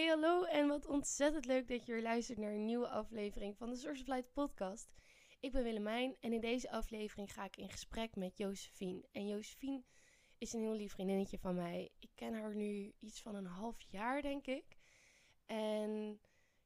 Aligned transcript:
Hey 0.00 0.08
hallo 0.08 0.44
en 0.44 0.68
wat 0.68 0.86
ontzettend 0.86 1.44
leuk 1.44 1.68
dat 1.68 1.86
je 1.86 1.92
weer 1.92 2.02
luistert 2.02 2.38
naar 2.38 2.52
een 2.52 2.64
nieuwe 2.64 2.88
aflevering 2.88 3.56
van 3.56 3.70
de 3.70 3.76
Source 3.76 4.04
of 4.06 4.32
podcast. 4.32 4.92
Ik 5.40 5.52
ben 5.52 5.62
Willemijn 5.62 6.16
en 6.20 6.32
in 6.32 6.40
deze 6.40 6.70
aflevering 6.70 7.32
ga 7.32 7.44
ik 7.44 7.56
in 7.56 7.68
gesprek 7.68 8.16
met 8.16 8.36
Josephine. 8.38 9.08
En 9.12 9.26
Josephine 9.26 9.82
is 10.38 10.52
een 10.52 10.60
heel 10.60 10.74
lief 10.74 10.92
vriendinnetje 10.92 11.38
van 11.38 11.54
mij. 11.54 11.90
Ik 11.98 12.10
ken 12.14 12.34
haar 12.34 12.54
nu 12.54 12.92
iets 12.98 13.22
van 13.22 13.34
een 13.34 13.46
half 13.46 13.80
jaar 13.80 14.22
denk 14.22 14.46
ik. 14.46 14.76
En 15.46 16.20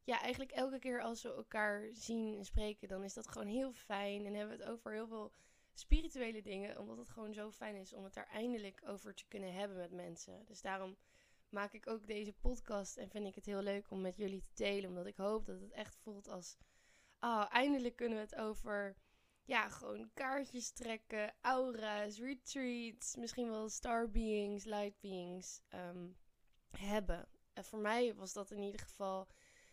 ja, 0.05 0.21
eigenlijk 0.21 0.53
elke 0.53 0.79
keer 0.79 1.03
als 1.03 1.23
we 1.23 1.35
elkaar 1.35 1.89
zien 1.93 2.37
en 2.37 2.45
spreken, 2.45 2.89
dan 2.89 3.05
is 3.05 3.15
dat 3.15 3.29
gewoon 3.29 3.49
heel 3.49 3.73
fijn. 3.73 4.27
En 4.27 4.35
hebben 4.35 4.57
we 4.57 4.63
het 4.63 4.73
over 4.73 4.93
heel 4.93 5.09
veel 5.09 5.33
spirituele 5.73 6.43
dingen, 6.43 6.79
omdat 6.79 6.99
het 6.99 7.11
gewoon 7.11 7.35
zo 7.35 7.51
fijn 7.51 7.77
is 7.77 7.93
om 7.93 8.05
het 8.05 8.15
daar 8.15 8.29
eindelijk 8.29 8.83
over 8.87 9.15
te 9.15 9.27
kunnen 9.29 9.55
hebben 9.55 9.77
met 9.77 9.93
mensen. 9.93 10.45
Dus 10.45 10.61
daarom 10.61 10.97
maak 11.55 11.73
ik 11.73 11.89
ook 11.89 12.07
deze 12.07 12.33
podcast 12.33 12.97
en 12.97 13.11
vind 13.11 13.27
ik 13.27 13.35
het 13.35 13.47
heel 13.47 13.63
leuk 13.63 13.91
om 13.91 14.01
met 14.01 14.17
jullie 14.17 14.41
te 14.41 14.55
delen, 14.55 14.91
omdat 14.91 15.07
ik 15.07 15.17
hoop 15.17 15.47
dat 15.47 15.61
het 15.61 15.73
echt 15.73 15.97
voelt 15.97 16.29
als, 16.29 16.57
oh, 17.21 17.47
eindelijk 17.49 17.97
kunnen 17.97 18.19
we 18.19 18.25
het 18.25 18.35
over, 18.35 18.97
ja, 19.45 19.69
gewoon 19.69 20.11
kaartjes 20.15 20.71
trekken, 20.71 21.35
aura's, 21.41 22.19
retreats, 22.19 23.17
misschien 23.17 23.51
wel 23.51 23.69
star 23.69 24.11
beings, 24.11 24.65
light 24.65 25.01
beings 25.01 25.61
ehm, 25.69 26.09
hebben. 26.71 27.29
En 27.53 27.65
voor 27.65 27.79
mij 27.79 28.15
was 28.15 28.33
dat 28.33 28.51
in 28.51 28.63
ieder 28.63 28.81
geval 28.81 29.29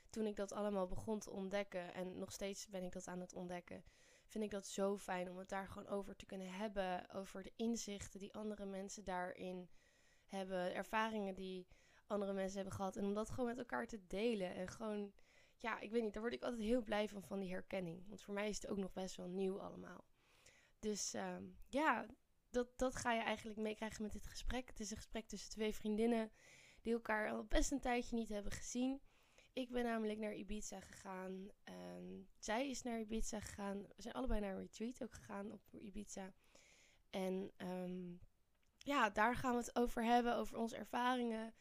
toen 0.10 0.26
ik 0.26 0.36
dat 0.36 0.52
allemaal 0.52 0.88
begon 0.88 1.20
te 1.20 1.32
ontdekken, 1.32 1.94
en 1.94 2.18
nog 2.18 2.32
steeds 2.32 2.68
ben 2.68 2.84
ik 2.84 2.92
dat 2.92 3.08
aan 3.08 3.20
het 3.20 3.34
ontdekken, 3.34 3.84
vind 4.26 4.44
ik 4.44 4.52
dat 4.52 4.68
zo 4.68 4.98
fijn 4.98 5.30
om 5.30 5.38
het 5.38 5.50
daar 5.50 5.68
gewoon 5.68 5.88
over 5.88 6.16
te 6.16 6.26
kunnen 6.26 6.54
hebben. 6.54 7.10
Over 7.14 7.44
de 7.44 7.54
inzichten 7.56 8.20
die 8.20 8.34
andere 8.34 8.66
mensen 8.66 9.04
daarin 9.04 9.70
hebben, 10.32 10.76
ervaringen 10.76 11.36
die 11.36 11.68
andere 12.06 12.34
mensen 12.34 12.56
hebben 12.56 12.76
gehad. 12.76 12.96
En 12.96 13.06
om 13.06 13.14
dat 13.14 13.30
gewoon 13.30 13.46
met 13.46 13.58
elkaar 13.58 13.88
te 13.88 14.08
delen. 14.08 14.56
En 14.56 14.68
gewoon, 14.68 15.14
ja, 15.58 15.80
ik 15.80 15.92
weet 15.92 16.04
niet, 16.04 16.14
daar 16.14 16.22
word 16.22 16.34
ik 16.34 16.44
altijd 16.44 16.62
heel 16.62 16.84
blij 16.84 17.10
van, 17.10 17.24
van 17.24 17.40
die 17.40 17.52
herkenning. 17.52 18.08
Want 18.08 18.22
voor 18.22 18.34
mij 18.34 18.50
is 18.50 18.62
het 18.62 18.72
ook 18.72 18.78
nog 18.78 18.94
best 18.94 19.16
wel 19.16 19.28
nieuw 19.28 19.60
allemaal. 19.60 20.06
Dus 20.80 21.14
ehm, 21.14 21.44
ja, 21.68 22.06
dat, 22.50 22.78
dat 22.78 22.96
ga 22.96 23.14
je 23.14 23.22
eigenlijk 23.22 23.60
meekrijgen 23.60 24.04
met 24.04 24.12
dit 24.12 24.28
gesprek. 24.28 24.68
Het 24.68 24.80
is 24.80 24.92
een 24.92 24.98
gesprek 24.98 25.28
tussen 25.28 25.50
twee 25.50 25.76
vriendinnen 25.76 26.32
die 26.82 26.94
elkaar 26.94 27.32
al 27.32 27.46
best 27.46 27.72
een 27.72 27.80
tijdje 27.80 28.16
niet 28.16 28.30
hebben 28.30 28.52
gezien. 28.52 29.02
Ik 29.54 29.72
ben 29.72 29.84
namelijk 29.84 30.20
naar 30.20 30.34
Ibiza 30.34 30.80
gegaan. 30.80 31.50
Um, 31.64 32.28
zij 32.38 32.70
is 32.70 32.82
naar 32.82 33.00
Ibiza 33.00 33.40
gegaan. 33.40 33.82
We 33.82 34.02
zijn 34.02 34.14
allebei 34.14 34.40
naar 34.40 34.54
een 34.54 34.62
retreat 34.62 35.04
ook 35.04 35.14
gegaan 35.14 35.52
op 35.52 35.62
Ibiza. 35.72 36.34
En 37.10 37.52
um, 37.58 38.20
ja, 38.84 39.10
daar 39.10 39.36
gaan 39.36 39.52
we 39.52 39.58
het 39.58 39.76
over 39.76 40.04
hebben, 40.04 40.36
over 40.36 40.58
onze 40.58 40.76
ervaringen. 40.76 41.54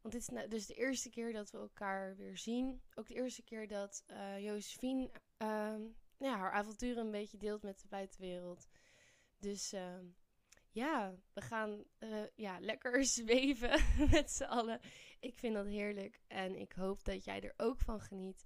Want 0.00 0.14
dit 0.14 0.22
is 0.22 0.28
nou 0.28 0.48
dus 0.48 0.66
de 0.66 0.74
eerste 0.74 1.10
keer 1.10 1.32
dat 1.32 1.50
we 1.50 1.58
elkaar 1.58 2.16
weer 2.16 2.36
zien. 2.36 2.82
Ook 2.94 3.06
de 3.06 3.14
eerste 3.14 3.42
keer 3.42 3.68
dat 3.68 4.04
uh, 4.10 4.44
Josephine 4.44 5.10
uh, 5.42 5.74
ja, 6.18 6.36
haar 6.36 6.52
avonturen 6.52 7.04
een 7.04 7.10
beetje 7.10 7.38
deelt 7.38 7.62
met 7.62 7.80
de 7.80 7.88
buitenwereld. 7.88 8.68
Dus 9.38 9.72
uh, 9.72 9.98
ja, 10.70 11.14
we 11.32 11.40
gaan 11.40 11.84
uh, 11.98 12.24
ja, 12.34 12.60
lekker 12.60 13.04
zweven 13.18 13.80
met 14.12 14.30
z'n 14.30 14.44
allen. 14.44 14.80
Ik 15.20 15.38
vind 15.38 15.54
dat 15.54 15.66
heerlijk 15.66 16.20
en 16.26 16.56
ik 16.56 16.72
hoop 16.72 17.04
dat 17.04 17.24
jij 17.24 17.40
er 17.40 17.54
ook 17.56 17.80
van 17.80 18.00
geniet. 18.00 18.44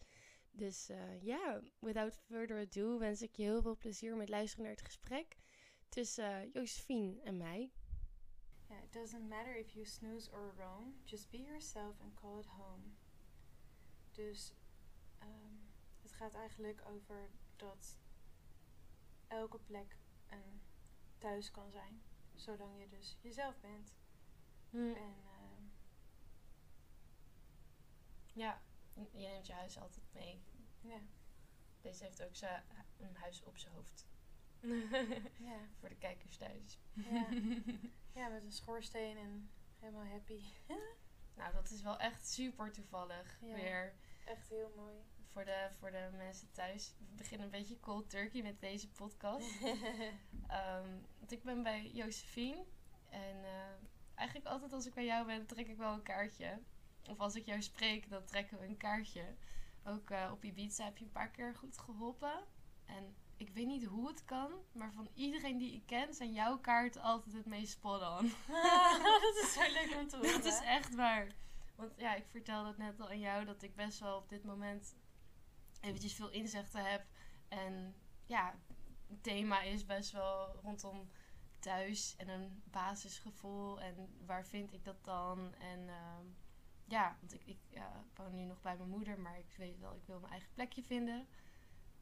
Dus 0.51 0.91
uh, 0.91 1.23
ja, 1.23 1.61
without 1.79 2.15
further 2.27 2.61
ado 2.61 2.99
wens 2.99 3.23
ik 3.23 3.37
je 3.37 3.43
heel 3.43 3.63
veel 3.63 3.77
plezier 3.77 4.17
met 4.17 4.29
luisteren 4.29 4.65
naar 4.65 4.75
het 4.75 4.85
gesprek 4.85 5.37
tussen 5.89 6.49
Josephine 6.49 7.21
en 7.23 7.37
mij. 7.37 7.73
Yeah, 8.71 8.79
it 8.85 8.93
doesn't 8.93 9.29
matter 9.29 9.53
if 9.53 9.75
you 9.75 9.85
snooze 9.85 10.31
or 10.33 10.53
roam, 10.57 10.95
just 11.05 11.31
be 11.31 11.39
yourself 11.39 11.95
and 12.01 12.15
call 12.15 12.39
it 12.39 12.47
home. 12.47 12.95
Dus 14.13 14.53
um, 15.23 15.61
het 16.03 16.13
gaat 16.13 16.35
eigenlijk 16.35 16.83
over 16.87 17.31
dat 17.57 17.99
elke 19.29 19.59
plek 19.59 19.97
een 20.29 20.61
thuis 21.19 21.51
kan 21.51 21.71
zijn, 21.71 22.03
zolang 22.35 22.79
je 22.81 22.89
dus 22.89 23.17
jezelf 23.21 23.61
bent. 23.61 23.95
Hmm. 24.71 24.95
En 24.95 25.15
uh, 25.25 25.69
ja, 28.33 28.63
je 29.13 29.29
neemt 29.29 29.47
je 29.47 29.53
huis 29.53 29.79
altijd 29.79 30.07
mee. 30.13 30.43
ja, 30.81 31.01
Deze 31.81 32.05
heeft 32.05 32.23
ook 32.23 32.37
een 32.97 33.17
huis 33.17 33.43
op 33.43 33.59
zijn 33.59 33.75
hoofd. 33.75 34.07
ja, 35.39 35.59
Voor 35.79 35.89
de 35.89 35.97
kijkers 35.99 36.37
thuis. 36.37 36.79
ja, 36.93 37.27
ja, 38.15 38.29
met 38.29 38.45
een 38.45 38.53
schoorsteen 38.53 39.17
en 39.17 39.51
helemaal 39.79 40.07
happy. 40.07 40.41
Nou, 41.35 41.53
dat 41.53 41.71
is 41.71 41.83
wel 41.83 41.99
echt 41.99 42.29
super 42.29 42.73
toevallig. 42.73 43.39
Ja. 43.41 43.55
Weer 43.55 43.95
Echt 44.25 44.49
heel 44.49 44.73
mooi. 44.77 44.95
voor 45.27 45.45
de, 45.45 45.69
voor 45.79 45.91
de 45.91 46.09
mensen 46.17 46.53
thuis. 46.53 46.95
We 46.99 47.15
beginnen 47.17 47.47
een 47.47 47.53
beetje 47.53 47.81
cold 47.81 48.11
turkey 48.11 48.43
met 48.43 48.61
deze 48.61 48.91
podcast. 48.91 49.61
Ehm, 50.47 50.89
want 51.19 51.33
ik 51.33 51.43
ben 51.43 51.63
bij 51.63 51.91
Josephine. 51.91 52.65
En 53.09 53.45
eh, 53.45 53.73
eigenlijk 54.15 54.49
altijd 54.49 54.73
als 54.73 54.87
ik 54.87 54.95
bij 54.95 55.05
jou 55.05 55.27
ben, 55.27 55.47
trek 55.47 55.69
ik 55.69 55.77
wel 55.77 55.93
een 55.93 56.03
kaartje. 56.03 56.59
Of 57.09 57.19
als 57.19 57.35
ik 57.35 57.47
jou 57.47 57.63
spreek, 57.63 58.11
dan 58.11 58.25
trekken 58.25 58.59
we 58.59 58.67
een 58.67 58.77
kaartje. 58.77 59.35
Ook 59.85 60.11
eh, 60.11 60.31
op 60.33 60.45
Ibiza 60.45 60.85
heb 60.85 60.99
je 60.99 61.05
een 61.05 61.13
paar 61.13 61.31
keer 61.31 61.55
goed 61.55 61.79
geholpen. 61.79 62.45
En 62.85 63.17
ik 63.41 63.51
weet 63.51 63.67
niet 63.67 63.85
hoe 63.85 64.09
het 64.09 64.25
kan, 64.25 64.53
maar 64.73 64.93
van 64.93 65.09
iedereen 65.15 65.59
die 65.59 65.75
ik 65.75 65.87
ken 65.87 66.15
zijn 66.15 66.33
jouw 66.33 66.59
kaarten 66.59 67.03
altijd 67.03 67.35
het 67.35 67.47
meest 67.47 67.73
spot 67.73 68.01
on. 68.01 68.33
dat 69.25 69.41
is 69.43 69.53
zo 69.53 69.73
leuk 69.73 69.97
om 70.01 70.09
te 70.09 70.17
horen. 70.21 70.33
Dat 70.33 70.45
is 70.45 70.61
echt 70.61 70.95
waar. 70.95 71.27
Want 71.77 71.93
ja, 71.97 72.15
ik 72.15 72.27
vertelde 72.27 72.69
het 72.69 72.79
net 72.79 73.01
al 73.01 73.09
aan 73.09 73.19
jou 73.19 73.45
dat 73.45 73.63
ik 73.63 73.75
best 73.75 73.99
wel 73.99 74.17
op 74.17 74.29
dit 74.29 74.45
moment 74.45 74.95
eventjes 75.81 76.15
veel 76.15 76.31
inzichten 76.31 76.91
heb. 76.91 77.07
En 77.49 77.95
ja, 78.27 78.55
het 79.07 79.23
thema 79.23 79.63
is 79.63 79.87
best 79.87 80.13
wel 80.13 80.55
rondom 80.63 81.09
thuis 81.59 82.15
en 82.17 82.29
een 82.29 82.63
basisgevoel. 82.65 83.81
En 83.81 84.15
waar 84.27 84.47
vind 84.47 84.73
ik 84.73 84.85
dat 84.85 85.05
dan? 85.05 85.55
En 85.55 85.89
ehm, 85.89 86.27
ja, 86.85 87.17
want 87.21 87.35
ik, 87.35 87.43
ik 87.45 87.59
woon 88.15 88.35
nu 88.35 88.45
nog 88.45 88.61
bij 88.61 88.77
mijn 88.77 88.89
moeder, 88.89 89.21
maar 89.21 89.39
ik 89.39 89.55
weet 89.57 89.79
wel, 89.79 89.95
ik 89.95 90.07
wil 90.07 90.21
mijn 90.21 90.33
eigen 90.33 90.51
plekje 90.55 90.83
vinden. 90.83 91.29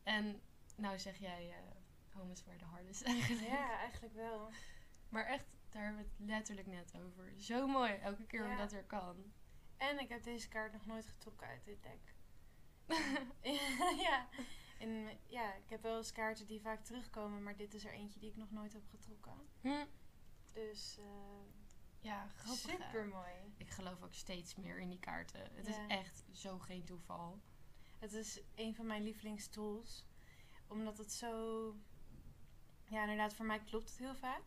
En 0.02 0.40
nou 0.78 0.98
zeg 0.98 1.16
jij, 1.18 1.50
eh 1.50 1.76
home 2.12 2.32
is 2.32 2.44
where 2.44 2.58
the 2.58 2.66
heart 2.66 2.86
is 2.88 3.02
eigenlijk. 3.14 3.46
Ja, 3.48 3.78
eigenlijk 3.78 4.14
wel. 4.14 4.50
Maar 5.08 5.24
echt, 5.24 5.44
daar 5.68 5.82
hebben 5.84 6.02
we 6.02 6.08
het 6.08 6.28
letterlijk 6.28 6.66
net 6.66 6.92
over. 7.06 7.32
Zo 7.36 7.66
mooi, 7.66 7.92
elke 7.92 8.26
keer 8.26 8.48
Ja. 8.48 8.56
dat 8.56 8.72
er 8.72 8.84
kan. 8.84 9.32
En 9.76 9.98
ik 9.98 10.08
heb 10.08 10.22
deze 10.22 10.48
kaart 10.48 10.72
nog 10.72 10.86
nooit 10.86 11.06
getrokken 11.06 11.46
uit 11.46 11.64
dit 11.64 11.82
deck. 11.82 12.14
ja, 14.06 14.28
en 14.78 15.18
ja, 15.26 15.54
ik 15.54 15.70
heb 15.70 15.82
wel 15.82 15.96
eens 15.96 16.12
kaarten 16.12 16.46
die 16.46 16.60
vaak 16.60 16.84
terugkomen, 16.84 17.42
maar 17.42 17.56
dit 17.56 17.74
is 17.74 17.84
er 17.84 17.92
eentje 17.92 18.20
die 18.20 18.30
ik 18.30 18.36
nog 18.36 18.50
nooit 18.50 18.72
heb 18.72 18.86
getrokken. 18.90 19.48
Hm. 19.60 19.84
Dus 20.52 20.98
eh 20.98 21.04
Ja, 22.00 22.28
grappig. 22.28 22.58
super 22.70 23.06
mooi. 23.06 23.32
Ik 23.56 23.70
geloof 23.70 24.02
ook 24.02 24.14
steeds 24.14 24.54
meer 24.54 24.78
in 24.80 24.88
die 24.88 24.98
kaarten. 25.00 25.40
Het 25.54 25.66
Ja. 25.66 25.70
is 25.70 25.78
echt 25.88 26.24
zo 26.32 26.58
geen 26.58 26.84
toeval. 26.84 27.40
Het 27.98 28.12
is 28.12 28.40
een 28.54 28.74
van 28.74 28.86
mijn 28.86 29.02
lievelingstools, 29.02 30.04
omdat 30.68 30.98
het 30.98 31.12
zo. 31.12 31.74
Ja, 32.90 33.00
inderdaad, 33.00 33.34
voor 33.34 33.46
mij 33.46 33.58
klopt 33.60 33.88
het 33.88 33.98
heel 33.98 34.14
vaak. 34.14 34.42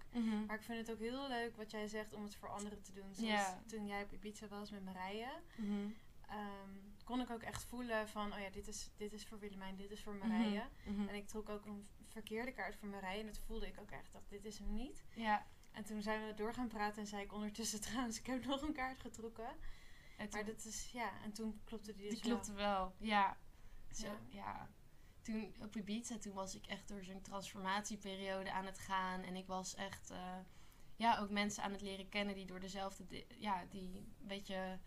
Maar 0.46 0.56
ik 0.56 0.64
vind 0.64 0.88
het 0.88 0.92
ook 0.96 1.02
heel 1.02 1.28
leuk 1.28 1.56
wat 1.56 1.72
jij 1.72 1.88
zegt 1.88 2.14
om 2.14 2.24
het 2.24 2.36
voor 2.36 2.50
anderen 2.50 2.82
te 2.82 2.94
doen. 2.94 3.14
Zoals 3.16 3.28
toen 3.66 3.88
jij 3.88 4.04
op 4.04 4.12
Ibiza 4.14 4.48
was 4.48 4.72
met 4.72 4.84
Marije. 4.84 5.32
Mhm. 5.56 5.90
ehm, 6.28 6.70
kon 7.04 7.22
ik 7.22 7.30
ook 7.30 7.42
echt 7.42 7.64
voelen 7.64 8.08
van, 8.08 8.34
oh 8.34 8.40
ja, 8.40 8.50
dit 8.50 8.68
is, 8.68 8.90
dit 8.98 9.14
is 9.14 9.26
voor 9.26 9.40
Willemijn, 9.40 9.76
dit 9.76 9.92
is 9.92 10.04
voor 10.04 10.16
Marije. 10.16 10.64
Mhm. 10.86 11.08
En 11.08 11.16
ik 11.16 11.28
trok 11.28 11.50
ook 11.50 11.66
een 11.66 11.88
verkeerde 12.08 12.52
kaart 12.52 12.76
voor 12.76 12.88
Marije. 12.88 13.20
En 13.20 13.26
dat 13.26 13.38
voelde 13.38 13.68
ik 13.68 13.80
ook 13.80 13.92
echt, 13.92 14.12
dacht, 14.12 14.30
dit 14.30 14.46
is 14.46 14.58
hem 14.60 14.74
niet. 14.74 15.04
Ja. 15.14 15.46
En 15.72 15.84
toen 15.84 16.02
zijn 16.02 16.26
we 16.28 16.34
door 16.34 16.54
gaan 16.54 16.68
praten 16.68 17.02
en 17.02 17.08
zei 17.08 17.24
ik 17.24 17.34
ondertussen 17.34 17.82
trouwens, 17.88 18.20
ik 18.20 18.26
heb 18.26 18.46
nog 18.46 18.62
een 18.62 18.74
kaart 18.74 19.00
getrokken. 19.00 19.50
En 20.18 20.28
Maar 20.32 20.46
dat 20.46 20.66
is, 20.66 20.92
ja, 20.92 21.12
en 21.24 21.32
toen 21.32 21.62
klopte 21.64 21.94
die 21.94 22.10
dus 22.10 22.14
die 22.14 22.22
klopte 22.22 22.54
wel. 22.54 22.96
Ja. 22.98 23.38
Zo, 23.92 24.06
Ja. 24.06 24.20
ja. 24.30 24.70
Toen 25.22 25.54
op 25.62 25.76
Ibiza, 25.76 26.18
toen 26.18 26.34
was 26.34 26.56
ik 26.56 26.66
echt 26.66 26.88
door 26.88 27.04
zo'n 27.04 27.22
transformatieperiode 27.22 28.52
aan 28.52 28.66
het 28.66 28.80
gaan. 28.80 29.22
En 29.24 29.36
ik 29.36 29.48
was 29.48 29.76
echt, 29.76 30.10
eh, 30.10 30.38
ja, 30.96 31.18
ook 31.20 31.30
mensen 31.30 31.64
aan 31.64 31.72
het 31.72 31.82
leren 31.82 32.10
kennen 32.10 32.36
die 32.36 32.46
door 32.46 32.60
dezelfde, 32.60 33.26
ja, 33.38 33.66
die 33.70 33.98
een 33.98 34.14
beetje, 34.28 34.80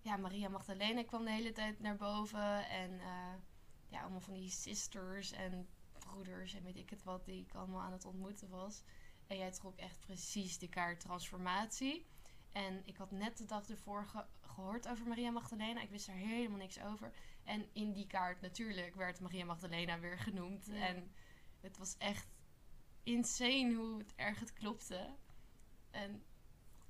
ja, 0.00 0.16
Maria 0.16 0.48
Magdalena 0.48 1.04
kwam 1.04 1.24
de 1.24 1.30
hele 1.30 1.52
tijd 1.52 1.80
naar 1.80 1.96
boven. 1.96 2.68
En 2.68 3.00
eh, 3.00 3.34
ja, 3.88 4.00
allemaal 4.00 4.20
van 4.20 4.34
die 4.34 4.50
sisters 4.50 5.32
en 5.32 5.68
broeders 5.98 6.54
en 6.54 6.62
weet 6.62 6.76
ik 6.76 6.90
het 6.90 7.02
wat, 7.02 7.24
die 7.24 7.42
ik 7.44 7.54
allemaal 7.54 7.80
aan 7.80 7.92
het 7.92 8.04
ontmoeten 8.04 8.48
was. 8.48 8.82
En 9.26 9.36
jij 9.36 9.50
trok 9.50 9.76
echt 9.76 10.00
precies 10.00 10.58
de 10.58 10.68
kaart 10.68 11.00
transformatie. 11.00 12.06
En 12.52 12.82
ik 12.84 12.96
had 12.96 13.10
net 13.10 13.36
de 13.38 13.44
dag 13.44 13.68
ervoor 13.68 14.06
ge- 14.06 14.26
gehoord 14.40 14.88
over 14.88 15.06
Maria 15.06 15.30
Magdalena. 15.30 15.80
Ik 15.80 15.90
wist 15.90 16.06
daar 16.06 16.16
helemaal 16.16 16.58
niks 16.58 16.80
over. 16.80 17.12
En 17.44 17.68
in 17.72 17.92
die 17.92 18.06
kaart 18.06 18.40
natuurlijk 18.40 18.94
werd 18.94 19.20
Maria 19.20 19.44
Magdalena 19.44 19.98
weer 19.98 20.18
genoemd. 20.18 20.66
Ja. 20.66 20.86
En 20.86 21.12
het 21.60 21.78
was 21.78 21.96
echt 21.98 22.26
insane 23.02 23.74
hoe 23.74 23.98
het 23.98 24.14
erg 24.16 24.40
het 24.40 24.52
klopte. 24.52 25.16
En 25.90 26.22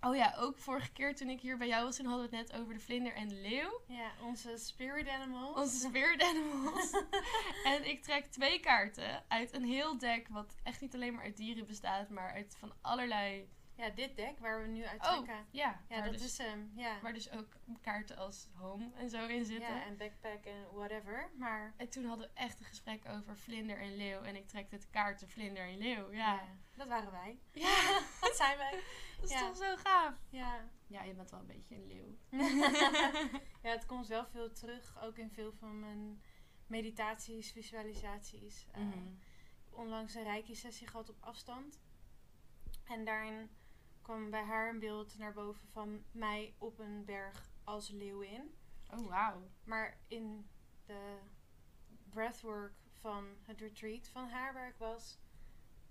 Oh 0.03 0.17
ja, 0.17 0.35
ook 0.39 0.59
vorige 0.59 0.93
keer 0.93 1.15
toen 1.15 1.29
ik 1.29 1.41
hier 1.41 1.57
bij 1.57 1.67
jou 1.67 1.85
was, 1.85 1.97
toen 1.97 2.07
hadden 2.07 2.31
we 2.31 2.37
het 2.37 2.49
net 2.49 2.61
over 2.61 2.75
de 2.75 2.81
vlinder 2.81 3.15
en 3.15 3.29
de 3.29 3.35
leeuw. 3.35 3.81
Ja, 3.87 4.13
onze 4.23 4.57
spirit 4.57 5.09
animals. 5.09 5.57
Onze 5.57 5.79
spirit 5.79 6.23
animals. 6.23 6.91
en 7.75 7.89
ik 7.89 8.03
trek 8.03 8.27
twee 8.27 8.61
kaarten 8.61 9.25
uit 9.29 9.53
een 9.53 9.65
heel 9.65 9.99
deck, 9.99 10.29
wat 10.29 10.57
echt 10.63 10.81
niet 10.81 10.95
alleen 10.95 11.15
maar 11.15 11.25
uit 11.25 11.37
dieren 11.37 11.67
bestaat, 11.67 12.09
maar 12.09 12.33
uit 12.33 12.57
van 12.59 12.73
allerlei... 12.81 13.49
Ja, 13.81 13.91
dit 13.91 14.17
deck 14.17 14.39
waar 14.39 14.63
we 14.63 14.69
nu 14.69 14.85
uit 14.85 15.01
Oh, 15.03 15.13
trekken. 15.13 15.47
ja. 15.51 15.81
ja, 15.89 15.97
waar 15.97 16.03
dat 16.05 16.13
dus, 16.13 16.23
is 16.25 16.39
hem. 16.39 16.73
Ja. 16.77 17.01
Waar 17.01 17.13
dus 17.13 17.31
ook 17.31 17.49
kaarten 17.81 18.17
als 18.17 18.49
home 18.55 18.91
en 18.95 19.11
zo 19.11 19.27
in 19.27 19.45
zitten. 19.45 19.75
ja, 19.75 19.85
en 19.85 19.97
backpack 19.97 20.45
en 20.45 20.67
whatever. 20.73 21.31
Maar 21.37 21.75
En 21.77 21.89
toen 21.89 22.05
hadden 22.05 22.27
we 22.29 22.41
echt 22.41 22.59
een 22.61 22.65
gesprek 22.67 23.09
over 23.09 23.37
vlinder 23.37 23.79
en 23.81 23.97
leeuw. 23.97 24.21
En 24.23 24.37
ik 24.37 24.49
trekte 24.49 24.79
de 24.79 24.87
kaarten 24.91 25.29
vlinder 25.29 25.63
en 25.69 25.79
leeuw. 25.79 26.13
Ja. 26.13 26.43
dat 26.77 26.89
waren 26.89 27.11
wij. 27.11 27.39
Ja, 27.53 28.01
Dat 28.21 28.37
zijn 28.37 28.57
wij. 28.59 28.71
dat 29.21 29.25
is 29.25 29.31
Ja. 29.31 29.47
toch 29.47 29.57
zo 29.57 29.77
gaaf. 29.77 30.15
Ja. 30.29 30.69
Ja, 30.87 31.03
je 31.03 31.15
bent 31.15 31.31
wel 31.31 31.41
een 31.41 31.47
beetje 31.47 31.75
een 31.75 31.87
leeuw. 31.87 32.17
ja, 33.63 33.71
het 33.71 33.87
komt 33.87 34.07
wel 34.07 34.27
veel 34.27 34.53
terug. 34.53 35.03
Ook 35.03 35.17
in 35.19 35.31
veel 35.31 35.53
van 35.53 35.81
mijn 35.81 36.23
meditaties, 36.67 37.53
visualisaties. 37.53 38.67
Eh, 38.73 38.81
Mhm. 38.81 38.99
onlangs 39.71 40.15
een 40.15 40.23
reiki-sessie 40.25 40.87
gehad 40.87 41.09
op 41.09 41.17
afstand. 41.21 41.81
En 42.85 43.05
daarin 43.05 43.51
kwam 44.11 44.31
bij 44.31 44.45
haar 44.45 44.69
een 44.69 44.79
beeld 44.79 45.19
naar 45.19 45.33
boven 45.33 45.69
van 45.69 46.05
mij 46.13 46.55
op 46.59 46.79
een 46.79 47.05
berg 47.05 47.51
als 47.65 47.89
leeuwin. 47.89 48.55
Oh, 48.91 49.07
wauw. 49.09 49.51
Maar 49.65 49.99
in 50.09 50.49
de 50.87 51.19
breathwork 52.09 52.73
van 53.01 53.37
het 53.43 53.61
retreat 53.61 54.09
van 54.09 54.29
haar 54.29 54.53
waar 54.53 54.69
ik 54.69 54.77
was, 54.77 55.19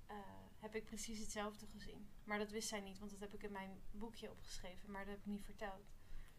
eh, 0.07 0.16
heb 0.57 0.75
ik 0.75 0.86
precies 0.86 1.19
hetzelfde 1.19 1.66
gezien. 1.68 2.10
Maar 2.24 2.38
dat 2.38 2.51
wist 2.51 2.68
zij 2.69 2.80
niet, 2.81 3.00
want 3.00 3.12
dat 3.12 3.19
heb 3.19 3.33
ik 3.33 3.44
in 3.44 3.51
mijn 3.51 3.81
boekje 3.92 4.31
opgeschreven, 4.31 4.92
maar 4.92 5.06
dat 5.06 5.13
heb 5.13 5.19
ik 5.25 5.31
niet 5.31 5.45
verteld. 5.45 5.94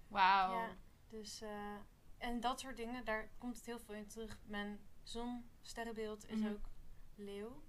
Wauw. 0.09 0.53
Ja, 0.53 0.77
dus, 1.09 1.41
eh, 1.41 1.77
en 2.19 2.41
dat 2.41 2.61
soort 2.61 2.77
dingen, 2.77 3.05
daar 3.05 3.31
komt 3.39 3.57
het 3.57 3.67
heel 3.67 3.79
veel 3.81 3.95
in 3.95 4.07
terug. 4.07 4.41
Mijn 4.45 4.81
zonsterrenbeeld 5.03 6.29
is 6.29 6.39
Mhm. 6.39 6.49
ook 6.53 6.69
leeuw. 7.15 7.63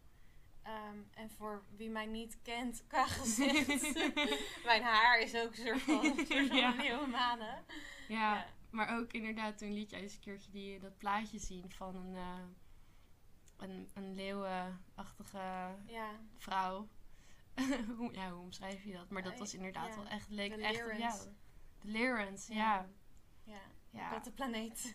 Ehm, 0.63 0.97
en 1.13 1.29
voor 1.31 1.63
wie 1.75 1.89
mij 1.89 2.05
niet 2.05 2.37
kent 2.41 2.83
qua 2.87 3.05
gezicht, 3.07 3.93
mijn 4.65 4.83
haar 4.83 5.19
is 5.19 5.35
ook 5.35 5.55
een 5.57 5.65
soort 5.65 5.81
van, 5.81 6.05
een 6.05 6.15
soort 6.27 6.47
van 6.47 6.57
Ja. 6.57 6.73
leeuwmanen. 6.77 7.65
Ja, 8.07 8.35
Ja. 8.35 8.45
maar 8.69 8.97
ook 8.99 9.11
inderdaad, 9.11 9.57
toen 9.57 9.73
liet 9.73 9.89
jij 9.89 10.01
eens 10.01 10.13
een 10.13 10.19
keertje 10.19 10.51
die, 10.51 10.79
dat 10.79 10.97
plaatje 10.97 11.39
zien 11.39 11.71
van 11.71 11.95
een, 11.95 12.15
eh, 12.15 12.39
een, 13.57 13.89
een 13.93 14.15
leeuwenachtige 14.15 15.75
Ja, 15.85 16.19
vrouw. 16.37 16.87
hoe, 17.97 18.13
ja, 18.13 18.31
hoe 18.31 18.41
omschrijf 18.41 18.83
je 18.83 18.93
dat? 18.93 19.09
Maar 19.09 19.23
dat 19.23 19.33
Eh, 19.33 19.39
was 19.39 19.53
inderdaad 19.53 19.95
wel 19.95 20.07
echt, 20.07 20.29
leek 20.29 20.55
De 20.55 20.61
echt 20.61 20.83
op 20.85 20.91
jou. 20.97 21.19
De 21.81 21.87
Lyrans, 21.87 22.47
Ja. 22.47 22.89
ja. 23.43 23.59
Ja, 23.89 24.09
Kattenplaneet. 24.09 24.93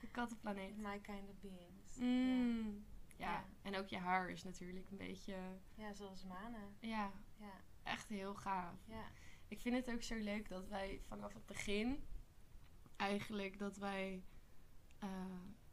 de 0.00 0.08
kattenplaneet. 0.10 0.76
My 0.76 0.98
kind 0.98 1.28
of 1.30 1.40
beings. 1.40 1.96
Mm. 1.96 2.84
Ja. 3.16 3.30
Ja. 3.30 3.44
en 3.62 3.76
ook 3.76 3.88
je 3.88 3.98
haar 3.98 4.30
is 4.30 4.42
natuurlijk 4.44 4.90
een 4.90 4.96
beetje, 4.96 5.36
Ja. 5.74 5.92
zoals 5.92 6.24
manen. 6.24 6.76
ja, 6.80 7.12
Ja, 7.40 7.60
echt 7.82 8.08
heel 8.08 8.34
gaaf. 8.34 8.78
ja. 8.86 9.04
Ik 9.48 9.60
vind 9.60 9.74
het 9.76 9.90
ook 9.94 10.02
zo 10.02 10.14
leuk 10.16 10.48
dat 10.48 10.68
wij 10.68 11.00
vanaf 11.08 11.34
het 11.34 11.46
begin 11.46 12.04
eigenlijk 12.96 13.58
dat 13.58 13.76
wij 13.76 14.22
eh, 14.98 15.08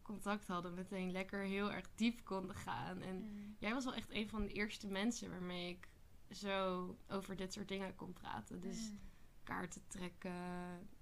contact 0.01 0.47
hadden, 0.47 0.73
meteen 0.73 1.11
lekker 1.11 1.39
heel 1.43 1.71
erg 1.71 1.89
diep 1.95 2.23
konden 2.25 2.55
gaan. 2.55 3.01
En 3.01 3.15
Mm. 3.15 3.55
jij 3.59 3.73
was 3.73 3.83
wel 3.83 3.93
echt 3.95 4.11
een 4.11 4.29
van 4.29 4.41
de 4.41 4.51
eerste 4.53 4.87
mensen 4.87 5.29
waarmee 5.29 5.69
ik 5.69 5.87
zo 6.35 6.97
over 7.07 7.35
dit 7.35 7.53
soort 7.53 7.67
dingen 7.67 7.95
kon 7.95 8.13
praten. 8.13 8.59
Dus 8.61 8.89
Mm. 8.91 8.99
kaarten 9.43 9.87
trekken, 9.87 10.31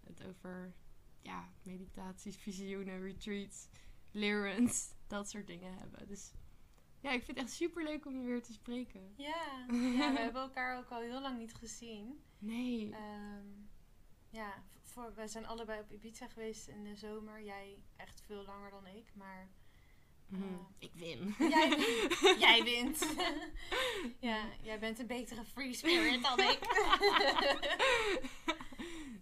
het 0.04 0.24
over 0.28 0.74
ja, 1.22 1.50
meditaties, 1.64 2.38
visioenen, 2.38 3.02
retreats, 3.02 3.68
lirens, 4.12 4.94
dat 5.08 5.30
soort 5.30 5.48
dingen 5.48 5.78
hebben. 5.78 6.08
Dus 6.08 6.32
ja, 7.00 7.12
ik 7.12 7.24
vind 7.24 7.38
het 7.38 7.48
echt 7.48 7.56
super 7.56 7.84
leuk 7.84 8.06
om 8.06 8.20
je 8.20 8.26
weer 8.26 8.44
te 8.44 8.54
spreken. 8.54 9.14
Ja. 9.18 9.66
ja, 9.72 10.12
we 10.14 10.20
hebben 10.20 10.42
elkaar 10.42 10.78
ook 10.78 10.90
al 10.90 11.00
heel 11.02 11.22
lang 11.22 11.38
niet 11.38 11.54
gezien. 11.54 12.24
Nee. 12.38 12.92
Ehm, 12.94 13.46
ja, 14.30 14.64
voor, 14.82 15.14
we 15.16 15.28
zijn 15.28 15.46
allebei 15.48 15.82
op 15.82 15.92
Ibiza 15.92 16.28
geweest 16.28 16.68
in 16.68 16.84
de 16.84 16.96
zomer. 16.96 17.44
Jij 17.44 17.78
echt 17.96 18.22
veel 18.26 18.44
langer 18.44 18.70
dan 18.72 18.88
ik, 18.88 19.12
maar 19.16 19.50
Mhm. 20.28 20.44
eh, 20.44 20.50
ik 20.80 20.92
win. 20.94 21.36
jij, 21.50 21.70
jij 22.48 22.64
wint. 22.64 23.14
ja, 24.30 24.46
jij 24.62 24.80
bent 24.80 25.00
een 25.00 25.08
betere 25.08 25.44
free 25.46 25.74
spirit 25.74 26.24
dan 26.24 26.40
ik. 26.40 26.60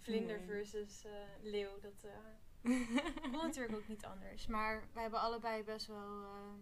Vlinder 0.01 0.41
versus 0.45 1.05
eh, 1.05 1.11
leeuw, 1.41 1.79
dat 1.81 2.03
eh 2.03 2.11
kon 3.21 3.31
natuurlijk 3.31 3.75
ook 3.75 3.87
niet 3.87 4.05
anders. 4.05 4.47
Maar 4.47 4.87
wij 4.93 5.01
hebben 5.01 5.21
allebei 5.21 5.63
best 5.63 5.87
wel 5.87 6.23
ehm, 6.23 6.59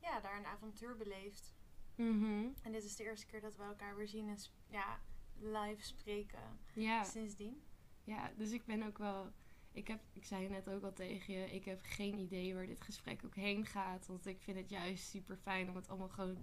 ja, 0.00 0.20
daar 0.20 0.36
een 0.38 0.46
avontuur 0.46 0.96
beleefd. 0.96 1.54
Mhm. 1.94 2.48
En 2.62 2.72
dit 2.72 2.84
is 2.84 2.96
de 2.96 3.04
eerste 3.04 3.26
keer 3.26 3.40
dat 3.40 3.56
we 3.56 3.62
elkaar 3.62 3.96
weer 3.96 4.08
zien 4.08 4.28
en 4.28 4.38
ja, 4.68 5.00
live 5.38 5.82
spreken 5.84 6.58
Ja. 6.72 7.04
sindsdien. 7.04 7.62
ja, 8.04 8.30
dus 8.36 8.50
ik 8.50 8.64
ben 8.64 8.82
ook 8.82 8.98
wel. 8.98 9.32
Ik, 9.72 9.88
heb, 9.88 10.00
ik 10.12 10.24
zei 10.24 10.48
net 10.48 10.68
ook 10.70 10.82
al 10.82 10.92
tegen 10.92 11.34
je, 11.34 11.50
ik 11.54 11.64
heb 11.64 11.80
geen 11.82 12.18
idee 12.18 12.54
waar 12.54 12.66
dit 12.66 12.80
gesprek 12.80 13.24
ook 13.24 13.34
heen 13.34 13.66
gaat. 13.66 14.06
Want 14.06 14.26
ik 14.26 14.40
vind 14.40 14.56
het 14.58 14.70
juist 14.70 15.08
super 15.08 15.36
fijn 15.36 15.68
om 15.68 15.76
het 15.76 15.88
allemaal 15.88 16.08
gewoon 16.08 16.38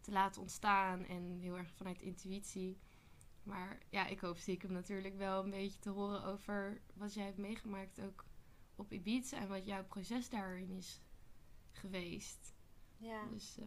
te 0.00 0.10
laten 0.10 0.40
ontstaan. 0.40 1.04
En 1.06 1.38
heel 1.38 1.58
erg 1.58 1.72
vanuit 1.74 2.02
intuïtie. 2.02 2.78
Maar 3.42 3.78
ja, 3.88 4.06
ik 4.06 4.20
hoop 4.20 4.36
stiekem 4.36 4.72
natuurlijk 4.72 5.16
wel 5.16 5.44
een 5.44 5.50
beetje 5.50 5.78
te 5.78 5.90
horen 5.90 6.24
over 6.24 6.80
wat 6.94 7.14
jij 7.14 7.24
hebt 7.24 7.38
meegemaakt 7.38 8.00
ook 8.00 8.24
op 8.74 8.92
Ibiza. 8.92 9.36
En 9.36 9.48
wat 9.48 9.66
jouw 9.66 9.84
proces 9.84 10.28
daarin 10.28 10.70
is 10.70 11.00
geweest. 11.72 12.54
Ja, 12.96 13.24
Dus 13.26 13.58
eh, 13.58 13.66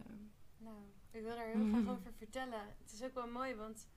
nou, 0.58 0.76
ik 1.10 1.22
wil 1.22 1.34
daar 1.36 1.46
heel 1.46 1.68
graag 1.68 1.88
over 1.96 2.12
vertellen. 2.12 2.60
Het 2.82 2.92
is 2.92 3.02
ook 3.02 3.14
wel 3.14 3.28
mooi, 3.28 3.54
want 3.54 3.88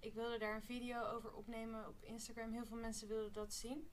ik 0.00 0.14
wilde 0.14 0.38
daar 0.38 0.54
een 0.54 0.62
video 0.62 1.02
over 1.02 1.32
opnemen 1.34 1.88
op 1.88 2.02
Instagram. 2.02 2.52
Heel 2.52 2.66
veel 2.66 2.76
mensen 2.76 3.08
wilden 3.08 3.32
dat 3.32 3.52
zien. 3.52 3.90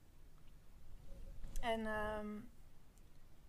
En 1.60 1.86
ehm, 1.86 2.40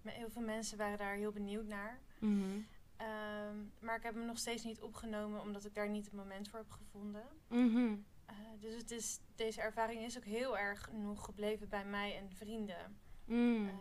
heel 0.02 0.30
veel 0.30 0.42
mensen 0.42 0.78
waren 0.78 0.98
daar 0.98 1.16
heel 1.16 1.32
benieuwd 1.32 1.66
naar. 1.68 2.02
mhm. 2.20 2.60
Ehm, 3.00 3.58
maar 3.80 3.96
ik 3.96 4.04
heb 4.04 4.14
hem 4.14 4.26
nog 4.26 4.38
steeds 4.38 4.64
niet 4.64 4.82
opgenomen, 4.82 5.42
omdat 5.42 5.66
ik 5.66 5.74
daar 5.74 5.90
niet 5.90 6.06
het 6.06 6.14
moment 6.14 6.50
voor 6.50 6.60
heb 6.60 6.72
gevonden. 6.72 7.28
Mhm. 7.48 7.96
Eh, 8.26 8.36
dus 8.60 8.76
het 8.76 8.92
is, 8.92 9.20
deze 9.36 9.62
ervaring 9.62 10.02
is 10.02 10.18
ook 10.18 10.26
heel 10.26 10.58
erg 10.58 10.92
nog 10.92 11.26
gebleven 11.26 11.70
bij 11.70 11.86
mij 11.86 12.18
en 12.18 12.32
vrienden. 12.32 13.00
Mm. 13.26 13.68
Ehm, 13.68 13.80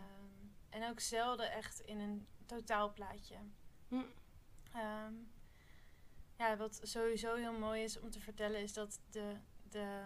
en 0.69 0.89
ook 0.89 0.99
zelden 0.99 1.51
echt 1.51 1.79
in 1.79 1.99
een 1.99 2.27
totaalplaatje. 2.45 3.35
Mm. 3.87 4.05
Ehm, 4.73 5.13
ja, 6.37 6.57
wat 6.57 6.79
sowieso 6.83 7.35
heel 7.35 7.59
mooi 7.59 7.83
is 7.83 7.99
om 7.99 8.09
te 8.09 8.19
vertellen, 8.19 8.61
is 8.61 8.73
dat 8.73 8.99
de, 9.09 9.35
de 9.69 10.01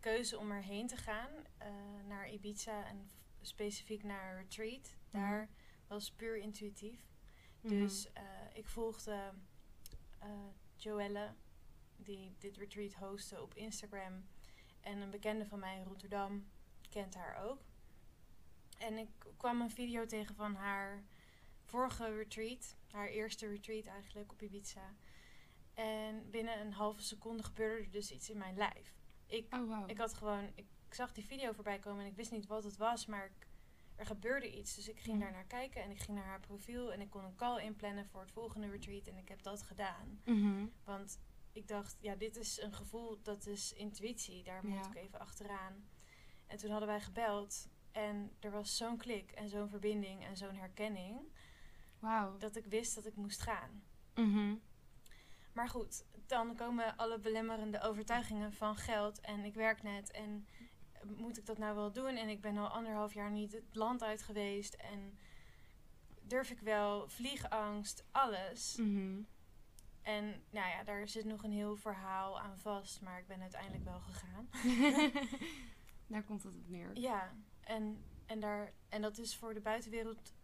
keuze 0.00 0.38
om 0.38 0.50
erheen 0.50 0.86
te 0.86 0.96
gaan 0.96 1.30
eh, 1.58 1.68
naar 2.08 2.30
Ibiza 2.30 2.84
en 2.84 3.10
specifiek 3.40 4.02
naar 4.02 4.30
een 4.30 4.42
retreat, 4.42 4.96
daar 5.10 5.48
was 5.86 6.12
puur 6.12 6.36
intuïtief. 6.36 7.09
Mhm. 7.60 7.78
Dus 7.78 8.12
eh, 8.12 8.22
ik 8.52 8.68
volgde 8.68 9.32
eh 10.18 10.28
Joelle, 10.76 11.34
die 11.96 12.34
dit 12.38 12.56
retreat 12.56 12.92
hostte 12.92 13.42
op 13.42 13.54
Instagram. 13.54 14.24
En 14.80 15.00
een 15.00 15.10
bekende 15.10 15.46
van 15.46 15.58
mij 15.58 15.76
in 15.76 15.84
Rotterdam 15.84 16.46
kent 16.90 17.14
haar 17.14 17.42
ook. 17.44 17.60
En 18.78 18.98
ik 18.98 19.08
kwam 19.36 19.60
een 19.60 19.70
video 19.70 20.06
tegen 20.06 20.34
van 20.34 20.54
haar 20.54 21.04
vorige 21.64 22.14
retreat, 22.14 22.76
haar 22.90 23.08
eerste 23.08 23.46
retreat 23.46 23.86
eigenlijk 23.86 24.32
op 24.32 24.42
Ibiza. 24.42 24.94
En 25.74 26.30
binnen 26.30 26.60
een 26.60 26.72
halve 26.72 27.02
seconde 27.02 27.42
gebeurde 27.42 27.84
er 27.84 27.90
dus 27.90 28.10
iets 28.10 28.30
in 28.30 28.38
mijn 28.38 28.56
lijf. 28.56 28.94
Ik, 29.26 29.54
Oh, 29.54 29.68
wow. 29.68 29.90
ik 29.90 29.98
had 29.98 30.14
gewoon, 30.14 30.44
ik, 30.54 30.66
ik 30.88 30.94
zag 30.94 31.12
die 31.12 31.24
video 31.24 31.52
voorbij 31.52 31.78
komen 31.78 32.04
en 32.04 32.10
ik 32.10 32.16
wist 32.16 32.30
niet 32.30 32.46
wat 32.46 32.64
het 32.64 32.76
was, 32.76 33.06
maar 33.06 33.24
ik, 33.24 33.46
er 34.00 34.06
gebeurde 34.06 34.56
iets. 34.58 34.74
Dus 34.74 34.88
ik 34.88 34.98
ging 35.00 35.20
daar 35.20 35.32
naar 35.32 35.46
kijken 35.46 35.82
en 35.82 35.90
ik 35.90 35.98
ging 35.98 36.16
naar 36.16 36.26
haar 36.26 36.40
profiel 36.40 36.92
en 36.92 37.00
ik 37.00 37.10
kon 37.10 37.24
een 37.24 37.34
call 37.36 37.62
inplannen 37.62 38.06
voor 38.06 38.20
het 38.20 38.30
volgende 38.30 38.70
retreat 38.70 39.06
en 39.06 39.16
ik 39.16 39.28
heb 39.28 39.42
dat 39.42 39.62
gedaan. 39.62 40.20
Mhm. 40.24 40.66
Want 40.84 41.20
ik 41.52 41.68
dacht, 41.68 41.96
ja, 42.00 42.14
dit 42.14 42.36
is 42.36 42.60
een 42.60 42.72
gevoel, 42.72 43.22
dat 43.22 43.46
is 43.46 43.72
intuïtie, 43.72 44.42
daar 44.44 44.66
moet 44.66 44.84
Ja. 44.84 44.90
ik 44.90 44.96
even 44.96 45.18
achteraan. 45.20 45.88
En 46.46 46.56
toen 46.58 46.70
hadden 46.70 46.88
wij 46.88 47.00
gebeld 47.00 47.68
en 47.92 48.36
er 48.40 48.50
was 48.50 48.76
zo'n 48.76 48.96
klik 48.96 49.30
en 49.30 49.48
zo'n 49.48 49.68
verbinding 49.68 50.24
en 50.24 50.36
zo'n 50.36 50.54
herkenning 50.54 51.20
dat 52.38 52.56
ik 52.56 52.66
wist 52.66 52.94
dat 52.94 53.06
ik 53.06 53.16
moest 53.16 53.40
gaan. 53.40 53.82
Mhm. 54.14 54.54
Maar 55.52 55.68
goed, 55.68 56.04
dan 56.26 56.56
komen 56.56 56.96
alle 56.96 57.18
belemmerende 57.18 57.80
overtuigingen 57.80 58.52
van 58.52 58.76
geld 58.76 59.20
en 59.20 59.44
ik 59.44 59.54
werk 59.54 59.82
net 59.82 60.10
en 60.10 60.46
moet 61.16 61.38
ik 61.38 61.46
dat 61.46 61.58
nou 61.58 61.74
wel 61.74 61.92
doen? 61.92 62.16
En 62.16 62.28
ik 62.28 62.40
ben 62.40 62.56
al 62.56 62.68
anderhalf 62.68 63.14
jaar 63.14 63.30
niet 63.30 63.52
het 63.52 63.74
land 63.74 64.02
uit 64.02 64.22
geweest 64.22 64.74
en 64.74 65.18
durf 66.22 66.50
ik 66.50 66.60
wel, 66.60 67.08
vliegangst, 67.08 68.04
alles. 68.10 68.76
Mhm. 68.76 69.22
En 70.02 70.24
nou 70.50 70.68
ja, 70.68 70.84
daar 70.84 71.08
zit 71.08 71.24
nog 71.24 71.42
een 71.42 71.52
heel 71.52 71.76
verhaal 71.76 72.40
aan 72.40 72.58
vast, 72.58 73.00
maar 73.00 73.18
ik 73.18 73.26
ben 73.26 73.40
uiteindelijk 73.40 73.84
wel 73.84 74.00
gegaan. 74.00 74.48
daar 76.06 76.22
komt 76.22 76.42
het 76.42 76.54
op 76.54 76.68
neer. 76.68 76.98
Ja, 76.98 77.32
en, 77.60 78.04
en, 78.26 78.40
daar, 78.40 78.72
en 78.88 79.02
dat 79.02 79.18
is 79.18 79.36
voor 79.36 79.54
de 79.54 79.60
buitenwereld 79.60 80.34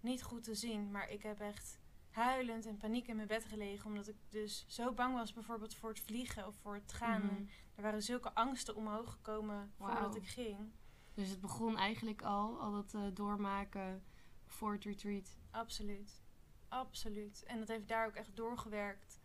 niet 0.00 0.22
goed 0.22 0.44
te 0.44 0.54
zien, 0.54 0.90
maar 0.90 1.10
ik 1.10 1.22
heb 1.22 1.40
echt 1.40 1.78
huilend 2.10 2.66
en 2.66 2.76
paniek 2.76 3.06
in 3.06 3.16
mijn 3.16 3.28
bed 3.28 3.44
gelegen. 3.44 3.86
Omdat 3.86 4.08
ik 4.08 4.16
dus 4.28 4.64
zo 4.68 4.92
bang 4.92 5.14
was 5.14 5.32
bijvoorbeeld 5.32 5.74
voor 5.74 5.88
het 5.88 6.00
vliegen 6.00 6.46
of 6.46 6.56
voor 6.56 6.74
het 6.74 6.92
gaan. 6.92 7.24
Mhm. 7.24 7.44
Er 7.74 7.82
waren 7.82 8.02
zulke 8.02 8.34
angsten 8.34 8.76
omhoog 8.76 9.10
gekomen 9.12 9.72
voordat 9.76 10.16
ik 10.16 10.28
ging. 10.28 10.72
Dus 11.14 11.28
het 11.28 11.40
begon 11.40 11.76
eigenlijk 11.76 12.22
al, 12.22 12.60
al 12.60 12.72
dat 12.72 12.94
eh, 12.94 13.02
doormaken 13.14 14.04
voor 14.46 14.72
het 14.72 14.84
retreat. 14.84 15.36
Absoluut. 15.50 16.22
Absoluut. 16.68 17.42
En 17.44 17.58
dat 17.58 17.68
heeft 17.68 17.88
daar 17.88 18.06
ook 18.06 18.14
echt 18.14 18.36
doorgewerkt. 18.36 19.20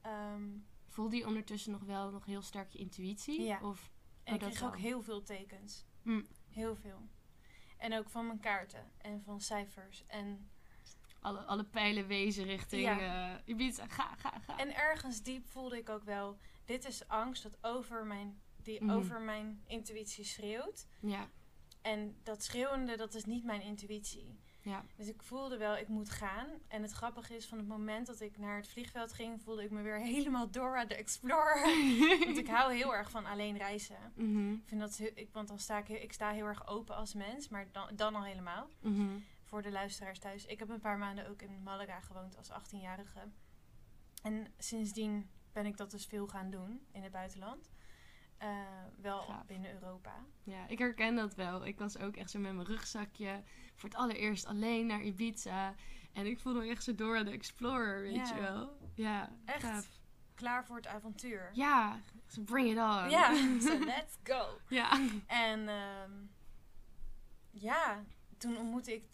Ehm, 0.00 0.48
Voelde 0.88 1.16
je 1.16 1.26
ondertussen 1.26 1.72
nog 1.72 1.82
wel 1.82 2.10
nog 2.10 2.24
heel 2.24 2.42
sterk 2.42 2.70
je 2.70 2.78
intuïtie? 2.78 3.42
Ja. 3.42 3.58
Of, 3.62 3.90
en 4.24 4.34
Oh, 4.34 4.40
ik 4.42 4.48
kreeg 4.48 4.62
ook 4.64 4.76
heel 4.78 5.02
veel 5.02 5.22
tekens. 5.22 5.84
Mm. 6.02 6.26
Heel 6.50 6.76
veel. 6.76 7.08
En 7.78 7.94
ook 7.98 8.08
van 8.10 8.26
mijn 8.26 8.40
kaarten 8.40 8.90
en 8.98 9.22
van 9.22 9.40
cijfers. 9.40 10.04
En, 10.06 10.50
alle, 11.20 11.38
alle 11.40 11.64
pijlen 11.64 12.06
wezen 12.06 12.44
richting 12.44 12.82
Ja. 12.82 13.34
eh, 13.34 13.40
Ibiza. 13.44 13.86
Ga, 13.88 14.14
ga, 14.16 14.38
ga. 14.38 14.58
en 14.58 14.74
ergens 14.74 15.22
diep 15.22 15.46
voelde 15.46 15.78
ik 15.78 15.88
ook 15.88 16.04
wel... 16.04 16.38
Dit 16.64 16.84
is 16.84 17.08
angst 17.08 17.42
dat 17.42 17.58
over 17.62 18.06
mijn, 18.06 18.40
die 18.62 18.82
Mhm. 18.84 18.90
over 18.92 19.20
mijn 19.20 19.62
intuïtie 19.66 20.24
schreeuwt. 20.24 20.86
ja, 21.00 21.28
En 21.82 22.16
dat 22.22 22.42
schreeuwende, 22.42 22.96
dat 22.96 23.14
is 23.14 23.24
niet 23.24 23.44
mijn 23.44 23.60
intuïtie. 23.62 24.38
ja. 24.62 24.84
Dus 24.96 25.08
ik 25.08 25.22
voelde 25.22 25.56
wel, 25.56 25.76
ik 25.76 25.88
moet 25.88 26.10
gaan. 26.10 26.46
En 26.68 26.82
het 26.82 26.90
grappige 26.92 27.36
is, 27.36 27.46
van 27.46 27.58
het 27.58 27.66
moment 27.66 28.06
dat 28.06 28.20
ik 28.20 28.38
naar 28.38 28.56
het 28.56 28.68
vliegveld 28.68 29.12
ging... 29.12 29.42
voelde 29.42 29.64
ik 29.64 29.70
me 29.70 29.82
weer 29.82 29.98
helemaal 30.14 30.50
Dora 30.50 30.84
de 30.84 30.94
Explorer. 30.94 31.62
Want 32.24 32.38
ik 32.38 32.48
hou 32.48 32.74
heel 32.74 32.94
erg 32.94 33.10
van 33.10 33.26
alleen 33.26 33.56
reizen. 33.56 34.12
Mhm, 34.14 34.52
Ik 34.52 34.62
vind 34.68 34.80
dat, 34.80 34.98
ik, 35.14 35.28
want 35.32 35.48
dan 35.48 35.58
sta 35.58 35.78
ik, 35.78 35.88
ik 35.88 36.12
sta 36.12 36.30
heel 36.30 36.46
erg 36.46 36.66
open 36.66 36.96
als 36.96 37.14
mens, 37.14 37.48
maar 37.48 37.66
dan, 37.72 37.90
dan 37.96 38.14
al 38.14 38.24
helemaal. 38.24 38.68
mhm. 38.80 39.18
Voor 39.44 39.62
de 39.62 39.70
luisteraars 39.70 40.18
thuis. 40.18 40.46
Ik 40.46 40.58
heb 40.58 40.68
een 40.68 40.80
paar 40.80 40.98
maanden 40.98 41.28
ook 41.28 41.42
in 41.42 41.62
Malaga 41.62 42.00
gewoond 42.00 42.36
als 42.36 42.50
18-jarige. 42.50 43.20
En 44.22 44.46
sindsdien 44.58 45.30
ben 45.54 45.66
ik 45.66 45.76
dat 45.76 45.90
dus 45.90 46.06
veel 46.06 46.26
gaan 46.26 46.50
doen 46.50 46.86
in 46.92 47.02
het 47.02 47.12
buitenland. 47.12 47.70
Eh, 48.38 48.48
wel 49.00 49.34
binnen 49.46 49.72
Europa. 49.72 50.24
Ja, 50.42 50.66
ik 50.68 50.78
herken 50.78 51.14
dat 51.14 51.34
wel. 51.34 51.66
Ik 51.66 51.78
was 51.78 51.98
ook 51.98 52.16
echt 52.16 52.30
zo 52.30 52.38
met 52.38 52.54
mijn 52.54 52.66
rugzakje 52.66 53.42
voor 53.74 53.88
het 53.88 53.98
allereerst 53.98 54.46
alleen 54.46 54.86
naar 54.86 55.02
Ibiza. 55.02 55.74
En 56.12 56.26
ik 56.26 56.40
voelde 56.40 56.60
me 56.60 56.68
echt 56.68 56.82
zo 56.84 56.94
door 56.94 57.24
de 57.24 57.30
Explorer, 57.30 58.00
weet 58.02 58.14
Ja. 58.28 58.34
je 58.34 58.40
wel. 58.40 58.78
Ja, 58.94 59.32
Echt? 59.44 59.62
gaaf. 59.64 59.88
Klaar 60.34 60.64
voor 60.66 60.76
het 60.76 60.86
avontuur. 60.86 61.50
Ja, 61.52 62.00
so 62.26 62.42
bring 62.42 62.68
it 62.68 62.76
on. 62.76 63.10
Ja, 63.10 63.34
so 63.68 63.78
let's 63.78 64.16
go. 64.24 64.58
ja. 64.68 65.00
En 65.26 65.68
ehm, 65.68 66.12
ja, 67.50 68.04
toen 68.38 68.56
ontmoette 68.56 68.94
ik 68.94 69.04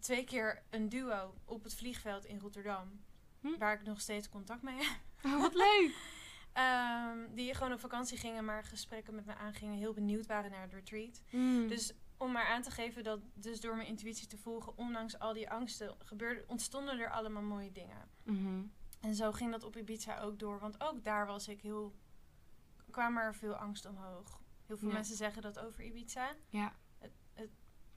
twee 0.00 0.24
keer 0.24 0.62
een 0.70 0.88
duo 0.88 1.34
op 1.44 1.62
het 1.64 1.74
vliegveld 1.74 2.24
in 2.24 2.38
Rotterdam. 2.38 3.00
Hm. 3.40 3.58
Waar 3.58 3.72
ik 3.74 3.82
nog 3.82 4.00
steeds 4.00 4.28
contact 4.28 4.62
mee 4.62 4.74
heb. 4.76 4.98
Oh, 5.24 5.40
wat 5.40 5.54
leuk. 5.54 5.94
Ehm, 6.52 7.18
die 7.34 7.54
gewoon 7.54 7.72
op 7.72 7.80
vakantie 7.80 8.18
gingen, 8.18 8.44
maar 8.44 8.64
gesprekken 8.64 9.14
met 9.14 9.26
me 9.26 9.34
aangingen. 9.34 9.78
Heel 9.78 9.92
benieuwd 9.92 10.26
waren 10.26 10.50
naar 10.50 10.62
het 10.62 10.72
retreat. 10.72 11.22
Mm. 11.30 11.68
Dus 11.68 11.92
om 12.16 12.32
maar 12.32 12.46
aan 12.46 12.62
te 12.62 12.70
geven 12.70 13.04
dat 13.04 13.20
dus 13.34 13.60
door 13.60 13.76
mijn 13.76 13.88
intuïtie 13.88 14.26
te 14.26 14.36
volgen, 14.38 14.76
ondanks 14.78 15.18
al 15.18 15.32
die 15.32 15.50
angsten, 15.50 15.96
gebeurde, 15.98 16.44
ontstonden 16.46 16.98
er 16.98 17.10
allemaal 17.10 17.42
mooie 17.42 17.72
dingen. 17.72 18.08
Mhm. 18.22 18.62
En 19.00 19.14
zo 19.14 19.32
ging 19.32 19.50
dat 19.50 19.64
op 19.64 19.76
Ibiza 19.76 20.20
ook 20.20 20.38
door. 20.38 20.58
Want 20.58 20.80
ook 20.80 21.04
daar 21.04 21.26
was 21.26 21.48
ik 21.48 21.60
heel. 21.60 21.94
kwamen 22.90 23.22
er 23.22 23.34
veel 23.34 23.54
angst 23.54 23.86
omhoog. 23.86 24.40
Heel 24.66 24.76
veel 24.78 24.88
Ja. 24.88 24.94
mensen 24.94 25.16
zeggen 25.16 25.42
dat 25.42 25.58
over 25.58 25.84
Ibiza. 25.84 26.34
Ja, 26.48 26.72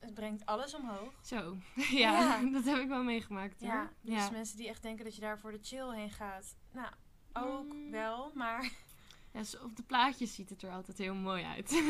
Het 0.03 0.13
brengt 0.13 0.45
alles 0.45 0.75
omhoog. 0.75 1.13
zo. 1.21 1.57
ja, 1.75 2.19
Ja. 2.19 2.41
dat 2.57 2.63
heb 2.65 2.77
ik 2.77 2.87
wel 2.87 3.03
meegemaakt 3.03 3.59
hoor. 3.59 3.69
Ja, 3.69 3.91
dus 4.01 4.13
ja. 4.15 4.29
mensen 4.31 4.57
die 4.57 4.67
echt 4.67 4.81
denken 4.81 5.05
dat 5.05 5.15
je 5.15 5.21
daar 5.21 5.39
voor 5.39 5.51
de 5.51 5.59
chill 5.61 5.89
heen 5.95 6.11
gaat. 6.11 6.55
Nou, 6.71 6.87
ook 7.33 7.73
Mm. 7.73 7.91
wel, 7.91 8.31
maar 8.35 8.71
Ja, 9.33 9.41
op 9.63 9.75
de 9.75 9.83
plaatjes 9.83 10.33
ziet 10.35 10.49
het 10.49 10.61
er 10.63 10.71
altijd 10.71 10.97
heel 10.97 11.15
mooi 11.15 11.43
uit. 11.43 11.83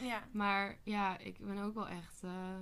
ja. 0.00 0.22
maar 0.32 0.78
ja, 0.82 1.18
ik 1.18 1.38
ben 1.38 1.58
ook 1.58 1.74
wel 1.74 1.88
echt... 1.88 2.22
eh, 2.22 2.58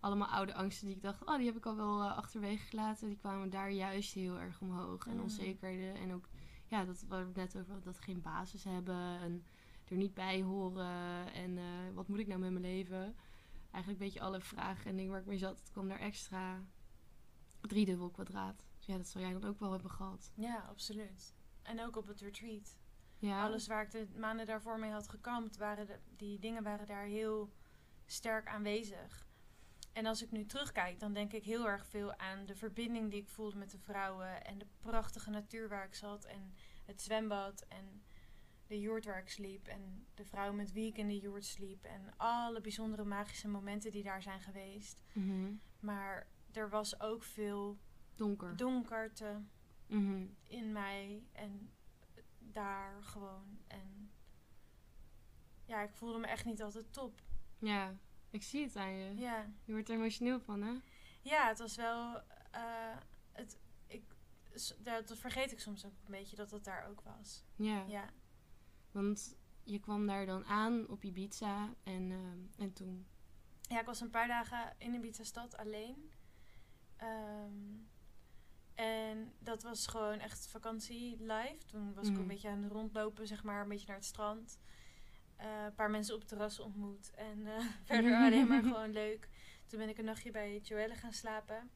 allemaal 0.00 0.28
oude 0.28 0.54
angsten 0.54 0.86
die 0.86 0.96
ik 0.96 1.02
dacht... 1.02 1.24
Oh, 1.24 1.36
die 1.36 1.46
heb 1.46 1.56
ik 1.56 1.66
al 1.66 1.76
wel 1.76 2.02
eh, 2.02 2.16
achterwege 2.16 2.66
gelaten. 2.66 3.08
Die 3.08 3.16
kwamen 3.16 3.50
daar 3.50 3.70
juist 3.70 4.12
heel 4.14 4.38
erg 4.38 4.60
omhoog. 4.60 5.06
En 5.06 5.14
Mm. 5.16 5.20
onzekerheden. 5.22 5.94
En 5.94 6.12
ook, 6.12 6.28
ja, 6.66 6.84
dat 6.84 7.04
waar 7.08 7.20
we 7.20 7.26
het 7.26 7.36
net 7.36 7.56
over 7.56 7.72
hadden, 7.72 7.92
dat 7.92 8.02
geen 8.04 8.20
basis 8.22 8.64
hebben. 8.64 9.20
En 9.20 9.44
er 9.88 9.96
niet 9.96 10.14
bij 10.14 10.42
horen. 10.42 11.32
En 11.34 11.58
eh, 11.58 11.64
wat 11.94 12.08
moet 12.08 12.18
ik 12.18 12.26
nou 12.26 12.40
met 12.40 12.50
mijn 12.50 12.64
leven? 12.64 13.16
Eigenlijk 13.72 14.02
een 14.02 14.06
beetje 14.06 14.20
alle 14.20 14.40
vragen 14.40 14.90
en 14.90 14.96
dingen 14.96 15.10
waar 15.10 15.20
ik 15.20 15.26
mee 15.26 15.38
zat. 15.38 15.58
Het 15.58 15.70
kwam 15.70 15.88
daar 15.88 15.98
extra 16.00 16.60
driedubbel 17.60 18.10
kwadraat. 18.10 18.64
Dus 18.76 18.86
ja, 18.86 18.96
dat 18.96 19.06
zal 19.06 19.20
jij 19.20 19.32
dan 19.32 19.44
ook 19.44 19.58
wel 19.58 19.72
hebben 19.72 19.90
gehad. 19.90 20.32
ja, 20.34 20.66
absoluut. 20.68 21.34
En 21.62 21.80
ook 21.80 21.96
op 21.96 22.06
het 22.06 22.20
retreat. 22.20 22.76
Ja, 23.18 23.44
Alles 23.44 23.66
waar 23.66 23.82
ik 23.82 23.90
de 23.90 24.08
maanden 24.16 24.46
daarvoor 24.46 24.78
mee 24.78 24.90
had 24.90 25.08
gekampt, 25.08 25.56
waren 25.56 25.86
de, 25.86 25.98
die 26.16 26.38
dingen 26.38 26.62
waren 26.62 26.86
daar 26.86 27.04
heel 27.04 27.52
sterk 28.06 28.48
aanwezig. 28.48 29.26
En 29.92 30.06
als 30.06 30.22
ik 30.22 30.30
nu 30.30 30.46
terugkijk, 30.46 31.00
dan 31.00 31.12
denk 31.12 31.32
ik 31.32 31.44
heel 31.44 31.68
erg 31.68 31.86
veel 31.86 32.16
aan 32.16 32.46
de 32.46 32.54
verbinding 32.56 33.10
die 33.10 33.20
ik 33.20 33.28
voelde 33.28 33.56
met 33.56 33.70
de 33.70 33.78
vrouwen. 33.78 34.44
En 34.44 34.58
de 34.58 34.66
prachtige 34.80 35.30
natuur 35.30 35.68
waar 35.68 35.84
ik 35.84 35.94
zat. 35.94 36.24
En 36.24 36.54
het 36.84 37.02
zwembad. 37.02 37.64
En 37.68 38.02
de 38.72 38.80
joert 38.80 39.04
waar 39.04 39.18
ik 39.18 39.28
sliep. 39.28 39.66
En 39.66 40.06
de 40.14 40.24
vrouw 40.24 40.52
met 40.52 40.72
wie 40.72 40.86
ik 40.86 40.96
in 40.98 41.08
de 41.08 41.18
joert 41.18 41.44
sliep. 41.44 41.84
En 41.84 42.12
alle 42.16 42.60
bijzondere 42.60 43.04
magische 43.04 43.48
momenten 43.48 43.90
die 43.90 44.02
daar 44.02 44.22
zijn 44.22 44.40
geweest. 44.40 45.02
Mhm. 45.12 45.52
Maar 45.80 46.26
er 46.52 46.68
was 46.70 47.00
ook 47.00 47.22
veel 47.22 47.78
donker. 48.14 48.56
donkerte 48.56 49.40
Mhm. 49.86 50.26
in 50.46 50.72
mij 50.72 51.22
en 51.32 51.70
daar 52.38 53.02
gewoon. 53.02 53.58
En 53.66 54.10
ja, 55.64 55.82
ik 55.82 55.92
voelde 55.94 56.18
me 56.18 56.26
echt 56.26 56.44
niet 56.44 56.62
altijd 56.62 56.92
top. 56.92 57.22
Ja, 57.58 57.96
ik 58.30 58.42
zie 58.42 58.62
het 58.64 58.76
aan 58.76 58.92
je. 58.92 59.14
Ja, 59.16 59.50
Je 59.64 59.72
wordt 59.72 59.88
er 59.88 59.94
emotioneel 59.96 60.40
van, 60.40 60.62
hè? 60.62 60.72
ja 61.22 61.48
het 61.48 61.58
was 61.58 61.76
wel. 61.76 62.20
eh, 62.50 62.96
het, 63.32 63.58
ik, 63.86 64.02
dat 64.82 65.18
vergeet 65.18 65.52
ik 65.52 65.60
soms 65.60 65.84
ook 65.86 65.92
een 66.04 66.10
beetje 66.10 66.36
dat 66.36 66.50
het 66.50 66.64
daar 66.64 66.88
ook 66.88 67.00
was. 67.00 67.44
Ja. 67.56 67.84
Ja, 67.86 68.10
Want 68.92 69.36
je 69.64 69.78
kwam 69.80 70.06
daar 70.06 70.26
dan 70.26 70.44
aan 70.44 70.88
op 70.88 71.04
Ibiza 71.04 71.74
en, 71.82 72.10
ehm, 72.10 72.62
en 72.62 72.72
toen. 72.72 73.06
ja 73.60 73.80
ik 73.80 73.86
was 73.86 74.00
een 74.00 74.10
paar 74.10 74.28
dagen 74.28 74.74
in 74.78 74.94
Ibiza 74.94 75.24
stad 75.24 75.56
alleen. 75.56 76.10
Ehm, 76.96 77.76
en 78.74 79.32
dat 79.38 79.62
was 79.62 79.86
gewoon 79.86 80.18
echt 80.18 80.46
vakantie 80.46 81.16
live. 81.20 81.58
Toen 81.66 81.94
was 81.94 82.06
ik 82.06 82.12
Mhm. 82.12 82.20
een 82.20 82.26
beetje 82.26 82.48
aan 82.48 82.62
het 82.62 82.72
rondlopen, 82.72 83.26
zeg 83.26 83.42
maar, 83.44 83.62
een 83.62 83.68
beetje 83.68 83.86
naar 83.86 83.96
het 83.96 84.04
strand. 84.04 84.58
Eh, 85.36 85.64
een 85.64 85.74
paar 85.74 85.90
mensen 85.90 86.14
op 86.14 86.20
het 86.20 86.28
terras 86.28 86.58
ontmoet. 86.60 87.10
En 87.14 87.46
eh, 87.46 87.64
verder 87.84 88.14
alleen 88.16 88.48
maar 88.48 88.62
gewoon 88.74 88.92
leuk. 88.92 89.28
Toen 89.66 89.78
ben 89.78 89.88
ik 89.88 89.98
een 89.98 90.04
nachtje 90.04 90.30
bij 90.30 90.58
Joelle 90.58 90.94
gaan 90.94 91.12
slapen. 91.12 91.70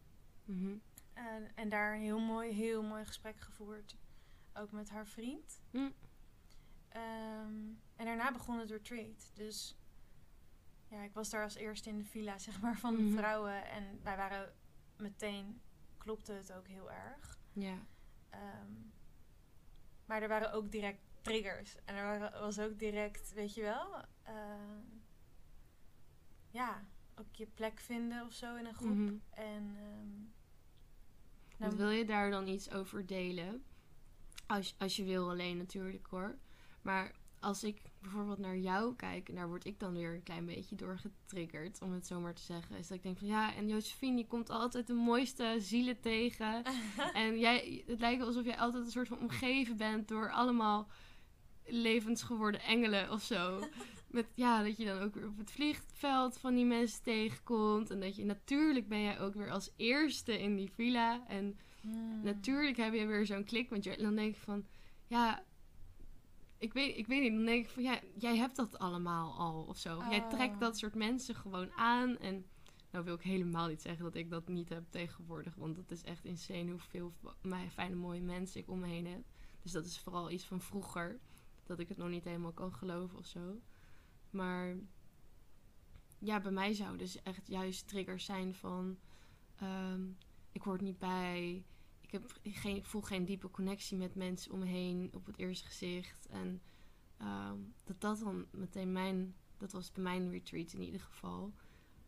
Mhm. 0.45 0.77
En, 1.13 1.51
en 1.55 1.69
daar 1.69 1.95
een 1.95 2.01
heel 2.01 2.21
mooi, 2.21 2.53
heel 2.53 2.83
mooi 2.83 3.05
gesprek 3.05 3.41
gevoerd. 3.41 3.97
Ook 4.55 4.71
met 4.73 4.91
haar 4.91 5.07
vriend. 5.07 5.61
Mm. 5.71 5.93
Ehm, 6.97 7.55
en 7.97 8.05
daarna 8.05 8.33
begon 8.33 8.59
het 8.59 8.71
retreat. 8.71 9.31
Dus 9.35 9.77
ja, 10.89 11.03
ik 11.03 11.13
was 11.15 11.31
daar 11.31 11.43
als 11.43 11.55
eerste 11.55 11.89
in 11.89 11.99
de 11.99 12.05
villa, 12.05 12.39
zeg 12.49 12.61
maar, 12.61 12.79
van 12.79 12.97
de 12.97 13.03
Mhm. 13.03 13.17
vrouwen. 13.17 13.65
En 13.71 14.01
wij 14.03 14.17
waren 14.17 14.53
meteen, 14.97 15.61
klopte 15.99 16.33
het 16.33 16.53
ook 16.53 16.67
heel 16.67 16.91
erg. 16.93 17.39
Ja. 17.53 17.79
Ehm, 18.31 18.71
maar 20.05 20.23
er 20.23 20.29
waren 20.29 20.53
ook 20.53 20.71
direct 20.71 21.01
triggers. 21.23 21.77
En 21.85 21.95
er 21.95 22.05
waren, 22.05 22.41
was 22.41 22.59
ook 22.59 22.79
direct, 22.79 23.33
weet 23.33 23.55
je 23.55 23.63
wel, 23.63 24.05
ehm, 24.23 24.81
ja, 26.51 26.85
ook 27.15 27.35
je 27.35 27.47
plek 27.47 27.81
vinden 27.81 28.27
of 28.27 28.33
zo 28.33 28.57
in 28.57 28.67
een 28.67 28.75
groep. 28.75 28.97
Mhm. 28.97 29.15
En 29.31 29.77
Want 31.59 31.73
nou, 31.73 31.77
wil 31.77 31.91
je 31.99 32.05
daar 32.05 32.31
dan 32.31 32.47
iets 32.47 32.71
over 32.71 33.07
delen? 33.07 33.65
Als, 34.47 34.75
als 34.79 34.97
je 34.97 35.05
wil 35.05 35.31
alleen 35.31 35.57
natuurlijk 35.57 36.07
hoor. 36.07 36.37
Maar 36.87 37.13
als 37.41 37.65
ik 37.65 37.83
bijvoorbeeld 38.01 38.39
naar 38.39 38.57
jou 38.57 38.95
kijk, 38.95 39.29
en 39.29 39.35
daar 39.35 39.49
word 39.49 39.65
ik 39.65 39.81
dan 39.81 39.93
weer 39.93 40.15
een 40.15 40.23
klein 40.23 40.47
beetje 40.47 40.77
door 40.77 40.99
getriggerd, 40.99 41.83
om 41.83 41.93
het 41.93 42.07
zo 42.07 42.21
maar 42.21 42.35
te 42.35 42.43
zeggen. 42.43 42.77
Is 42.77 42.89
dat 42.89 42.97
ik 42.97 43.03
denk 43.03 43.19
van 43.19 43.27
ja, 43.27 43.55
en 43.55 43.69
Josephine, 43.69 44.17
die 44.17 44.27
komt 44.27 44.51
altijd 44.51 44.87
de 44.87 44.93
mooiste 44.93 45.57
zielen 45.59 46.01
tegen. 46.01 46.63
En 47.13 47.39
jij, 47.39 47.85
het 47.87 48.01
lijkt 48.01 48.23
alsof 48.23 48.45
jij 48.45 48.59
altijd 48.59 48.85
een 48.85 48.91
soort 48.91 49.09
van 49.09 49.19
omgeven 49.19 49.77
bent 49.77 50.09
door 50.09 50.33
allemaal 50.33 50.89
levens 51.65 52.23
geworden 52.23 52.61
engelen 52.61 53.11
of 53.11 53.23
zo. 53.23 53.59
Met, 54.17 54.27
ja, 54.35 54.63
dat 54.63 54.77
je 54.77 54.85
dan 54.85 55.03
ook 55.03 55.15
weer 55.15 55.27
op 55.27 55.39
het 55.39 55.51
vliegveld 55.51 56.39
van 56.39 56.55
die 56.55 56.65
mensen 56.65 57.03
tegenkomt. 57.03 57.91
En 57.91 58.01
dat 58.01 58.17
je 58.17 58.25
natuurlijk 58.25 58.89
ben 58.89 59.03
jij 59.03 59.21
ook 59.21 59.35
weer 59.35 59.51
als 59.51 59.73
eerste 59.77 60.41
in 60.41 60.57
die 60.57 60.71
villa. 60.71 61.27
En 61.27 61.59
Hmm. 61.87 62.21
natuurlijk 62.23 62.77
heb 62.77 62.95
je 62.95 63.07
weer 63.07 63.27
zo'n 63.27 63.45
klik. 63.45 63.71
Want 63.71 63.85
je, 63.85 63.97
dan 63.97 64.15
denk 64.15 64.35
je 64.35 64.41
van, 64.41 64.67
ja, 65.07 65.45
ik 66.59 66.73
weet, 66.73 66.97
ik 66.97 67.07
weet 67.07 67.21
niet. 67.23 67.33
Dan 67.33 67.45
denk 67.45 67.65
ik 67.65 67.71
van, 67.71 67.83
ja, 67.83 68.01
jij 68.19 68.37
hebt 68.37 68.57
dat 68.57 68.79
allemaal 68.79 69.39
al 69.39 69.63
of 69.63 69.77
zo. 69.79 70.03
Jij 70.11 70.21
Oh. 70.21 70.29
trekt 70.29 70.61
dat 70.61 70.79
soort 70.79 70.95
mensen 70.95 71.35
gewoon 71.35 71.73
aan. 71.73 72.19
En 72.19 72.47
nou 72.91 73.05
wil 73.05 73.15
ik 73.15 73.23
helemaal 73.23 73.69
niet 73.69 73.83
zeggen 73.83 74.05
dat 74.05 74.15
ik 74.15 74.31
dat 74.31 74.49
niet 74.49 74.69
heb 74.69 74.85
tegenwoordig. 74.91 75.55
Want 75.55 75.77
het 75.77 75.91
is 75.91 76.03
echt 76.03 76.25
insane 76.25 76.71
hoeveel 76.71 77.13
fijne 77.71 77.95
mooie 77.95 78.21
mensen 78.23 78.61
ik 78.61 78.71
om 78.71 78.79
me 78.79 78.87
heen 78.87 79.07
heb. 79.07 79.23
Dus 79.63 79.73
dat 79.73 79.87
is 79.87 79.99
vooral 79.99 80.31
iets 80.31 80.45
van 80.45 80.61
vroeger. 80.61 81.21
Dat 81.65 81.79
ik 81.79 81.89
het 81.89 81.97
nog 81.99 82.09
niet 82.09 82.25
helemaal 82.25 82.53
kan 82.53 82.73
geloven 82.73 83.19
of 83.19 83.27
zo. 83.27 83.61
Maar 84.31 84.77
ja, 86.19 86.41
bij 86.41 86.53
mij 86.53 86.73
zou 86.75 86.97
dus 86.97 87.23
echt 87.23 87.49
juist 87.49 87.89
triggers 87.89 88.25
zijn 88.25 88.55
van... 88.55 88.99
ehm, 89.57 90.03
ik 90.53 90.63
hoor 90.63 90.83
niet 90.83 90.99
bij. 90.99 91.65
Ik, 92.07 92.13
heb 92.13 92.39
geen, 92.43 92.77
ik 92.77 92.85
voel 92.85 93.03
geen 93.03 93.25
diepe 93.25 93.51
connectie 93.51 93.97
met 93.97 94.15
mensen 94.15 94.53
om 94.53 94.59
me 94.59 94.67
heen 94.67 95.11
op 95.15 95.27
het 95.27 95.39
eerste 95.39 95.67
gezicht. 95.67 96.27
En 96.27 96.63
ehm, 97.17 97.57
dat 97.85 98.01
dat 98.01 98.19
dan 98.19 98.47
meteen 98.51 98.93
mijn... 98.93 99.35
Dat 99.59 99.73
was 99.73 99.93
bij 99.93 100.03
mijn 100.03 100.31
retreat 100.31 100.73
in 100.73 100.83
ieder 100.83 101.01
geval. 101.01 101.53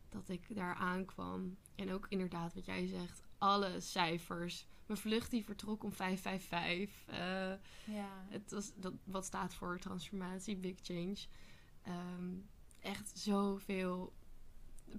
Dat 0.08 0.28
ik 0.28 0.54
daar 0.54 0.74
aankwam. 0.74 1.56
En 1.74 1.92
ook 1.92 2.06
inderdaad 2.08 2.54
wat 2.54 2.64
jij 2.64 2.86
zegt. 2.86 3.22
Alle 3.38 3.80
cijfers. 3.80 4.66
Mijn 4.86 5.00
vlucht 5.00 5.30
die 5.30 5.44
vertrok 5.44 5.82
om 5.82 5.92
555. 5.92 7.04
eh 7.06 7.94
Ja. 7.94 8.26
het 8.28 8.50
was, 8.50 8.72
dat, 8.74 8.94
wat 9.04 9.24
staat 9.24 9.54
voor 9.54 9.78
transformatie, 9.78 10.56
big 10.56 10.76
change. 10.82 11.16
Ehm, 11.82 12.34
echt 12.80 13.18
zoveel 13.18 14.12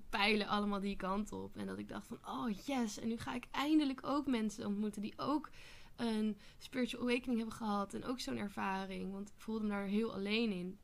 pijlen 0.09 0.47
allemaal 0.47 0.79
die 0.79 0.95
kant 0.95 1.31
op. 1.31 1.55
En 1.57 1.65
dat 1.65 1.77
ik 1.77 1.87
dacht 1.87 2.07
van, 2.07 2.19
oh 2.25 2.49
yes, 2.65 2.99
en 2.99 3.07
nu 3.07 3.17
ga 3.17 3.35
ik 3.35 3.47
eindelijk 3.51 3.99
ook 4.03 4.27
mensen 4.27 4.65
ontmoeten 4.65 5.01
die 5.01 5.13
ook 5.17 5.49
een 5.95 6.37
spiritual 6.57 7.03
awakening 7.03 7.37
hebben 7.37 7.55
gehad. 7.55 7.93
En 7.93 8.05
ook 8.05 8.19
zo'n 8.19 8.37
ervaring, 8.37 9.11
want 9.11 9.29
ik 9.29 9.35
voelde 9.37 9.63
me 9.63 9.69
daar 9.69 9.85
heel 9.85 10.13
alleen 10.13 10.51
in. 10.51 10.79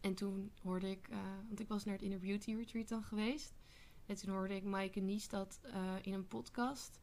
En 0.00 0.14
toen 0.14 0.52
hoorde 0.62 0.90
ik, 0.90 1.08
eh, 1.08 1.18
want 1.46 1.60
ik 1.60 1.68
was 1.68 1.84
naar 1.84 1.94
het 1.94 2.02
Inner 2.02 2.18
Beauty 2.18 2.54
Retreat 2.54 2.88
dan 2.88 3.02
geweest. 3.02 3.54
En 4.06 4.16
toen 4.16 4.34
hoorde 4.34 4.54
ik 4.54 4.64
Maaike 4.64 5.00
Niestad 5.00 5.60
eh 5.62 5.94
in 6.02 6.12
een 6.12 6.28
podcast 6.28 7.00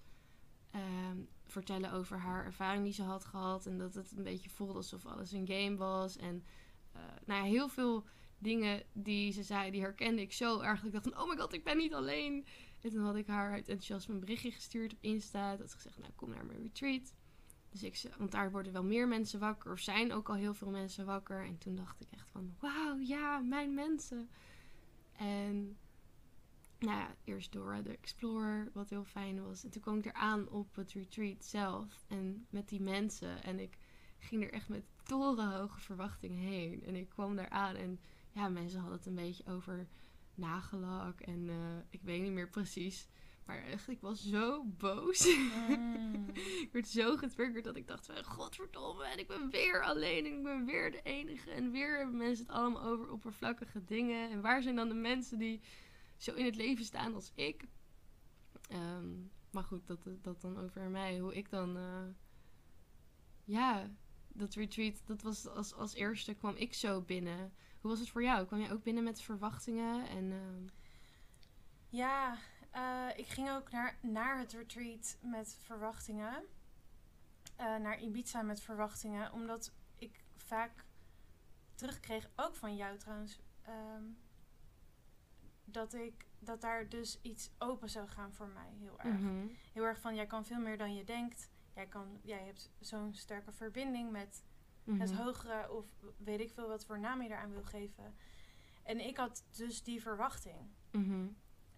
ehm, 0.71 1.17
vertellen 1.45 1.91
over 1.91 2.17
haar 2.17 2.45
ervaring 2.45 2.83
die 2.83 2.93
ze 2.93 3.03
had 3.03 3.25
gehad. 3.25 3.65
En 3.65 3.77
dat 3.77 3.93
het 3.93 4.11
een 4.17 4.23
beetje 4.23 4.49
voelde 4.49 4.73
alsof 4.73 5.05
alles 5.05 5.31
een 5.31 5.47
game 5.47 5.75
was. 5.75 6.17
En 6.17 6.43
eh, 6.91 7.01
nou 7.25 7.43
ja, 7.43 7.49
heel 7.49 7.67
veel 7.67 8.05
dingen 8.41 8.83
die 8.93 9.31
ze 9.31 9.43
zei, 9.43 9.71
die 9.71 9.81
herkende 9.81 10.21
ik 10.21 10.33
zo 10.33 10.59
erg. 10.59 10.83
Ik 10.83 10.91
dacht 10.91 11.03
van, 11.03 11.21
oh 11.21 11.29
my 11.29 11.37
god, 11.37 11.53
ik 11.53 11.63
ben 11.63 11.77
niet 11.77 11.93
alleen. 11.93 12.45
En 12.81 12.89
toen 12.89 13.03
had 13.03 13.15
ik 13.15 13.27
haar 13.27 13.51
uit 13.51 13.67
enthousiasme 13.67 14.13
een 14.13 14.19
berichtje 14.19 14.51
gestuurd 14.51 14.93
op 14.93 14.97
Insta. 15.01 15.55
Dat 15.55 15.69
ze 15.69 15.75
gezegd, 15.75 15.97
nou 15.97 16.11
kom 16.15 16.29
naar 16.29 16.45
mijn 16.45 16.61
retreat. 16.61 17.13
Dus 17.69 17.83
ik, 17.83 18.11
want 18.17 18.31
daar 18.31 18.51
worden 18.51 18.73
wel 18.73 18.83
meer 18.83 19.07
mensen 19.07 19.39
wakker. 19.39 19.71
Of 19.71 19.79
zijn 19.79 20.13
ook 20.13 20.29
al 20.29 20.35
heel 20.35 20.53
veel 20.53 20.69
mensen 20.69 21.05
wakker. 21.05 21.45
En 21.45 21.57
toen 21.57 21.75
dacht 21.75 22.01
ik 22.01 22.07
echt 22.11 22.29
van, 22.29 22.55
wauw, 22.59 22.97
ja, 22.97 23.39
mijn 23.39 23.73
mensen. 23.73 24.29
En 25.11 25.77
nou 26.79 26.97
ja, 26.97 27.15
eerst 27.23 27.51
Dora 27.51 27.81
de 27.81 27.97
Explorer, 27.97 28.69
wat 28.73 28.89
heel 28.89 29.03
fijn 29.03 29.43
was. 29.43 29.63
En 29.63 29.69
toen 29.69 29.81
kwam 29.81 29.97
ik 29.97 30.05
eraan 30.05 30.49
op 30.49 30.75
het 30.75 30.91
retreat 30.91 31.45
zelf. 31.45 32.03
En 32.07 32.45
met 32.49 32.69
die 32.69 32.81
mensen. 32.81 33.43
En 33.43 33.59
ik 33.59 33.77
ging 34.17 34.43
er 34.43 34.51
echt 34.53 34.69
met 34.69 34.83
torenhoge 35.03 35.79
verwachtingen 35.79 36.39
heen. 36.39 36.83
En 36.83 36.95
ik 36.95 37.09
kwam 37.09 37.35
daar 37.35 37.49
aan 37.49 37.75
en 37.75 37.99
ja, 38.31 38.49
mensen 38.49 38.79
hadden 38.79 38.97
het 38.97 39.07
een 39.07 39.15
beetje 39.15 39.45
over 39.45 39.87
nagellak. 40.35 41.21
En 41.21 41.49
eh, 41.49 41.77
ik 41.89 42.01
weet 42.01 42.21
niet 42.21 42.31
meer 42.31 42.49
precies. 42.49 43.07
Maar 43.45 43.63
echt, 43.63 43.87
ik 43.87 44.01
was 44.01 44.27
zo 44.29 44.63
boos. 44.65 45.35
Mm. 45.35 46.29
ik 46.65 46.69
werd 46.71 46.87
zo 46.87 47.17
getriggerd 47.17 47.63
dat 47.63 47.75
ik 47.75 47.87
dacht 47.87 48.05
van... 48.05 48.23
Godverdomme, 48.23 49.05
en 49.05 49.19
ik 49.19 49.27
ben 49.27 49.49
weer 49.49 49.83
alleen. 49.83 50.25
En 50.25 50.37
ik 50.37 50.43
ben 50.43 50.65
weer 50.65 50.91
de 50.91 51.01
enige. 51.01 51.51
En 51.51 51.71
weer 51.71 51.97
hebben 51.97 52.17
mensen 52.17 52.45
het 52.45 52.55
allemaal 52.55 52.83
over 52.83 53.11
oppervlakkige 53.11 53.83
dingen. 53.83 54.29
En 54.29 54.41
waar 54.41 54.61
zijn 54.61 54.75
dan 54.75 54.87
de 54.87 54.93
mensen 54.93 55.39
die 55.39 55.61
zo 56.17 56.33
in 56.33 56.45
het 56.45 56.55
leven 56.55 56.85
staan 56.85 57.13
als 57.13 57.31
ik? 57.35 57.63
Ehm, 58.69 59.09
maar 59.51 59.63
goed, 59.63 59.87
dat, 59.87 60.07
dat 60.21 60.41
dan 60.41 60.57
over 60.57 60.89
mij. 60.89 61.19
Hoe 61.19 61.35
ik 61.35 61.49
dan... 61.49 61.77
eh, 61.77 62.03
ja, 63.43 63.89
dat 64.27 64.53
retreat, 64.53 65.01
dat 65.05 65.21
was 65.21 65.47
als, 65.47 65.73
als 65.73 65.93
eerste 65.93 66.33
kwam 66.33 66.55
ik 66.55 66.73
zo 66.73 67.01
binnen. 67.01 67.53
Hoe 67.81 67.89
was 67.91 67.99
het 67.99 68.09
voor 68.09 68.23
jou? 68.23 68.45
Kwam 68.45 68.59
jij 68.59 68.71
ook 68.71 68.83
binnen 68.83 69.03
met 69.03 69.21
verwachtingen? 69.21 70.07
En, 70.07 70.31
ehm, 70.31 70.67
Ja, 71.89 72.37
eh, 72.71 73.07
ik 73.15 73.27
ging 73.27 73.49
ook 73.49 73.71
naar, 73.71 73.97
naar 74.01 74.37
het 74.37 74.51
retreat 74.53 75.17
met 75.21 75.57
verwachtingen. 75.61 76.43
Eh, 77.55 77.75
naar 77.77 77.99
Ibiza 78.01 78.41
met 78.41 78.61
verwachtingen. 78.61 79.31
Omdat 79.31 79.71
ik 79.97 80.23
vaak 80.37 80.85
terugkreeg, 81.75 82.29
ook 82.35 82.55
van 82.55 82.75
jou 82.75 82.97
trouwens, 82.97 83.39
ehm, 83.61 84.03
dat 85.65 85.93
ik 85.93 86.25
dat 86.39 86.61
daar 86.61 86.89
dus 86.89 87.19
iets 87.21 87.49
open 87.57 87.89
zou 87.89 88.07
gaan 88.07 88.33
voor 88.33 88.47
mij. 88.47 88.73
Heel 88.79 88.99
erg. 88.99 89.19
mhm. 89.19 89.47
Heel 89.73 89.83
erg 89.83 89.99
van, 89.99 90.15
jij 90.15 90.27
kan 90.27 90.45
veel 90.45 90.59
meer 90.59 90.77
dan 90.77 90.95
je 90.95 91.03
denkt. 91.03 91.49
Jij, 91.75 91.87
kan, 91.87 92.19
jij 92.23 92.43
hebt 92.45 92.69
zo'n 92.79 93.13
sterke 93.13 93.51
verbinding 93.51 94.11
met 94.11 94.43
het 94.99 95.11
Mhm. 95.11 95.21
hogere 95.21 95.71
of 95.71 95.85
weet 96.17 96.39
ik 96.39 96.51
veel 96.51 96.67
wat 96.67 96.85
voor 96.85 96.99
naam 96.99 97.21
je 97.21 97.29
eraan 97.29 97.51
wil 97.51 97.63
geven. 97.63 98.15
En 98.83 98.99
ik 99.07 99.17
had 99.17 99.43
dus 99.55 99.83
die 99.83 100.01
verwachting. 100.01 100.69
Mhm. 100.91 101.27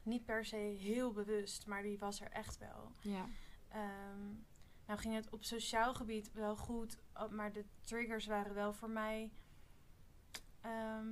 Niet 0.03 0.25
per 0.25 0.45
se 0.45 0.55
heel 0.57 1.11
bewust, 1.11 1.67
maar 1.67 1.81
die 1.83 1.97
was 1.99 2.21
er 2.21 2.31
echt 2.31 2.57
wel. 2.57 2.91
Ja. 3.01 3.25
Ehm, 3.69 4.25
nou 4.85 4.99
ging 4.99 5.13
het 5.15 5.29
op 5.29 5.43
sociaal 5.43 5.93
gebied 5.93 6.31
wel 6.33 6.55
goed, 6.57 6.97
maar 7.29 7.51
de 7.51 7.65
triggers 7.81 8.25
waren 8.25 8.53
wel 8.53 8.73
voor 8.73 8.89
mij 8.89 9.31
ehm, 10.61 11.07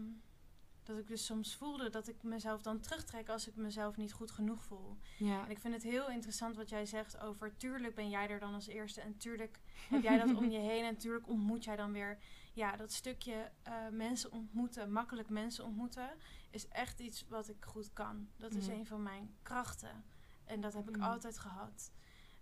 dat 0.83 0.97
ik 0.97 1.07
dus 1.07 1.25
soms 1.25 1.55
voelde 1.55 1.89
dat 1.89 2.07
ik 2.07 2.23
mezelf 2.23 2.61
dan 2.61 2.79
terugtrek 2.79 3.29
als 3.29 3.47
ik 3.47 3.55
mezelf 3.55 3.97
niet 3.97 4.13
goed 4.13 4.31
genoeg 4.31 4.63
voel. 4.63 4.97
Ja. 5.17 5.43
En 5.43 5.49
ik 5.49 5.59
vind 5.59 5.73
het 5.73 5.83
heel 5.83 6.09
interessant 6.09 6.55
wat 6.55 6.69
jij 6.69 6.85
zegt 6.85 7.19
over 7.19 7.57
tuurlijk 7.57 7.95
ben 7.95 8.09
jij 8.09 8.29
er 8.29 8.39
dan 8.39 8.53
als 8.53 8.67
eerste 8.67 9.01
en 9.01 9.17
tuurlijk 9.17 9.59
heb 9.89 10.03
jij 10.03 10.17
dat 10.17 10.35
om 10.35 10.49
je 10.49 10.59
heen 10.71 10.83
en 10.83 10.97
tuurlijk 10.97 11.27
ontmoet 11.27 11.63
jij 11.63 11.75
dan 11.75 11.91
weer. 11.91 12.17
Ja, 12.53 12.75
dat 12.75 12.91
stukje 12.91 13.51
eh, 13.63 13.73
mensen 13.91 14.31
ontmoeten, 14.31 14.91
makkelijk 14.91 15.29
mensen 15.29 15.65
ontmoeten, 15.65 16.09
is 16.49 16.67
echt 16.67 16.99
iets 16.99 17.25
wat 17.27 17.49
ik 17.49 17.65
goed 17.65 17.93
kan. 17.93 18.29
Dat 18.37 18.53
is 18.53 18.67
een 18.67 18.85
van 18.85 19.03
mijn 19.03 19.35
krachten. 19.41 20.03
En 20.43 20.61
dat 20.61 20.73
heb 20.73 20.89
ik 20.89 20.97
altijd 20.97 21.39
gehad. 21.39 21.91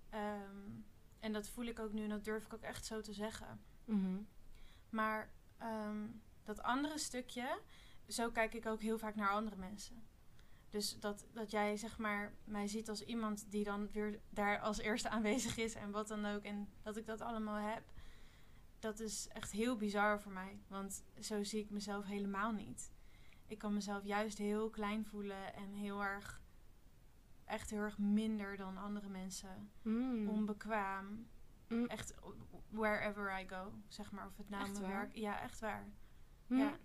Ehm, 0.10 0.69
en 1.19 1.34
dat 1.34 1.49
voel 1.49 1.65
ik 1.65 1.80
ook 1.80 1.91
nu 1.91 2.04
en 2.04 2.10
dat 2.10 2.23
durf 2.23 2.45
ik 2.45 2.54
ook 2.54 2.62
echt 2.62 2.86
zo 2.86 3.02
te 3.02 3.13
zeggen. 3.13 3.62
Mhm. 3.86 4.21
Maar 4.89 5.34
ehm, 5.58 6.08
dat 6.43 6.62
andere 6.62 6.97
stukje, 6.97 7.60
zo 8.10 8.30
kijk 8.32 8.54
ik 8.54 8.65
ook 8.65 8.82
heel 8.82 8.98
vaak 8.98 9.15
naar 9.15 9.30
andere 9.30 9.56
mensen. 9.56 10.04
Dus 10.69 11.00
dat, 11.00 11.26
dat 11.34 11.52
jij 11.52 11.78
zeg 11.78 11.98
maar 11.98 12.34
mij 12.43 12.67
ziet 12.67 12.89
als 12.89 13.06
iemand 13.06 13.52
die 13.52 13.63
dan 13.63 13.91
weer 13.91 14.19
daar 14.30 14.60
als 14.60 14.78
eerste 14.78 15.10
aanwezig 15.10 15.58
is 15.58 15.76
en 15.76 15.91
wat 15.91 16.08
dan 16.08 16.26
ook. 16.26 16.43
En 16.43 16.69
dat 16.82 16.98
ik 16.98 17.06
dat 17.06 17.22
allemaal 17.22 17.69
heb. 17.69 17.84
Dat 18.80 19.00
is 19.00 19.28
echt 19.28 19.52
heel 19.52 19.78
bizar 19.78 20.22
voor 20.22 20.32
mij. 20.32 20.60
Want 20.67 21.04
zo 21.19 21.43
zie 21.43 21.63
ik 21.63 21.69
mezelf 21.69 22.06
helemaal 22.06 22.52
niet. 22.52 22.91
Ik 23.48 23.58
kan 23.58 23.74
mezelf 23.74 24.04
juist 24.04 24.38
heel 24.38 24.69
klein 24.69 25.06
voelen 25.06 25.54
en 25.54 25.74
heel 25.74 26.04
erg, 26.04 26.41
echt 27.45 27.69
heel 27.69 27.82
erg 27.82 27.98
minder 27.98 28.58
dan 28.58 28.78
andere 28.78 29.10
mensen. 29.10 29.72
Mm. 29.82 30.30
Onbekwaam. 30.30 31.28
Mm. 31.67 31.86
Echt 31.86 32.13
wherever 32.69 33.39
I 33.39 33.48
go, 33.48 33.74
zeg 33.88 34.12
maar. 34.12 34.26
Of 34.26 34.38
het 34.38 34.50
nou 34.50 34.63
Echt 34.63 34.72
mijn 34.72 34.84
waar? 34.84 35.02
werk... 35.02 35.15
Ja, 35.15 35.41
echt 35.41 35.60
waar. 35.60 35.88
Mm. 36.48 36.58
Ja. 36.58 36.78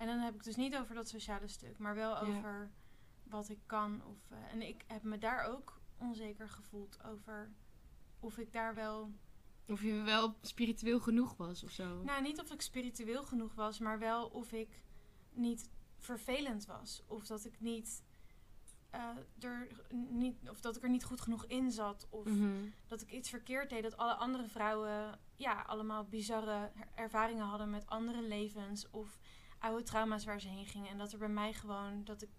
En 0.00 0.06
dan 0.06 0.18
heb 0.18 0.34
ik 0.34 0.44
dus 0.44 0.56
niet 0.56 0.76
over 0.76 0.94
dat 0.94 1.08
sociale 1.08 1.48
stuk, 1.48 1.78
maar 1.78 1.94
wel 1.94 2.10
Ja. 2.14 2.20
over 2.20 2.70
wat 3.22 3.48
ik 3.48 3.58
kan. 3.66 4.02
Of, 4.06 4.30
eh, 4.30 4.52
en 4.52 4.62
ik 4.68 4.84
heb 4.86 5.02
me 5.02 5.18
daar 5.18 5.44
ook 5.44 5.80
onzeker 5.98 6.48
gevoeld 6.48 7.04
over 7.04 7.50
of 8.20 8.38
ik 8.38 8.52
daar 8.52 8.74
wel... 8.74 9.10
Of 9.66 9.82
je 9.82 9.92
wel 10.02 10.34
spiritueel 10.40 11.00
genoeg 11.00 11.36
was 11.36 11.62
of 11.64 11.70
zo. 11.70 12.02
Nou, 12.02 12.22
niet 12.22 12.40
of 12.40 12.52
ik 12.52 12.60
spiritueel 12.62 13.22
genoeg 13.24 13.54
was, 13.54 13.78
maar 13.78 13.98
wel 13.98 14.26
of 14.26 14.52
ik 14.52 14.82
niet 15.32 15.70
vervelend 15.98 16.66
was. 16.66 17.02
Of 17.06 17.26
dat 17.26 17.44
ik 17.44 17.60
niet... 17.60 18.02
eh, 18.90 19.16
er 19.40 19.68
niet 20.10 20.36
of 20.48 20.60
dat 20.60 20.76
ik 20.76 20.82
er 20.82 20.88
niet 20.90 21.04
goed 21.04 21.20
genoeg 21.20 21.44
in 21.46 21.70
zat. 21.70 22.06
Of 22.10 22.24
Mhm. 22.26 22.50
dat 22.86 23.00
ik 23.02 23.10
iets 23.12 23.28
verkeerd 23.30 23.70
deed. 23.70 23.82
Dat 23.82 23.96
alle 23.96 24.14
andere 24.14 24.48
vrouwen 24.48 25.18
ja, 25.36 25.62
allemaal 25.62 26.04
bizarre 26.04 26.72
ervaringen 26.94 27.44
hadden 27.46 27.70
met 27.70 27.86
andere 27.86 28.22
levens. 28.22 28.90
Of 28.90 29.18
oude 29.60 29.82
trauma's 29.82 30.24
waar 30.24 30.40
ze 30.40 30.48
heen 30.48 30.66
gingen. 30.66 30.88
En 30.90 30.98
dat 30.98 31.12
er 31.12 31.18
bij 31.18 31.28
mij 31.28 31.52
gewoon 31.52 32.04
dat 32.04 32.22
ik, 32.22 32.30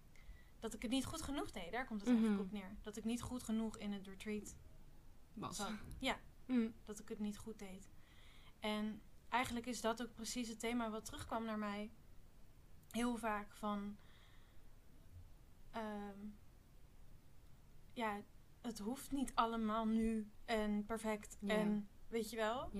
dat 0.58 0.74
ik 0.74 0.82
het 0.82 0.90
niet 0.90 1.04
goed 1.04 1.22
genoeg 1.22 1.50
deed. 1.50 1.72
Daar 1.72 1.86
komt 1.86 2.00
het 2.00 2.08
eigenlijk 2.08 2.38
Mhm. 2.38 2.46
op 2.46 2.52
neer. 2.52 2.76
Dat 2.82 2.96
ik 2.96 3.04
niet 3.04 3.22
goed 3.22 3.42
genoeg 3.42 3.78
in 3.78 3.92
het 3.92 4.06
retreat 4.06 4.54
Was. 5.34 5.56
zat. 5.56 5.72
Ja, 5.98 6.18
Mm. 6.46 6.74
dat 6.84 6.98
ik 6.98 7.08
het 7.08 7.18
niet 7.18 7.38
goed 7.38 7.58
deed. 7.58 7.90
En 8.60 9.02
eigenlijk 9.28 9.66
is 9.66 9.80
dat 9.80 10.02
ook 10.02 10.14
precies 10.14 10.48
het 10.48 10.60
thema 10.60 10.90
wat 10.90 11.04
terugkwam 11.04 11.44
naar 11.44 11.58
mij. 11.58 11.90
Heel 12.90 13.16
vaak 13.16 13.52
van. 13.52 13.96
ehm, 15.70 16.18
ja, 17.92 18.20
het 18.60 18.78
hoeft 18.78 19.12
niet 19.12 19.34
allemaal 19.34 19.86
nu 19.86 20.30
en 20.44 20.84
perfect 20.84 21.36
en 21.46 21.88
weet 22.08 22.30
je 22.30 22.36
wel. 22.36 22.70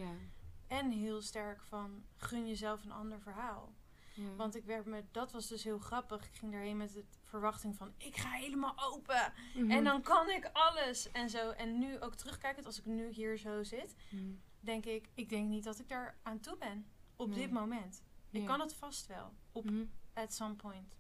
En 0.67 0.91
heel 0.91 1.23
sterk 1.23 1.63
van 1.63 2.05
gun 2.17 2.49
jezelf 2.49 2.85
een 2.85 2.93
ander 2.93 3.21
verhaal. 3.21 3.75
Ja. 4.15 4.35
Want 4.37 4.55
ik 4.57 4.65
werd 4.65 4.87
me, 4.87 5.05
dat 5.11 5.33
was 5.33 5.49
dus 5.49 5.65
heel 5.65 5.79
grappig. 5.79 6.27
Ik 6.27 6.35
ging 6.35 6.53
daarheen 6.53 6.77
met 6.77 6.93
de 6.93 7.05
verwachting 7.23 7.77
van 7.77 7.93
ik 7.97 8.17
ga 8.17 8.31
helemaal 8.31 8.75
open. 8.93 9.33
Mhm. 9.57 9.71
En 9.71 9.85
dan 9.85 10.03
kan 10.03 10.31
ik 10.31 10.51
alles. 10.53 11.11
En 11.11 11.31
zo. 11.31 11.51
En 11.51 11.79
nu 11.79 12.01
ook 12.01 12.15
terugkijkend, 12.15 12.67
als 12.67 12.79
ik 12.79 12.85
nu 12.85 13.09
hier 13.11 13.37
zo 13.39 13.63
zit, 13.63 13.95
Mhm. 14.11 14.23
denk 14.61 14.85
ik, 14.87 15.09
ik 15.15 15.29
denk 15.29 15.49
niet 15.49 15.65
dat 15.65 15.79
ik 15.79 15.89
daar 15.89 16.17
aan 16.23 16.41
toe 16.41 16.57
ben. 16.57 16.87
Op 17.17 17.29
Nee. 17.29 17.39
dit 17.39 17.51
moment. 17.51 18.03
Ik 18.31 18.45
kan 18.47 18.61
het 18.61 18.75
vast 18.75 19.07
wel. 19.07 19.33
Op 19.53 19.65
Mhm. 19.65 19.85
at 20.15 20.35
some 20.35 20.55
point. 20.55 20.97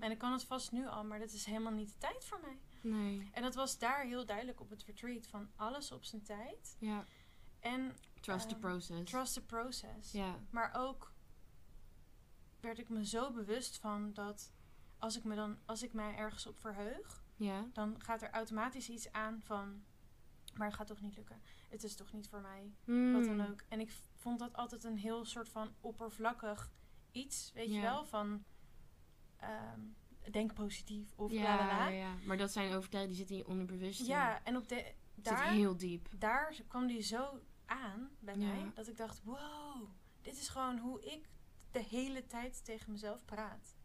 En 0.00 0.10
ik 0.10 0.18
kan 0.18 0.32
het 0.32 0.44
vast 0.44 0.72
nu 0.72 0.86
al, 0.86 1.04
maar 1.04 1.18
dat 1.18 1.32
is 1.32 1.44
helemaal 1.44 1.72
niet 1.72 1.88
de 1.88 1.98
tijd 1.98 2.24
voor 2.24 2.40
mij. 2.40 2.58
Nee. 2.92 3.28
En 3.32 3.42
dat 3.42 3.54
was 3.54 3.78
daar 3.78 4.04
heel 4.04 4.26
duidelijk 4.26 4.60
op 4.60 4.70
het 4.70 4.82
retreat 4.84 5.26
van 5.26 5.48
alles 5.56 5.92
op 5.92 6.04
zijn 6.04 6.22
tijd. 6.22 6.76
Ja. 6.78 7.04
En 7.60 7.96
Trust 8.20 8.48
the 8.48 8.54
Ehm, 8.54 8.60
process. 8.60 9.10
trust 9.10 9.32
the 9.34 9.42
process. 9.44 10.12
Ja. 10.12 10.38
Maar 10.50 10.74
ook 10.76 11.12
werd 12.66 12.78
ik 12.78 12.88
me 12.88 13.06
zo 13.06 13.30
bewust 13.32 13.78
van 13.78 14.12
dat 14.12 14.52
als 14.98 15.16
ik 15.16 15.24
me 15.24 15.34
dan, 15.34 15.58
als 15.64 15.82
ik 15.82 15.92
mij 15.92 16.14
ergens 16.14 16.46
op 16.46 16.58
verheug, 16.58 17.24
Ja. 17.36 17.66
dan 17.72 18.00
gaat 18.02 18.22
er 18.22 18.30
automatisch 18.30 18.88
iets 18.88 19.12
aan 19.12 19.40
van, 19.42 19.84
maar 20.54 20.66
het 20.66 20.76
gaat 20.76 20.86
toch 20.86 21.00
niet 21.00 21.16
lukken. 21.16 21.40
Het 21.68 21.82
is 21.84 21.94
toch 21.96 22.12
niet 22.12 22.28
voor 22.28 22.40
mij. 22.40 22.62
Wat 23.12 23.24
dan 23.24 23.34
Mm. 23.34 23.40
ook. 23.40 23.62
En 23.68 23.80
ik 23.80 23.90
vond 24.14 24.38
dat 24.38 24.54
altijd 24.56 24.84
een 24.84 24.96
heel 24.98 25.24
soort 25.24 25.48
van 25.48 25.74
oppervlakkig 25.80 26.70
iets, 27.12 27.50
weet 27.54 27.72
je 27.72 27.80
wel, 27.80 28.04
van 28.04 28.44
ehm, 29.36 29.80
denk 30.30 30.54
positief 30.54 31.12
of 31.16 31.32
ja, 31.32 31.42
la 31.42 31.56
la 31.56 31.66
la. 31.66 31.88
ja, 31.88 31.96
ja. 32.08 32.14
Maar 32.26 32.36
dat 32.36 32.52
zijn 32.52 32.72
overtuigingen 32.74 33.08
die 33.08 33.16
zitten 33.16 33.36
in 33.36 33.42
je 33.42 33.48
onderbewuste. 33.48 34.04
Ja, 34.04 34.42
en 34.44 34.56
op 34.56 34.68
de, 34.68 34.74
Het 34.74 34.94
zit 35.14 35.24
daar, 35.24 35.50
heel 35.50 35.76
diep. 35.76 36.08
daar 36.18 36.54
kwam 36.68 36.86
die 36.86 37.00
zo 37.02 37.40
aan 37.66 38.10
bij 38.20 38.36
Ja. 38.36 38.46
mij, 38.46 38.70
dat 38.74 38.88
ik 38.88 38.96
dacht, 38.96 39.22
wow, 39.24 39.88
dit 40.22 40.38
is 40.38 40.48
gewoon 40.48 40.78
hoe 40.78 41.04
ik 41.04 41.28
de 41.76 41.82
hele 41.96 42.26
tijd 42.26 42.64
tegen 42.64 42.92
mezelf 42.92 43.24
praat. 43.24 43.76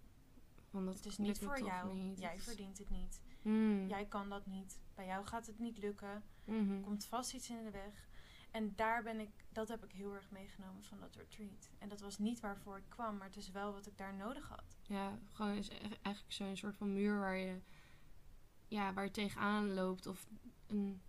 Want 0.70 0.86
dat 0.86 0.96
Het 0.96 1.06
is 1.06 1.18
niet 1.18 1.40
voor 1.40 1.62
jou. 1.64 1.94
niet. 1.94 2.20
Jij 2.20 2.40
verdient 2.40 2.78
het 2.78 2.90
niet. 2.90 3.22
Mm. 3.42 3.88
Jij 3.88 4.06
kan 4.06 4.30
dat 4.30 4.46
niet. 4.46 4.80
Bij 4.96 5.06
jou 5.06 5.26
gaat 5.26 5.48
het 5.48 5.60
niet 5.60 5.78
lukken. 5.78 6.24
Er 6.46 6.82
komt 6.82 7.06
vast 7.06 7.34
iets 7.34 7.50
in 7.50 7.64
de 7.64 7.72
weg. 7.72 8.10
En 8.52 8.76
daar 8.76 9.04
ben 9.04 9.20
ik, 9.20 9.30
dat 9.52 9.68
heb 9.68 9.84
ik 9.84 9.92
heel 9.92 10.14
erg 10.14 10.32
meegenomen 10.32 10.84
van 10.84 11.00
dat 11.00 11.16
retreat. 11.16 11.70
En 11.80 11.90
dat 11.90 12.02
was 12.02 12.18
niet 12.18 12.40
waarvoor 12.40 12.78
ik 12.78 12.90
kwam, 12.90 13.18
maar 13.18 13.28
het 13.28 13.38
is 13.38 13.52
wel 13.52 13.74
wat 13.74 13.86
ik 13.88 13.98
daar 13.98 14.14
nodig 14.14 14.48
had. 14.48 14.78
Ja, 14.84 15.20
gewoon 15.34 15.56
is 15.56 15.70
e- 15.70 15.78
eigenlijk 16.02 16.36
zo'n 16.36 16.56
soort 16.58 16.76
van 16.78 16.94
muur 16.94 17.20
waar 17.20 17.38
je, 17.38 17.62
ja, 18.68 18.94
waar 18.94 19.04
je 19.04 19.12
tegenaan 19.12 19.74
loopt. 19.74 20.06
Of 20.08 20.28
een 20.68 21.02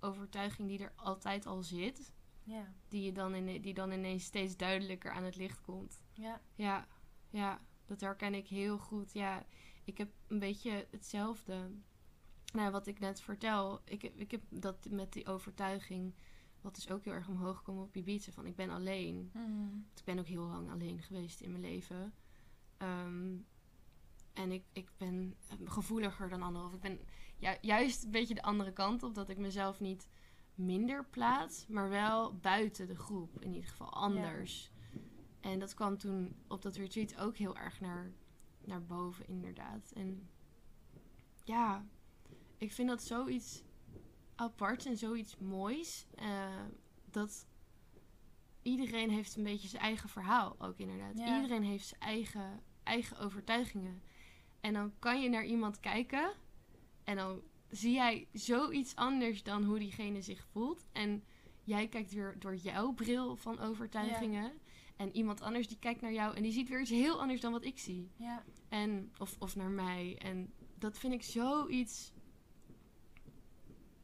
overtuiging 0.00 0.68
die 0.68 0.78
er 0.78 0.92
altijd 0.96 1.46
al 1.46 1.62
zit. 1.62 2.12
Ja, 2.50 2.72
Die, 2.88 3.02
je 3.02 3.12
dan 3.12 3.34
in, 3.34 3.60
die 3.62 3.74
dan 3.74 3.92
ineens 3.92 4.24
steeds 4.24 4.56
duidelijker 4.56 5.10
aan 5.12 5.24
het 5.24 5.36
licht 5.36 5.60
komt. 5.60 6.02
ja, 6.12 6.40
Ja, 6.54 6.86
ja, 7.30 7.60
dat 7.86 8.00
herken 8.00 8.34
ik 8.34 8.46
heel 8.48 8.78
goed. 8.78 9.12
Ja, 9.12 9.46
ik 9.84 9.98
heb 9.98 10.10
een 10.26 10.38
beetje 10.38 10.86
hetzelfde. 10.90 11.70
Nou, 12.52 12.70
wat 12.70 12.86
ik 12.86 12.98
net 12.98 13.20
vertel. 13.20 13.80
Ik, 13.84 14.02
heb- 14.02 14.16
ik 14.16 14.30
heb 14.30 14.42
dat 14.48 14.86
met 14.90 15.12
die 15.12 15.26
overtuiging. 15.26 16.14
Wat 16.60 16.74
dus 16.74 16.90
ook 16.90 17.04
heel 17.04 17.12
erg 17.12 17.28
omhoog 17.28 17.62
kwam 17.62 17.78
op 17.78 17.96
Ibiza. 17.96 18.32
Van 18.32 18.46
ik 18.46 18.56
ben 18.56 18.70
alleen. 18.70 19.30
Want 19.86 19.98
ik 19.98 20.04
ben 20.04 20.18
ook 20.18 20.26
heel 20.26 20.44
lang 20.46 20.70
alleen 20.70 21.02
geweest 21.02 21.40
in 21.40 21.50
mijn 21.50 21.62
leven. 21.62 22.14
Ehm, 22.76 23.36
en 24.32 24.52
ik, 24.52 24.64
ik 24.72 24.90
ben 24.96 25.36
gevoeliger 25.64 26.28
dan 26.28 26.42
anderen. 26.42 26.66
Of 26.66 26.74
ik 26.74 26.80
ben 26.80 27.00
ju- 27.36 27.58
juist 27.60 28.04
een 28.04 28.10
beetje 28.10 28.34
de 28.34 28.42
andere 28.42 28.72
kant 28.72 29.02
op. 29.02 29.14
Dat 29.14 29.28
ik 29.28 29.38
mezelf 29.38 29.80
niet 29.80 30.08
minder 30.60 31.04
plaats. 31.04 31.66
Maar 31.66 31.88
wel 31.88 32.34
buiten 32.36 32.86
de 32.86 32.96
groep. 32.96 33.40
In 33.40 33.52
ieder 33.52 33.68
geval 33.70 33.92
anders. 33.92 34.70
En 35.40 35.58
dat 35.58 35.74
kwam 35.74 35.98
toen 35.98 36.36
op 36.48 36.62
dat 36.62 36.76
retreat 36.76 37.16
ook 37.16 37.36
heel 37.36 37.56
erg 37.56 37.80
naar, 37.80 38.12
naar 38.64 38.84
boven 38.84 39.26
inderdaad. 39.28 39.92
En 39.94 40.28
ja, 41.44 41.84
ik 42.56 42.72
vind 42.72 42.88
dat 42.88 43.02
zoiets 43.02 43.62
apart 44.34 44.86
en 44.86 44.96
zoiets 44.96 45.36
moois. 45.38 46.06
eh, 46.14 46.64
dat 47.10 47.46
iedereen 48.62 49.10
heeft 49.10 49.36
een 49.36 49.42
beetje 49.42 49.68
zijn 49.68 49.82
eigen 49.82 50.08
verhaal 50.08 50.56
ook 50.58 50.78
inderdaad. 50.78 51.18
Ja. 51.18 51.34
Iedereen 51.36 51.62
heeft 51.62 51.86
zijn 51.86 52.00
eigen, 52.00 52.62
eigen 52.82 53.18
overtuigingen. 53.18 54.02
En 54.60 54.72
dan 54.72 54.92
kan 54.98 55.22
je 55.22 55.28
naar 55.28 55.44
iemand 55.44 55.80
kijken 55.80 56.32
en 57.04 57.16
dan 57.16 57.42
zie 57.70 57.92
jij 57.92 58.28
zoiets 58.32 58.94
anders 58.96 59.42
dan 59.42 59.64
hoe 59.64 59.78
diegene 59.78 60.22
zich 60.22 60.46
voelt. 60.50 60.86
En 60.92 61.24
jij 61.64 61.88
kijkt 61.88 62.12
weer 62.12 62.38
door 62.38 62.56
jouw 62.56 62.92
bril 62.92 63.36
van 63.36 63.58
overtuigingen. 63.58 64.52
En 64.96 65.16
iemand 65.16 65.40
anders 65.40 65.68
die 65.68 65.78
kijkt 65.78 66.00
naar 66.00 66.12
jou 66.12 66.36
en 66.36 66.42
die 66.42 66.52
ziet 66.52 66.68
weer 66.68 66.80
iets 66.80 66.90
heel 66.90 67.20
anders 67.20 67.40
dan 67.40 67.52
wat 67.52 67.64
ik 67.64 67.78
zie. 67.78 68.10
ja, 68.16 68.44
En, 68.68 69.12
of, 69.18 69.36
of 69.38 69.56
naar 69.56 69.70
mij. 69.70 70.18
En 70.18 70.52
dat 70.78 70.98
vind 70.98 71.12
ik 71.12 71.22
zoiets 71.22 72.12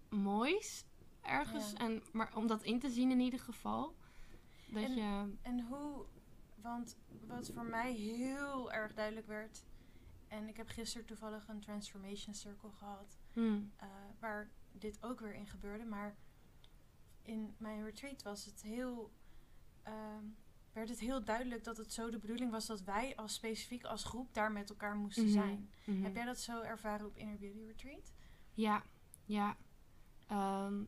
moois 0.09 0.85
ergens. 1.21 1.71
Ja. 1.73 1.79
En, 1.79 2.03
maar 2.13 2.37
om 2.37 2.47
dat 2.47 2.63
in 2.63 2.79
te 2.79 2.91
zien 2.91 3.11
in 3.11 3.21
ieder 3.21 3.41
geval. 3.41 3.95
Dat 4.67 4.83
En- 4.83 4.95
je... 4.95 5.33
En 5.43 5.61
hoe, 5.61 6.07
want 6.63 6.97
wat 7.27 7.51
voor 7.55 7.65
mij 7.67 7.93
heel 7.93 8.73
erg 8.73 8.95
duidelijk 8.95 9.27
werd. 9.27 9.65
En 10.29 10.49
ik 10.49 10.57
heb 10.57 10.69
gisteren 10.69 11.07
toevallig 11.07 11.49
een 11.49 11.61
transformation 11.61 12.35
circle 12.35 12.71
gehad. 12.71 13.19
Hmm, 13.37 13.73
eh, 13.77 13.87
waar 14.19 14.51
dit 14.73 14.99
ook 15.03 15.21
weer 15.21 15.35
in 15.35 15.47
gebeurde. 15.47 15.85
Maar 15.85 16.17
in 17.23 17.55
mijn 17.59 17.85
retreat 17.85 18.23
was 18.23 18.45
het 18.45 18.63
heel, 18.63 19.13
ehm, 19.83 20.25
werd 20.73 20.89
het 20.89 20.99
heel 21.01 21.25
duidelijk 21.25 21.65
dat 21.65 21.77
het 21.77 21.93
zo 21.93 22.11
de 22.11 22.19
bedoeling 22.19 22.51
was 22.51 22.67
dat 22.67 22.83
wij 22.83 23.17
als 23.17 23.35
specifiek 23.35 23.85
als 23.85 24.05
groep 24.05 24.35
daar 24.35 24.53
met 24.53 24.71
elkaar 24.71 24.97
moesten 24.97 25.25
Mhm, 25.25 25.33
zijn. 25.33 25.71
mhm. 25.85 26.03
Heb 26.03 26.15
jij 26.15 26.25
dat 26.25 26.39
zo 26.41 26.61
ervaren 26.63 27.07
op 27.07 27.17
Inner 27.17 27.39
Beauty 27.39 27.59
Retreat? 27.67 28.13
Ja, 28.55 28.83
ja. 29.25 29.57
Ehm, 30.27 30.83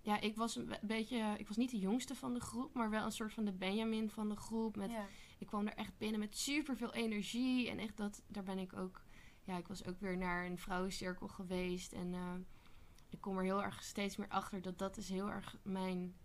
ja, 0.00 0.20
ik 0.20 0.36
was 0.36 0.56
een 0.56 0.66
be- 0.66 0.78
beetje... 0.82 1.34
Ik 1.38 1.48
was 1.48 1.56
niet 1.56 1.70
de 1.70 1.78
jongste 1.78 2.14
van 2.14 2.34
de 2.34 2.40
groep, 2.40 2.74
maar 2.74 2.90
wel 2.90 3.04
een 3.04 3.12
soort 3.12 3.32
van 3.32 3.44
de 3.44 3.52
Benjamin 3.52 4.10
van 4.10 4.28
de 4.28 4.36
groep. 4.36 4.76
Met 4.76 4.90
ja. 4.90 5.06
ik 5.38 5.46
kwam 5.46 5.66
er 5.66 5.74
echt 5.74 5.98
binnen 5.98 6.20
met 6.20 6.36
super 6.36 6.76
veel 6.76 6.94
energie. 6.94 7.68
En 7.70 7.78
echt 7.78 7.96
dat, 7.96 8.22
daar 8.26 8.42
ben 8.44 8.58
ik 8.58 8.72
ook. 8.76 9.02
Ja, 9.48 9.56
ik 9.56 9.68
was 9.68 9.84
ook 9.84 10.00
weer 10.00 10.16
naar 10.16 10.46
een 10.46 10.58
vrouwencirkel 10.58 11.28
geweest. 11.28 11.92
En 11.92 12.14
eh, 12.14 12.32
ik 13.08 13.20
kom 13.20 13.36
er 13.38 13.44
heel 13.44 13.62
erg 13.62 13.82
steeds 13.82 14.16
meer 14.16 14.28
achter 14.28 14.62
dat 14.62 14.78
dat 14.78 14.96
is 14.96 15.08
heel 15.08 15.30
erg 15.30 15.56
mijn 15.62 16.16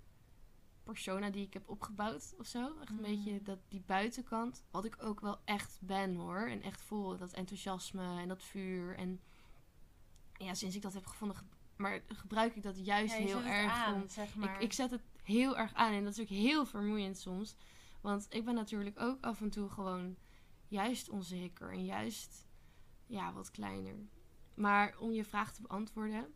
persona 0.83 1.29
die 1.29 1.45
ik 1.45 1.53
heb 1.53 1.69
opgebouwd 1.69 2.33
of 2.37 2.45
zo. 2.45 2.79
Echt 2.79 2.89
een 2.89 2.95
Mm. 2.95 3.01
beetje 3.01 3.41
dat, 3.41 3.59
die 3.67 3.81
buitenkant. 3.85 4.63
Wat 4.71 4.85
ik 4.85 4.95
ook 5.03 5.19
wel 5.19 5.37
echt 5.45 5.79
ben 5.81 6.15
hoor. 6.15 6.47
En 6.49 6.61
echt 6.61 6.81
voel. 6.81 7.17
Dat 7.17 7.33
enthousiasme 7.33 8.19
en 8.19 8.27
dat 8.27 8.43
vuur. 8.43 8.95
En 8.97 9.21
ja, 10.33 10.53
sinds 10.53 10.75
ik 10.75 10.81
dat 10.81 10.93
heb 10.93 11.05
gevonden. 11.05 11.37
ge- 11.37 11.43
Maar 11.75 12.01
gebruik 12.07 12.55
ik 12.55 12.63
dat 12.63 12.85
juist 12.85 13.13
Ja, 13.17 13.19
heel 13.23 13.41
erg 13.43 13.71
aan, 13.71 13.93
om 14.01 14.09
zeg 14.09 14.35
maar. 14.35 14.55
ik, 14.55 14.61
ik 14.61 14.73
zet 14.73 14.91
het 14.91 15.01
heel 15.23 15.57
erg 15.57 15.73
aan 15.73 15.93
en 15.93 16.03
dat 16.03 16.13
is 16.13 16.19
ook 16.19 16.27
heel 16.37 16.65
vermoeiend 16.65 17.17
soms. 17.17 17.55
Want 18.01 18.25
ik 18.29 18.45
ben 18.45 18.55
natuurlijk 18.55 18.99
ook 18.99 19.23
af 19.25 19.41
en 19.41 19.49
toe 19.49 19.69
gewoon 19.69 20.15
juist 20.67 21.09
onzeker 21.09 21.71
en 21.71 21.85
juist 21.85 22.45
ja, 23.13 23.33
wat 23.33 23.51
kleiner. 23.51 23.95
Maar 24.53 24.97
om 24.97 25.11
je 25.11 25.25
vraag 25.25 25.53
te 25.53 25.61
beantwoorden, 25.61 26.33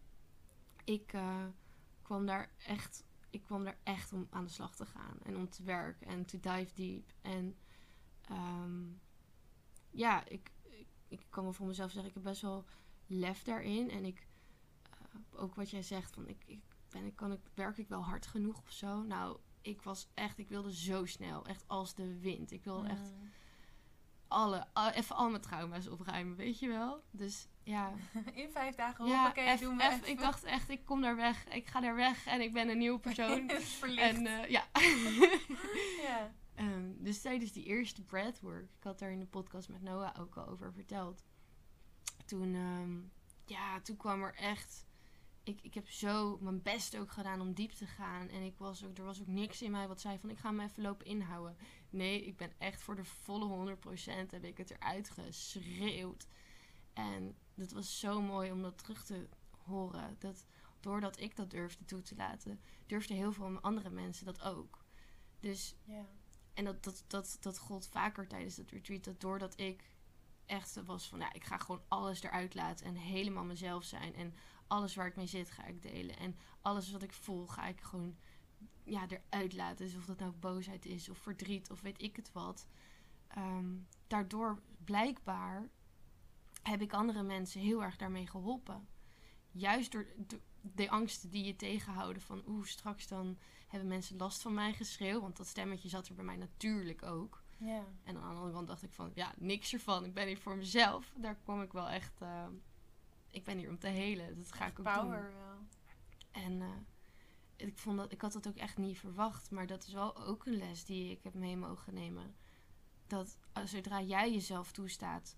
ik 0.83 1.13
eh, 1.13 1.45
kwam 2.01 2.25
daar 2.25 2.51
echt, 2.65 3.03
ik 3.29 3.41
kwam 3.41 3.63
daar 3.63 3.77
echt 3.83 4.13
om 4.13 4.27
aan 4.29 4.43
de 4.43 4.51
slag 4.51 4.75
te 4.75 4.85
gaan 4.85 5.17
en 5.23 5.35
om 5.35 5.49
te 5.49 5.63
werken 5.63 6.07
en 6.07 6.25
to 6.25 6.39
dive 6.39 6.73
deep. 6.73 7.13
En 7.21 7.55
ehm, 8.21 8.83
ja, 9.89 10.27
ik, 10.27 10.51
ik, 11.07 11.21
kan 11.29 11.43
wel 11.43 11.53
voor 11.53 11.67
mezelf 11.67 11.91
zeggen, 11.91 12.09
ik 12.09 12.15
heb 12.15 12.23
best 12.23 12.41
wel 12.41 12.65
lef 13.07 13.43
daarin. 13.43 13.89
En 13.89 14.05
ik, 14.05 14.27
eh, 14.83 15.41
ook 15.41 15.55
wat 15.55 15.69
jij 15.69 15.83
zegt, 15.83 16.13
van 16.13 16.27
ik, 16.27 16.43
ik 16.45 16.61
ben 16.89 17.05
ik, 17.05 17.15
kan 17.15 17.31
ik, 17.31 17.41
werk 17.53 17.77
ik 17.77 17.87
wel 17.87 18.03
hard 18.03 18.27
genoeg 18.27 18.61
of 18.61 18.71
zo? 18.71 19.03
Nou, 19.03 19.37
ik 19.61 19.81
was 19.81 20.07
echt, 20.13 20.37
ik 20.37 20.49
wilde 20.49 20.73
zo 20.73 21.05
snel, 21.05 21.45
echt 21.45 21.63
als 21.67 21.93
de 21.93 22.19
wind. 22.19 22.51
Ik 22.51 22.63
wilde 22.63 22.87
echt 22.87 23.11
Mm. 23.11 23.29
Alle, 24.27 24.67
even 24.93 25.15
al 25.15 25.29
mijn 25.29 25.41
trauma's 25.41 25.87
opruimen, 25.87 26.35
weet 26.35 26.59
je 26.59 26.67
wel? 26.67 27.03
Dus 27.11 27.47
ja, 27.63 27.93
In 28.33 28.51
vijf 28.51 28.75
dagen, 28.75 29.05
ja 29.05 29.17
hoppakee, 29.17 29.45
eff- 29.45 29.61
doen 29.61 29.77
we 29.77 29.99
ik 30.03 30.19
dacht 30.19 30.43
echt, 30.43 30.69
ik 30.69 30.85
kom 30.85 31.01
daar 31.01 31.15
weg, 31.15 31.47
ik 31.47 31.67
ga 31.67 31.79
daar 31.79 31.95
weg 31.95 32.25
en 32.25 32.41
ik 32.41 32.53
ben 32.53 32.69
een 32.69 32.77
nieuwe 32.77 32.99
persoon. 32.99 33.49
En 33.97 34.25
eh, 34.27 34.49
ja. 34.49 34.63
ja. 36.07 36.31
Ehm, 36.55 36.91
dus 36.97 37.21
tijdens 37.21 37.51
die 37.51 37.65
eerste 37.65 38.03
breathwork, 38.03 38.69
ik 38.77 38.83
had 38.83 38.99
daar 38.99 39.11
in 39.11 39.19
de 39.19 39.25
podcast 39.25 39.69
met 39.69 39.81
Noah 39.81 40.19
ook 40.19 40.37
al 40.37 40.47
over 40.47 40.73
verteld. 40.73 41.23
Toen, 42.25 42.55
ehm, 42.55 42.97
ja, 43.45 43.81
toen 43.81 43.97
kwam 43.97 44.23
er 44.23 44.35
echt 44.35 44.85
ik, 45.47 45.62
ik 45.62 45.73
heb 45.73 45.89
zo 45.89 46.38
mijn 46.41 46.62
best 46.62 46.97
ook 46.97 47.12
gedaan 47.12 47.41
om 47.41 47.53
diep 47.53 47.71
te 47.71 47.86
gaan. 47.88 48.29
En 48.29 48.41
ik 48.41 48.57
was 48.57 48.86
ook, 48.86 48.97
er 48.97 49.03
was 49.03 49.21
ook 49.21 49.27
niks 49.27 49.62
in 49.62 49.71
mij 49.71 49.88
wat 49.88 50.01
zei 50.01 50.19
van 50.19 50.29
ik 50.29 50.38
ga 50.38 50.51
me 50.51 50.63
even 50.63 50.81
lopen 50.83 51.05
inhouden. 51.05 51.57
Nee, 51.89 52.25
ik 52.25 52.38
ben 52.38 52.51
echt 52.57 52.81
voor 52.81 52.95
de 52.95 53.03
volle 53.05 53.75
100% 53.75 54.29
heb 54.29 54.43
ik 54.43 54.57
het 54.57 54.71
eruit 54.71 55.10
geschreeuwd. 55.10 56.27
En 56.93 57.36
dat 57.55 57.71
was 57.71 57.99
zo 57.99 58.21
mooi 58.21 58.51
om 58.51 58.62
dat 58.62 58.77
terug 58.77 59.03
te 59.05 59.29
horen. 59.65 60.15
Dat 60.19 60.45
doordat 60.79 61.19
ik 61.19 61.36
dat 61.36 61.49
durfde 61.51 61.86
toe 61.86 62.01
te 62.01 62.15
laten, 62.15 62.60
durfden 62.86 63.15
heel 63.15 63.31
veel 63.31 63.60
andere 63.62 63.89
mensen 63.89 64.25
dat 64.25 64.41
ook. 64.41 64.86
Dus, 65.39 65.75
Ja. 65.83 66.05
en 66.53 66.65
dat, 66.65 66.83
dat, 66.83 67.03
dat, 67.07 67.38
dat 67.39 67.57
gold 67.60 67.88
vaker 67.88 68.27
tijdens 68.27 68.55
dat 68.55 68.69
retreat. 68.69 69.03
Dat 69.03 69.19
doordat 69.21 69.60
ik 69.60 69.91
echt 70.45 70.83
was 70.86 71.07
van, 71.07 71.19
ja, 71.19 71.33
ik 71.33 71.43
ga 71.43 71.57
gewoon 71.57 71.83
alles 71.88 72.23
eruit 72.23 72.53
laten 72.53 72.86
en 72.86 72.95
helemaal 72.95 73.43
mezelf 73.43 73.83
zijn. 73.83 74.15
En 74.15 74.33
alles 74.67 74.95
waar 74.95 75.08
ik 75.08 75.15
mee 75.15 75.27
zit, 75.27 75.51
ga 75.51 75.65
ik 75.65 75.82
delen. 75.82 76.17
En 76.17 76.36
alles 76.62 76.91
wat 76.91 77.03
ik 77.03 77.13
voel, 77.13 77.47
ga 77.47 77.67
ik 77.67 77.82
gewoon 77.82 78.15
ja, 78.84 79.06
eruit 79.08 79.53
laten. 79.53 79.86
Dus 79.86 79.95
of 79.95 80.06
dat 80.06 80.19
nou 80.19 80.32
boosheid 80.32 80.86
is 80.86 81.10
of 81.10 81.17
verdriet 81.17 81.71
of 81.71 81.82
weet 81.82 82.01
ik 82.01 82.15
het 82.15 82.32
wat. 82.32 82.67
Ehm, 83.27 83.75
daardoor 84.08 84.62
blijkbaar 84.84 85.69
heb 86.63 86.82
ik 86.82 86.93
andere 86.93 87.23
mensen 87.23 87.62
heel 87.62 87.84
erg 87.84 87.97
daarmee 87.97 88.27
geholpen. 88.27 88.88
Juist 89.51 89.91
door 89.91 90.08
de, 90.27 90.39
de 90.62 90.89
angsten 90.89 91.30
die 91.30 91.45
je 91.45 91.56
tegenhouden 91.56 92.21
van 92.21 92.43
oeh, 92.47 92.65
straks 92.65 93.08
dan 93.08 93.38
hebben 93.67 93.89
mensen 93.89 94.17
last 94.17 94.41
van 94.41 94.53
mijn 94.53 94.73
geschreeuw. 94.73 95.21
Want 95.21 95.38
dat 95.38 95.47
stemmetje 95.47 95.89
zat 95.89 96.08
er 96.08 96.15
bij 96.15 96.25
mij 96.25 96.36
natuurlijk 96.36 97.03
ook. 97.03 97.43
Ja. 97.58 97.84
En 98.03 98.15
aan 98.17 98.21
de 98.21 98.27
andere 98.27 98.51
kant 98.51 98.67
dacht 98.67 98.84
ik 98.84 98.93
van 98.93 99.12
ja, 99.13 99.34
niks 99.38 99.73
ervan. 99.73 100.06
Ik 100.06 100.13
ben 100.13 100.27
hier 100.27 100.38
voor 100.38 100.58
mezelf. 100.58 101.13
Daar 101.15 101.36
kwam 101.36 101.62
ik 101.62 101.71
wel 101.71 101.89
echt. 101.89 102.21
eh, 102.21 102.45
ik 103.29 103.43
ben 103.43 103.57
hier 103.57 103.69
om 103.69 103.79
te 103.79 103.87
helen. 103.87 104.37
Dat 104.37 104.51
ga 104.51 104.65
ik 104.65 104.79
ook 104.79 104.85
doen. 104.85 104.93
Power 104.93 105.33
wel. 105.33 105.57
En 106.31 106.61
eh, 106.61 106.67
ik, 107.55 107.77
vond 107.77 107.97
dat, 107.97 108.11
ik 108.11 108.21
had 108.21 108.33
dat 108.33 108.47
ook 108.47 108.55
echt 108.55 108.77
niet 108.77 108.99
verwacht. 108.99 109.51
Maar 109.51 109.67
dat 109.67 109.87
is 109.87 109.93
wel 109.93 110.17
ook 110.17 110.45
een 110.45 110.57
les 110.57 110.85
die 110.85 111.11
ik 111.11 111.23
heb 111.23 111.33
mee 111.33 111.57
mogen 111.57 111.93
nemen. 111.93 112.35
Dat 113.07 113.37
eh, 113.53 113.63
zodra 113.65 114.01
jij 114.01 114.31
jezelf 114.31 114.71
toestaat 114.71 115.37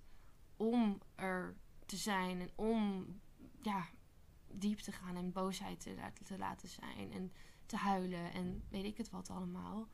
om 0.57 1.01
er 1.15 1.55
te 1.85 1.95
zijn 1.97 2.39
en 2.39 2.51
om 2.55 3.05
ja, 3.61 3.87
diep 4.47 4.77
te 4.79 4.91
gaan 4.91 5.15
en 5.15 5.31
boosheid 5.31 5.79
te, 5.79 5.93
laten- 5.95 6.25
te 6.25 6.37
laten 6.37 6.67
zijn 6.69 7.11
en 7.11 7.31
te 7.65 7.75
huilen 7.77 8.33
en 8.33 8.63
weet 8.69 8.83
ik 8.83 8.97
het 8.97 9.09
wat 9.09 9.29
allemaal, 9.29 9.87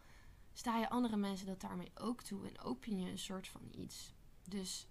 sta 0.54 0.80
je 0.80 0.90
andere 0.90 1.18
mensen 1.18 1.48
dat 1.48 1.62
daarmee 1.62 1.92
ook 1.96 2.22
toe 2.24 2.48
en 2.48 2.60
open 2.60 3.00
je 3.00 3.10
een 3.10 3.20
soort 3.20 3.48
van 3.48 3.62
iets. 3.72 4.14
Dus 4.50 4.88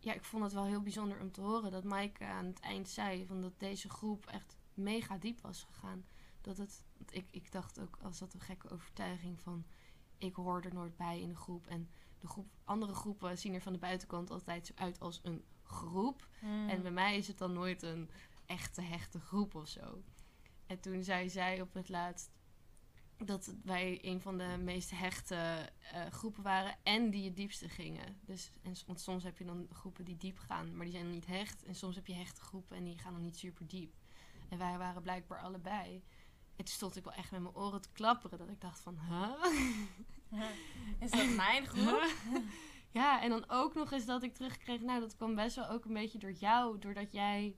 ja, 0.00 0.12
ik 0.14 0.24
vond 0.24 0.42
het 0.42 0.52
wel 0.52 0.64
heel 0.64 0.82
bijzonder 0.82 1.20
om 1.20 1.32
te 1.32 1.40
horen 1.40 1.70
dat 1.70 1.84
Mike 1.84 2.24
aan 2.24 2.46
het 2.46 2.60
eind 2.60 2.88
zei 2.88 3.26
van 3.26 3.40
dat 3.40 3.58
deze 3.58 3.88
groep 3.88 4.26
echt 4.26 4.56
mega 4.74 5.18
diep 5.18 5.40
was 5.40 5.62
gegaan. 5.62 6.04
Dat 6.40 6.56
het, 6.56 6.84
want 6.96 7.14
ik, 7.14 7.28
ik 7.30 7.52
dacht 7.52 7.80
ook 7.80 7.98
als 8.02 8.18
dat 8.18 8.34
een 8.34 8.40
gekke 8.40 8.70
overtuiging 8.70 9.40
van 9.40 9.64
ik 10.18 10.34
hoor 10.34 10.62
er 10.62 10.74
nooit 10.74 10.96
bij 10.96 11.20
in 11.20 11.28
de 11.28 11.36
groep 11.36 11.66
en 11.66 11.90
de 12.18 12.26
groep, 12.28 12.48
andere 12.64 12.94
groepen 12.94 13.38
zien 13.38 13.54
er 13.54 13.60
van 13.60 13.72
de 13.72 13.78
buitenkant 13.78 14.30
altijd 14.30 14.66
zo 14.66 14.72
uit 14.76 15.00
als 15.00 15.20
een 15.22 15.44
groep. 15.62 16.28
Mm. 16.40 16.68
En 16.68 16.82
bij 16.82 16.90
mij 16.90 17.16
is 17.16 17.26
het 17.26 17.38
dan 17.38 17.52
nooit 17.52 17.82
een 17.82 18.10
echte 18.46 18.82
hechte 18.82 19.20
groep 19.20 19.54
of 19.54 19.68
zo. 19.68 20.02
En 20.66 20.80
toen 20.80 21.04
zei 21.04 21.30
zij 21.30 21.60
op 21.60 21.74
het 21.74 21.88
laatst 21.88 22.30
dat 23.26 23.54
wij 23.64 23.98
een 24.02 24.20
van 24.20 24.38
de 24.38 24.56
meest 24.58 24.90
hechte 24.90 25.70
eh, 25.92 26.06
groepen 26.06 26.42
waren 26.42 26.76
en 26.82 27.10
die 27.10 27.24
het 27.24 27.36
diepste 27.36 27.68
gingen. 27.68 28.16
Dus, 28.24 28.50
en, 28.62 28.74
want 28.86 29.00
soms 29.00 29.24
heb 29.24 29.38
je 29.38 29.44
dan 29.44 29.66
groepen 29.72 30.04
die 30.04 30.16
diep 30.16 30.38
gaan, 30.38 30.76
maar 30.76 30.84
die 30.84 30.92
zijn 30.92 31.04
dan 31.04 31.14
niet 31.14 31.26
hecht. 31.26 31.64
En 31.64 31.74
soms 31.74 31.94
heb 31.94 32.06
je 32.06 32.14
hechte 32.14 32.40
groepen 32.40 32.76
en 32.76 32.84
die 32.84 32.98
gaan 32.98 33.12
dan 33.12 33.22
niet 33.22 33.38
super 33.38 33.66
diep. 33.66 33.94
En 34.48 34.58
wij 34.58 34.78
waren 34.78 35.02
blijkbaar 35.02 35.40
allebei. 35.40 36.02
En 36.56 36.64
toen 36.64 36.74
stond 36.74 36.96
ik 36.96 37.04
wel 37.04 37.12
echt 37.12 37.30
met 37.30 37.40
mijn 37.40 37.54
oren 37.54 37.80
te 37.80 37.92
klapperen. 37.92 38.38
Dat 38.38 38.48
ik 38.48 38.60
dacht 38.60 38.80
van, 38.80 38.98
huh? 39.08 39.44
Is 41.00 41.10
dat 41.10 41.34
mijn 41.34 41.66
groep? 41.66 42.12
ja, 43.00 43.22
en 43.22 43.30
dan 43.30 43.44
ook 43.48 43.74
nog 43.74 43.92
eens 43.92 44.06
dat 44.06 44.22
ik 44.22 44.34
terugkreeg. 44.34 44.80
Nou, 44.80 45.00
dat 45.00 45.16
kwam 45.16 45.34
best 45.34 45.56
wel 45.56 45.68
ook 45.68 45.84
een 45.84 45.92
beetje 45.92 46.18
door 46.18 46.32
jou. 46.32 46.78
Doordat 46.78 47.12
jij. 47.12 47.56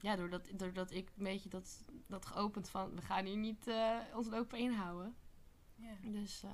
Ja, 0.00 0.16
doordat, 0.16 0.48
doordat 0.58 0.90
ik 0.90 1.08
een 1.16 1.24
beetje 1.24 1.48
dat, 1.48 1.84
dat 2.06 2.26
geopend 2.26 2.68
van. 2.70 2.94
We 2.94 3.02
gaan 3.02 3.24
hier 3.24 3.36
niet 3.36 3.66
eh, 3.66 3.98
ons 4.14 4.28
lopen 4.28 4.58
inhouden. 4.58 5.14
Ja. 5.74 5.94
Dus 6.02 6.42
eh, 6.42 6.50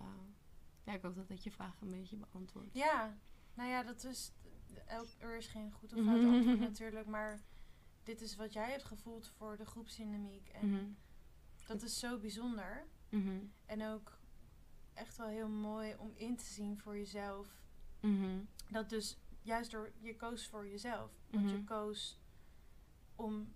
ja, 0.84 0.92
ik 0.92 1.02
hoop 1.02 1.14
dat 1.14 1.28
dat 1.28 1.42
je 1.44 1.50
vraag 1.50 1.80
een 1.80 1.90
beetje 1.90 2.16
beantwoordt. 2.16 2.74
Ja, 2.74 3.18
nou 3.54 3.70
ja, 3.70 3.82
dat 3.82 4.04
is. 4.04 4.32
elk- 4.86 5.08
Er 5.18 5.36
is 5.36 5.46
geen 5.46 5.72
goed 5.72 5.92
of 5.92 6.04
fout 6.04 6.24
antwoord 6.24 6.58
natuurlijk, 6.70 7.06
maar 7.06 7.40
dit 8.02 8.20
is 8.20 8.36
wat 8.36 8.52
jij 8.52 8.70
hebt 8.70 8.84
gevoeld 8.84 9.26
voor 9.28 9.56
de 9.56 9.66
groepsdynamiek. 9.66 10.48
En 10.48 10.70
Mhm, 10.70 10.84
dat 11.66 11.82
is 11.82 11.98
zo 11.98 12.18
bijzonder. 12.18 12.86
mhm, 13.08 13.38
En 13.66 13.86
ook 13.86 14.18
echt 14.94 15.16
wel 15.16 15.26
heel 15.28 15.48
mooi 15.48 15.94
om 15.98 16.12
in 16.14 16.36
te 16.36 16.44
zien 16.44 16.78
voor 16.78 16.96
jezelf. 16.96 17.46
mhm, 18.00 18.40
Dat 18.70 18.88
dus 18.88 19.18
juist 19.42 19.70
door 19.70 19.92
je 20.00 20.16
koos 20.16 20.46
voor 20.46 20.68
jezelf. 20.68 21.10
Want 21.30 21.50
je 21.50 21.56
Mhm. 21.56 21.64
koos 21.64 22.18
om, 23.16 23.54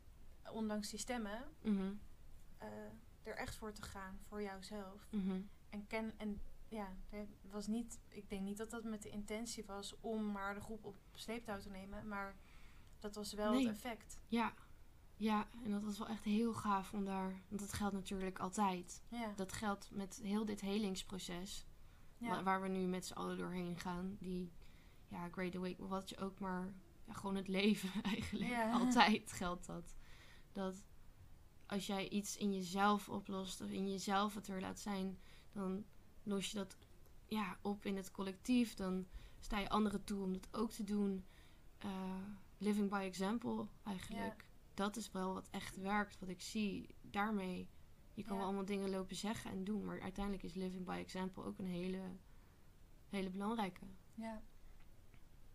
ondanks 0.52 0.90
die 0.90 0.98
stemmen, 0.98 1.44
mhm, 1.62 1.92
eh, 2.58 2.68
er 3.22 3.36
echt 3.36 3.56
voor 3.56 3.72
te 3.72 3.82
gaan, 3.82 4.18
voor 4.28 4.42
jouzelf. 4.42 5.06
mhm. 5.10 5.40
En 5.70 5.86
ken 5.86 6.12
en 6.16 6.40
ja, 6.68 6.96
het 7.08 7.28
was 7.50 7.66
niet. 7.66 7.98
Ik 8.08 8.28
denk 8.30 8.42
niet 8.42 8.56
dat 8.56 8.70
dat 8.70 8.84
met 8.84 9.02
de 9.02 9.08
intentie 9.10 9.64
was 9.64 9.94
om 10.00 10.32
maar 10.32 10.54
de 10.54 10.60
groep 10.60 10.84
op 10.84 10.96
sleeptouw 11.14 11.58
te 11.58 11.68
nemen, 11.70 12.08
maar 12.08 12.36
dat 12.98 13.14
was 13.14 13.32
wel 13.32 13.52
Nee. 13.52 13.66
het 13.66 13.76
effect. 13.76 14.18
Ja. 14.26 14.54
ja, 15.16 15.46
en 15.64 15.70
dat 15.70 15.82
was 15.82 15.98
wel 15.98 16.08
echt 16.08 16.24
heel 16.24 16.52
gaaf 16.54 16.92
om 16.92 17.04
daar. 17.04 17.32
Want 17.48 17.60
dat 17.60 17.72
geldt 17.72 17.94
natuurlijk 17.94 18.38
altijd. 18.38 19.02
Ja, 19.08 19.32
Dat 19.36 19.52
geldt 19.52 19.90
met 19.90 20.20
heel 20.22 20.44
dit 20.44 20.60
helingsproces. 20.60 21.66
ja. 22.18 22.28
Wa- 22.28 22.42
waar 22.42 22.62
we 22.62 22.68
nu 22.68 22.86
met 22.86 23.06
z'n 23.06 23.12
allen 23.12 23.36
doorheen 23.38 23.76
gaan. 23.78 24.16
Die, 24.18 24.52
ja, 25.08 25.28
Great 25.28 25.54
Awake, 25.54 25.86
wat 25.86 26.08
je 26.08 26.18
ook 26.18 26.38
maar, 26.38 26.72
ja, 27.08 27.14
gewoon 27.14 27.36
het 27.36 27.48
leven 27.48 28.02
eigenlijk. 28.12 28.50
Ja. 28.50 28.72
Altijd 28.72 29.32
geldt 29.32 29.66
dat. 29.66 29.96
Dat 30.52 30.86
als 31.66 31.86
jij 31.86 32.08
iets 32.08 32.36
in 32.36 32.54
jezelf 32.54 33.08
oplost 33.08 33.60
of 33.60 33.70
in 33.70 33.90
jezelf 33.90 34.34
het 34.34 34.48
er 34.48 34.60
laat 34.60 34.78
zijn, 34.78 35.18
dan 35.52 35.84
los 36.22 36.50
je 36.50 36.56
dat 36.56 36.76
ja, 37.26 37.58
op 37.62 37.84
in 37.84 37.96
het 37.96 38.10
collectief. 38.10 38.74
Dan 38.74 39.06
sta 39.40 39.58
je 39.58 39.68
anderen 39.68 40.04
toe 40.04 40.22
om 40.22 40.32
dat 40.32 40.48
ook 40.50 40.70
te 40.70 40.84
doen. 40.84 41.24
Eh, 41.78 42.22
living 42.58 42.90
by 42.90 43.02
example 43.04 43.66
eigenlijk. 43.82 44.46
Dat 44.74 44.96
is 44.96 45.10
wel 45.10 45.34
wat 45.34 45.48
echt 45.50 45.76
werkt, 45.76 46.18
wat 46.18 46.28
ik 46.28 46.40
zie. 46.40 46.94
Daarmee, 47.00 47.68
je 48.14 48.22
kan 48.24 48.36
wel 48.36 48.44
allemaal 48.44 48.64
dingen 48.64 48.90
lopen 48.90 49.16
zeggen 49.16 49.50
en 49.50 49.64
doen, 49.64 49.84
maar 49.84 50.00
uiteindelijk 50.00 50.44
is 50.44 50.54
living 50.54 50.84
by 50.84 50.98
example 50.98 51.44
ook 51.44 51.58
een 51.58 51.66
hele, 51.66 52.02
hele 53.08 53.30
belangrijke. 53.30 53.86
ja. 54.14 54.42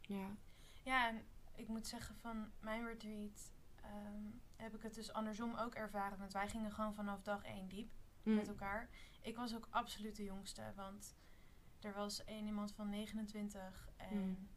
Ja. 0.02 0.38
Ja, 0.84 1.10
en 1.10 1.26
ik 1.56 1.68
moet 1.68 1.88
zeggen 1.88 2.16
van 2.16 2.52
mijn 2.60 2.86
retreat 2.86 3.52
ehm, 3.82 4.24
heb 4.56 4.76
ik 4.76 4.82
het 4.82 4.94
dus 4.94 5.14
andersom 5.14 5.56
ook 5.56 5.74
ervaren. 5.76 6.18
Want 6.18 6.34
wij 6.34 6.50
gingen 6.50 6.72
gewoon 6.72 6.94
vanaf 6.94 7.22
dag 7.22 7.44
één 7.44 7.68
diep 7.68 7.92
Mm. 8.24 8.36
met 8.36 8.48
elkaar. 8.48 8.90
Ik 9.22 9.36
was 9.36 9.56
ook 9.56 9.68
absoluut 9.70 10.16
de 10.16 10.24
jongste, 10.24 10.72
want 10.76 11.16
er 11.80 11.94
was 11.94 12.24
één 12.24 12.46
iemand 12.46 12.72
van 12.74 12.90
29 12.90 13.90
en 13.98 14.18
Mm. 14.18 14.48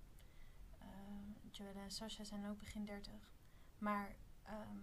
ehm, 0.78 1.48
Joelle 1.50 1.80
en 1.80 1.90
Sasha 1.90 2.24
zijn 2.24 2.46
ook 2.46 2.58
begin 2.58 2.84
30. 2.84 3.12
Maar 3.78 4.16
ehm, 4.42 4.76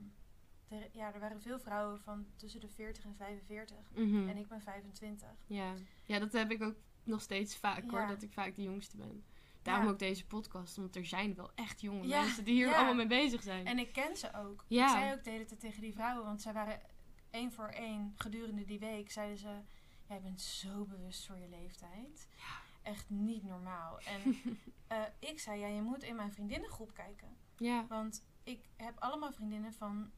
er, 0.67 0.89
ja, 0.91 1.13
er 1.13 1.19
waren 1.19 1.41
veel 1.41 1.59
vrouwen 1.59 1.99
van 2.01 2.25
tussen 2.35 2.59
de 2.61 2.67
40 2.69 3.03
en 3.03 3.15
45 3.15 3.91
Mhm. 3.91 4.29
en 4.29 4.37
ik 4.37 4.47
ben 4.47 4.61
25. 4.61 5.29
ja. 5.47 5.73
ja, 6.03 6.19
dat 6.19 6.31
heb 6.31 6.51
ik 6.51 6.61
ook 6.63 6.75
nog 7.03 7.21
steeds 7.21 7.57
vaak 7.57 7.89
hoor, 7.91 8.07
dat 8.07 8.21
ik 8.21 8.31
vaak 8.33 8.55
de 8.55 8.61
jongste 8.63 8.97
ben. 8.97 9.23
Daarom 9.63 9.85
Ja. 9.85 9.91
ook 9.91 9.99
deze 9.99 10.25
podcast, 10.25 10.75
want 10.75 10.95
er 10.95 11.05
zijn 11.05 11.35
wel 11.35 11.51
echt 11.55 11.81
jonge 11.81 12.07
Ja, 12.07 12.21
mensen 12.21 12.43
die 12.43 12.53
hier 12.53 12.67
ja. 12.67 12.75
allemaal 12.75 12.93
mee 12.95 13.07
bezig 13.07 13.43
zijn. 13.43 13.65
En 13.65 13.79
ik 13.79 13.93
ken 13.93 14.17
ze 14.17 14.33
ook. 14.35 14.63
Ik 14.67 14.87
zei 14.87 15.13
ook 15.13 15.23
de 15.23 15.29
hele 15.29 15.45
tijd 15.45 15.59
tegen 15.59 15.81
die 15.81 15.93
vrouwen, 15.93 16.25
want 16.25 16.41
zij 16.41 16.53
waren 16.53 16.79
één 17.29 17.51
voor 17.51 17.67
één 17.67 18.13
gedurende 18.15 18.65
die 18.65 18.79
week, 18.79 19.11
zeiden 19.11 19.37
ze: 19.37 19.59
Jij 20.07 20.21
bent 20.21 20.41
zo 20.41 20.85
bewust 20.85 21.25
voor 21.25 21.37
je 21.37 21.49
leeftijd. 21.49 22.27
Echt 22.81 23.09
niet 23.09 23.43
normaal. 23.43 23.99
En 23.99 24.21
eh, 24.87 25.01
ik 25.19 25.39
zei: 25.39 25.59
Ja, 25.59 25.67
je 25.67 25.81
moet 25.81 26.03
in 26.03 26.15
mijn 26.15 26.31
vriendinnengroep 26.33 26.93
kijken. 26.93 27.37
ja. 27.57 27.85
Want 27.87 28.23
ik 28.43 28.69
heb 28.77 28.93
allemaal 28.99 29.31
vriendinnen 29.31 29.73
van 29.73 30.11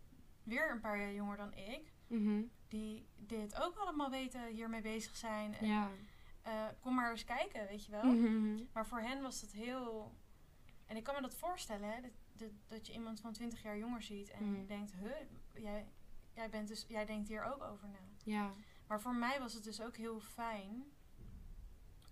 weer 0.43 0.71
een 0.71 0.79
paar 0.79 0.99
jaar 0.99 1.13
jonger 1.13 1.38
dan 1.38 1.53
ik, 1.53 1.93
Mhm. 2.08 2.41
die 2.67 3.05
dit 3.17 3.62
ook 3.62 3.75
allemaal 3.77 4.10
weten, 4.10 4.47
hiermee 4.47 4.81
bezig 4.81 5.15
zijn. 5.15 5.55
En, 5.55 5.67
ja. 5.67 5.89
Eh, 6.45 6.65
kom 6.79 6.95
maar 6.95 7.12
eens 7.12 7.23
kijken, 7.23 7.67
weet 7.67 7.86
je 7.86 7.91
wel. 7.91 8.03
Mhm. 8.03 8.63
Maar 8.73 8.86
voor 8.88 8.99
hen 8.99 9.21
was 9.21 9.41
dat 9.41 9.51
heel. 9.51 10.15
En 10.86 10.95
ik 10.95 11.03
kan 11.03 11.15
me 11.15 11.21
dat 11.21 11.36
voorstellen, 11.36 11.93
hè, 11.93 12.01
dat, 12.01 12.12
dat, 12.34 12.49
dat 12.67 12.88
je 12.88 12.93
iemand 12.93 13.19
van 13.19 13.34
20 13.34 13.62
jaar 13.62 13.77
jonger 13.77 14.01
ziet 14.01 14.29
en 14.31 14.43
Mhm. 14.49 14.60
je 14.60 14.65
denkt, 14.65 14.93
huh, 14.93 15.12
jij, 15.63 15.88
jij, 16.34 16.49
bent 16.49 16.67
dus, 16.67 16.86
jij 16.88 17.05
denkt 17.05 17.27
hier 17.27 17.43
ook 17.43 17.63
over 17.63 17.88
na. 17.88 17.99
Ja. 18.23 18.53
Maar 18.88 19.01
voor 19.01 19.15
mij 19.15 19.39
was 19.39 19.53
het 19.53 19.63
dus 19.63 19.81
ook 19.81 19.95
heel 19.97 20.19
fijn 20.19 20.84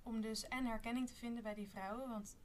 om 0.03 0.21
dus 0.21 0.47
en 0.47 0.65
herkenning 0.65 1.07
te 1.07 1.13
vinden 1.15 1.43
bij 1.43 1.53
die 1.53 1.69
vrouwen, 1.69 2.09
want 2.09 2.37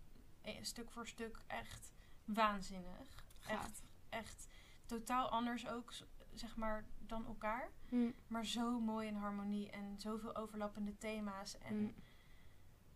eh, 0.43 0.55
stuk 0.63 0.91
voor 0.91 1.07
stuk 1.07 1.41
echt 1.47 1.93
waanzinnig. 2.25 3.25
Gaaf. 3.39 3.65
Echt, 3.65 3.83
echt. 4.09 4.47
totaal 4.87 5.29
anders 5.29 5.69
ook, 5.69 5.93
zeg 6.35 6.57
maar, 6.57 6.85
dan 7.09 7.27
elkaar. 7.27 7.71
Mm, 7.89 8.15
Maar 8.27 8.47
zo 8.47 8.81
mooi 8.81 9.07
in 9.07 9.15
harmonie 9.15 9.71
en 9.71 9.99
zoveel 9.99 10.37
overlappende 10.37 10.97
thema's. 10.99 11.59
En 11.59 11.77
mm, 11.81 11.95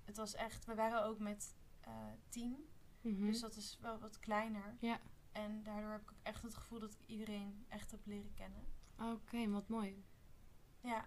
het 0.04 0.16
was 0.16 0.34
echt, 0.34 0.64
we 0.64 0.74
waren 0.74 1.04
ook 1.04 1.18
met 1.18 1.54
eh 1.80 1.92
tien. 2.28 2.68
mhm. 3.00 3.26
Dus 3.26 3.40
dat 3.40 3.56
is 3.56 3.78
wel 3.80 3.98
wat 3.98 4.18
kleiner. 4.18 4.76
Ja. 4.80 5.00
En 5.32 5.62
daardoor 5.62 5.90
heb 5.90 6.00
ik 6.02 6.10
ook 6.10 6.18
echt 6.22 6.42
het 6.42 6.54
gevoel 6.54 6.78
dat 6.78 6.92
ik 6.92 7.06
iedereen 7.06 7.64
echt 7.68 7.90
heb 7.90 8.00
leren 8.06 8.34
kennen. 8.34 8.66
Oké, 8.98 9.48
wat 9.50 9.68
mooi. 9.68 10.04
Ja. 10.80 11.04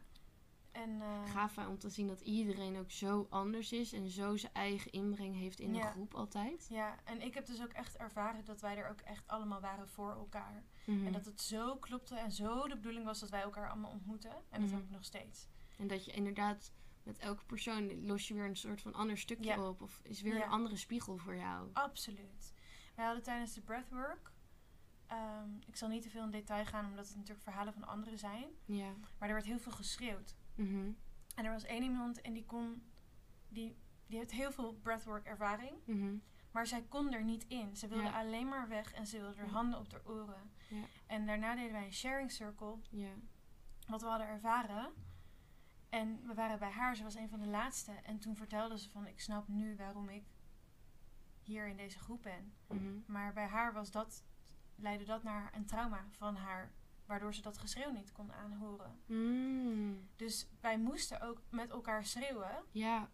En 0.71 1.01
eh, 1.01 1.31
Gaaf 1.31 1.57
om 1.57 1.77
te 1.77 1.89
zien 1.89 2.07
dat 2.07 2.21
iedereen 2.21 2.77
ook 2.77 2.91
zo 2.91 3.27
anders 3.29 3.71
is 3.71 3.93
en 3.93 4.09
zo 4.09 4.35
zijn 4.37 4.53
eigen 4.53 4.91
inbreng 4.91 5.35
heeft 5.35 5.59
in 5.59 5.73
de 5.73 5.81
groep 5.81 6.13
altijd. 6.15 6.67
ja, 6.69 6.95
en 7.03 7.21
ik 7.21 7.33
heb 7.33 7.45
dus 7.45 7.61
ook 7.61 7.71
echt 7.73 7.97
ervaren 7.97 8.45
dat 8.45 8.61
wij 8.61 8.77
er 8.77 8.89
ook 8.89 8.99
echt 9.01 9.27
allemaal 9.27 9.61
waren 9.61 9.87
voor 9.87 10.11
elkaar. 10.11 10.63
Mhm. 10.85 11.05
En 11.05 11.11
dat 11.11 11.25
het 11.25 11.41
zo 11.41 11.75
klopte 11.77 12.15
en 12.15 12.31
zo 12.31 12.67
de 12.67 12.75
bedoeling 12.75 13.05
was 13.05 13.19
dat 13.19 13.29
wij 13.29 13.41
elkaar 13.41 13.69
allemaal 13.69 13.91
ontmoeten. 13.91 14.31
En 14.31 14.61
dat 14.61 14.69
Mhm. 14.69 14.73
heb 14.75 14.83
ik 14.83 14.89
nog 14.91 15.03
steeds. 15.05 15.47
En 15.77 15.87
dat 15.87 16.05
je 16.05 16.11
inderdaad 16.11 16.71
met 17.03 17.17
elke 17.17 17.45
persoon 17.45 18.05
los 18.05 18.27
je 18.27 18.33
weer 18.33 18.45
een 18.45 18.55
soort 18.57 18.81
van 18.81 18.93
ander 18.93 19.17
stukje 19.17 19.45
Ja. 19.49 19.67
op. 19.67 19.81
Of 19.81 19.99
is 20.03 20.21
weer 20.21 20.37
Ja. 20.37 20.43
een 20.43 20.49
andere 20.49 20.75
spiegel 20.77 21.17
voor 21.17 21.35
jou. 21.35 21.69
Absoluut. 21.73 22.53
Wij 22.95 23.05
hadden 23.05 23.23
tijdens 23.23 23.53
de 23.53 23.61
breathwork. 23.61 24.33
ehm, 25.07 25.49
ik 25.65 25.75
zal 25.75 25.89
niet 25.89 26.01
te 26.01 26.09
veel 26.09 26.23
in 26.23 26.31
detail 26.31 26.65
gaan, 26.65 26.85
omdat 26.85 27.07
het 27.07 27.15
natuurlijk 27.15 27.43
verhalen 27.43 27.73
van 27.73 27.83
anderen 27.87 28.19
zijn. 28.19 28.49
Ja. 28.65 28.93
Maar 29.17 29.27
er 29.27 29.33
werd 29.35 29.45
heel 29.45 29.59
veel 29.59 29.71
geschreeuwd. 29.71 30.35
Mhm. 30.55 30.91
En 31.35 31.45
er 31.45 31.51
was 31.51 31.63
één 31.63 31.83
iemand 31.83 32.21
en 32.21 32.33
die 32.33 32.45
kon. 32.45 32.83
Die, 33.49 33.75
die 34.07 34.17
heeft 34.17 34.31
heel 34.31 34.51
veel 34.51 34.73
breathwork 34.73 35.25
ervaring. 35.25 35.71
Mhm. 35.85 36.15
Maar 36.51 36.67
zij 36.67 36.85
kon 36.89 37.13
er 37.13 37.23
niet 37.23 37.45
in. 37.47 37.75
Ze 37.75 37.87
wilde 37.87 38.03
Ja. 38.03 38.19
alleen 38.19 38.47
maar 38.47 38.67
weg 38.67 38.93
en 38.93 39.07
ze 39.07 39.19
wilde 39.19 39.37
haar 39.39 39.49
handen 39.49 39.79
op 39.79 39.91
haar 39.91 40.05
oren. 40.05 40.51
Ja. 40.69 40.83
En 41.07 41.25
daarna 41.25 41.55
deden 41.55 41.71
wij 41.71 41.85
een 41.85 41.93
sharing 41.93 42.31
circle. 42.31 42.77
Ja. 42.89 43.13
Wat 43.87 44.01
we 44.01 44.07
hadden 44.07 44.27
ervaren. 44.27 44.93
En 45.89 46.27
we 46.27 46.33
waren 46.33 46.59
bij 46.59 46.69
haar. 46.71 46.95
Ze 46.95 47.03
was 47.03 47.15
een 47.15 47.29
van 47.29 47.39
de 47.39 47.47
laatste. 47.47 47.91
En 47.91 48.19
toen 48.19 48.35
vertelde 48.35 48.79
ze 48.79 48.89
van... 48.89 49.07
Ik 49.07 49.19
snap 49.19 49.47
nu 49.47 49.75
waarom 49.75 50.09
ik 50.09 50.23
hier 51.43 51.67
in 51.67 51.77
deze 51.77 51.99
groep 51.99 52.23
ben. 52.23 52.53
Mhm. 52.67 52.99
Maar 53.05 53.33
bij 53.33 53.47
haar 53.47 53.73
was 53.73 53.91
dat, 53.91 54.23
leidde 54.75 55.05
dat 55.05 55.23
naar 55.23 55.51
een 55.55 55.65
trauma 55.65 56.05
van 56.11 56.35
haar, 56.35 56.71
waardoor 57.05 57.33
ze 57.33 57.41
dat 57.41 57.57
geschreeuw 57.57 57.91
niet 57.91 58.11
kon 58.11 58.33
aanhoren. 58.33 58.99
Mm. 59.05 60.07
Dus 60.15 60.47
wij 60.61 60.77
moesten 60.77 61.21
ook 61.21 61.41
met 61.49 61.69
elkaar 61.69 62.05
schreeuwen 62.05 62.63
Ja. 62.71 63.09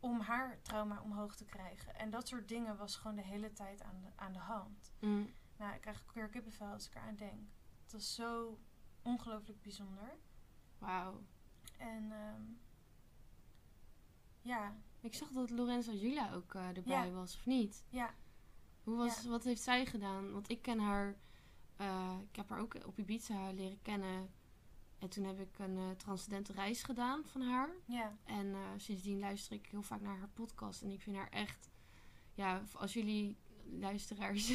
om 0.00 0.20
haar 0.20 0.62
trauma 0.62 1.00
omhoog 1.02 1.36
te 1.36 1.44
krijgen. 1.44 1.94
En 1.94 2.10
dat 2.10 2.28
soort 2.28 2.48
dingen 2.48 2.76
was 2.76 2.96
gewoon 2.96 3.16
de 3.16 3.22
hele 3.22 3.52
tijd 3.52 3.82
aan 3.82 4.00
de, 4.00 4.08
aan 4.14 4.32
de 4.32 4.38
hand. 4.38 4.92
Mm. 5.00 5.30
Nou, 5.58 5.74
ik 5.74 5.80
krijg 5.80 6.04
weer 6.14 6.28
kippenvel 6.28 6.66
als 6.72 6.86
ik 6.86 6.94
eraan 6.94 7.16
denk. 7.16 7.40
Het 7.82 7.92
was 7.92 8.14
zo 8.14 8.58
ongelooflijk 9.02 9.60
bijzonder. 9.60 10.16
Wauw. 10.78 11.22
En 11.78 12.12
ehm, 12.12 12.42
ja, 14.40 14.76
Ik 15.00 15.14
zag 15.14 15.28
dat 15.30 15.50
Lorenza 15.50 15.92
Julia 15.92 16.32
ook 16.34 16.54
eh, 16.54 16.66
erbij 16.76 17.06
Ja. 17.06 17.10
was, 17.10 17.36
of 17.36 17.46
niet? 17.46 17.84
ja, 17.88 18.14
Hoe 18.82 18.96
was, 18.96 19.24
Wat 19.24 19.44
heeft 19.44 19.62
zij 19.62 19.86
gedaan? 19.86 20.32
Want 20.32 20.50
ik 20.50 20.62
ken 20.62 20.78
haar... 20.78 21.16
eh, 21.76 22.16
ik 22.30 22.36
heb 22.36 22.48
haar 22.48 22.58
ook 22.60 22.74
op 22.86 22.98
Ibiza 22.98 23.50
leren 23.52 23.82
kennen. 23.82 24.30
En 24.98 25.08
toen 25.08 25.24
heb 25.24 25.40
ik 25.40 25.58
een 25.58 25.76
eh, 25.76 25.90
transcendente 25.90 26.52
reis 26.52 26.82
gedaan 26.82 27.24
van 27.24 27.40
haar. 27.40 27.70
ja, 27.84 28.16
En 28.24 28.54
sindsdien 28.76 29.18
luister 29.18 29.52
ik 29.52 29.66
heel 29.66 29.82
vaak 29.82 30.00
naar 30.00 30.18
haar 30.18 30.28
podcast. 30.28 30.82
En 30.82 30.90
ik 30.90 31.00
vind 31.02 31.16
haar 31.16 31.30
echt... 31.30 31.70
Ja, 32.34 32.62
als 32.74 32.92
jullie 32.92 33.36
luisteraars... 33.70 34.52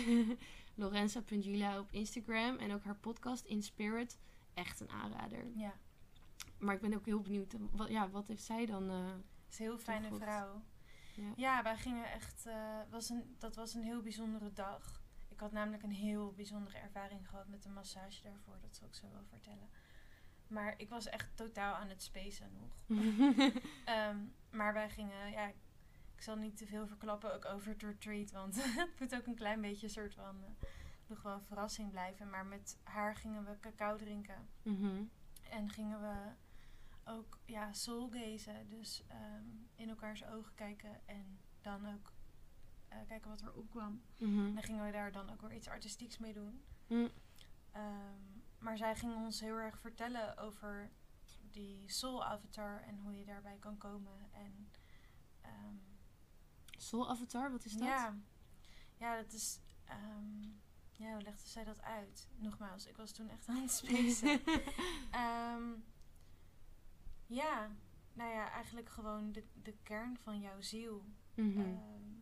Lorenza.julia 0.81 1.79
op 1.79 1.91
Instagram. 1.91 2.57
En 2.57 2.73
ook 2.73 2.83
haar 2.83 2.95
podcast 2.95 3.45
In 3.45 3.63
Spirit. 3.63 4.19
Echt 4.53 4.79
een 4.79 4.89
aanrader. 4.89 5.45
ja. 5.55 5.73
Maar 6.59 6.75
ik 6.75 6.81
ben 6.81 6.93
ook 6.93 7.05
heel 7.05 7.21
benieuwd. 7.21 7.53
eh, 7.53 7.59
Wat, 7.71 7.89
ja, 7.89 8.09
wat 8.09 8.27
heeft 8.27 8.43
zij 8.43 8.65
dan... 8.65 8.89
Het 8.89 9.23
is 9.49 9.59
een 9.59 9.65
heel 9.65 9.77
fijne 9.77 10.15
vrouw. 10.15 10.63
Ja. 11.15 11.31
Ja, 11.35 11.63
wij 11.63 11.77
gingen 11.77 12.11
echt. 12.11 12.45
eh, 12.45 12.79
was 12.89 13.09
een, 13.09 13.35
dat 13.39 13.55
was 13.55 13.73
een 13.73 13.83
heel 13.83 14.01
bijzondere 14.01 14.53
dag. 14.53 15.01
Ik 15.29 15.39
had 15.39 15.51
namelijk 15.51 15.83
een 15.83 15.91
heel 15.91 16.33
bijzondere 16.33 16.77
ervaring 16.77 17.29
gehad 17.29 17.47
met 17.47 17.65
een 17.65 17.73
massage 17.73 18.23
daarvoor. 18.23 18.57
Dat 18.61 18.75
zal 18.75 18.87
ik 18.87 18.95
zo 18.95 19.09
wel 19.11 19.23
vertellen. 19.29 19.69
Maar 20.47 20.73
ik 20.77 20.89
was 20.89 21.05
echt 21.09 21.29
totaal 21.37 21.73
aan 21.75 21.89
het 21.89 22.03
spacen 22.03 22.51
nog. 22.53 22.83
Ehm, 23.85 24.17
maar 24.51 24.73
wij 24.73 24.89
gingen, 24.89 25.31
ja, 25.31 25.47
ik 25.47 25.55
zal 26.21 26.35
niet 26.35 26.57
te 26.57 26.65
veel 26.65 26.87
verklappen 26.87 27.33
ook 27.33 27.45
over 27.45 27.67
het 27.71 27.81
retreat. 27.81 28.31
Want 28.31 28.55
het 28.63 28.99
moet 28.99 29.15
ook 29.15 29.25
een 29.25 29.35
klein 29.35 29.61
beetje 29.61 29.85
een 29.85 29.93
soort 29.93 30.13
van 30.13 30.43
eh, 30.43 30.67
nog 31.07 31.21
wel 31.21 31.33
een 31.33 31.41
verrassing 31.41 31.91
blijven. 31.91 32.29
Maar 32.29 32.45
met 32.45 32.77
haar 32.83 33.15
gingen 33.15 33.45
we 33.45 33.59
cacao 33.59 33.97
drinken. 33.97 34.47
Mhm. 34.63 35.03
En 35.49 35.69
gingen 35.69 36.01
we 36.01 36.31
ook 37.11 37.39
ja, 37.45 37.73
soulgazen. 37.73 38.69
Dus 38.69 39.03
ehm, 39.07 39.45
in 39.75 39.89
elkaars 39.89 40.25
ogen 40.25 40.53
kijken 40.55 41.01
en 41.05 41.39
dan 41.61 41.93
ook 41.93 42.11
eh, 42.87 42.97
kijken 43.07 43.29
wat 43.29 43.41
er 43.41 43.53
opkwam. 43.53 44.01
En 44.17 44.53
dan 44.53 44.63
gingen 44.63 44.85
we 44.85 44.91
daar 44.91 45.11
dan 45.11 45.29
ook 45.29 45.41
weer 45.41 45.53
iets 45.53 45.67
artistieks 45.67 46.17
mee 46.17 46.33
doen. 46.33 46.63
Mm. 46.87 47.09
Ehm, 47.71 48.39
maar 48.59 48.77
zij 48.77 48.95
ging 48.95 49.15
ons 49.15 49.39
heel 49.39 49.57
erg 49.57 49.79
vertellen 49.79 50.37
over 50.37 50.91
die 51.51 51.89
soul 51.89 52.25
avatar 52.25 52.81
en 52.81 52.97
hoe 52.97 53.17
je 53.17 53.25
daarbij 53.25 53.57
kan 53.59 53.77
komen. 53.77 54.29
En 54.31 54.69
ehm, 55.41 55.75
Soul 56.81 57.09
Avatar, 57.09 57.51
wat 57.51 57.65
is 57.65 57.71
dat? 57.73 57.87
ja, 57.87 58.15
ja, 58.97 59.15
dat 59.15 59.33
is. 59.33 59.59
ehm, 59.85 60.41
ja, 60.91 61.13
hoe 61.13 61.21
legde 61.21 61.47
zij 61.49 61.63
dat 61.63 61.81
uit? 61.81 62.27
Nogmaals, 62.35 62.85
ik 62.87 62.97
was 62.97 63.11
toen 63.11 63.29
echt 63.29 63.47
aan 63.47 63.61
het 63.61 63.71
spacen. 63.71 64.41
Ehm, 65.11 65.63
ja, 67.27 67.69
nou 68.13 68.31
ja, 68.33 68.51
eigenlijk 68.51 68.89
gewoon 68.89 69.31
de, 69.31 69.43
de 69.61 69.75
kern 69.83 70.17
van 70.17 70.39
jouw 70.39 70.61
ziel. 70.61 71.05
Mhm. 71.35 71.59
Ehm, 71.59 72.13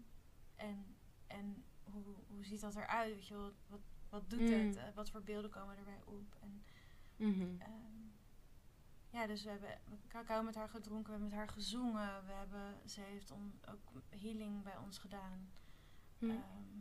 en 0.55 0.95
en 1.27 1.63
hoe, 1.83 2.03
hoe 2.27 2.45
ziet 2.45 2.61
dat 2.61 2.75
eruit? 2.75 3.13
Weet 3.13 3.27
je, 3.27 3.51
wat, 3.67 3.79
wat 4.09 4.29
doet 4.29 4.39
Mm. 4.39 4.51
het? 4.67 4.75
Eh, 4.75 4.83
wat 4.95 5.09
voor 5.09 5.23
beelden 5.23 5.49
komen 5.51 5.77
erbij 5.77 6.01
op? 6.05 6.35
En, 6.39 6.63
Mhm. 7.15 7.61
Ja, 9.09 9.27
dus 9.27 9.43
we 9.43 9.49
hebben 9.49 9.69
cacao 10.07 10.43
met 10.43 10.55
haar 10.55 10.69
gedronken, 10.69 11.05
we 11.05 11.11
hebben 11.11 11.29
met 11.29 11.37
haar 11.37 11.47
gezongen. 11.49 12.25
We 12.25 12.31
hebben, 12.31 12.89
ze 12.89 13.01
heeft 13.01 13.31
on, 13.31 13.59
ook 13.69 14.01
healing 14.09 14.63
bij 14.63 14.77
ons 14.77 14.97
gedaan. 14.97 15.49
Mm. 16.17 16.29
Ehm, 16.29 16.79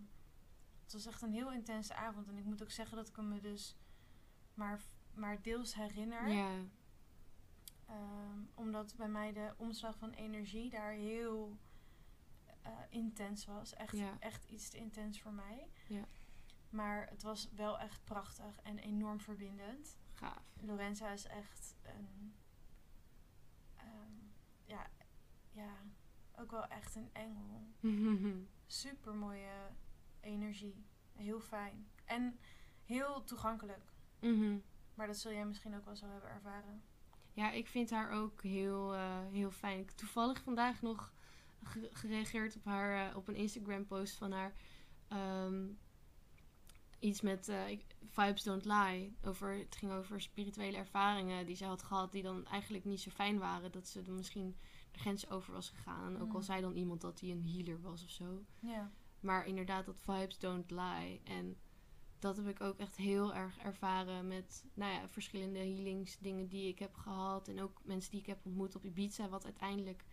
het 0.83 0.93
was 0.93 1.07
echt 1.07 1.23
een 1.23 1.33
heel 1.33 1.53
intense 1.53 1.95
avond. 1.95 2.29
En 2.29 2.37
ik 2.39 2.45
moet 2.45 2.63
ook 2.63 2.71
zeggen 2.71 2.97
dat 2.97 3.09
ik 3.09 3.17
me 3.17 3.41
dus 3.41 3.77
maar, 4.55 4.81
maar 5.15 5.43
deels 5.43 5.75
herinner. 5.75 6.29
ja. 6.29 6.51
Ehm, 7.87 8.39
omdat 8.55 8.95
bij 8.97 9.09
mij 9.09 9.33
de 9.33 9.55
omslag 9.57 9.99
van 9.99 10.11
energie 10.11 10.71
daar 10.71 10.93
heel 10.93 11.57
eh, 12.63 12.73
intens 12.89 13.45
was. 13.45 13.75
Echt, 13.75 13.97
Ja. 13.97 14.17
echt 14.21 14.45
iets 14.45 14.69
te 14.69 14.77
intens 14.77 15.21
voor 15.21 15.33
mij. 15.33 15.69
Ja. 15.89 16.05
Maar 16.71 17.07
het 17.09 17.23
was 17.23 17.49
wel 17.53 17.79
echt 17.79 18.05
prachtig 18.05 18.59
en 18.63 18.79
enorm 18.79 19.21
verbindend. 19.21 19.99
Gaaf. 20.19 20.43
Lorenza 20.61 21.11
is 21.11 21.27
echt 21.27 21.75
een... 21.83 22.35
ehm, 23.77 24.13
ja, 24.65 24.87
ja, 25.53 25.73
ook 26.37 26.51
wel 26.51 26.67
echt 26.67 26.95
een 26.95 27.11
engel. 27.13 27.69
Super 28.67 29.15
mooie 29.15 29.71
energie. 30.21 30.85
Heel 31.15 31.41
fijn. 31.41 31.89
En 32.05 32.39
heel 32.85 33.25
toegankelijk. 33.25 33.93
Mhm. 34.21 34.59
Maar 34.95 35.07
dat 35.07 35.17
zul 35.17 35.33
jij 35.33 35.47
misschien 35.47 35.77
ook 35.77 35.85
wel 35.85 35.97
zo 35.97 36.07
hebben 36.09 36.31
ervaren. 36.31 36.83
Ja, 37.33 37.51
ik 37.51 37.67
vind 37.69 37.91
haar 37.91 38.11
ook 38.11 38.43
heel, 38.43 38.95
eh, 38.95 39.27
heel 39.31 39.51
fijn. 39.51 39.79
Ik 39.79 39.87
heb 39.89 39.97
toevallig 39.97 40.43
vandaag 40.43 40.83
nog 40.83 41.13
ge- 41.63 41.91
gereageerd 41.93 42.57
op 42.57 42.65
haar 42.65 43.11
eh, 43.11 43.17
op 43.17 43.29
een 43.29 43.35
Instagram 43.37 43.87
post 43.87 44.17
van 44.17 44.33
haar. 44.33 44.53
Ehm, 45.09 45.67
iets 46.99 47.21
met 47.21 47.49
eh, 47.49 47.79
Vibes 48.05 48.43
Don't 48.43 48.65
Lie. 48.65 49.17
Over, 49.25 49.59
het 49.59 49.77
ging 49.77 49.93
over 49.93 50.21
spirituele 50.21 50.77
ervaringen 50.77 51.47
die 51.47 51.57
ze 51.57 51.65
had 51.65 51.83
gehad, 51.83 52.13
die 52.13 52.23
dan 52.23 52.47
eigenlijk 52.47 52.85
niet 52.85 53.01
zo 53.01 53.11
fijn 53.11 53.39
waren. 53.39 53.73
Dat 53.73 53.89
ze 53.89 54.03
dan 54.03 54.15
misschien 54.17 54.57
de 54.93 54.99
grens 54.99 55.31
over 55.31 55.53
was 55.53 55.71
gegaan. 55.71 56.15
Ook 56.21 56.33
al 56.33 56.39
Mm. 56.39 56.43
zei 56.45 56.61
dan 56.61 56.77
iemand 56.77 57.01
dat 57.01 57.21
hij 57.21 57.31
een 57.31 57.49
healer 57.49 57.81
was 57.81 58.05
of 58.05 58.11
zo. 58.11 58.45
Maar 59.21 59.47
inderdaad, 59.47 59.87
dat 59.87 60.01
vibes 60.01 60.39
don't 60.39 60.71
lie. 60.71 61.21
En 61.25 61.57
dat 62.19 62.37
heb 62.37 62.49
ik 62.49 62.61
ook 62.61 62.79
echt 62.79 62.97
heel 62.97 63.35
erg 63.35 63.59
ervaren 63.59 64.29
met 64.29 64.65
nou 64.75 64.93
ja, 64.93 65.09
verschillende 65.09 65.59
healingsdingen 65.59 66.49
die 66.49 66.69
ik 66.69 66.79
heb 66.79 66.95
gehad. 66.95 67.49
En 67.49 67.61
ook 67.63 67.81
mensen 67.85 68.11
die 68.11 68.21
ik 68.21 68.27
heb 68.27 68.47
ontmoet 68.47 68.75
op 68.77 68.85
Ibiza. 68.85 69.29
Wat 69.29 69.45
uiteindelijk, 69.45 70.05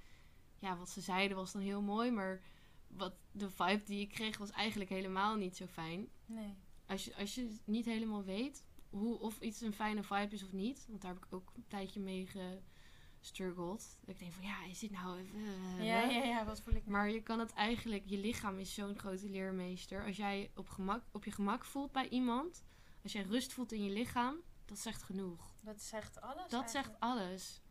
ja, 0.59 0.77
wat 0.77 0.89
ze 0.89 1.01
zeiden 1.01 1.37
was 1.37 1.51
dan 1.51 1.61
heel 1.61 1.81
mooi. 1.81 2.11
Maar 2.11 2.41
wat 2.87 3.15
de 3.31 3.49
vibe 3.49 3.83
die 3.85 4.01
ik 4.01 4.09
kreeg 4.09 4.37
was 4.37 4.51
eigenlijk 4.51 4.89
helemaal 4.89 5.35
niet 5.35 5.57
zo 5.57 5.65
fijn. 5.65 6.07
Nee. 6.25 6.53
Als 6.87 7.05
je, 7.05 7.15
als 7.15 7.35
je 7.35 7.55
niet 7.65 7.85
helemaal 7.85 8.23
weet 8.23 8.65
hoe, 8.89 9.19
of 9.19 9.39
iets 9.39 9.61
een 9.61 9.73
fijne 9.73 10.03
vibe 10.03 10.35
is 10.35 10.43
of 10.43 10.51
niet. 10.51 10.85
Want 10.89 11.01
daar 11.01 11.13
heb 11.13 11.25
ik 11.25 11.33
ook 11.33 11.51
een 11.55 11.65
tijdje 11.67 11.99
mee 11.99 12.29
gestruggeld. 13.19 13.97
Dat 14.01 14.09
ik 14.09 14.19
denk 14.19 14.33
van, 14.33 14.43
ja, 14.43 14.65
is 14.65 14.79
dit 14.79 14.91
nou 14.91 15.19
even... 15.19 15.39
eh, 15.79 15.85
Ja, 15.85 16.03
ja, 16.03 16.23
ja, 16.23 16.45
wat 16.45 16.61
voel 16.61 16.73
ik 16.73 16.79
nou? 16.85 16.91
maar 16.91 17.09
je 17.09 17.21
kan 17.23 17.39
het 17.39 17.53
eigenlijk, 17.53 18.03
je 18.05 18.17
lichaam 18.17 18.57
is 18.59 18.73
zo'n 18.73 18.97
grote 18.99 19.29
leermeester. 19.29 20.05
Als 20.05 20.17
jij 20.17 20.51
op, 20.55 20.69
gemak, 20.69 21.03
op 21.11 21.23
je 21.25 21.31
gemak 21.31 21.65
voelt 21.65 21.91
bij 21.91 22.09
iemand, 22.09 22.63
Als 23.03 23.11
jij 23.11 23.23
rust 23.23 23.53
voelt 23.53 23.71
in 23.71 23.83
je 23.83 23.91
lichaam, 23.91 24.35
dat 24.65 24.79
zegt 24.79 25.03
genoeg. 25.03 25.53
Dat 25.63 25.81
zegt 25.81 26.21
alles. 26.21 26.49
Dat 26.49 26.71
zegt 26.71 26.99
alles. 26.99 27.61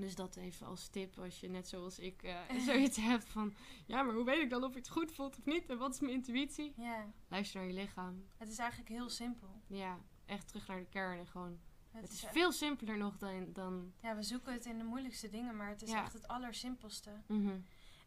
Dus 0.00 0.14
dat 0.14 0.36
even 0.36 0.66
als 0.66 0.88
tip 0.88 1.18
als 1.18 1.40
je 1.40 1.48
net 1.48 1.68
zoals 1.68 1.98
ik 1.98 2.22
eh, 2.22 2.40
zoiets 2.68 2.96
hebt 2.96 3.24
van... 3.24 3.54
Ja, 3.86 4.02
maar 4.02 4.14
hoe 4.14 4.24
weet 4.24 4.42
ik 4.42 4.50
dan 4.50 4.64
of 4.64 4.76
iets 4.76 4.88
goed 4.88 5.12
voelt 5.12 5.38
of 5.38 5.44
niet? 5.46 5.68
En 5.68 5.78
wat 5.78 5.94
is 5.94 6.00
mijn 6.00 6.12
intuïtie? 6.12 6.72
Ja, 6.76 7.06
Luister 7.28 7.60
naar 7.60 7.68
je 7.68 7.74
lichaam. 7.74 8.24
het 8.36 8.48
is 8.48 8.58
eigenlijk 8.58 8.90
heel 8.90 9.08
simpel. 9.08 9.62
Ja, 9.66 9.98
echt 10.26 10.48
terug 10.48 10.66
naar 10.66 10.78
de 10.78 10.86
kern 10.86 11.18
en 11.18 11.26
gewoon... 11.26 11.58
Het, 11.90 12.02
Het 12.02 12.12
is 12.12 12.22
echt- 12.22 12.32
veel 12.32 12.52
simpeler 12.52 12.96
nog 12.98 13.16
dan... 13.18 13.52
dan 13.52 13.92
Ja, 14.02 14.16
we 14.16 14.22
zoeken 14.22 14.52
het 14.52 14.64
in 14.66 14.78
de 14.78 14.84
moeilijkste 14.84 15.28
dingen, 15.28 15.56
maar 15.56 15.68
het 15.68 15.82
is 15.82 15.90
Ja. 15.90 16.02
echt 16.02 16.12
het 16.12 16.28
allersimpelste. 16.28 17.22
mhm. 17.26 17.58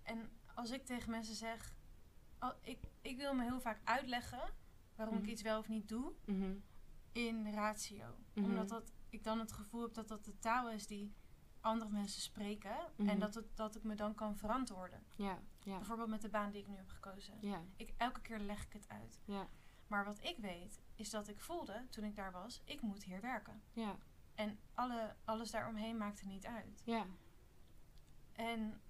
En 0.04 0.30
als 0.56 0.72
ik 0.72 0.86
tegen 0.86 1.12
mensen 1.12 1.36
zeg, 1.36 1.76
al, 2.40 2.54
ik, 2.62 2.80
ik 3.02 3.18
wil 3.18 3.34
me 3.34 3.44
heel 3.44 3.60
vaak 3.62 3.80
uitleggen 3.84 4.54
waarom 4.96 5.16
Mhm. 5.16 5.24
ik 5.24 5.30
iets 5.30 5.42
wel 5.42 5.60
of 5.60 5.68
niet 5.68 5.88
doe 5.90 6.14
Mhm. 6.26 6.54
in 7.12 7.52
ratio. 7.54 8.06
Mhm. 8.34 8.46
Omdat 8.46 8.70
dat, 8.70 8.92
ik 9.10 9.24
dan 9.24 9.40
het 9.40 9.52
gevoel 9.52 9.82
heb 9.82 9.94
dat 9.94 10.08
dat 10.08 10.26
de 10.26 10.40
taal 10.40 10.70
is 10.70 10.88
die 10.88 11.14
andere 11.64 11.92
mensen 11.92 12.22
spreken. 12.22 12.76
Mhm. 12.96 13.10
En 13.10 13.20
dat, 13.20 13.34
het, 13.36 13.46
dat 13.58 13.76
ik 13.76 13.84
me 13.84 13.96
dan 13.96 14.16
kan 14.16 14.38
verantwoorden. 14.38 15.04
Ja, 15.16 15.40
ja, 15.64 15.78
Bijvoorbeeld 15.78 16.10
met 16.10 16.22
de 16.22 16.30
baan 16.30 16.52
die 16.52 16.62
ik 16.62 16.68
nu 16.68 16.76
heb 16.76 16.90
gekozen. 16.90 17.34
ja, 17.42 17.62
Ik, 17.76 17.94
elke 17.98 18.22
keer 18.22 18.40
leg 18.40 18.66
ik 18.66 18.74
het 18.74 18.90
uit. 18.90 19.20
ja, 19.26 19.48
Maar 19.88 20.06
wat 20.06 20.24
ik 20.24 20.38
weet, 20.38 20.82
is 20.96 21.10
dat 21.10 21.28
ik 21.28 21.40
voelde 21.40 21.86
toen 21.90 22.04
ik 22.04 22.16
daar 22.16 22.32
was, 22.32 22.62
ik 22.66 22.82
moet 22.82 23.04
hier 23.04 23.22
werken. 23.22 23.62
ja, 23.72 23.96
En 24.36 24.60
alle, 24.74 25.16
alles 25.26 25.52
daaromheen 25.52 25.98
maakte 25.98 26.26
niet 26.28 26.46
uit. 26.46 26.82
ja. 26.86 27.06
En, 28.34 28.82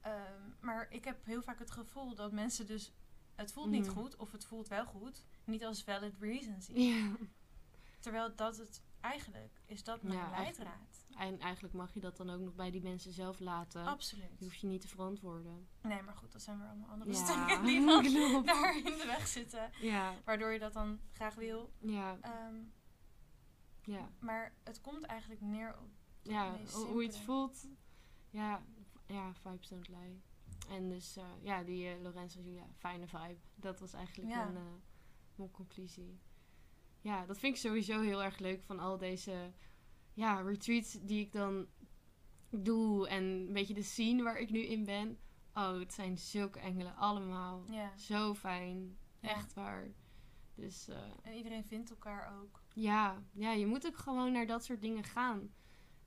ehm, 0.00 0.42
maar 0.60 0.86
ik 0.90 1.04
heb 1.04 1.24
heel 1.24 1.42
vaak 1.42 1.58
het 1.58 1.70
gevoel 1.70 2.14
dat 2.14 2.32
mensen 2.32 2.66
dus, 2.66 2.92
het 3.34 3.52
voelt 3.52 3.70
niet 3.70 3.86
Mhm. 3.86 3.94
goed 3.96 4.16
of 4.16 4.32
het 4.32 4.44
voelt 4.44 4.68
wel 4.68 4.84
goed, 4.86 5.24
niet 5.44 5.64
als 5.64 5.82
valid 5.82 6.14
reason 6.20 6.60
zien. 6.60 6.80
ja. 6.80 7.16
Terwijl 8.00 8.34
dat 8.36 8.56
het 8.56 8.82
eigenlijk 9.00 9.60
is 9.66 9.84
dat 9.84 10.02
mijn 10.02 10.18
Ja, 10.18 10.30
leidraad. 10.30 10.93
En 11.18 11.38
eigenlijk 11.38 11.74
mag 11.74 11.94
je 11.94 12.00
dat 12.00 12.16
dan 12.16 12.30
ook 12.30 12.40
nog 12.40 12.54
bij 12.54 12.70
die 12.70 12.82
mensen 12.82 13.12
zelf 13.12 13.38
laten. 13.40 13.86
Absoluut. 13.86 14.30
Je 14.38 14.44
hoeft 14.44 14.60
je 14.60 14.66
niet 14.66 14.80
te 14.80 14.88
verantwoorden. 14.88 15.68
Nee, 15.82 16.02
maar 16.02 16.14
goed, 16.14 16.32
dat 16.32 16.42
zijn 16.42 16.58
weer 16.58 16.68
allemaal 16.68 16.88
andere 16.88 17.10
Ja, 17.12 17.16
stukken 17.24 17.64
die 17.66 17.86
dan 17.86 18.44
daar 18.44 18.76
in 18.76 18.84
de 18.84 19.04
weg 19.06 19.26
zitten. 19.26 19.70
Ja, 19.80 20.14
Waardoor 20.24 20.52
je 20.52 20.58
dat 20.58 20.72
dan 20.72 21.00
graag 21.12 21.34
wil. 21.34 21.72
ja, 21.80 22.18
Ehm, 22.20 22.54
ja. 23.82 24.08
maar 24.18 24.54
het 24.62 24.80
komt 24.80 25.04
eigenlijk 25.04 25.40
neer 25.40 25.78
op 25.78 25.88
Ja, 26.22 26.56
hoe 26.72 27.00
je 27.02 27.06
het 27.08 27.18
voelt. 27.18 27.66
Ja, 28.30 28.62
ja, 29.06 29.34
vibes 29.34 29.68
don't 29.68 29.88
lie. 29.88 30.22
En 30.68 30.88
dus, 30.88 31.16
eh, 31.16 31.24
ja, 31.42 31.62
die 31.62 31.88
eh, 31.88 32.00
Lorenzo 32.02 32.40
Julia, 32.40 32.66
fijne 32.76 33.06
vibe. 33.06 33.36
Dat 33.54 33.80
was 33.80 33.92
eigenlijk 33.92 34.28
Ja. 34.30 34.44
mijn, 34.44 34.56
eh, 34.56 34.72
mijn 35.34 35.50
conclusie. 35.50 36.20
Ja, 37.00 37.26
dat 37.26 37.38
vind 37.38 37.54
ik 37.54 37.60
sowieso 37.60 38.00
heel 38.00 38.22
erg 38.22 38.38
leuk 38.38 38.62
van 38.62 38.78
al 38.78 38.98
deze 38.98 39.52
ja, 40.14 40.40
retreats 40.40 40.98
die 41.02 41.20
ik 41.20 41.32
dan 41.32 41.66
doe. 42.50 43.08
En 43.08 43.24
een 43.24 43.52
beetje 43.52 43.74
de 43.74 43.82
scene 43.82 44.22
waar 44.22 44.38
ik 44.38 44.50
nu 44.50 44.60
in 44.66 44.84
ben. 44.84 45.18
Oh, 45.54 45.78
het 45.78 45.92
zijn 45.92 46.18
zulke 46.18 46.58
engelen 46.58 46.96
allemaal. 46.96 47.64
Ja. 47.70 47.96
Zo 47.96 48.34
fijn. 48.34 48.96
Ja. 49.20 49.28
Echt 49.28 49.54
waar. 49.54 49.92
Dus 50.54 50.88
eh, 50.88 50.96
En 51.22 51.32
iedereen 51.36 51.64
vindt 51.64 51.90
elkaar 51.90 52.40
ook. 52.40 52.62
ja, 52.74 53.22
ja, 53.32 53.52
je 53.52 53.66
moet 53.66 53.86
ook 53.86 53.96
gewoon 53.96 54.32
naar 54.32 54.46
dat 54.46 54.64
soort 54.64 54.80
dingen 54.80 55.04
gaan. 55.04 55.52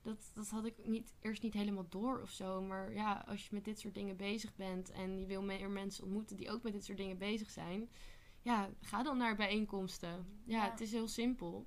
Dat, 0.02 0.30
dat 0.34 0.48
had 0.48 0.64
ik 0.64 0.86
niet, 0.86 1.14
eerst 1.20 1.42
niet 1.42 1.54
helemaal 1.54 1.88
door 1.88 2.20
of 2.22 2.30
zo. 2.30 2.62
Maar 2.62 2.92
ja, 2.92 3.24
als 3.26 3.42
je 3.48 3.54
met 3.54 3.64
dit 3.64 3.78
soort 3.78 3.94
dingen 3.94 4.16
bezig 4.16 4.54
bent 4.56 4.90
en 4.90 5.18
je 5.18 5.26
wil 5.26 5.42
meer 5.42 5.70
mensen 5.70 6.04
ontmoeten 6.04 6.36
die 6.36 6.50
ook 6.50 6.62
met 6.62 6.72
dit 6.72 6.84
soort 6.84 6.98
dingen 6.98 7.18
bezig 7.18 7.50
zijn. 7.50 7.90
Ja, 8.42 8.68
ga 8.80 9.02
dan 9.02 9.16
naar 9.16 9.36
bijeenkomsten. 9.36 10.40
Ja, 10.44 10.64
Ja. 10.64 10.70
het 10.70 10.80
is 10.80 10.92
heel 10.92 11.08
simpel. 11.08 11.66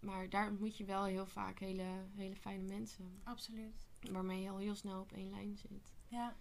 Maar 0.00 0.28
daar 0.28 0.50
ontmoet 0.50 0.76
je 0.76 0.84
wel 0.84 1.04
heel 1.04 1.26
vaak 1.26 1.58
hele, 1.58 2.04
hele 2.14 2.36
fijne 2.36 2.62
mensen. 2.62 3.20
Absoluut. 3.24 3.88
Waarmee 4.10 4.42
je 4.42 4.50
al 4.50 4.58
heel 4.58 4.74
snel 4.74 5.00
op 5.00 5.12
één 5.12 5.30
lijn 5.30 5.56
zit. 5.56 5.92
Ja. 6.08 6.36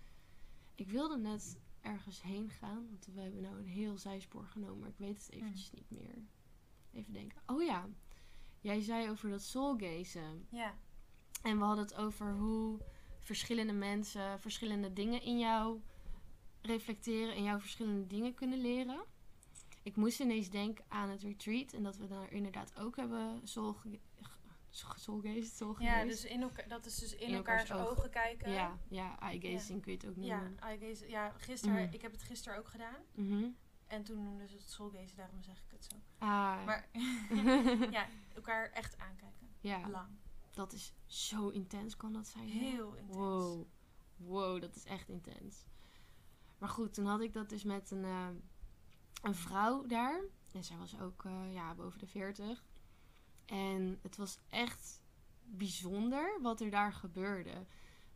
Ik 0.75 0.89
wilde 0.89 1.17
net 1.17 1.59
ergens 1.81 2.21
heen 2.21 2.49
gaan. 2.49 2.87
Want 2.89 3.05
we 3.13 3.21
hebben 3.21 3.41
nou 3.41 3.57
een 3.57 3.67
heel 3.67 3.97
zijspoor 3.97 4.45
genomen. 4.45 4.79
Maar 4.79 4.89
ik 4.89 4.97
weet 4.97 5.17
het 5.17 5.31
eventjes 5.31 5.71
niet 5.71 5.89
meer. 5.91 6.15
Even 6.93 7.13
denken. 7.13 7.41
Oh 7.45 7.63
ja. 7.63 7.89
Jij 8.59 8.81
zei 8.81 9.09
over 9.09 9.29
dat 9.29 9.41
soulgazen. 9.41 10.47
Ja. 10.49 10.77
En 11.41 11.57
we 11.57 11.63
hadden 11.63 11.85
het 11.85 11.95
over 11.95 12.33
hoe 12.33 12.79
verschillende 13.19 13.73
mensen 13.73 14.39
verschillende 14.39 14.93
dingen 14.93 15.21
in 15.21 15.39
jou 15.39 15.81
reflecteren. 16.61 17.35
En 17.35 17.43
jou 17.43 17.59
verschillende 17.59 18.07
dingen 18.07 18.33
kunnen 18.33 18.61
leren. 18.61 19.03
Ik 19.83 19.95
moest 19.95 20.19
ineens 20.19 20.49
denken 20.49 20.85
aan 20.87 21.09
het 21.09 21.21
retreat. 21.21 21.73
En 21.73 21.83
dat 21.83 21.97
we 21.97 22.07
daar 22.07 22.31
inderdaad 22.31 22.79
ook 22.79 22.95
hebben 22.95 23.41
soul. 23.47 23.75
Ja, 25.79 26.03
dus 26.03 26.25
in 26.25 26.41
elkaar, 26.41 26.67
dat 26.67 26.85
is 26.85 26.95
dus 26.95 27.15
in, 27.15 27.27
In 27.27 27.33
elkaars, 27.33 27.69
elkaars 27.69 27.89
ogen 27.89 28.09
kijken. 28.09 28.51
Ja, 28.51 28.77
ja, 28.87 29.19
eye-gazing 29.19 29.81
kun 29.81 29.91
je 29.91 29.97
het 29.97 30.07
ook 30.07 30.15
Ja, 30.23 30.39
noemen. 30.41 30.59
eye 30.59 30.77
gaze- 30.79 31.09
ja 31.09 31.29
gisteren, 31.37 31.83
Mhm. 31.85 31.93
ik 31.93 32.01
heb 32.01 32.11
het 32.11 32.23
gisteren 32.23 32.57
ook 32.57 32.67
gedaan. 32.67 32.95
Mhm. 33.13 33.47
En 33.87 34.03
toen 34.03 34.23
noemden 34.23 34.47
ze 34.49 34.55
het 34.55 34.69
soulgazen, 34.69 35.17
daarom 35.17 35.43
zeg 35.43 35.55
ik 35.57 35.71
het 35.71 35.85
zo. 35.85 35.95
Ah, 36.17 36.65
Maar 36.65 36.87
ja, 37.97 38.07
elkaar 38.35 38.69
echt 38.71 38.97
aankijken. 38.97 39.47
ja, 39.59 39.89
Lang. 39.89 40.07
dat 40.53 40.73
is 40.73 40.93
zo 41.05 41.47
intens 41.49 41.97
kan 41.97 42.13
dat 42.13 42.27
zijn. 42.27 42.49
hè? 42.49 42.59
Heel 42.59 42.93
intens. 42.95 43.17
Wow. 43.17 43.65
Wow, 44.17 44.61
dat 44.61 44.75
is 44.75 44.83
echt 44.85 45.09
intens. 45.09 45.65
Maar 46.57 46.69
goed, 46.69 46.93
toen 46.93 47.05
had 47.05 47.21
ik 47.21 47.33
dat 47.33 47.49
dus 47.49 47.63
met 47.63 47.91
een, 47.91 48.03
eh, 48.03 48.27
een 49.21 49.35
vrouw 49.35 49.85
daar. 49.85 50.21
En 50.51 50.63
zij 50.63 50.77
was 50.77 50.99
ook 50.99 51.25
eh, 51.25 51.53
ja, 51.53 51.75
boven 51.75 51.99
de 51.99 52.07
40. 52.07 52.63
En 53.45 53.99
het 54.01 54.17
was 54.17 54.37
echt 54.49 55.01
bijzonder 55.43 56.39
wat 56.41 56.61
er 56.61 56.69
daar 56.69 56.93
gebeurde. 56.93 57.65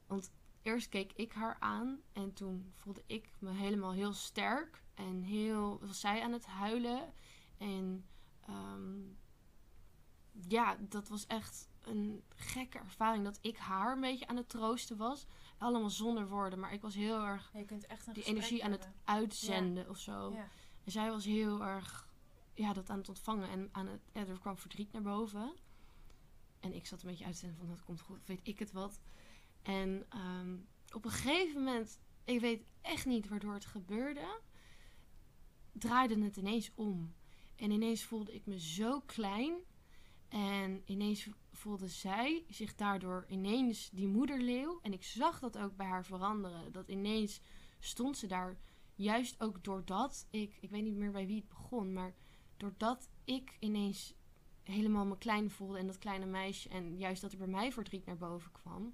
Want 0.08 0.32
eerst 0.62 0.90
keek 0.90 1.14
ik 1.14 1.34
haar 1.34 1.58
aan 1.60 2.02
en 2.14 2.34
toen 2.34 2.72
voelde 2.76 3.04
ik 3.06 3.32
me 3.40 3.52
helemaal 3.52 3.94
heel 3.94 4.14
sterk. 4.14 4.82
En 4.94 5.22
heel, 5.22 5.80
was 5.80 6.00
zij 6.00 6.22
aan 6.22 6.32
het 6.32 6.46
huilen. 6.46 7.14
En 7.58 8.06
ehm, 8.42 9.02
ja, 10.48 10.78
dat 10.80 11.08
was 11.08 11.28
echt 11.28 11.70
een 11.82 12.24
gekke 12.36 12.78
ervaring. 12.78 13.24
Dat 13.24 13.40
ik 13.42 13.58
haar 13.58 13.92
een 13.92 14.02
beetje 14.02 14.28
aan 14.28 14.38
het 14.38 14.50
troosten 14.50 14.98
was. 14.98 15.26
Allemaal 15.58 15.90
zonder 15.90 16.28
woorden, 16.28 16.60
maar 16.60 16.74
ik 16.74 16.82
was 16.82 16.96
heel 16.96 17.26
erg 17.26 17.50
Ja, 17.54 17.60
je 17.60 17.66
kunt 17.66 17.86
echt 17.86 18.08
een 18.08 18.14
die 18.14 18.24
energie 18.24 18.64
aan 18.64 18.72
het 18.72 18.90
uitzenden 19.04 19.90
of 19.90 19.98
zo. 19.98 20.32
Ja. 20.34 20.48
En 20.84 20.92
zij 20.92 21.10
was 21.10 21.26
heel 21.26 21.64
erg 21.64 22.10
ja, 22.54 22.74
dat 22.74 22.90
aan 22.90 22.98
het 22.98 23.10
ontvangen. 23.10 23.50
En 23.50 23.70
aan 23.72 23.88
het, 23.88 24.02
er 24.12 24.40
kwam 24.40 24.58
verdriet 24.58 24.92
naar 24.92 25.02
boven. 25.02 25.54
En 26.60 26.74
ik 26.74 26.86
zat 26.86 27.02
een 27.04 27.10
beetje 27.10 27.26
uit 27.26 27.40
te 27.40 27.54
van 27.58 27.68
dat 27.68 27.84
komt 27.84 28.02
goed, 28.02 28.26
weet 28.26 28.48
ik 28.48 28.60
het 28.60 28.72
wat. 28.72 29.02
En 29.62 30.06
ehm, 30.10 30.58
op 30.94 31.06
een 31.06 31.12
gegeven 31.12 31.64
moment, 31.64 32.00
ik 32.24 32.40
weet 32.40 32.64
echt 32.82 33.06
niet 33.06 33.28
waardoor 33.28 33.54
het 33.54 33.66
gebeurde, 33.66 34.40
draaide 35.72 36.24
het 36.24 36.38
ineens 36.38 36.72
om. 36.76 37.14
En 37.56 37.72
ineens 37.72 38.04
voelde 38.04 38.34
ik 38.34 38.46
me 38.46 38.60
zo 38.60 39.00
klein. 39.00 39.54
En 40.28 40.82
ineens 40.86 41.30
voelde 41.52 41.88
zij 41.88 42.46
zich 42.50 42.76
daardoor 42.76 43.26
ineens 43.28 43.90
die 43.90 44.08
moederleeuw. 44.08 44.80
En 44.82 44.94
ik 44.94 45.04
zag 45.04 45.40
dat 45.40 45.58
ook 45.58 45.76
bij 45.76 45.88
haar 45.88 46.06
veranderen. 46.06 46.72
Dat 46.72 46.88
ineens 46.88 47.42
stond 47.80 48.18
ze 48.18 48.28
daar 48.28 48.58
juist 48.96 49.42
ook 49.42 49.64
doordat 49.64 50.28
ik, 50.30 50.58
ik 50.60 50.70
weet 50.70 50.84
niet 50.84 50.96
meer 50.96 51.12
bij 51.12 51.26
wie 51.28 51.36
het 51.36 51.48
begon, 51.48 51.94
maar 51.94 52.14
doordat 52.58 53.10
ik 53.24 53.58
ineens 53.60 54.14
helemaal 54.64 55.06
me 55.06 55.18
klein 55.18 55.50
voelde 55.50 55.78
en 55.78 55.88
dat 55.88 55.98
kleine 55.98 56.26
meisje 56.26 56.70
en 56.70 56.98
juist 56.98 57.22
dat 57.22 57.32
er 57.32 57.38
bij 57.38 57.48
mij 57.48 57.72
verdriet 57.72 58.06
naar 58.06 58.18
boven 58.18 58.52
kwam, 58.52 58.94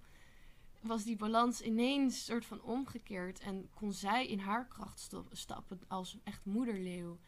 was 0.82 1.04
die 1.04 1.16
balans 1.16 1.62
ineens 1.62 2.26
soort 2.26 2.46
van 2.46 2.62
omgekeerd 2.62 3.40
en 3.40 3.70
kon 3.74 3.94
zij 3.94 4.28
in 4.28 4.40
haar 4.40 4.68
kracht 4.68 5.12
stappen 5.32 5.82
als 5.88 6.18
echt 6.24 6.46
moederleeuw. 6.46 7.20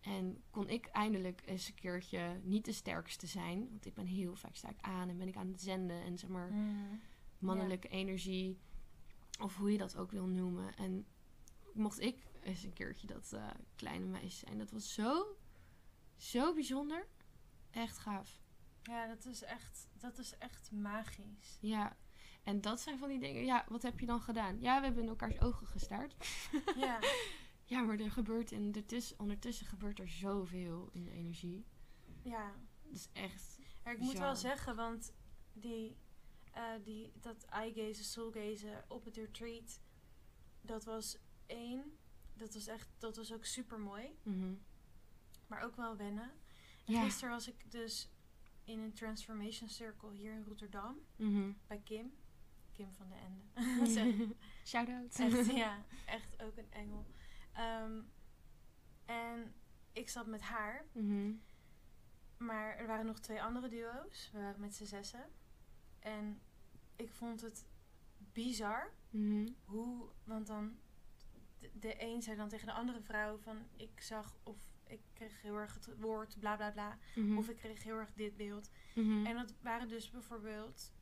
En 0.00 0.42
kon 0.50 0.68
ik 0.68 0.86
eindelijk 0.86 1.42
eens 1.46 1.68
een 1.68 1.74
keertje 1.74 2.40
niet 2.42 2.64
de 2.64 2.72
sterkste 2.72 3.26
zijn, 3.26 3.68
want 3.70 3.86
ik 3.86 3.94
ben 3.94 4.06
heel 4.06 4.34
vaak 4.34 4.56
sta 4.56 4.68
ik 4.68 4.80
aan 4.80 5.08
en 5.08 5.18
ben 5.18 5.28
ik 5.28 5.36
aan 5.36 5.48
het 5.50 5.60
zenden 5.62 6.02
en 6.02 6.18
zeg 6.18 6.30
maar 6.30 6.50
Mhm. 6.52 6.94
mannelijke 7.38 7.88
energie. 7.88 8.58
Of 9.40 9.56
hoe 9.56 9.72
je 9.72 9.78
dat 9.78 9.96
ook 9.96 10.10
wil 10.10 10.26
noemen. 10.26 10.76
En 10.76 11.06
mocht 11.74 12.00
ik 12.00 12.22
eens 12.42 12.62
een 12.62 12.72
keertje 12.72 13.06
dat 13.06 13.32
eh, 13.32 13.46
kleine 13.76 14.06
meisje 14.06 14.38
zijn. 14.46 14.58
Dat 14.58 14.70
was 14.70 14.94
zo, 14.94 15.36
zo 16.16 16.54
bijzonder. 16.54 17.06
Echt 17.70 17.98
gaaf. 17.98 18.40
Ja, 18.82 19.06
dat 19.06 19.24
is 19.26 19.42
echt, 19.42 19.88
dat 19.98 20.18
is 20.18 20.38
echt 20.38 20.70
magisch. 20.72 21.58
Ja. 21.60 21.96
En 22.42 22.60
dat 22.60 22.80
zijn 22.80 22.98
van 22.98 23.08
die 23.08 23.18
dingen. 23.18 23.44
Ja, 23.44 23.64
wat 23.68 23.82
heb 23.82 24.00
je 24.00 24.06
dan 24.06 24.20
gedaan? 24.20 24.60
Ja, 24.60 24.78
we 24.78 24.84
hebben 24.84 25.02
in 25.02 25.08
elkaars 25.08 25.40
ogen 25.40 25.66
gestaard. 25.66 26.14
Ja, 26.76 26.98
Ja, 27.64 27.80
maar 27.82 27.98
er 27.98 28.10
gebeurt 28.10 28.50
in 28.52 28.72
de 28.72 28.86
tuss- 28.86 29.16
ondertussen 29.16 29.66
gebeurt 29.66 29.98
er 29.98 30.08
zoveel 30.08 30.88
in 30.92 31.04
de 31.04 31.10
energie. 31.10 31.64
ja. 32.22 32.54
Dat 32.82 32.92
is 32.98 33.08
echt. 33.12 33.58
Ja, 33.84 33.90
ik 33.90 33.98
moet 33.98 34.18
wel 34.18 34.36
zeggen, 34.36 34.76
want 34.76 35.12
die, 35.52 35.96
eh, 36.52 36.62
die, 36.82 37.12
dat 37.20 37.44
eye-gazen, 37.44 38.04
soul-gazen 38.04 38.84
op 38.88 39.04
het 39.04 39.16
retreat, 39.16 39.80
dat 40.60 40.84
was 40.84 41.18
één. 41.50 41.98
Dat 42.34 42.54
was 42.54 42.66
echt, 42.66 42.88
dat 42.98 43.16
was 43.16 43.32
ook 43.32 43.44
super 43.44 43.80
mooi. 43.80 44.16
mhm, 44.22 44.54
Maar 45.46 45.62
ook 45.62 45.76
wel 45.76 45.96
wennen. 45.96 46.30
En 46.86 46.92
Ja. 46.94 47.02
Gisteren 47.04 47.30
was 47.30 47.48
ik 47.48 47.70
dus 47.70 48.10
in 48.64 48.78
een 48.80 48.92
transformation 48.92 49.68
circle 49.68 50.12
hier 50.12 50.32
in 50.32 50.44
Rotterdam. 50.44 50.96
Mhm. 51.16 51.52
Bij 51.66 51.80
Kim. 51.84 52.12
Kim 52.72 52.92
van 52.92 53.08
de 53.08 53.14
Ende. 53.14 53.42
Zeg, 53.94 54.14
Shout-out. 54.64 55.18
echt, 55.18 55.52
ja, 55.64 55.84
echt 56.06 56.42
ook 56.42 56.56
een 56.56 56.70
engel. 56.72 57.06
Ehm, 57.52 58.00
en 59.04 59.54
ik 59.92 60.08
zat 60.08 60.26
met 60.26 60.40
haar. 60.40 60.84
Mhm. 60.92 61.32
Maar 62.36 62.76
er 62.76 62.86
waren 62.86 63.06
nog 63.06 63.18
twee 63.18 63.42
andere 63.42 63.68
duo's. 63.68 64.30
We 64.32 64.38
waren 64.38 64.60
met 64.60 64.74
z'n 64.74 64.84
zessen. 64.84 65.30
En 65.98 66.40
ik 66.96 67.12
vond 67.12 67.40
het 67.40 67.66
bizar 68.32 68.92
hoe, 69.64 70.08
want 70.24 70.46
dan 70.46 70.78
de, 71.72 72.02
een 72.02 72.22
zei 72.22 72.36
dan 72.36 72.48
tegen 72.48 72.66
de 72.66 72.72
andere 72.72 73.00
vrouw 73.00 73.36
van 73.38 73.56
ik 73.76 74.00
zag 74.00 74.36
of 74.42 74.56
ik 74.86 75.00
kreeg 75.12 75.42
heel 75.42 75.56
erg 75.56 75.74
het 75.74 75.98
woord 75.98 76.38
bla 76.38 76.56
bla 76.56 76.70
bla 76.70 76.98
Mhm. 77.14 77.36
of 77.38 77.48
ik 77.48 77.56
kreeg 77.56 77.82
heel 77.82 77.96
erg 77.96 78.12
dit 78.12 78.36
beeld. 78.36 78.70
Mhm. 78.94 79.26
En 79.26 79.36
dat 79.36 79.54
waren 79.62 79.88
dus 79.88 80.10
bijvoorbeeld 80.10 80.92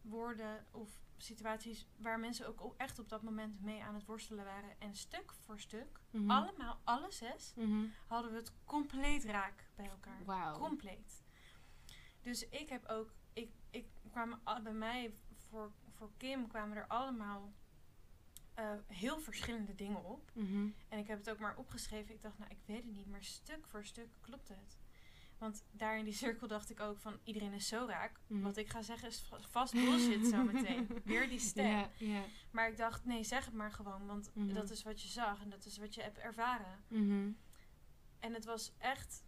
woorden 0.00 0.66
of 0.70 1.00
situaties 1.16 1.86
waar 1.96 2.18
mensen 2.20 2.46
ook 2.46 2.74
echt 2.76 2.98
op 2.98 3.08
dat 3.08 3.22
moment 3.22 3.60
mee 3.62 3.82
aan 3.82 3.94
het 3.94 4.04
worstelen 4.04 4.44
waren. 4.44 4.80
En 4.80 4.94
stuk 4.94 5.32
voor 5.32 5.60
stuk, 5.60 6.00
Mhm. 6.10 6.30
allemaal, 6.30 6.80
alle 6.84 7.10
zes, 7.12 7.54
hadden 8.06 8.30
we 8.30 8.36
het 8.36 8.52
compleet 8.64 9.24
raak 9.24 9.64
bij 9.74 9.88
elkaar. 9.88 10.24
Wauw. 10.24 10.58
Compleet. 10.58 11.24
Dus 12.20 12.48
ik 12.48 12.68
heb 12.68 12.86
ook, 12.86 13.12
ik, 13.32 13.50
ik 13.70 13.86
kwam 14.10 14.40
bij 14.62 14.72
mij 14.72 15.14
voor, 15.48 15.72
voor 15.90 16.10
Kim 16.16 16.48
kwamen 16.48 16.76
er 16.76 16.86
allemaal 16.86 17.52
eh, 18.56 18.70
heel 18.86 19.18
verschillende 19.20 19.74
dingen 19.74 20.04
op. 20.04 20.30
Mhm. 20.32 20.68
En 20.88 20.98
ik 20.98 21.06
heb 21.06 21.18
het 21.18 21.30
ook 21.30 21.38
maar 21.38 21.56
opgeschreven. 21.56 22.14
Ik 22.14 22.22
dacht, 22.22 22.38
nou, 22.38 22.50
ik 22.50 22.58
weet 22.66 22.82
het 22.84 22.92
niet, 22.96 23.06
maar 23.06 23.24
stuk 23.24 23.66
voor 23.66 23.84
stuk 23.84 24.08
klopt 24.20 24.48
het. 24.48 24.78
Want 25.38 25.64
daar 25.70 25.98
in 25.98 26.04
die 26.04 26.12
cirkel 26.14 26.48
dacht 26.48 26.70
ik 26.70 26.80
ook 26.80 26.98
van 26.98 27.18
iedereen 27.24 27.52
is 27.52 27.68
zo 27.68 27.86
raak. 27.88 28.20
Mhm. 28.26 28.42
Wat 28.42 28.56
ik 28.56 28.68
ga 28.70 28.82
zeggen 28.82 29.08
is 29.08 29.20
va- 29.28 29.40
vast 29.40 29.72
bullshit 29.72 30.26
zometeen. 30.26 30.88
Weer 31.04 31.28
die 31.28 31.38
stem. 31.38 31.86
Maar 32.50 32.68
ik 32.68 32.76
dacht, 32.76 33.04
nee, 33.04 33.24
zeg 33.24 33.44
het 33.44 33.54
maar 33.54 33.72
gewoon. 33.72 34.06
Want 34.06 34.30
Mhm. 34.34 34.54
dat 34.54 34.70
is 34.70 34.82
wat 34.82 35.02
je 35.02 35.08
zag 35.08 35.42
en 35.42 35.50
dat 35.50 35.64
is 35.64 35.78
wat 35.78 35.94
je 35.94 36.02
hebt 36.02 36.18
ervaren. 36.18 36.84
En 38.20 38.34
het 38.34 38.44
was 38.44 38.72
echt 38.78 39.24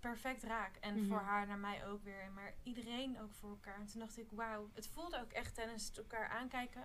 perfect 0.00 0.42
raak. 0.42 0.76
En 0.76 1.06
voor 1.06 1.20
haar 1.20 1.46
naar 1.46 1.58
mij 1.58 1.86
ook 1.86 2.02
weer. 2.04 2.30
Maar 2.34 2.54
iedereen 2.62 3.20
ook 3.20 3.32
voor 3.32 3.50
elkaar. 3.50 3.78
En 3.80 3.86
toen 3.86 4.00
dacht 4.00 4.18
ik, 4.18 4.30
wauw. 4.30 4.70
Het 4.74 4.86
voelde 4.88 5.20
ook 5.20 5.32
echt 5.32 5.54
tijdens 5.54 5.86
het 5.86 5.98
elkaar 5.98 6.28
aankijken. 6.28 6.82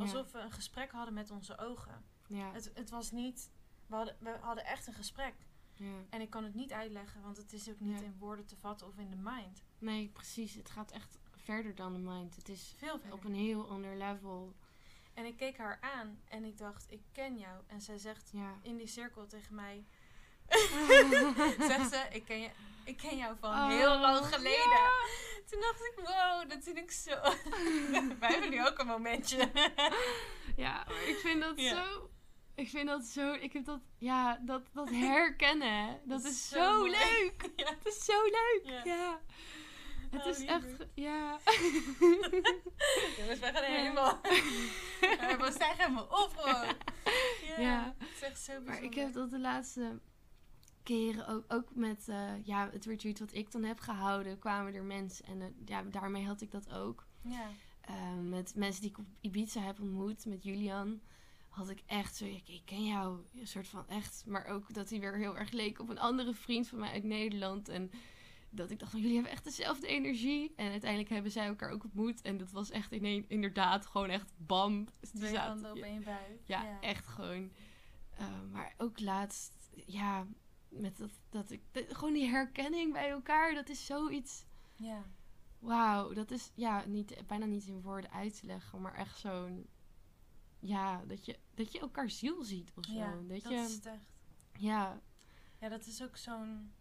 Alsof 0.00 0.32
we 0.32 0.38
een 0.38 0.52
gesprek 0.52 0.90
hadden 0.90 1.14
met 1.14 1.30
onze 1.30 1.58
ogen. 1.58 2.04
Ja. 2.26 2.52
Het, 2.52 2.70
het 2.74 2.90
was 2.90 3.10
niet... 3.10 3.50
We 3.86 3.94
hadden, 3.94 4.16
we 4.18 4.36
hadden 4.40 4.64
echt 4.64 4.86
een 4.86 4.92
gesprek. 4.94 5.34
ja. 5.74 5.94
En 6.10 6.20
ik 6.20 6.30
kan 6.30 6.44
het 6.44 6.54
niet 6.54 6.72
uitleggen. 6.72 7.22
Want 7.22 7.36
het 7.36 7.52
is 7.52 7.68
ook 7.68 7.80
niet 7.80 7.98
Ja. 7.98 8.04
in 8.04 8.16
woorden 8.18 8.46
te 8.46 8.56
vatten 8.56 8.86
of 8.86 8.98
in 8.98 9.10
de 9.10 9.16
mind. 9.16 9.62
Nee, 9.78 10.08
precies. 10.08 10.54
Het 10.54 10.70
gaat 10.70 10.90
echt 10.90 11.18
verder 11.30 11.74
dan 11.74 11.92
de 11.92 11.98
mind. 11.98 12.36
Het 12.36 12.48
is 12.48 12.74
Veel 12.76 12.98
verder. 12.98 13.12
op 13.12 13.24
een 13.24 13.34
heel 13.34 13.68
ander 13.68 13.96
level. 13.96 14.54
En 15.14 15.24
ik 15.24 15.36
keek 15.36 15.56
haar 15.58 15.78
aan. 15.80 16.18
En 16.24 16.44
ik 16.44 16.58
dacht, 16.58 16.86
ik 16.92 17.00
ken 17.12 17.38
jou. 17.38 17.62
En 17.66 17.80
zij 17.80 17.98
zegt 17.98 18.30
Ja. 18.32 18.58
in 18.62 18.76
die 18.76 18.86
cirkel 18.86 19.26
tegen 19.26 19.54
mij... 19.54 19.84
zegt 21.70 21.90
ze, 21.90 22.06
ik 22.10 22.24
ken, 22.24 22.38
je, 22.38 22.50
ik 22.84 22.96
ken 22.96 23.16
jou 23.16 23.36
van 23.40 23.50
Oh, 23.50 23.68
heel 23.68 23.98
lang 23.98 24.26
geleden. 24.26 24.70
ja. 24.70 24.90
Toen 25.50 25.60
dacht 25.60 25.80
ik, 25.84 25.92
wow, 25.96 26.50
dat 26.50 26.58
vind 26.62 26.76
ik 26.76 26.90
zo... 26.90 27.10
Wij 28.20 28.30
hebben 28.30 28.50
nu 28.50 28.66
ook 28.66 28.78
een 28.78 28.86
momentje. 28.86 29.50
Ja, 30.56 30.86
ik 31.06 31.16
vind 31.22 31.40
dat 31.42 31.60
Ja. 31.60 31.74
zo. 31.74 32.10
Ik 32.54 32.68
vind 32.68 32.88
dat 32.88 33.04
zo. 33.04 33.32
Ik 33.32 33.52
heb 33.52 33.64
dat. 33.64 33.80
Ja, 33.98 34.38
dat, 34.42 34.62
dat 34.72 34.90
herkennen. 34.90 36.00
Dat, 36.04 36.22
Dat 36.22 36.32
is 36.32 36.48
zo, 36.48 36.82
leuk. 36.84 37.50
ja. 37.56 37.66
Het 37.68 37.86
is 37.86 38.04
zo 38.04 38.22
leuk. 38.22 38.80
Ja. 38.84 39.20
Het 40.10 40.22
Oh, 40.24 40.28
is 40.30 40.44
echt. 40.44 40.86
Ja. 40.94 41.38
Jongens, 43.18 43.38
wij 43.38 43.52
gaan 43.52 43.62
helemaal... 43.64 44.20
we 45.40 45.48
stijgen 45.54 45.76
helemaal 45.78 46.04
op 46.24 46.32
gewoon. 46.36 46.74
Ja, 47.46 47.60
Ja. 47.60 47.94
Het 47.98 48.08
is 48.14 48.20
echt 48.22 48.40
zo 48.40 48.52
bijzonder. 48.52 48.74
Maar 48.74 48.82
ik 48.82 48.94
heb 48.94 49.12
dat 49.12 49.30
de 49.30 49.38
laatste 49.40 50.00
keren 50.84 51.26
ook, 51.28 51.44
ook 51.48 51.74
met 51.74 52.08
eh, 52.08 52.44
ja, 52.44 52.70
het 52.70 52.84
retreat 52.84 53.18
wat 53.18 53.34
ik 53.34 53.50
dan 53.52 53.62
heb 53.62 53.78
gehouden, 53.80 54.38
kwamen 54.38 54.74
er 54.74 54.84
mensen. 54.84 55.24
En 55.26 55.40
eh, 55.40 55.46
ja, 55.64 55.82
daarmee 55.82 56.24
had 56.26 56.40
ik 56.40 56.50
dat 56.50 56.72
ook. 56.72 57.06
Ja. 57.22 57.48
Eh, 57.80 58.14
met 58.22 58.54
mensen 58.56 58.80
die 58.82 58.90
ik 58.90 58.98
op 58.98 59.06
Ibiza 59.20 59.60
heb 59.60 59.80
ontmoet, 59.80 60.26
met 60.26 60.42
Julian, 60.44 61.00
had 61.48 61.68
ik 61.68 61.82
echt 61.86 62.16
zo, 62.16 62.24
ik, 62.24 62.48
ik 62.48 62.62
ken 62.64 62.84
jou, 62.84 63.18
een 63.34 63.46
soort 63.46 63.68
van 63.68 63.88
echt. 63.88 64.24
Maar 64.26 64.46
ook 64.46 64.74
dat 64.74 64.90
hij 64.90 65.00
weer 65.00 65.16
heel 65.16 65.36
erg 65.38 65.50
leek 65.50 65.80
op 65.80 65.88
een 65.88 65.98
andere 65.98 66.34
vriend 66.34 66.68
van 66.68 66.78
mij 66.78 66.90
uit 66.92 67.04
Nederland. 67.04 67.68
En 67.68 67.90
dat 68.50 68.70
ik 68.70 68.78
dacht 68.78 68.90
van, 68.90 69.00
jullie 69.00 69.14
hebben 69.14 69.32
echt 69.32 69.44
dezelfde 69.44 69.86
energie. 69.86 70.52
En 70.56 70.70
uiteindelijk 70.70 71.10
hebben 71.10 71.30
zij 71.32 71.46
elkaar 71.46 71.70
ook 71.70 71.84
ontmoet. 71.84 72.22
En 72.22 72.36
dat 72.36 72.50
was 72.50 72.70
echt 72.70 72.92
ineen, 72.92 73.24
inderdaad 73.28 73.86
gewoon 73.86 74.08
echt 74.08 74.32
bam. 74.36 74.84
Die 75.00 75.10
Twee 75.20 75.30
zaten- 75.32 75.50
handen 75.52 75.70
op 75.70 75.76
ja, 75.76 75.84
één 75.84 76.04
buik. 76.04 76.40
ja, 76.44 76.80
echt 76.80 77.06
gewoon. 77.06 77.50
maar 78.52 78.74
ook 78.78 79.00
laatst, 79.00 79.52
ja, 79.86 80.26
met 80.80 80.96
dat, 80.96 81.10
dat 81.28 81.50
ik, 81.50 81.62
gewoon 81.72 82.12
die 82.14 82.28
herkenning 82.28 82.92
bij 82.92 83.10
elkaar, 83.10 83.54
dat 83.54 83.68
is 83.68 83.86
zoiets. 83.86 84.44
Ja. 84.74 85.02
Wauw, 85.58 86.12
dat 86.12 86.30
is 86.30 86.50
ja, 86.54 86.84
niet, 86.86 87.22
bijna 87.26 87.44
niet 87.44 87.66
in 87.66 87.80
woorden 87.80 88.10
uit 88.10 88.40
te 88.40 88.46
leggen, 88.46 88.80
maar 88.80 88.94
echt 88.94 89.18
zo'n. 89.18 89.66
Ja, 90.58 91.04
dat 91.04 91.24
je, 91.24 91.38
dat 91.54 91.72
je 91.72 91.80
elkaar 91.80 92.10
ziel 92.10 92.42
ziet 92.44 92.72
of 92.74 92.84
zo. 92.84 92.92
Ja, 92.92 93.10
dat, 93.12 93.28
dat 93.28 93.52
je, 93.52 93.54
is 93.58 93.74
het 93.74 93.86
echt. 93.86 94.06
ja, 94.52 95.00
Ja, 95.60 95.68
dat 95.68 95.86
is 95.86 96.02
ook 96.02 96.16
zo'n. 96.16 96.72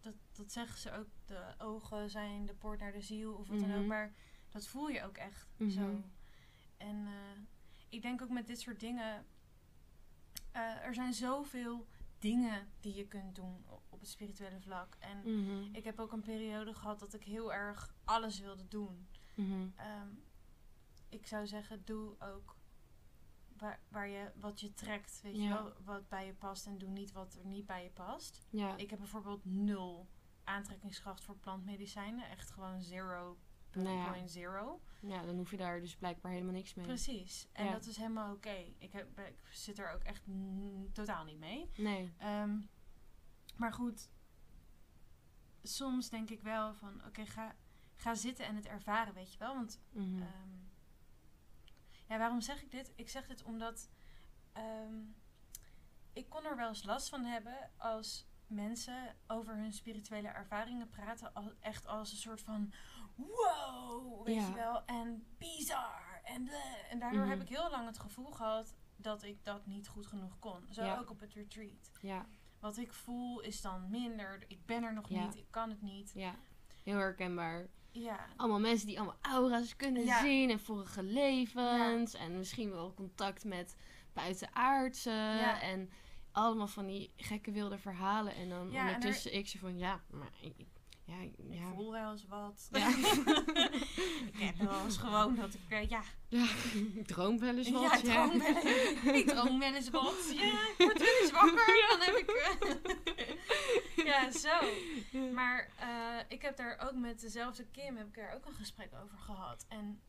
Dat, 0.00 0.14
dat 0.32 0.52
zeggen 0.52 0.78
ze 0.78 0.92
ook. 0.92 1.06
De 1.24 1.54
ogen 1.58 2.10
zijn 2.10 2.46
de 2.46 2.54
poort 2.54 2.80
naar 2.80 2.92
de 2.92 3.00
ziel 3.00 3.32
of 3.34 3.48
wat 3.48 3.58
dan 3.60 3.70
ook. 3.72 3.76
Mhm. 3.78 3.86
Maar 3.86 4.14
dat 4.48 4.66
voel 4.66 4.88
je 4.88 5.02
ook 5.04 5.16
echt 5.16 5.48
Mhm. 5.56 5.70
zo. 5.70 6.02
En 6.76 7.06
eh, 7.06 7.40
ik 7.88 8.02
denk 8.02 8.22
ook 8.22 8.30
met 8.30 8.46
dit 8.46 8.60
soort 8.60 8.80
dingen. 8.80 9.26
eh, 10.52 10.84
er 10.84 10.94
zijn 10.94 11.14
zoveel 11.14 11.86
dingen 12.30 12.68
die 12.80 12.94
je 12.94 13.06
kunt 13.06 13.34
doen 13.34 13.64
op 13.88 14.00
het 14.00 14.08
spirituele 14.08 14.60
vlak. 14.60 14.96
En 14.98 15.18
mhm, 15.42 15.74
ik 15.74 15.84
heb 15.84 15.98
ook 15.98 16.12
een 16.12 16.20
periode 16.22 16.74
gehad 16.74 16.98
dat 16.98 17.14
ik 17.14 17.22
heel 17.24 17.52
erg 17.52 17.94
alles 18.04 18.40
wilde 18.40 18.68
doen. 18.68 19.08
mhm, 19.34 19.68
Ehm, 19.76 20.08
ik 21.08 21.26
zou 21.26 21.46
zeggen, 21.46 21.84
doe 21.84 22.14
ook 22.20 22.56
waar, 23.56 23.80
waar 23.88 24.08
je, 24.08 24.32
wat 24.40 24.60
je 24.60 24.74
trekt. 24.74 25.20
Weet 25.22 25.36
je 25.36 25.48
wel, 25.48 25.72
wat 25.84 26.08
bij 26.08 26.26
je 26.26 26.34
past 26.34 26.66
en 26.66 26.78
doe 26.78 26.88
niet 26.90 27.12
wat 27.12 27.34
er 27.34 27.46
niet 27.46 27.66
bij 27.66 27.82
je 27.82 27.90
past. 27.90 28.46
ja, 28.50 28.76
Ik 28.76 28.90
heb 28.90 28.98
bijvoorbeeld 28.98 29.44
nul 29.44 30.06
aantrekkingskracht 30.44 31.24
voor 31.24 31.36
plantmedicijnen. 31.36 32.28
Echt 32.30 32.50
gewoon 32.50 32.82
zero. 32.82 33.36
Nou 33.82 33.96
ja. 33.96 34.04
Ja, 35.00 35.22
dan 35.22 35.36
hoef 35.36 35.50
je 35.50 35.56
daar 35.56 35.80
dus 35.80 35.96
blijkbaar 35.96 36.32
helemaal 36.32 36.52
niks 36.52 36.74
mee. 36.74 36.86
Precies. 36.86 37.48
En 37.52 37.64
Ja. 37.64 37.72
dat 37.72 37.86
is 37.86 37.96
helemaal 37.96 38.34
oké. 38.34 38.64
Ik, 38.78 38.92
heb- 38.92 39.18
ik 39.18 39.36
zit 39.50 39.78
er 39.78 39.92
ook 39.92 40.02
echt 40.02 40.22
totaal 40.92 41.24
niet 41.24 41.38
mee. 41.38 41.70
Nee, 41.76 42.12
Ehm, 42.18 42.58
maar 43.56 43.72
goed, 43.72 44.10
soms 45.62 46.08
denk 46.08 46.30
ik 46.30 46.42
wel 46.42 46.74
van 46.74 47.04
oké, 47.06 47.26
ga, 47.26 47.54
ga 47.94 48.14
zitten 48.14 48.44
en 48.46 48.56
het 48.56 48.66
ervaren, 48.66 49.14
weet 49.14 49.32
je 49.32 49.38
wel. 49.38 49.54
Want 49.54 49.80
mhm, 49.90 50.22
Ehm, 50.22 50.50
ja, 52.08 52.18
waarom 52.18 52.40
zeg 52.40 52.62
ik 52.62 52.70
dit? 52.70 52.92
Ik 52.96 53.08
zeg 53.08 53.26
dit 53.26 53.42
omdat 53.42 53.90
ehm, 54.52 54.94
ik 56.12 56.28
kon 56.28 56.44
er 56.44 56.56
wel 56.56 56.68
eens 56.68 56.84
last 56.84 57.08
van 57.08 57.24
hebben 57.24 57.70
als 57.76 58.26
mensen 58.46 59.16
over 59.26 59.56
hun 59.56 59.72
spirituele 59.72 60.28
ervaringen 60.28 60.88
praten, 60.88 61.32
al, 61.34 61.52
echt 61.60 61.86
als 61.86 62.10
een 62.10 62.16
soort 62.16 62.40
van 62.40 62.72
wow, 63.16 64.24
weet 64.26 64.34
Ja. 64.34 64.48
je 64.48 64.54
wel, 64.54 64.84
en 64.84 65.26
bizar 65.38 66.20
en 66.24 66.44
bleh. 66.44 66.90
En 66.92 66.98
daardoor 66.98 67.20
Mhm. 67.20 67.30
heb 67.30 67.40
ik 67.42 67.48
heel 67.48 67.70
lang 67.70 67.86
het 67.86 67.98
gevoel 67.98 68.30
gehad 68.30 68.74
dat 68.96 69.22
ik 69.22 69.44
dat 69.44 69.66
niet 69.66 69.88
goed 69.88 70.06
genoeg 70.06 70.38
kon. 70.38 70.66
Zo 70.70 70.84
Ja. 70.84 70.98
ook 70.98 71.10
op 71.10 71.20
het 71.20 71.32
retreat. 71.32 71.90
ja, 72.00 72.26
Wat 72.60 72.76
ik 72.76 72.92
voel 72.92 73.40
is 73.40 73.60
dan 73.60 73.90
minder. 73.90 74.44
Ik 74.48 74.66
ben 74.66 74.82
er 74.82 74.92
nog 74.92 75.08
Ja. 75.08 75.24
niet. 75.24 75.36
Ik 75.36 75.46
kan 75.50 75.68
het 75.70 75.82
niet. 75.82 76.12
ja, 76.14 76.34
heel 76.82 76.96
herkenbaar. 76.96 77.66
Ja. 77.90 78.26
allemaal 78.36 78.60
mensen 78.60 78.86
die 78.86 78.96
allemaal 78.98 79.18
aura's 79.20 79.76
kunnen 79.76 80.06
zien 80.08 80.50
en 80.50 80.60
vorige 80.60 81.02
levens 81.02 82.14
en 82.14 82.38
misschien 82.38 82.70
wel 82.70 82.94
contact 82.94 83.44
met 83.44 83.76
buitenaardse 84.12 85.10
en 85.60 85.90
allemaal 86.32 86.66
van 86.66 86.86
die 86.86 87.12
gekke 87.16 87.50
wilde 87.50 87.78
verhalen 87.78 88.34
en 88.34 88.48
dan 88.48 88.70
Ja, 88.70 88.80
en 88.80 88.86
er- 88.88 88.94
ondertussen 88.94 89.34
ik 89.34 89.48
zo 89.48 89.58
van 89.58 89.78
ja, 89.78 90.00
maar 90.10 90.30
ik- 90.40 90.66
ja, 91.06 91.16
ik- 91.20 91.34
ja, 91.50 91.72
voel 91.74 91.92
wel 91.92 92.10
eens 92.12 92.26
wat. 92.28 92.68
Ja. 92.72 92.88
ik 94.32 94.36
heb 94.38 94.56
wel 94.56 94.84
eens 94.84 94.96
gewoon 94.96 95.34
dat 95.34 95.54
ik, 95.54 95.60
eh, 95.68 95.88
ja, 95.88 96.02
ja, 96.28 96.46
ik 96.94 97.06
droom 97.06 97.38
wel 97.38 97.56
eens 97.56 97.70
wat. 97.70 97.82
ja, 97.82 97.94
ik 97.98 98.04
droom 98.04 98.38
wel 98.38 98.54
eens, 98.54 99.04
ik 99.20 99.26
droom 99.28 99.58
wel 99.58 99.74
eens 99.74 99.90
wat. 99.90 100.32
Ja, 100.34 100.44
ik 100.68 100.74
word 100.78 100.98
wel 100.98 101.16
eens 101.22 101.30
wakker. 101.30 101.86
Dan 101.90 102.00
heb 102.00 102.14
ik, 102.16 102.30
eh, 102.30 104.04
ja, 104.06 104.30
zo. 104.30 104.58
Maar 105.32 105.68
eh, 105.78 106.18
ik 106.28 106.42
heb 106.42 106.56
daar 106.56 106.78
ook 106.78 106.94
met 106.94 107.20
dezelfde 107.20 107.64
Kim, 107.66 107.96
heb 107.96 108.06
ik 108.08 108.14
daar 108.14 108.34
ook 108.34 108.46
een 108.46 108.54
gesprek 108.54 108.90
over 109.04 109.18
gehad. 109.18 109.64
En 109.68 110.00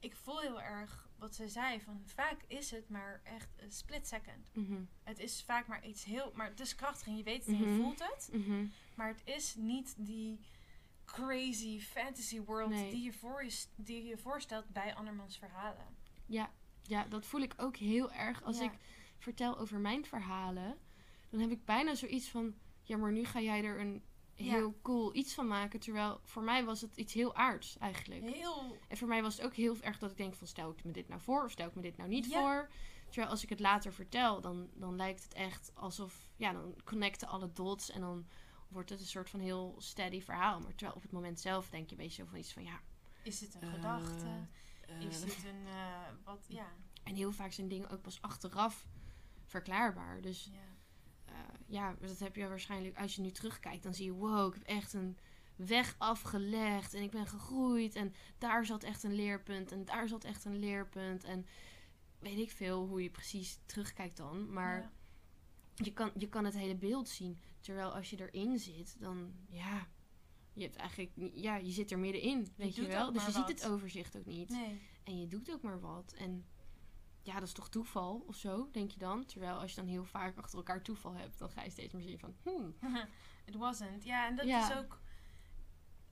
ik 0.00 0.16
voel 0.16 0.40
heel 0.40 0.60
erg 0.60 1.08
wat 1.18 1.34
ze 1.34 1.48
zei, 1.48 1.80
van 1.80 2.02
vaak 2.04 2.44
is 2.46 2.70
het 2.70 2.88
maar 2.88 3.20
echt 3.24 3.48
een 3.56 3.72
split 3.72 4.08
second. 4.08 4.50
Mhm. 4.52 4.80
Het 5.04 5.18
is 5.18 5.42
vaak 5.46 5.66
maar 5.66 5.86
iets 5.86 6.04
heel, 6.04 6.32
maar 6.34 6.46
het 6.48 6.60
is 6.60 6.74
krachtig 6.74 7.06
en 7.06 7.16
je 7.16 7.22
weet 7.22 7.38
het 7.46 7.54
en 7.54 7.58
je 7.58 7.66
Mhm. 7.66 7.76
voelt 7.82 7.98
het. 7.98 8.28
Mhm. 8.32 8.66
Maar 8.98 9.08
het 9.08 9.22
is 9.24 9.54
niet 9.54 9.94
die 9.98 10.40
crazy 11.04 11.80
fantasy 11.80 12.40
world 12.40 12.70
Nee. 12.70 12.90
die, 12.90 13.02
je 13.02 13.12
voor 13.12 13.44
je, 13.44 13.64
die 13.76 14.04
je 14.04 14.18
voorstelt 14.18 14.68
bij 14.68 14.94
andermans 14.94 15.38
verhalen. 15.38 15.86
Ja, 16.26 16.50
ja, 16.82 17.04
dat 17.04 17.24
voel 17.26 17.40
ik 17.40 17.54
ook 17.56 17.76
heel 17.76 18.12
erg. 18.12 18.42
Als 18.42 18.58
Ja. 18.58 18.64
ik 18.64 18.78
vertel 19.18 19.58
over 19.58 19.78
mijn 19.78 20.04
verhalen, 20.06 20.78
dan 21.30 21.40
heb 21.40 21.50
ik 21.50 21.64
bijna 21.64 21.94
zoiets 21.94 22.28
van... 22.28 22.54
Ja, 22.82 22.96
maar 22.96 23.12
nu 23.12 23.24
ga 23.24 23.40
jij 23.40 23.64
er 23.64 23.80
een 23.80 24.02
Ja. 24.34 24.52
heel 24.52 24.78
cool 24.82 25.14
iets 25.14 25.34
van 25.34 25.46
maken. 25.46 25.80
Terwijl 25.80 26.20
voor 26.24 26.42
mij 26.42 26.64
was 26.64 26.80
het 26.80 26.96
iets 26.96 27.12
heel 27.14 27.34
aards 27.34 27.78
eigenlijk. 27.78 28.34
Heel, 28.34 28.76
En 28.88 28.96
voor 28.96 29.08
mij 29.08 29.22
was 29.22 29.36
het 29.36 29.44
ook 29.46 29.54
heel 29.54 29.76
erg 29.80 29.98
dat 29.98 30.10
ik 30.10 30.16
denk 30.16 30.34
van... 30.34 30.46
Stel 30.46 30.70
ik 30.70 30.84
me 30.84 30.92
dit 30.92 31.08
nou 31.08 31.20
voor 31.20 31.44
of 31.44 31.50
stel 31.50 31.68
ik 31.68 31.74
me 31.74 31.82
dit 31.82 31.96
nou 31.96 32.08
niet 32.08 32.26
Ja. 32.26 32.40
voor? 32.40 32.68
Terwijl 33.06 33.30
als 33.30 33.42
ik 33.42 33.48
het 33.48 33.60
later 33.60 33.92
vertel, 33.92 34.40
dan, 34.40 34.68
dan 34.74 34.96
lijkt 34.96 35.22
het 35.22 35.34
echt 35.34 35.70
alsof... 35.74 36.28
Ja, 36.36 36.52
dan 36.52 36.74
connecten 36.84 37.28
alle 37.28 37.52
dots 37.52 37.90
en 37.90 38.00
dan 38.00 38.26
wordt 38.68 38.90
het 38.90 39.00
een 39.00 39.06
soort 39.06 39.30
van 39.30 39.40
heel 39.40 39.74
steady 39.78 40.20
verhaal. 40.22 40.60
Maar 40.60 40.74
terwijl 40.74 40.96
op 40.96 41.02
het 41.02 41.12
moment 41.12 41.40
zelf 41.40 41.68
denk 41.68 41.84
je 41.90 41.96
een 41.96 42.02
beetje 42.02 42.22
zo 42.22 42.28
van 42.28 42.38
iets 42.38 42.52
van... 42.52 42.64
Ja, 42.64 42.80
is 43.22 43.40
het 43.40 43.54
een 43.54 43.62
eh, 43.62 43.72
gedachte? 43.72 44.26
eh, 44.88 45.00
Is 45.02 45.20
het 45.20 45.44
een, 45.44 45.66
eh, 45.66 46.08
wat, 46.24 46.44
ja. 46.48 46.66
En 47.02 47.14
heel 47.14 47.32
vaak 47.32 47.52
zijn 47.52 47.68
dingen 47.68 47.90
ook 47.90 48.02
pas 48.02 48.22
achteraf 48.22 48.86
verklaarbaar. 49.44 50.20
Dus 50.20 50.50
ja. 50.52 50.58
eh, 51.24 51.34
ja, 51.66 51.94
dat 52.00 52.18
heb 52.18 52.36
je 52.36 52.48
waarschijnlijk 52.48 52.98
als 52.98 53.14
je 53.14 53.22
nu 53.22 53.30
terugkijkt. 53.30 53.82
Dan 53.82 53.94
zie 53.94 54.04
je, 54.04 54.12
wow, 54.12 54.48
ik 54.48 54.54
heb 54.54 54.62
echt 54.68 54.92
een 54.92 55.18
weg 55.56 55.94
afgelegd. 55.98 56.94
En 56.94 57.02
ik 57.02 57.10
ben 57.10 57.26
gegroeid. 57.26 57.94
En 57.94 58.14
daar 58.38 58.64
zat 58.66 58.82
echt 58.82 59.02
een 59.02 59.14
leerpunt. 59.14 59.72
En 59.72 59.84
daar 59.84 60.08
zat 60.08 60.24
echt 60.24 60.44
een 60.44 60.58
leerpunt. 60.58 61.24
En 61.24 61.46
weet 62.18 62.38
ik 62.38 62.50
veel 62.50 62.86
hoe 62.86 63.02
je 63.02 63.10
precies 63.10 63.58
terugkijkt 63.66 64.16
dan. 64.16 64.52
Maar 64.52 64.80
Ja. 64.80 64.90
je, 65.74 65.92
kan, 65.92 66.10
je 66.14 66.28
kan 66.28 66.44
het 66.44 66.54
hele 66.54 66.76
beeld 66.76 67.08
zien. 67.08 67.38
Terwijl 67.60 67.94
als 67.94 68.10
je 68.10 68.20
erin 68.30 68.58
zit, 68.58 68.96
dan 69.00 69.32
ja... 69.48 69.86
Je 70.52 70.64
hebt 70.64 70.76
eigenlijk, 70.76 71.10
ja, 71.34 71.56
je 71.56 71.70
zit 71.70 71.90
er 71.90 71.98
middenin, 71.98 72.48
weet 72.56 72.74
je, 72.74 72.86
wel. 72.86 73.12
Dus 73.12 73.26
je 73.26 73.32
ziet 73.32 73.48
het 73.48 73.66
overzicht 73.66 74.16
ook 74.16 74.24
niet. 74.26 74.48
Nee. 74.48 74.80
En 75.04 75.20
je 75.20 75.26
doet 75.26 75.52
ook 75.52 75.62
maar 75.62 75.80
wat. 75.80 76.12
En 76.12 76.46
ja, 77.22 77.34
dat 77.34 77.42
is 77.42 77.52
toch 77.52 77.68
toeval 77.68 78.24
of 78.26 78.36
zo, 78.36 78.68
denk 78.72 78.90
je 78.90 78.98
dan? 78.98 79.24
Terwijl 79.24 79.58
als 79.58 79.70
je 79.70 79.76
dan 79.76 79.86
heel 79.86 80.04
vaak 80.04 80.36
achter 80.38 80.58
elkaar 80.58 80.82
toeval 80.82 81.12
hebt, 81.12 81.38
dan 81.38 81.50
ga 81.50 81.62
je 81.62 81.70
steeds 81.70 81.92
meer 81.92 82.02
zien 82.02 82.18
van, 82.18 82.36
hmm, 82.42 82.74
It 83.46 83.54
wasn't. 83.54 84.04
Ja, 84.04 84.26
en 84.26 84.36
dat 84.36 84.46
Ja. 84.46 84.70
is 84.70 84.76
ook 84.76 85.00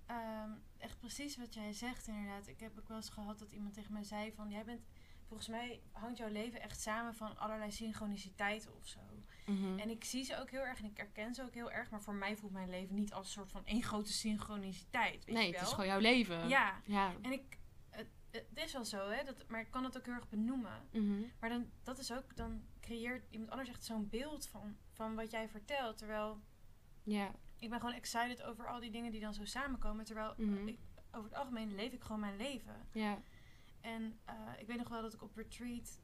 ehm, 0.07 0.51
echt 0.79 0.99
precies 0.99 1.37
wat 1.37 1.55
jij 1.55 1.73
zegt 1.73 2.07
inderdaad. 2.07 2.47
Ik 2.47 2.61
heb 2.61 2.79
ook 2.79 2.89
wel 2.89 2.97
eens 2.97 3.09
gehad 3.09 3.39
dat 3.39 3.53
iemand 3.53 3.75
tegen 3.75 3.93
mij 3.93 4.05
zei 4.05 4.33
van... 4.33 4.51
Jij 4.51 4.65
bent, 4.65 4.87
volgens 5.25 5.49
mij 5.49 5.81
hangt 5.93 6.19
jouw 6.19 6.31
leven 6.31 6.61
echt 6.61 6.81
samen 6.81 7.15
van 7.15 7.39
allerlei 7.39 7.71
synchroniciteiten 7.71 8.77
of 8.77 8.87
zo. 8.87 9.01
Mhm. 9.47 9.79
En 9.79 9.91
ik 9.91 10.05
zie 10.05 10.25
ze 10.25 10.41
ook 10.41 10.51
heel 10.51 10.61
erg 10.67 10.79
en 10.79 10.85
ik 10.85 10.97
herken 10.97 11.35
ze 11.35 11.43
ook 11.43 11.55
heel 11.55 11.71
erg. 11.71 11.91
Maar 11.91 12.03
voor 12.03 12.15
mij 12.15 12.37
voelt 12.37 12.53
mijn 12.53 12.71
leven 12.71 12.95
niet 12.95 13.13
als 13.13 13.27
een 13.27 13.33
soort 13.33 13.51
van 13.53 13.65
één 13.67 13.83
grote 13.83 14.13
synchroniciteit. 14.13 15.25
Weet 15.25 15.35
nee, 15.35 15.47
je 15.47 15.51
wel? 15.51 15.61
het 15.61 15.69
is 15.69 15.75
gewoon 15.75 15.91
jouw 15.91 16.01
leven. 16.01 16.49
Ja, 16.49 16.81
Ja. 16.85 17.13
en 17.23 17.33
ik... 17.33 17.59
Het, 17.91 18.07
het 18.31 18.47
is 18.65 18.73
wel 18.73 18.85
zo, 18.85 19.09
hè. 19.11 19.25
Dat, 19.25 19.45
maar 19.49 19.61
ik 19.61 19.71
kan 19.71 19.85
het 19.85 19.97
ook 19.99 20.05
heel 20.05 20.15
erg 20.15 20.29
benoemen. 20.29 20.89
Mhm. 20.93 21.23
Maar 21.41 21.51
dan, 21.51 21.71
dat 21.83 21.99
is 21.99 22.13
ook... 22.13 22.37
Dan 22.37 22.63
creëert 22.81 23.27
iemand 23.31 23.51
anders 23.51 23.69
echt 23.69 23.85
zo'n 23.85 24.09
beeld 24.09 24.47
van, 24.49 24.77
van 24.93 25.15
wat 25.15 25.31
jij 25.31 25.49
vertelt. 25.49 25.99
Terwijl 25.99 26.41
Ja. 27.03 27.35
ik 27.59 27.71
ben 27.71 27.81
gewoon 27.81 27.95
excited 27.95 28.43
over 28.43 28.69
al 28.69 28.81
die 28.81 28.91
dingen 28.91 29.11
die 29.13 29.21
dan 29.21 29.35
zo 29.35 29.45
samenkomen. 29.45 30.05
Terwijl 30.05 30.35
Mhm. 30.37 30.69
ik, 30.69 30.79
over 31.11 31.29
het 31.31 31.39
algemeen 31.39 31.75
leef 31.75 31.93
ik 31.93 32.03
gewoon 32.03 32.21
mijn 32.21 32.37
leven. 32.37 32.87
Ja. 32.93 33.23
En 33.81 34.19
eh, 34.25 34.35
ik 34.59 34.67
weet 34.67 34.79
nog 34.79 34.89
wel 34.89 35.03
dat 35.03 35.15
ik 35.15 35.23
op 35.23 35.37
retreat 35.37 36.01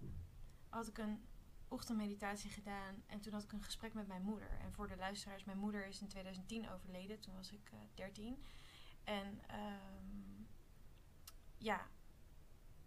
had 0.69 0.89
ik 0.89 0.99
een 0.99 1.25
ochtendmeditatie 1.73 2.51
gedaan. 2.51 3.03
En 3.07 3.21
toen 3.21 3.33
had 3.33 3.43
ik 3.43 3.53
een 3.53 3.63
gesprek 3.63 3.95
met 3.95 4.07
mijn 4.07 4.23
moeder. 4.23 4.51
En 4.61 4.73
voor 4.73 4.89
de 4.89 4.97
luisteraars, 4.97 5.45
mijn 5.45 5.59
moeder 5.59 5.87
is 5.87 6.01
in 6.01 6.09
2010 6.09 6.71
overleden. 6.71 7.21
Toen 7.21 7.35
was 7.35 7.53
ik 7.53 7.71
eh 7.73 7.79
13. 7.95 8.45
En 9.05 9.41
ehm, 9.47 10.45
ja, 11.59 11.87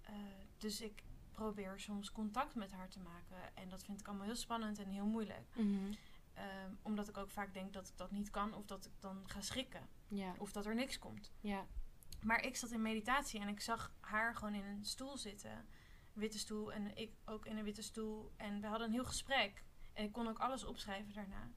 eh, 0.01 0.13
dus 0.57 0.81
ik 0.81 1.03
probeer 1.31 1.79
soms 1.79 2.11
contact 2.11 2.55
met 2.55 2.71
haar 2.71 2.89
te 2.89 2.99
maken. 2.99 3.55
En 3.55 3.69
dat 3.69 3.83
vind 3.83 3.99
ik 3.99 4.07
allemaal 4.07 4.25
heel 4.25 4.35
spannend 4.35 4.79
en 4.79 4.89
heel 4.89 5.05
moeilijk. 5.05 5.47
Mhm. 5.55 5.93
Ehm, 6.33 6.73
omdat 6.81 7.09
ik 7.09 7.17
ook 7.17 7.31
vaak 7.31 7.53
denk 7.53 7.73
dat 7.73 7.87
ik 7.87 7.97
dat 7.97 8.11
niet 8.11 8.29
kan. 8.29 8.53
Of 8.53 8.65
dat 8.65 8.85
ik 8.85 8.91
dan 8.99 9.23
ga 9.29 9.41
schrikken. 9.41 9.89
Ja. 10.07 10.33
Of 10.37 10.51
dat 10.51 10.65
er 10.65 10.75
niks 10.75 10.99
komt. 10.99 11.31
Ja. 11.39 11.65
Maar 12.21 12.41
ik 12.43 12.55
zat 12.55 12.71
in 12.71 12.81
meditatie 12.81 13.39
en 13.39 13.47
ik 13.47 13.61
zag 13.61 13.93
haar 13.99 14.35
gewoon 14.35 14.53
in 14.53 14.65
een 14.65 14.85
stoel 14.85 15.17
zitten. 15.17 15.65
Witte 16.15 16.39
stoel 16.39 16.73
en 16.73 16.97
ik 16.97 17.11
ook 17.25 17.45
in 17.45 17.57
een 17.57 17.63
witte 17.63 17.81
stoel. 17.81 18.31
En 18.37 18.61
we 18.61 18.67
hadden 18.67 18.87
een 18.87 18.93
heel 18.93 19.05
gesprek. 19.05 19.63
En 19.93 20.03
ik 20.03 20.11
kon 20.11 20.27
ook 20.27 20.39
alles 20.39 20.63
opschrijven 20.63 21.13
daarna. 21.13 21.51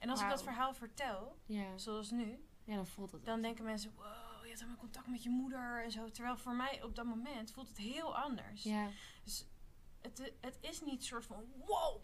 En 0.00 0.08
als 0.10 0.20
ik 0.22 0.28
dat 0.28 0.42
verhaal 0.42 0.74
vertel, 0.74 1.38
Ja. 1.46 1.78
zoals 1.78 2.10
nu, 2.10 2.44
Ja, 2.64 2.74
dan 2.74 2.86
voelt 2.86 3.12
het. 3.12 3.24
dan 3.24 3.42
denken 3.42 3.64
mensen: 3.64 3.92
wow, 3.94 4.04
je 4.42 4.46
hebt 4.48 4.58
helemaal 4.58 4.76
contact 4.80 5.06
met 5.06 5.22
je 5.22 5.30
moeder 5.30 5.82
en 5.84 5.90
zo. 5.90 6.08
Terwijl 6.10 6.36
voor 6.36 6.54
mij 6.54 6.82
op 6.82 6.94
dat 6.94 7.04
moment 7.04 7.52
voelt 7.52 7.68
het 7.68 7.76
heel 7.78 8.16
anders. 8.18 8.62
Ja. 8.62 8.88
Dus 9.24 9.46
het, 10.00 10.32
het 10.40 10.58
is 10.60 10.80
niet 10.80 11.04
soort 11.04 11.24
van: 11.26 11.44
wow, 11.66 12.02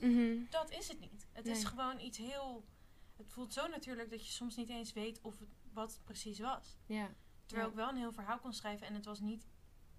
Mhm. 0.00 0.36
dat 0.50 0.70
is 0.70 0.88
het 0.88 1.00
niet. 1.00 1.26
Het 1.32 1.46
is 1.46 1.64
gewoon 1.64 2.00
iets 2.00 2.18
heel. 2.18 2.64
Het 3.16 3.28
voelt 3.32 3.52
zo 3.52 3.66
natuurlijk 3.66 4.10
dat 4.10 4.26
je 4.26 4.32
soms 4.32 4.56
niet 4.56 4.68
eens 4.68 4.92
weet 4.92 5.20
of 5.20 5.38
het, 5.38 5.48
wat 5.72 5.92
het 5.92 6.04
precies 6.04 6.38
was. 6.38 6.76
Ja. 6.86 7.10
Terwijl 7.46 7.68
ik 7.68 7.74
wel 7.74 7.88
een 7.88 7.96
heel 7.96 8.12
verhaal 8.12 8.38
kon 8.38 8.52
schrijven 8.52 8.86
en 8.86 8.94
het 8.94 9.04
was 9.04 9.20
niet, 9.20 9.46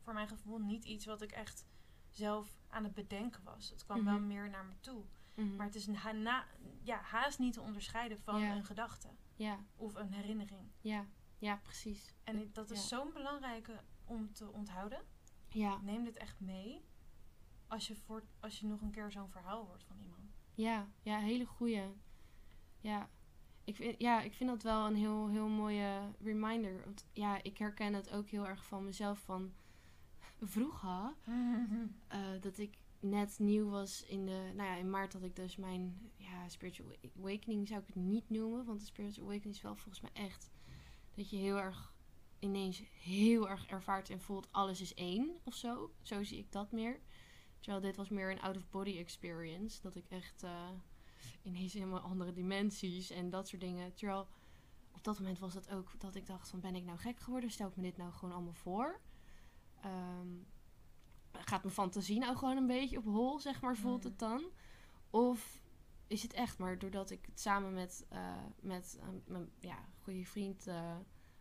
voor 0.02 0.14
mijn 0.14 0.28
gevoel, 0.28 0.58
niet 0.58 0.86
iets 0.86 1.06
wat 1.06 1.22
ik 1.22 1.32
echt 1.32 1.66
zelf 2.10 2.58
aan 2.68 2.84
het 2.84 2.94
bedenken 2.94 3.44
was. 3.44 3.70
Het 3.70 3.84
kwam 3.86 4.04
wel 4.06 4.18
Mhm. 4.18 4.28
meer 4.28 4.50
naar 4.50 4.66
me 4.66 4.80
toe. 4.80 5.04
Mhm. 5.36 5.56
Maar 5.56 5.66
het 5.66 5.76
is 5.76 5.88
een 5.88 5.96
ha- 5.96 6.12
na- 6.12 6.48
ja, 6.82 6.98
haast 7.02 7.40
niet 7.40 7.54
te 7.54 7.62
onderscheiden 7.62 8.20
van 8.20 8.40
Ja. 8.42 8.56
een 8.56 8.66
gedachte 8.66 9.08
Ja. 9.36 9.60
of 9.76 9.96
een 9.96 10.12
herinnering. 10.14 10.72
Ja. 10.82 11.06
Ja, 11.38 11.56
precies. 11.64 12.14
En 12.24 12.38
ik- 12.42 12.56
dat 12.56 12.70
is 12.72 12.88
zo'n 12.88 13.14
belangrijke 13.14 13.84
om 14.06 14.34
te 14.34 14.52
onthouden. 14.52 15.02
Ja. 15.50 15.78
Neem 15.78 16.04
dit 16.04 16.18
echt 16.18 16.40
mee 16.40 16.86
als 17.68 17.88
je, 17.88 17.96
voor, 17.96 18.24
als 18.40 18.60
je 18.60 18.68
nog 18.68 18.82
een 18.82 18.92
keer 18.92 19.12
zo'n 19.12 19.30
verhaal 19.30 19.66
hoort 19.66 19.84
van 19.84 19.98
iemand. 20.00 20.36
Ja, 20.56 20.88
ja, 21.02 21.20
hele 21.20 21.46
goeie. 21.46 21.82
Ja. 22.80 23.10
Ik 23.64 23.76
vind, 23.76 24.02
ja, 24.02 24.22
ik 24.22 24.34
vind 24.34 24.50
dat 24.50 24.64
wel 24.64 24.86
een 24.88 24.96
heel, 24.96 25.28
heel 25.30 25.48
mooie 25.48 26.12
reminder. 26.20 26.82
Want 26.86 27.06
ja, 27.14 27.44
ik 27.44 27.58
herken 27.58 27.94
het 27.94 28.10
ook 28.12 28.28
heel 28.30 28.48
erg 28.48 28.66
van 28.66 28.86
mezelf 28.86 29.20
van 29.20 29.54
vroeger. 30.42 31.16
eh, 32.08 32.20
dat 32.42 32.58
ik 32.58 32.78
net 33.00 33.40
nieuw 33.40 33.70
was 33.70 34.04
in 34.04 34.26
de... 34.26 34.52
Nou 34.56 34.70
ja, 34.70 34.76
in 34.76 34.90
maart 34.90 35.14
had 35.14 35.24
ik 35.24 35.36
dus 35.36 35.56
mijn 35.56 36.12
ja, 36.16 36.50
spiritual 36.50 36.96
awakening, 37.18 37.68
zou 37.68 37.80
ik 37.82 37.88
het 37.88 37.96
niet 37.96 38.30
noemen. 38.30 38.66
Want 38.66 38.80
de 38.80 38.86
spiritual 38.86 39.28
awakening 39.28 39.56
is 39.56 39.62
wel 39.62 39.76
volgens 39.76 40.02
mij 40.02 40.12
echt 40.14 40.52
dat 41.14 41.30
je 41.30 41.38
heel 41.38 41.60
erg 41.60 41.94
ineens 42.40 42.84
heel 43.02 43.50
erg 43.50 43.68
ervaart 43.68 44.10
en 44.10 44.22
voelt 44.22 44.52
alles 44.52 44.82
is 44.82 44.94
één 44.94 45.38
of 45.44 45.56
zo. 45.56 45.92
Zo 46.02 46.24
zie 46.24 46.38
ik 46.38 46.52
dat 46.52 46.72
meer. 46.72 47.00
Terwijl 47.60 47.82
dit 47.82 47.96
was 47.96 48.10
meer 48.10 48.32
een 48.32 48.42
out-of-body 48.42 48.98
experience. 48.98 49.82
Dat 49.82 49.96
ik 49.96 50.06
echt 50.10 50.44
eh, 50.44 50.70
ineens 51.44 51.74
helemaal 51.74 52.00
andere 52.00 52.34
dimensies 52.34 53.10
en 53.10 53.30
dat 53.30 53.48
soort 53.48 53.62
dingen. 53.62 53.94
Terwijl 53.94 54.28
op 54.92 55.04
dat 55.04 55.20
moment 55.20 55.40
was 55.40 55.54
het 55.54 55.70
ook 55.70 56.00
dat 56.00 56.16
ik 56.16 56.26
dacht 56.26 56.50
van 56.50 56.60
ben 56.60 56.76
ik 56.76 56.84
nou 56.84 56.98
gek 56.98 57.20
geworden? 57.20 57.52
Stel 57.52 57.68
ik 57.68 57.76
me 57.76 57.82
dit 57.82 57.98
nou 57.98 58.12
gewoon 58.12 58.34
allemaal 58.34 58.54
voor? 58.54 59.00
Ehm, 59.82 60.28
gaat 61.32 61.64
mijn 61.64 61.74
fantasie 61.74 62.20
nou 62.20 62.38
gewoon 62.38 62.58
een 62.58 62.68
beetje 62.68 62.98
op 62.98 63.04
hol, 63.06 63.40
zeg 63.40 63.62
maar, 63.62 63.76
voelt 63.76 64.04
het 64.04 64.20
dan? 64.20 64.44
Of 65.10 65.62
is 66.08 66.24
het 66.24 66.34
echt 66.34 66.58
maar 66.58 66.80
doordat 66.80 67.10
ik 67.10 67.26
het 67.26 67.40
samen 67.40 67.74
met, 67.74 68.06
eh, 68.10 68.44
met 68.60 68.98
eh, 69.00 69.08
mijn 69.26 69.52
ja, 69.60 69.78
goede 70.04 70.26
vriend 70.26 70.68
eh, 70.68 70.96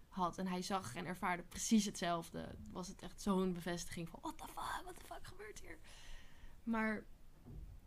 had 0.09 0.39
en 0.39 0.47
hij 0.47 0.63
zag 0.63 0.95
en 0.95 1.07
ervaarde 1.07 1.43
precies 1.43 1.85
hetzelfde, 1.85 2.55
was 2.71 2.89
het 2.89 3.03
echt 3.03 3.21
zo'n 3.21 3.53
bevestiging 3.53 4.09
van 4.09 4.19
what 4.23 4.39
the 4.39 4.45
fuck, 4.47 4.81
what 4.83 4.95
the 4.95 5.05
fuck 5.05 5.27
gebeurt 5.27 5.61
hier? 5.61 5.79
Maar, 6.63 7.05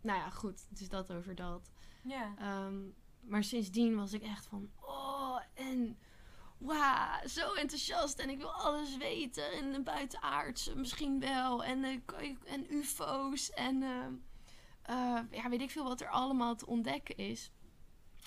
nou 0.00 0.18
ja, 0.18 0.30
goed, 0.30 0.66
dus 0.68 0.88
dat 0.88 1.12
over 1.12 1.34
dat. 1.34 1.70
Ja. 2.02 2.34
Ehm, 2.38 2.82
maar 3.20 3.44
sindsdien 3.44 3.96
was 3.96 4.12
ik 4.12 4.22
echt 4.22 4.46
van, 4.46 4.70
oh, 4.80 5.40
en 5.54 5.98
wauw, 6.64 7.26
zo 7.28 7.52
enthousiast 7.52 8.18
en 8.18 8.30
ik 8.30 8.38
wil 8.38 8.52
alles 8.52 8.96
weten 8.96 9.52
en 9.52 9.72
de 9.72 9.80
buitenaardse 9.82 10.76
misschien 10.76 11.20
wel 11.20 11.64
en, 11.64 11.84
eh, 11.84 11.98
en 12.44 12.74
ufo's 12.74 13.50
en 13.50 13.82
ehm, 13.82 14.12
eh, 14.82 15.18
ja, 15.42 15.48
weet 15.48 15.60
ik 15.60 15.70
veel 15.70 15.84
wat 15.84 16.00
er 16.00 16.08
allemaal 16.08 16.54
te 16.56 16.66
ontdekken 16.66 17.16
is. 17.16 17.50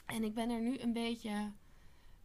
En 0.06 0.24
ik 0.24 0.34
ben 0.34 0.50
er 0.50 0.62
nu 0.62 0.80
een 0.80 0.94
beetje 0.94 1.52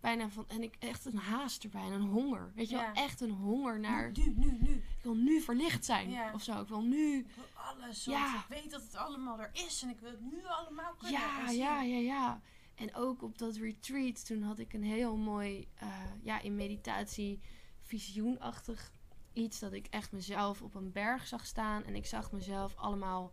bijna 0.01 0.29
van, 0.29 0.45
en 0.49 0.63
ik 0.63 0.75
echt 0.79 1.05
een 1.05 1.17
haast 1.17 1.63
erbij 1.65 1.83
en 1.83 1.93
een 1.93 2.09
honger, 2.09 2.53
weet 2.55 2.69
je 2.69 2.77
Ja. 2.77 2.93
wel, 2.93 3.05
echt 3.05 3.21
een 3.21 3.31
honger 3.31 3.81
naar, 3.81 4.11
Nu, 4.15 4.35
nu, 4.37 4.59
nu. 4.61 4.71
ik 4.75 5.03
wil 5.03 5.15
nu 5.15 5.41
verlicht 5.41 5.85
zijn 5.85 6.11
Ja. 6.11 6.33
of 6.35 6.43
zo, 6.43 6.61
ik 6.61 6.69
wil 6.69 6.83
nu 6.83 7.19
Ik 7.19 7.27
wil 7.35 7.45
alles, 7.55 8.07
want 8.07 8.19
Ja. 8.19 8.35
ik 8.35 8.47
weet 8.63 8.71
dat 8.71 8.83
het 8.83 8.95
allemaal 8.97 9.41
er 9.41 9.51
is 9.53 9.83
en 9.83 9.89
ik 9.89 10.01
wil 10.01 10.11
het 10.11 10.21
nu 10.21 10.45
allemaal 10.47 10.95
kunnen. 10.95 11.21
Ja, 11.21 11.51
ja, 11.51 11.83
ja, 11.83 11.97
ja. 11.99 12.41
En 12.83 12.95
ook 12.95 13.22
op 13.22 13.39
dat 13.39 13.57
retreat, 13.57 14.26
toen 14.26 14.43
had 14.43 14.59
ik 14.59 14.72
een 14.72 14.83
heel 14.83 15.16
mooi, 15.16 15.68
eh, 15.74 15.89
ja, 16.22 16.41
in 16.41 16.55
meditatie, 16.55 17.41
visioenachtig 17.83 18.93
iets 19.33 19.59
dat 19.59 19.72
ik 19.72 19.87
echt 19.87 20.12
mezelf 20.12 20.62
op 20.62 20.74
een 20.74 20.93
berg 20.93 21.26
zag 21.26 21.47
staan. 21.47 21.85
En 21.85 21.95
ik 21.95 22.07
zag 22.07 22.33
mezelf 22.33 22.76
allemaal, 22.76 23.33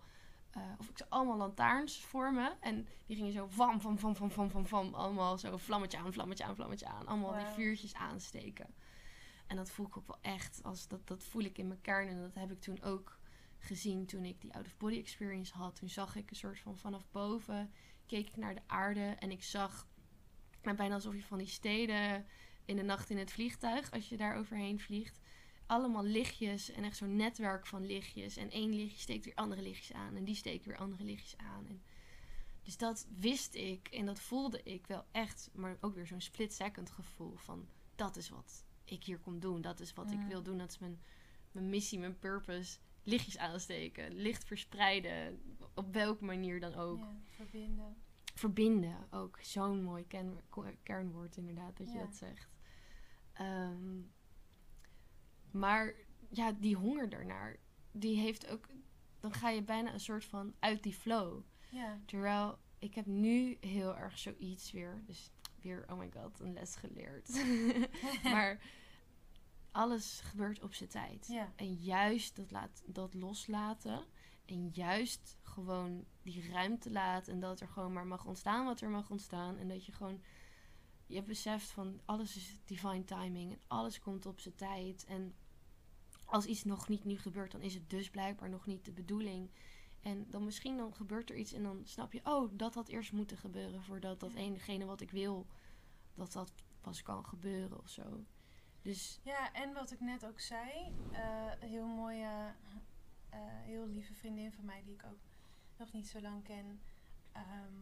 eh, 0.51 0.61
of 0.79 0.89
ik 0.89 0.97
zag 0.97 1.09
allemaal 1.09 1.37
lantaarns 1.37 1.99
voor 2.05 2.33
me. 2.33 2.53
En 2.59 2.87
die 3.05 3.15
gingen 3.15 3.31
zo 3.31 3.47
van, 3.47 3.81
van, 3.81 3.99
van, 3.99 4.15
van, 4.15 4.31
van, 4.31 4.49
van, 4.49 4.67
van. 4.67 4.93
Allemaal 4.93 5.37
zo 5.37 5.57
vlammetje 5.57 5.97
aan, 5.97 6.13
vlammetje 6.13 6.43
aan, 6.43 6.55
vlammetje 6.55 6.87
aan. 6.87 7.07
Allemaal 7.07 7.33
die 7.33 7.45
vuurtjes 7.45 7.93
aansteken. 7.93 8.73
En 9.47 9.55
dat 9.55 9.69
voel 9.69 9.85
ik 9.85 9.97
ook 9.97 10.07
wel 10.07 10.19
echt. 10.21 10.59
Als 10.63 10.87
dat, 10.87 11.07
dat 11.07 11.23
voel 11.23 11.43
ik 11.43 11.57
in 11.57 11.67
mijn 11.67 11.81
kern. 11.81 12.07
En 12.07 12.21
dat 12.21 12.35
heb 12.35 12.51
ik 12.51 12.61
toen 12.61 12.81
ook 12.81 13.19
gezien 13.59 14.05
toen 14.05 14.25
ik 14.25 14.41
die 14.41 14.53
out-of-body 14.53 14.97
experience 14.97 15.53
had. 15.53 15.75
Toen 15.75 15.89
zag 15.89 16.15
ik 16.15 16.29
een 16.29 16.35
soort 16.35 16.59
van 16.59 16.77
vanaf 16.77 17.07
boven, 17.11 17.71
keek 18.09 18.27
ik 18.27 18.35
naar 18.35 18.55
de 18.55 18.61
aarde. 18.67 19.15
En 19.19 19.31
ik 19.31 19.43
zag 19.43 19.87
bijna 20.61 20.93
alsof 20.93 21.15
je 21.15 21.23
van 21.23 21.37
die 21.37 21.47
steden 21.47 22.25
in 22.65 22.75
de 22.75 22.83
nacht 22.83 23.09
in 23.09 23.17
het 23.17 23.31
vliegtuig, 23.31 23.91
als 23.91 24.09
je 24.09 24.17
daar 24.17 24.35
overheen 24.37 24.79
vliegt. 24.79 25.19
Allemaal 25.65 26.03
lichtjes 26.03 26.71
en 26.71 26.83
echt 26.83 26.97
zo'n 26.97 27.15
netwerk 27.15 27.65
van 27.65 27.85
lichtjes. 27.85 28.37
En 28.37 28.51
één 28.51 28.75
lichtje 28.75 28.99
steekt 28.99 29.25
weer 29.25 29.35
andere 29.35 29.61
lichtjes 29.61 29.93
aan. 29.93 30.15
En 30.15 30.23
die 30.23 30.35
steekt 30.35 30.65
weer 30.65 30.77
andere 30.77 31.03
lichtjes 31.03 31.37
aan. 31.37 31.67
En 31.67 31.81
dus 32.63 32.77
dat 32.77 33.07
wist 33.17 33.55
ik 33.55 33.87
en 33.87 34.05
dat 34.05 34.19
voelde 34.19 34.63
ik 34.63 34.87
wel 34.87 35.05
echt. 35.11 35.49
Maar 35.53 35.77
ook 35.81 35.95
weer 35.95 36.07
zo'n 36.07 36.21
split-second 36.21 36.89
gevoel 36.89 37.35
van... 37.35 37.67
dat 37.95 38.15
is 38.15 38.29
wat 38.29 38.63
ik 38.85 39.03
hier 39.03 39.19
kom 39.19 39.39
doen. 39.39 39.61
Dat 39.61 39.79
is 39.79 39.93
wat 39.93 40.11
ik 40.11 40.21
wil 40.21 40.43
doen. 40.43 40.57
Dat 40.57 40.69
is 40.69 40.79
mijn, 40.79 41.01
mijn 41.51 41.69
missie, 41.69 41.99
mijn 41.99 42.19
purpose. 42.19 42.77
Lichtjes 43.09 43.37
aansteken, 43.37 44.13
licht 44.13 44.43
verspreiden. 44.43 45.41
Op 45.73 45.93
welke 45.93 46.25
manier 46.25 46.59
dan 46.59 46.75
ook. 46.75 46.97
Ja, 46.97 47.21
verbinden. 47.29 47.95
Verbinden, 48.35 49.07
ook 49.11 49.37
zo'n 49.41 49.83
mooi 49.83 50.07
ken- 50.07 50.39
kernwoord 50.83 51.37
inderdaad 51.37 51.77
dat 51.77 51.91
je 51.91 51.97
dat 51.97 52.15
zegt. 52.15 52.49
Ehm, 53.33 54.01
maar 55.51 55.93
ja, 56.29 56.51
die 56.51 56.75
honger 56.75 57.09
daarnaar, 57.09 57.57
die 57.91 58.19
heeft 58.19 58.47
ook... 58.47 58.67
Dan 59.19 59.33
ga 59.33 59.49
je 59.49 59.63
bijna 59.63 59.93
een 59.93 59.99
soort 59.99 60.25
van 60.25 60.53
uit 60.59 60.83
die 60.83 60.93
flow. 60.93 61.41
Ja. 61.69 61.99
Terwijl 62.05 62.59
ik 62.79 62.95
heb 62.95 63.05
nu 63.05 63.57
heel 63.59 63.97
erg 63.97 64.17
zoiets 64.17 64.71
weer. 64.71 65.01
Dus 65.05 65.31
weer, 65.61 65.85
oh 65.87 65.97
my 65.97 66.09
god, 66.13 66.39
een 66.39 66.53
les 66.53 66.75
geleerd. 66.75 67.45
maar 68.33 68.61
alles 69.71 70.19
gebeurt 70.19 70.63
op 70.63 70.73
zijn 70.73 70.89
tijd. 70.89 71.27
Ja. 71.27 71.53
En 71.55 71.73
juist 71.73 72.35
dat, 72.35 72.51
laat, 72.51 72.81
dat 72.85 73.13
loslaten. 73.13 74.03
En 74.45 74.69
juist 74.69 75.37
gewoon 75.41 76.05
die 76.21 76.49
ruimte 76.51 76.91
laten. 76.91 77.33
En 77.33 77.39
dat 77.39 77.59
er 77.59 77.67
gewoon 77.67 77.93
maar 77.93 78.07
mag 78.07 78.25
ontstaan 78.25 78.65
wat 78.65 78.81
er 78.81 78.89
mag 78.89 79.09
ontstaan. 79.09 79.57
En 79.57 79.67
dat 79.67 79.85
je 79.85 79.91
gewoon 79.91 80.21
je 81.05 81.23
beseft 81.23 81.69
van 81.69 81.99
alles 82.05 82.35
is 82.35 82.59
divine 82.65 83.03
timing. 83.03 83.51
En 83.51 83.59
alles 83.67 83.99
komt 83.99 84.25
op 84.25 84.39
zijn 84.39 84.55
tijd. 84.55 85.05
En 85.05 85.35
als 86.25 86.45
iets 86.45 86.63
nog 86.63 86.87
niet 86.87 87.03
nu 87.05 87.17
gebeurt, 87.17 87.51
dan 87.51 87.61
is 87.61 87.73
het 87.73 87.89
dus 87.89 88.09
blijkbaar 88.09 88.49
nog 88.49 88.65
niet 88.65 88.85
de 88.85 88.91
bedoeling. 88.91 89.49
En 90.01 90.25
dan 90.29 90.43
misschien 90.43 90.77
dan 90.77 90.93
gebeurt 90.93 91.29
er 91.29 91.37
iets 91.37 91.53
en 91.53 91.63
dan 91.63 91.81
snap 91.83 92.13
je, 92.13 92.21
oh, 92.23 92.51
dat 92.53 92.73
had 92.73 92.87
eerst 92.87 93.11
moeten 93.11 93.37
gebeuren 93.37 93.83
voordat 93.83 94.19
dat 94.19 94.31
Ja. 94.31 94.39
enigene 94.39 94.85
wat 94.85 95.01
ik 95.01 95.11
wil, 95.11 95.47
dat 96.13 96.31
dat 96.31 96.51
pas 96.81 97.01
kan 97.01 97.25
gebeuren 97.25 97.79
of 97.79 97.89
zo. 97.89 98.25
Dus 98.81 99.19
Ja, 99.23 99.53
en 99.53 99.73
wat 99.73 99.91
ik 99.91 99.99
net 99.99 100.25
ook 100.25 100.39
zei, 100.39 100.95
eh, 101.11 101.51
een 101.59 101.69
heel 101.69 101.87
mooie, 101.87 102.53
eh, 103.29 103.39
heel 103.41 103.87
lieve 103.87 104.13
vriendin 104.13 104.51
van 104.51 104.65
mij 104.65 104.81
die 104.83 104.93
ik 104.93 105.03
ook 105.05 105.19
nog 105.77 105.91
niet 105.91 106.07
zo 106.07 106.21
lang 106.21 106.43
ken, 106.43 106.81
ehm, 107.31 107.73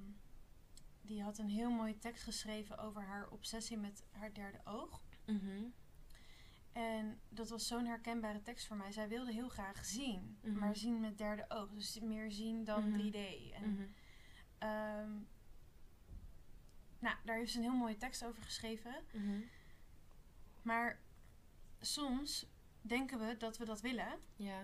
die 1.01 1.23
had 1.23 1.37
een 1.37 1.49
heel 1.49 1.71
mooie 1.71 1.97
tekst 1.97 2.23
geschreven 2.23 2.77
over 2.77 3.01
haar 3.01 3.27
obsessie 3.29 3.77
met 3.77 4.03
haar 4.11 4.33
derde 4.33 4.59
oog. 4.63 5.01
mhm, 5.25 5.63
En 6.71 7.19
dat 7.29 7.49
was 7.49 7.67
zo'n 7.67 7.85
herkenbare 7.85 8.41
tekst 8.41 8.67
voor 8.67 8.77
mij. 8.77 8.91
Zij 8.91 9.07
wilde 9.07 9.31
heel 9.33 9.49
graag 9.49 9.85
zien, 9.85 10.37
Mhm. 10.41 10.57
maar 10.59 10.75
zien 10.75 10.99
met 10.99 11.17
derde 11.17 11.45
oog. 11.47 11.69
Dus 11.73 11.99
meer 11.99 12.31
zien 12.31 12.63
dan 12.63 12.89
Mhm. 12.89 12.99
3D. 12.99 13.51
En, 13.53 13.73
mhm, 13.73 13.83
ehm, 14.57 15.11
nou, 16.99 17.15
daar 17.25 17.35
heeft 17.37 17.51
ze 17.51 17.57
een 17.57 17.63
heel 17.63 17.73
mooie 17.75 17.97
tekst 17.97 18.25
over 18.25 18.43
geschreven. 18.43 18.95
Maar 20.67 20.99
soms 21.79 22.45
denken 22.81 23.19
we 23.19 23.37
dat 23.37 23.57
we 23.57 23.65
dat 23.65 23.81
willen. 23.81 24.19
ja, 24.35 24.61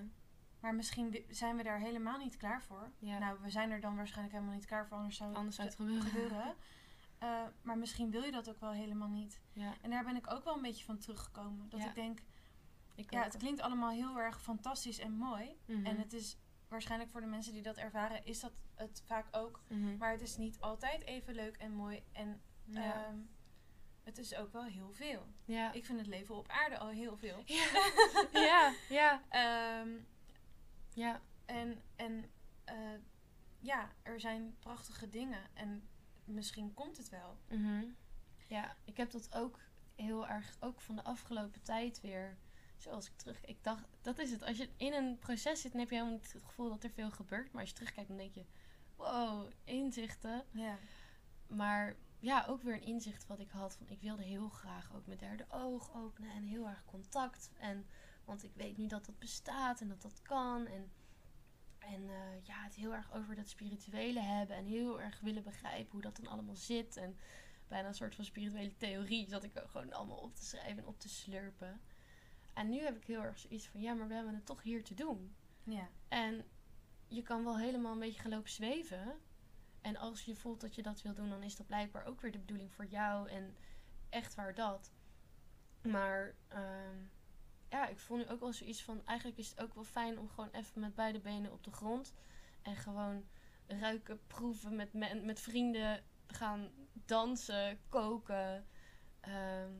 Maar 0.59 0.75
misschien 0.75 1.25
zijn 1.29 1.55
we 1.57 1.63
daar 1.63 1.79
helemaal 1.79 2.17
niet 2.17 2.37
klaar 2.37 2.61
voor. 2.63 2.91
ja. 2.99 3.17
Nou, 3.19 3.39
we 3.41 3.49
zijn 3.49 3.71
er 3.71 3.79
dan 3.79 3.95
waarschijnlijk 3.95 4.33
helemaal 4.35 4.55
niet 4.55 4.65
klaar 4.65 4.87
voor, 4.87 4.97
anders 4.97 5.17
zou 5.17 5.29
het 5.29 5.37
anders 5.37 5.55
zou 5.55 5.67
het 5.67 5.77
gebeuren. 5.77 6.05
gebeuren. 6.07 6.55
Eh, 7.17 7.41
maar 7.61 7.77
misschien 7.77 8.11
wil 8.11 8.23
je 8.23 8.31
dat 8.31 8.49
ook 8.49 8.59
wel 8.59 8.71
helemaal 8.71 9.07
niet. 9.07 9.41
Ja, 9.53 9.73
En 9.81 9.89
daar 9.89 10.03
ben 10.03 10.15
ik 10.15 10.31
ook 10.31 10.43
wel 10.43 10.55
een 10.55 10.61
beetje 10.61 10.85
van 10.85 10.97
teruggekomen. 10.97 11.69
Dat 11.69 11.79
Ja. 11.79 11.87
ik 11.87 11.95
denk, 11.95 12.19
ik 12.95 13.11
ja, 13.11 13.23
het 13.23 13.37
klinkt 13.37 13.61
allemaal 13.61 13.89
heel 13.91 14.19
erg 14.19 14.41
fantastisch 14.41 14.99
en 14.99 15.11
mooi. 15.11 15.57
Mhm, 15.65 15.85
En 15.85 15.97
het 15.99 16.13
is 16.13 16.37
waarschijnlijk 16.67 17.11
voor 17.11 17.21
de 17.21 17.27
mensen 17.27 17.53
die 17.53 17.61
dat 17.61 17.77
ervaren, 17.77 18.25
is 18.25 18.39
dat 18.39 18.51
het 18.75 19.03
vaak 19.05 19.27
ook. 19.31 19.61
mhm. 19.67 19.97
Maar 19.97 20.11
het 20.11 20.21
is 20.21 20.37
niet 20.37 20.59
altijd 20.59 21.01
even 21.03 21.33
leuk 21.35 21.57
en 21.57 21.71
mooi. 21.71 22.03
En 22.11 22.41
ja. 22.65 23.05
ehm, 23.05 23.17
het 24.03 24.17
is 24.17 24.35
ook 24.35 24.51
wel 24.51 24.63
heel 24.63 24.91
veel. 24.93 25.25
ja. 25.45 25.71
Ik 25.71 25.85
vind 25.85 25.97
het 25.99 26.07
leven 26.07 26.35
op 26.35 26.47
aarde 26.47 26.77
al 26.77 26.87
heel 26.89 27.17
veel. 27.17 27.43
ja, 27.45 27.65
ja, 28.33 28.73
ja, 28.89 29.21
Ehm, 29.29 29.89
ja, 30.93 31.21
En, 31.45 31.81
en 31.95 32.25
eh, 32.63 32.75
ja, 33.59 33.91
er 34.01 34.19
zijn 34.19 34.55
prachtige 34.59 35.09
dingen. 35.09 35.41
En 35.53 35.87
misschien 36.25 36.73
komt 36.73 36.97
het 36.97 37.09
wel. 37.09 37.37
mhm. 37.47 37.83
ja. 38.47 38.75
Ik 38.85 38.97
heb 38.97 39.11
dat 39.11 39.35
ook 39.35 39.59
heel 39.95 40.27
erg, 40.27 40.55
ook 40.59 40.81
van 40.81 40.95
de 40.95 41.03
afgelopen 41.03 41.61
tijd 41.61 42.01
weer. 42.01 42.37
Zoals 42.77 43.07
ik 43.07 43.15
terug, 43.15 43.45
ik 43.45 43.63
dacht, 43.63 43.85
dat 44.01 44.19
is 44.19 44.31
het. 44.31 44.43
Als 44.43 44.57
je 44.57 44.69
in 44.77 44.93
een 44.93 45.17
proces 45.19 45.61
zit, 45.61 45.71
dan 45.71 45.79
heb 45.81 45.89
je 45.89 45.95
helemaal 45.95 46.17
niet 46.17 46.33
het 46.33 46.43
gevoel 46.43 46.69
dat 46.69 46.83
er 46.83 46.89
veel 46.89 47.11
gebeurt. 47.11 47.51
Maar 47.51 47.61
als 47.61 47.69
je 47.69 47.75
terugkijkt, 47.75 48.09
dan 48.09 48.17
denk 48.17 48.33
je, 48.33 48.45
wow, 48.95 49.51
inzichten. 49.63 50.43
Ja. 50.51 50.77
Maar 51.47 51.95
ja, 52.23 52.45
ook 52.47 52.61
weer 52.61 52.73
een 52.73 52.85
inzicht 52.85 53.27
wat 53.27 53.39
ik 53.39 53.49
had. 53.49 53.75
Van 53.75 53.87
ik 53.89 54.01
wilde 54.01 54.23
heel 54.23 54.49
graag 54.49 54.95
ook 54.95 55.05
mijn 55.05 55.19
derde 55.19 55.45
oog 55.49 55.95
openen. 55.95 56.31
En 56.31 56.43
heel 56.43 56.67
erg 56.67 56.85
contact. 56.85 57.51
En, 57.59 57.85
want 58.25 58.43
ik 58.43 58.51
weet 58.55 58.77
nu 58.77 58.87
dat 58.87 59.05
dat 59.05 59.19
bestaat 59.19 59.81
en 59.81 59.87
dat 59.87 60.01
dat 60.01 60.21
kan. 60.21 60.65
En, 60.65 60.91
en 61.79 62.09
eh, 62.09 62.45
ja, 62.45 62.63
het 62.63 62.75
heel 62.75 62.93
erg 62.93 63.13
over 63.13 63.35
dat 63.35 63.49
spirituele 63.49 64.19
hebben. 64.19 64.55
En 64.55 64.65
heel 64.65 65.01
erg 65.01 65.19
willen 65.19 65.43
begrijpen 65.43 65.91
hoe 65.91 66.01
dat 66.01 66.15
dan 66.15 66.27
allemaal 66.27 66.55
zit. 66.55 66.97
En 66.97 67.17
bijna 67.67 67.87
een 67.87 67.93
soort 67.93 68.15
van 68.15 68.25
spirituele 68.25 68.77
theorie 68.77 69.29
zat 69.29 69.43
ik 69.43 69.59
ook 69.59 69.69
gewoon 69.69 69.93
allemaal 69.93 70.17
op 70.17 70.35
te 70.35 70.45
schrijven 70.45 70.77
en 70.77 70.87
op 70.87 70.99
te 70.99 71.09
slurpen. 71.09 71.81
En 72.53 72.69
nu 72.69 72.79
heb 72.79 72.95
ik 72.95 73.05
heel 73.05 73.23
erg 73.23 73.39
zoiets 73.39 73.67
van, 73.67 73.81
ja, 73.81 73.93
maar 73.93 74.07
we 74.07 74.13
hebben 74.13 74.35
het 74.35 74.45
toch 74.45 74.63
hier 74.63 74.83
te 74.83 74.93
doen. 74.93 75.35
Ja. 75.63 75.89
En 76.07 76.45
je 77.07 77.21
kan 77.21 77.43
wel 77.43 77.57
helemaal 77.57 77.93
een 77.93 77.99
beetje 77.99 78.21
gaan 78.21 78.31
lopen 78.31 78.49
zweven. 78.49 79.19
En 79.83 79.97
als 79.97 80.21
je 80.25 80.35
voelt 80.35 80.61
dat 80.61 80.75
je 80.75 80.81
dat 80.81 81.01
wil 81.01 81.13
doen, 81.13 81.29
dan 81.29 81.43
is 81.43 81.55
dat 81.55 81.67
blijkbaar 81.67 82.05
ook 82.05 82.21
weer 82.21 82.31
de 82.31 82.39
bedoeling 82.39 82.73
voor 82.73 82.85
jou. 82.85 83.29
En 83.29 83.55
echt 84.09 84.35
waar 84.35 84.55
dat. 84.55 84.91
Maar 85.81 86.35
ehm, 86.47 86.97
ja, 87.69 87.87
ik 87.87 87.99
voel 87.99 88.17
nu 88.17 88.27
ook 88.27 88.39
wel 88.39 88.53
zoiets 88.53 88.83
van... 88.83 89.01
Eigenlijk 89.05 89.37
is 89.37 89.49
het 89.49 89.61
ook 89.61 89.73
wel 89.73 89.83
fijn 89.83 90.19
om 90.19 90.29
gewoon 90.29 90.49
even 90.51 90.81
met 90.81 90.95
beide 90.95 91.19
benen 91.19 91.51
op 91.51 91.63
de 91.63 91.71
grond... 91.71 92.13
En 92.61 92.75
gewoon 92.75 93.25
ruiken, 93.67 94.19
proeven, 94.27 94.75
met, 94.75 94.93
men, 94.93 95.25
met 95.25 95.39
vrienden 95.39 96.03
gaan 96.27 96.69
dansen, 96.93 97.79
koken. 97.89 98.67
ehm, 99.19 99.71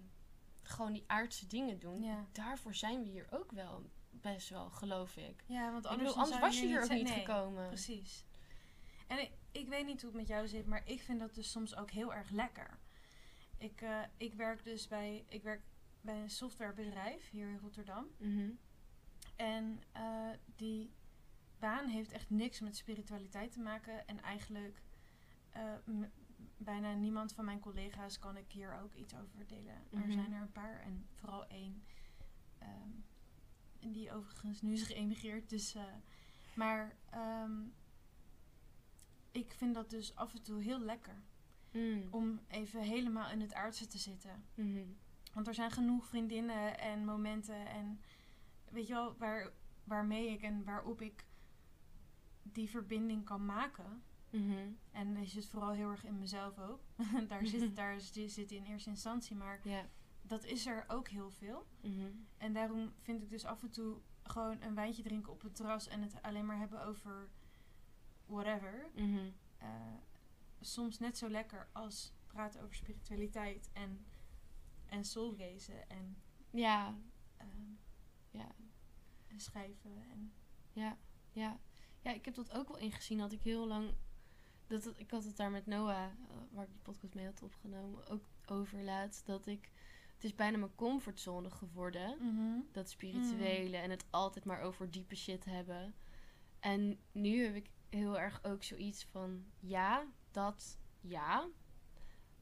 gewoon 0.64 0.94
die 0.94 1.04
aardse 1.08 1.48
dingen 1.48 1.80
doen. 1.80 2.02
Ja. 2.02 2.26
Daarvoor 2.32 2.76
zijn 2.76 3.04
we 3.04 3.10
hier 3.10 3.28
ook 3.30 3.52
wel 3.52 3.90
best 4.10 4.50
wel, 4.50 4.70
geloof 4.70 5.16
ik. 5.16 5.44
Ja, 5.48 5.72
want 5.72 5.86
Ik 5.86 5.92
anders, 5.92 6.16
bedoel, 6.16 6.40
was 6.40 6.60
je 6.60 6.66
hier 6.66 6.84
ook 6.84 6.90
niet 6.90 7.04
nee, 7.04 7.20
gekomen. 7.20 7.68
Precies. 7.68 8.26
En 9.08 9.20
ik, 9.20 9.32
ik 9.54 9.68
weet 9.68 9.86
niet 9.86 10.02
hoe 10.02 10.10
het 10.10 10.20
met 10.20 10.28
jou 10.28 10.48
zit, 10.48 10.66
maar 10.68 10.88
ik 10.90 11.02
vind 11.02 11.20
dat 11.20 11.36
dus 11.36 11.52
soms 11.52 11.76
ook 11.76 11.92
heel 11.92 12.14
erg 12.14 12.30
lekker. 12.30 12.80
Ik, 13.58 13.82
eh, 13.82 14.02
ik 14.18 14.34
werk 14.34 14.64
dus 14.64 14.88
bij, 14.88 15.26
ik 15.28 15.44
werk 15.44 15.62
bij 16.02 16.22
een 16.22 16.30
softwarebedrijf 16.30 17.30
hier 17.30 17.48
in 17.50 17.58
Rotterdam. 17.60 18.08
Mhm. 18.18 18.50
En 19.36 19.82
eh, 19.92 20.30
die 20.56 20.92
baan 21.60 21.88
heeft 21.88 22.12
echt 22.12 22.30
niks 22.30 22.60
met 22.60 22.78
spiritualiteit 22.78 23.52
te 23.52 23.60
maken. 23.60 24.08
En 24.08 24.22
eigenlijk 24.22 24.82
m- 25.86 26.04
bijna 26.58 26.94
niemand 26.94 27.34
van 27.34 27.46
mijn 27.46 27.60
collega's 27.60 28.20
kan 28.20 28.38
ik 28.38 28.52
hier 28.52 28.80
ook 28.82 28.94
iets 28.94 29.14
over. 29.16 29.46
Mhm. 29.90 30.02
Er 30.04 30.12
zijn 30.12 30.34
er 30.34 30.42
een 30.42 30.52
paar 30.52 30.80
en 30.80 31.08
vooral 31.14 31.48
één. 31.48 31.84
ehm, 32.60 32.90
die 33.92 34.12
overigens 34.12 34.62
nu 34.62 34.74
is 34.80 34.84
geëmigreerd. 34.84 35.50
Dus, 35.50 35.76
maar 36.56 36.96
ehm, 37.10 37.52
ik 39.34 39.54
vind 39.54 39.74
dat 39.74 39.90
dus 39.90 40.16
af 40.16 40.34
en 40.34 40.42
toe 40.42 40.62
heel 40.62 40.80
lekker. 40.80 41.22
Mm. 41.72 42.08
Om 42.10 42.40
even 42.48 42.82
helemaal 42.82 43.30
in 43.30 43.42
het 43.42 43.54
aardse 43.54 43.88
te 43.88 43.98
zitten. 43.98 44.46
Mhm. 44.56 44.86
Want 45.34 45.48
er 45.48 45.54
zijn 45.54 45.72
genoeg 45.72 46.06
vriendinnen 46.06 46.80
en 46.80 47.06
momenten 47.06 47.68
en 47.68 48.02
weet 48.70 48.88
je 48.88 48.94
wel, 48.94 49.18
waar, 49.18 49.52
waarmee 49.84 50.30
ik 50.30 50.42
en 50.42 50.64
waarop 50.64 51.02
ik 51.02 51.26
die 52.44 52.70
verbinding 52.70 53.26
kan 53.26 53.46
maken. 53.46 54.04
Mhm. 54.30 54.72
En 54.92 55.14
die 55.14 55.26
zit 55.26 55.48
vooral 55.48 55.72
heel 55.72 55.90
erg 55.90 56.06
in 56.06 56.20
mezelf 56.20 56.60
ook. 56.60 56.82
daar, 57.28 57.46
zit, 57.46 57.76
daar 57.82 58.00
zit 58.00 58.52
in 58.52 58.64
eerste 58.64 58.90
instantie. 58.90 59.36
Maar 59.36 59.62
dat 60.22 60.46
is 60.46 60.66
er 60.66 60.84
ook 60.88 61.08
heel 61.08 61.30
veel. 61.30 61.68
Mhm. 61.82 62.12
En 62.38 62.54
daarom 62.54 62.94
vind 63.00 63.22
ik 63.22 63.30
dus 63.30 63.46
af 63.46 63.62
en 63.64 63.72
toe 63.72 64.02
gewoon 64.24 64.62
een 64.62 64.76
wijntje 64.76 65.04
drinken 65.04 65.32
op 65.32 65.42
het 65.42 65.56
terras 65.56 65.88
en 65.88 66.02
het 66.02 66.22
alleen 66.22 66.46
maar 66.46 66.58
hebben 66.58 66.86
over 66.86 67.30
whatever. 68.34 68.90
Mhm. 68.96 69.30
eh, 69.58 69.68
soms 70.60 71.00
net 71.00 71.18
zo 71.18 71.30
lekker 71.30 71.68
als 71.72 72.14
praten 72.28 72.62
over 72.62 72.76
spiritualiteit 72.76 73.70
en, 73.74 74.06
en 74.86 75.06
soulgazen 75.06 75.90
en, 75.90 76.18
Ja, 76.50 76.98
ehm, 77.38 77.72
ja, 78.30 78.56
en 79.28 79.40
schrijven. 79.40 80.04
En, 80.12 80.34
ja, 80.72 80.98
ja. 81.32 81.60
Ja, 82.02 82.12
ik 82.12 82.26
heb 82.26 82.36
dat 82.36 82.52
ook 82.52 82.68
wel 82.68 82.78
ingezien. 82.78 83.18
Dat 83.18 83.32
ik 83.32 83.42
heel 83.42 83.68
lang... 83.68 83.94
Dat 84.68 84.94
ik 84.96 85.12
had 85.12 85.24
het 85.24 85.38
daar 85.38 85.52
met 85.52 85.66
Noah, 85.66 86.04
eh, 86.04 86.08
waar 86.52 86.64
ik 86.64 86.72
die 86.72 86.82
podcast 86.82 87.14
mee 87.14 87.26
had 87.26 87.42
opgenomen, 87.42 88.08
ook 88.08 88.24
over 88.46 88.84
laatst. 88.84 89.26
Dat 89.26 89.48
ik... 89.48 89.72
Het 90.14 90.24
is 90.24 90.36
bijna 90.36 90.58
mijn 90.58 90.76
comfortzone 90.76 91.50
geworden. 91.50 92.18
Dat 92.72 92.90
spirituele 92.90 93.78
en 93.78 93.90
het 93.90 94.06
altijd 94.10 94.46
maar 94.46 94.62
over 94.62 94.92
diepe 94.92 95.16
shit 95.16 95.46
hebben. 95.46 95.96
En 96.60 97.00
nu 97.12 97.44
heb 97.44 97.56
ik 97.56 97.70
heel 97.94 98.20
erg 98.20 98.44
ook 98.44 98.64
zoiets 98.64 99.06
van... 99.06 99.46
Ja, 99.60 100.06
dat, 100.32 100.78
ja. 101.02 101.48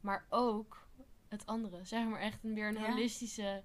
Maar 0.02 0.26
ook 0.30 0.88
het 1.28 1.46
andere. 1.46 1.86
Zeg 1.94 2.06
maar 2.08 2.20
echt 2.20 2.44
een, 2.44 2.54
weer 2.54 2.68
een 2.68 2.74
Ja. 2.82 2.90
holistische 2.90 3.64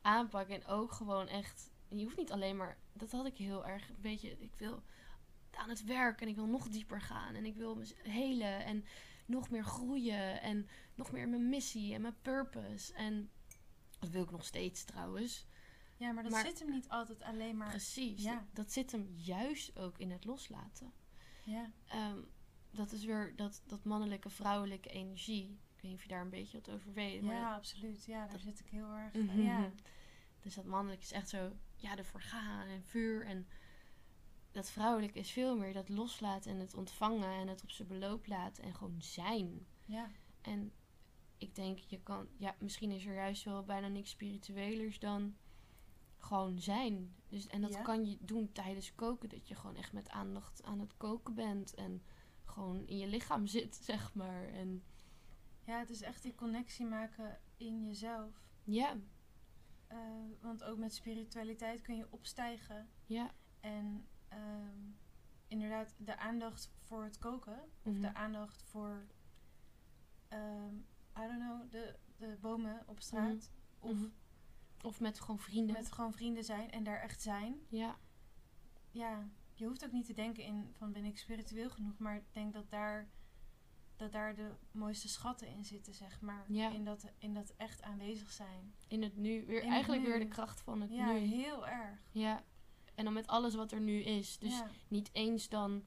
aanpak. 0.00 0.48
En 0.48 0.66
ook 0.66 0.92
gewoon 0.92 1.28
echt... 1.28 1.70
Je 1.88 2.02
hoeft 2.02 2.16
niet 2.16 2.32
alleen 2.32 2.56
maar... 2.56 2.78
Dat 2.92 3.10
had 3.12 3.26
ik 3.26 3.36
heel 3.36 3.66
erg 3.66 3.88
een 3.88 4.00
beetje... 4.00 4.38
Ik 4.38 4.54
wil 4.56 4.82
aan 5.50 5.68
het 5.68 5.84
werk 5.84 6.20
en 6.20 6.28
ik 6.28 6.34
wil 6.34 6.46
nog 6.46 6.68
dieper 6.68 7.00
gaan. 7.00 7.34
En 7.34 7.44
ik 7.44 7.56
wil 7.56 7.74
me 7.74 7.94
helen 8.02 8.64
en 8.64 8.84
nog 9.26 9.50
meer 9.50 9.64
groeien. 9.64 10.40
En 10.40 10.68
nog 10.94 11.12
meer 11.12 11.28
mijn 11.28 11.48
missie 11.48 11.94
en 11.94 12.00
mijn 12.00 12.20
purpose. 12.22 12.94
En 12.94 13.30
dat 13.98 14.10
wil 14.10 14.22
ik 14.22 14.30
nog 14.30 14.44
steeds 14.44 14.84
trouwens. 14.84 15.46
Ja, 15.96 16.12
maar 16.12 16.22
dat 16.22 16.32
Maar- 16.32 16.44
zit 16.46 16.58
hem 16.58 16.70
niet 16.70 16.88
altijd 16.88 17.22
alleen 17.22 17.56
maar... 17.56 17.68
Precies. 17.68 18.22
ja. 18.22 18.34
Dat, 18.34 18.44
dat 18.52 18.72
zit 18.72 18.92
hem 18.92 19.08
juist 19.14 19.78
ook 19.78 19.98
in 19.98 20.10
het 20.10 20.24
loslaten. 20.24 20.92
Ja, 21.46 21.70
Ehm, 21.88 22.18
dat 22.70 22.92
is 22.92 23.04
weer 23.04 23.32
dat, 23.36 23.62
dat 23.66 23.84
mannelijke, 23.84 24.30
vrouwelijke 24.30 24.88
energie. 24.88 25.44
Ik 25.44 25.82
weet 25.82 25.90
niet 25.90 25.94
of 25.94 26.02
je 26.02 26.08
daar 26.08 26.20
een 26.20 26.30
beetje 26.30 26.58
wat 26.60 26.70
over 26.74 26.92
weet. 26.92 27.22
Maar 27.22 27.34
ja 27.34 27.54
absoluut. 27.54 28.04
Ja, 28.04 28.18
daar 28.18 28.32
dat- 28.32 28.40
zit 28.40 28.60
ik 28.60 28.66
heel 28.68 28.88
erg... 28.94 29.12
Mhm. 29.14 29.40
Ja, 29.40 29.70
Dus 30.40 30.54
dat 30.54 30.64
mannelijk 30.64 31.02
is 31.02 31.12
echt 31.12 31.28
zo, 31.28 31.52
ja, 31.76 31.96
ervoor 31.96 32.20
gaan 32.22 32.66
en 32.68 32.82
vuur. 32.84 33.26
En 33.26 33.46
dat 34.52 34.70
vrouwelijke 34.70 35.18
is 35.18 35.30
veel 35.30 35.56
meer 35.56 35.72
dat 35.72 35.88
loslaten 35.88 36.50
en 36.50 36.58
het 36.58 36.74
ontvangen 36.74 37.30
en 37.40 37.48
het 37.48 37.62
op 37.62 37.70
zijn 37.70 37.88
beloop 37.88 38.26
laten 38.26 38.64
en 38.64 38.74
gewoon 38.74 39.02
zijn. 39.02 39.66
ja, 39.84 40.10
En 40.42 40.72
ik 41.38 41.54
denk, 41.54 41.78
je 41.78 42.00
kan, 42.02 42.28
ja, 42.36 42.54
misschien 42.58 42.90
is 42.90 43.04
er 43.06 43.14
juist 43.14 43.44
wel 43.44 43.64
bijna 43.64 43.88
niks 43.88 44.10
spirituelers 44.10 44.98
dan 44.98 45.36
gewoon 46.26 46.58
zijn. 46.60 47.14
Dus, 47.28 47.46
en 47.46 47.60
dat 47.60 47.72
Ja. 47.72 47.82
kan 47.82 48.04
je 48.06 48.16
doen 48.20 48.52
tijdens 48.52 48.94
koken, 48.94 49.28
dat 49.28 49.48
je 49.48 49.54
gewoon 49.54 49.76
echt 49.76 49.92
met 49.92 50.08
aandacht 50.08 50.62
aan 50.62 50.80
het 50.80 50.96
koken 50.96 51.34
bent 51.34 51.74
en 51.74 52.02
gewoon 52.44 52.86
in 52.86 52.98
je 52.98 53.06
lichaam 53.06 53.46
zit, 53.56 53.74
zeg 53.76 54.14
maar. 54.14 54.48
En 54.48 54.82
ja, 55.64 55.78
het 55.78 55.90
is 55.90 56.02
echt 56.02 56.22
die 56.22 56.34
connectie 56.34 56.86
maken 56.86 57.40
in 57.56 57.84
jezelf. 57.86 58.42
ja, 58.64 58.96
Eh, 59.86 59.98
want 60.40 60.64
ook 60.64 60.78
met 60.78 60.94
spiritualiteit 60.94 61.80
kun 61.80 61.96
je 61.96 62.06
opstijgen. 62.10 62.88
ja. 63.06 63.30
En 63.60 64.06
ehm, 64.28 64.80
inderdaad, 65.48 65.94
de 65.98 66.16
aandacht 66.18 66.70
voor 66.82 67.04
het 67.04 67.18
koken. 67.18 67.60
Of 67.82 67.92
mhm, 67.92 68.00
de 68.00 68.14
aandacht 68.14 68.62
voor, 68.62 69.06
ehm, 70.28 70.74
I 71.18 71.26
don't 71.26 71.38
know, 71.40 71.70
de, 71.70 71.96
de 72.16 72.36
bomen 72.40 72.82
op 72.86 73.00
straat. 73.00 73.50
Of 73.78 73.92
mhm. 73.94 74.08
Of 74.82 75.00
met 75.00 75.20
gewoon 75.20 75.38
vrienden. 75.38 75.76
met 75.76 75.92
gewoon 75.92 76.12
vrienden 76.12 76.44
zijn 76.44 76.70
en 76.70 76.84
daar 76.84 77.00
echt 77.00 77.22
zijn. 77.22 77.56
Ja, 77.68 77.96
Ja, 78.90 79.28
je 79.54 79.66
hoeft 79.66 79.84
ook 79.84 79.92
niet 79.92 80.06
te 80.06 80.12
denken 80.12 80.42
in 80.44 80.68
van 80.78 80.92
ben 80.92 81.04
ik 81.04 81.18
spiritueel 81.18 81.70
genoeg. 81.70 81.98
Maar 81.98 82.16
ik 82.16 82.24
denk 82.32 82.52
dat 82.52 82.70
daar, 82.70 83.08
dat 83.96 84.12
daar 84.12 84.34
de 84.34 84.50
mooiste 84.70 85.08
schatten 85.08 85.48
in 85.48 85.64
zitten, 85.64 85.94
zeg 85.94 86.20
maar. 86.20 86.44
Ja. 86.48 86.70
In, 86.70 86.84
dat, 86.84 87.04
in 87.18 87.34
dat 87.34 87.54
echt 87.56 87.82
aanwezig 87.82 88.30
zijn. 88.32 88.74
in 88.88 89.02
het 89.02 89.16
nu. 89.16 89.46
Weer, 89.46 89.62
In 89.62 89.70
eigenlijk 89.70 90.02
nu. 90.02 90.08
weer 90.08 90.18
de 90.18 90.28
kracht 90.28 90.60
van 90.60 90.80
het 90.80 90.90
Ja, 90.92 91.12
nu. 91.12 91.18
heel 91.18 91.66
erg. 91.66 91.98
Ja. 92.12 92.42
En 92.94 93.04
dan 93.04 93.12
met 93.12 93.26
alles 93.26 93.54
wat 93.54 93.72
er 93.72 93.80
nu 93.80 94.00
is. 94.02 94.38
Dus 94.38 94.52
ja. 94.58 94.66
niet 94.88 95.10
eens 95.12 95.48
dan 95.48 95.84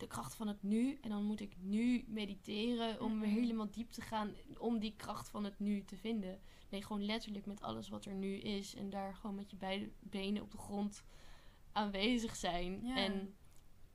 de 0.00 0.06
kracht 0.06 0.34
van 0.34 0.48
het 0.48 0.62
nu. 0.62 0.98
En 1.00 1.10
dan 1.10 1.24
moet 1.24 1.40
ik 1.40 1.56
nu 1.60 2.04
mediteren 2.08 3.00
om 3.00 3.22
helemaal 3.22 3.70
diep 3.70 3.90
te 3.90 4.00
gaan 4.00 4.34
om 4.58 4.78
die 4.78 4.94
kracht 4.96 5.28
van 5.28 5.44
het 5.44 5.58
nu 5.58 5.84
te 5.84 5.96
vinden. 5.96 6.40
Nee, 6.68 6.82
gewoon 6.82 7.04
letterlijk 7.04 7.46
met 7.46 7.62
alles 7.62 7.88
wat 7.88 8.04
er 8.04 8.14
nu 8.14 8.34
is. 8.34 8.74
En 8.74 8.90
daar 8.90 9.14
gewoon 9.14 9.36
met 9.36 9.50
je 9.50 9.56
beide 9.56 9.90
benen 10.00 10.42
op 10.42 10.50
de 10.50 10.58
grond 10.58 11.02
aanwezig 11.72 12.36
zijn. 12.36 12.86
Ja. 12.86 12.96
En 12.96 13.34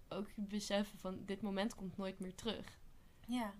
ook 0.09 0.27
beseffen 0.35 0.99
van 0.99 1.25
dit 1.25 1.41
moment 1.41 1.75
komt 1.75 1.97
nooit 1.97 2.19
meer 2.19 2.35
terug. 2.35 2.79
ja. 3.27 3.53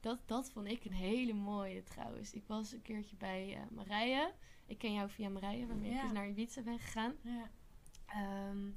Dat, 0.00 0.18
dat 0.26 0.50
vond 0.50 0.66
ik 0.66 0.84
een 0.84 0.92
hele 0.92 1.32
mooie 1.32 1.82
trouwens. 1.82 2.32
Ik 2.32 2.44
was 2.46 2.72
een 2.72 2.82
keertje 2.82 3.16
bij 3.16 3.54
eh, 3.56 3.62
Marije. 3.70 4.32
Ik 4.66 4.78
ken 4.78 4.92
jou 4.92 5.10
via 5.10 5.28
Marije, 5.28 5.66
waarmee 5.66 5.90
Ja. 5.90 5.96
ik 5.96 6.02
dus 6.02 6.12
naar 6.12 6.28
Ibiza 6.28 6.62
ben 6.62 6.78
gegaan. 6.78 7.14
ja. 7.22 7.50
Ehm, 8.06 8.70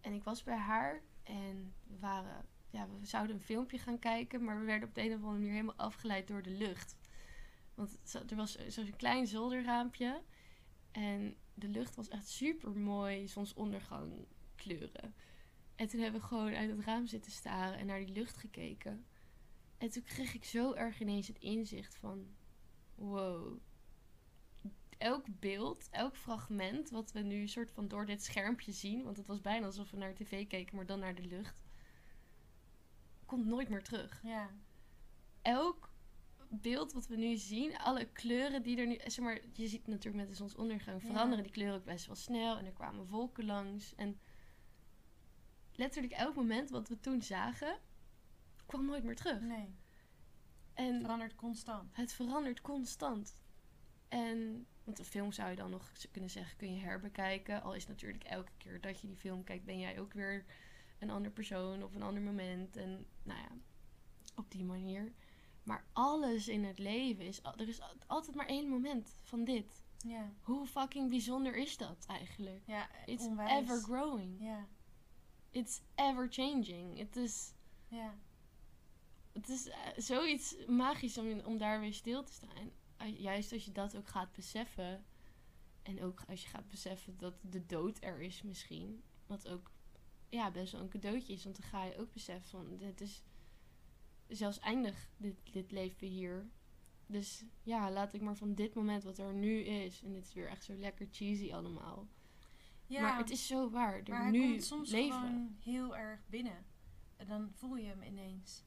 en 0.00 0.12
ik 0.12 0.22
was 0.24 0.42
bij 0.42 0.56
haar 0.56 1.02
en 1.22 1.74
we 1.86 1.98
waren, 1.98 2.44
ja, 2.70 2.88
we 3.00 3.06
zouden 3.06 3.36
een 3.36 3.42
filmpje 3.42 3.78
gaan 3.78 3.98
kijken, 3.98 4.44
maar 4.44 4.58
we 4.58 4.64
werden 4.64 4.88
op 4.88 4.94
de 4.94 5.00
een 5.00 5.08
of 5.08 5.14
andere 5.14 5.32
manier 5.32 5.50
helemaal 5.50 5.76
afgeleid 5.76 6.28
door 6.28 6.42
de 6.42 6.50
lucht. 6.50 6.96
Want 7.74 7.98
er 8.30 8.36
was 8.36 8.66
zo'n 8.66 8.96
klein 8.96 9.26
zolderraampje 9.26 10.22
en 10.90 11.36
de 11.54 11.68
lucht 11.68 11.94
was 11.94 12.08
echt 12.08 12.28
super 12.28 12.76
mooi, 12.76 13.28
zonsondergang 13.28 14.26
kleuren. 14.54 15.14
En 15.76 15.88
toen 15.88 16.00
hebben 16.00 16.20
we 16.20 16.26
gewoon 16.26 16.54
uit 16.54 16.70
het 16.70 16.84
raam 16.84 17.06
zitten 17.06 17.32
staren 17.32 17.78
en 17.78 17.86
naar 17.86 17.98
die 17.98 18.14
lucht 18.14 18.36
gekeken. 18.36 19.06
En 19.78 19.90
toen 19.90 20.02
kreeg 20.02 20.34
ik 20.34 20.44
zo 20.44 20.72
erg 20.72 21.00
ineens 21.00 21.28
het 21.28 21.38
inzicht 21.38 21.96
van, 21.96 22.26
wow, 22.94 23.58
elk 25.02 25.26
beeld, 25.40 25.88
elk 25.90 26.16
fragment 26.16 26.90
wat 26.90 27.12
we 27.12 27.20
nu 27.20 27.48
soort 27.48 27.70
van 27.70 27.88
door 27.88 28.06
dit 28.06 28.22
schermpje 28.24 28.72
zien, 28.72 29.02
want 29.04 29.16
het 29.16 29.26
was 29.26 29.40
bijna 29.40 29.66
alsof 29.66 29.90
we 29.90 29.96
naar 29.96 30.14
tv 30.14 30.46
keken, 30.46 30.76
maar 30.76 30.86
dan 30.86 30.98
naar 30.98 31.14
de 31.14 31.26
lucht, 31.26 31.62
komt 33.26 33.46
nooit 33.46 33.68
meer 33.68 33.82
terug. 33.82 34.20
ja. 34.24 34.50
Elk 35.42 35.90
beeld 36.48 36.92
wat 36.92 37.06
we 37.06 37.16
nu 37.16 37.36
zien, 37.36 37.78
alle 37.78 38.04
kleuren 38.12 38.62
die 38.62 38.76
er 38.76 38.86
nu, 38.86 38.98
zeg 39.06 39.24
maar, 39.24 39.40
je 39.52 39.66
ziet 39.68 39.86
natuurlijk 39.86 40.16
met 40.16 40.28
de 40.28 40.34
zonsondergang 40.34 41.02
Ja. 41.02 41.08
veranderen 41.08 41.42
die 41.44 41.52
kleuren 41.52 41.76
ook 41.78 41.84
best 41.84 42.06
wel 42.06 42.16
snel 42.16 42.58
en 42.58 42.66
er 42.66 42.72
kwamen 42.72 43.06
wolken 43.06 43.44
langs 43.44 43.94
en 43.94 44.20
letterlijk 45.72 46.12
elk 46.12 46.34
moment 46.34 46.70
wat 46.70 46.88
we 46.88 47.00
toen 47.00 47.22
zagen, 47.22 47.78
kwam 48.66 48.84
nooit 48.86 49.04
meer 49.04 49.16
terug. 49.16 49.40
Nee, 49.40 49.74
En 50.74 51.00
verandert 51.00 51.34
constant. 51.34 51.96
het 51.96 52.12
verandert 52.12 52.60
constant. 52.60 53.40
En, 54.12 54.66
want 54.84 54.98
een 54.98 55.04
film 55.04 55.32
zou 55.32 55.50
je 55.50 55.56
dan 55.56 55.70
nog 55.70 55.92
kunnen 56.10 56.30
zeggen, 56.30 56.56
kun 56.56 56.74
je 56.74 56.80
herbekijken. 56.80 57.62
Al 57.62 57.74
is 57.74 57.86
natuurlijk 57.86 58.24
elke 58.24 58.52
keer 58.56 58.80
dat 58.80 59.00
je 59.00 59.06
die 59.06 59.16
film 59.16 59.44
kijkt, 59.44 59.64
ben 59.64 59.78
jij 59.78 60.00
ook 60.00 60.12
weer 60.12 60.44
een 60.98 61.10
ander 61.10 61.30
persoon 61.30 61.82
of 61.82 61.94
een 61.94 62.02
ander 62.02 62.22
moment. 62.22 62.76
En 62.76 63.06
nou 63.22 63.38
ja, 63.40 63.48
op 64.36 64.50
die 64.50 64.64
manier. 64.64 65.12
Maar 65.62 65.84
alles 65.92 66.48
in 66.48 66.64
het 66.64 66.78
leven 66.78 67.24
is, 67.24 67.40
er 67.42 67.68
is 67.68 67.80
al- 67.80 67.96
altijd 68.06 68.36
maar 68.36 68.46
één 68.46 68.68
moment 68.68 69.14
van 69.22 69.44
dit. 69.44 69.82
Ja, 69.98 70.32
Hoe 70.42 70.66
fucking 70.66 71.10
bijzonder 71.10 71.56
is 71.56 71.76
dat 71.76 72.04
eigenlijk? 72.08 72.62
ja 72.66 72.90
It's 73.06 73.24
onwijs. 73.24 73.50
ever 73.62 73.80
growing. 73.82 74.36
Ja, 74.40 74.66
It's 75.50 75.80
ever 75.94 76.26
changing. 76.32 76.98
Het 76.98 77.16
is, 77.16 77.54
ja, 77.88 78.14
het 79.32 79.48
is 79.48 79.68
eh, 79.68 79.76
zoiets 79.96 80.56
magisch 80.66 81.18
om, 81.18 81.40
om 81.40 81.58
daar 81.58 81.80
weer 81.80 81.94
stil 81.94 82.24
te 82.24 82.32
staan. 82.32 82.70
Juist 83.06 83.52
als 83.52 83.64
je 83.64 83.72
dat 83.72 83.96
ook 83.96 84.08
gaat 84.08 84.32
beseffen. 84.32 85.04
En 85.82 86.02
ook 86.02 86.22
als 86.28 86.42
je 86.42 86.48
gaat 86.48 86.68
beseffen 86.68 87.16
dat 87.16 87.34
de 87.40 87.66
dood 87.66 87.98
er 88.00 88.20
is 88.20 88.42
misschien. 88.42 89.02
Wat 89.26 89.48
ook 89.48 89.70
ja, 90.28 90.50
best 90.50 90.72
wel 90.72 90.80
een 90.80 90.88
cadeautje 90.88 91.32
is. 91.32 91.44
Want 91.44 91.60
dan 91.60 91.70
ga 91.70 91.84
je 91.84 91.98
ook 91.98 92.12
beseffen 92.12 92.50
van 92.50 92.76
dit 92.76 93.00
is 93.00 93.22
zelfs 94.28 94.58
eindig 94.58 95.08
dit, 95.16 95.34
dit 95.52 95.70
leven 95.70 96.06
hier. 96.06 96.46
Dus 97.06 97.44
ja, 97.62 97.90
laat 97.90 98.12
ik 98.12 98.20
maar 98.20 98.36
van 98.36 98.54
dit 98.54 98.74
moment 98.74 99.02
wat 99.02 99.18
er 99.18 99.34
nu 99.34 99.60
is. 99.60 100.02
En 100.02 100.12
dit 100.12 100.26
is 100.26 100.32
weer 100.32 100.48
echt 100.48 100.64
zo 100.64 100.74
lekker 100.74 101.08
cheesy 101.10 101.52
allemaal. 101.52 102.08
ja. 102.86 103.00
maar 103.00 103.18
het 103.18 103.30
is 103.30 103.46
zo 103.46 103.70
waar. 103.70 104.02
Er 104.02 104.08
maar 104.08 104.30
nu 104.30 104.50
komt 104.50 104.64
soms 104.64 104.90
leven. 104.90 105.18
gewoon 105.18 105.56
heel 105.62 105.96
erg 105.96 106.20
binnen. 106.26 106.64
En 107.16 107.26
dan 107.26 107.50
voel 107.52 107.76
je 107.76 107.86
hem 107.86 108.02
ineens. 108.02 108.64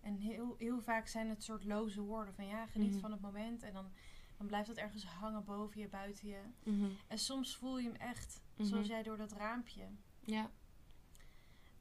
En 0.00 0.16
heel, 0.16 0.54
heel 0.58 0.80
vaak 0.80 1.06
zijn 1.06 1.28
het 1.28 1.42
soort 1.44 1.64
loze 1.64 2.00
woorden 2.00 2.34
van 2.34 2.46
ja, 2.46 2.66
geniet 2.66 2.90
Mhm. 2.90 3.00
van 3.00 3.10
het 3.12 3.20
moment. 3.20 3.62
En 3.62 3.72
dan, 3.72 3.90
dan 4.36 4.46
blijft 4.46 4.66
dat 4.68 4.76
ergens 4.76 5.04
hangen 5.04 5.44
boven 5.44 5.80
je, 5.80 5.88
buiten 5.88 6.28
je. 6.28 6.40
Mhm. 6.64 6.86
En 7.06 7.18
soms 7.18 7.56
voel 7.56 7.78
je 7.78 7.88
hem 7.88 7.96
echt, 8.00 8.42
Mhm. 8.56 8.66
zoals 8.68 8.86
jij 8.86 9.02
door 9.02 9.16
dat 9.16 9.32
raampje. 9.32 9.82
Ja. 10.20 10.50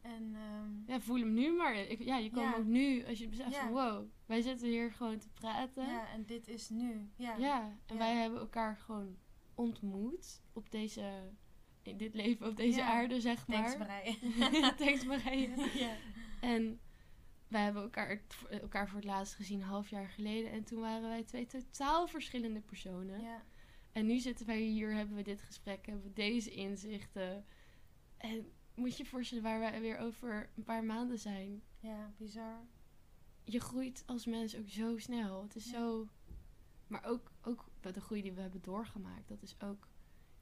En 0.01 0.35
ehm, 0.35 0.91
Ja, 0.91 0.99
voel 0.99 1.19
hem 1.19 1.33
nu 1.33 1.51
maar. 1.55 1.75
Ik, 1.75 1.99
ja, 2.03 2.17
je 2.17 2.29
kan 2.29 2.43
Ja. 2.43 2.55
ook 2.55 2.65
nu, 2.65 3.05
als 3.05 3.19
je 3.19 3.27
beseft 3.27 3.51
Ja. 3.53 3.61
van 3.63 3.71
wow, 3.71 4.07
wij 4.25 4.41
zitten 4.41 4.67
hier 4.67 4.91
gewoon 4.91 5.17
te 5.19 5.29
praten. 5.29 5.85
ja, 5.87 6.09
en 6.09 6.25
dit 6.25 6.47
is 6.47 6.69
nu. 6.69 7.09
Ja. 7.15 7.35
Ja, 7.37 7.77
en 7.85 7.97
wij 7.97 8.15
hebben 8.15 8.39
elkaar 8.39 8.77
gewoon 8.77 9.17
ontmoet 9.55 10.41
op 10.53 10.71
deze, 10.71 11.31
in 11.81 11.97
dit 11.97 12.13
leven, 12.13 12.47
op 12.47 12.55
deze 12.55 12.77
Ja. 12.77 12.87
aarde, 12.87 13.21
zeg 13.21 13.47
maar. 13.47 13.57
Thanks 13.63 13.77
Marije. 13.77 14.73
Thanks 14.75 15.05
Marije. 15.11 15.69
ja. 15.79 15.95
En 16.41 16.79
wij 17.47 17.63
hebben 17.63 17.81
elkaar, 17.81 18.21
elkaar 18.49 18.87
voor 18.87 18.95
het 18.97 19.07
laatst 19.07 19.35
gezien 19.35 19.59
een 19.61 19.67
half 19.67 19.89
jaar 19.89 20.07
geleden. 20.09 20.51
En 20.51 20.63
toen 20.63 20.79
waren 20.79 21.09
wij 21.09 21.23
twee 21.23 21.45
totaal 21.45 22.07
verschillende 22.07 22.61
personen. 22.61 23.21
ja. 23.21 23.43
En 23.91 24.05
nu 24.05 24.19
zitten 24.19 24.45
wij 24.45 24.59
hier, 24.61 24.93
hebben 24.93 25.15
we 25.15 25.21
dit 25.23 25.41
gesprek, 25.41 25.85
hebben 25.85 26.03
we 26.03 26.13
deze 26.13 26.51
inzichten. 26.51 27.45
En 28.17 28.51
moet 28.75 28.97
je 28.97 29.03
je 29.03 29.09
voorstellen 29.09 29.43
waar 29.43 29.59
wij 29.59 29.81
weer 29.81 29.97
over 29.97 30.49
een 30.55 30.63
paar 30.63 30.83
maanden 30.83 31.19
zijn. 31.19 31.61
Ja, 31.79 32.13
bizar. 32.17 32.65
Je 33.43 33.59
groeit 33.59 34.03
als 34.05 34.25
mens 34.25 34.55
ook 34.57 34.69
zo 34.69 34.97
snel. 34.97 35.41
Het 35.43 35.55
is 35.55 35.65
Ja. 35.65 35.71
zo... 35.71 36.07
Maar 36.87 37.03
ook, 37.05 37.31
ook 37.41 37.69
de 37.81 38.01
groei 38.01 38.21
die 38.21 38.31
we 38.33 38.41
hebben 38.41 38.61
doorgemaakt. 38.61 39.27
Dat 39.27 39.41
is 39.41 39.55
ook 39.61 39.87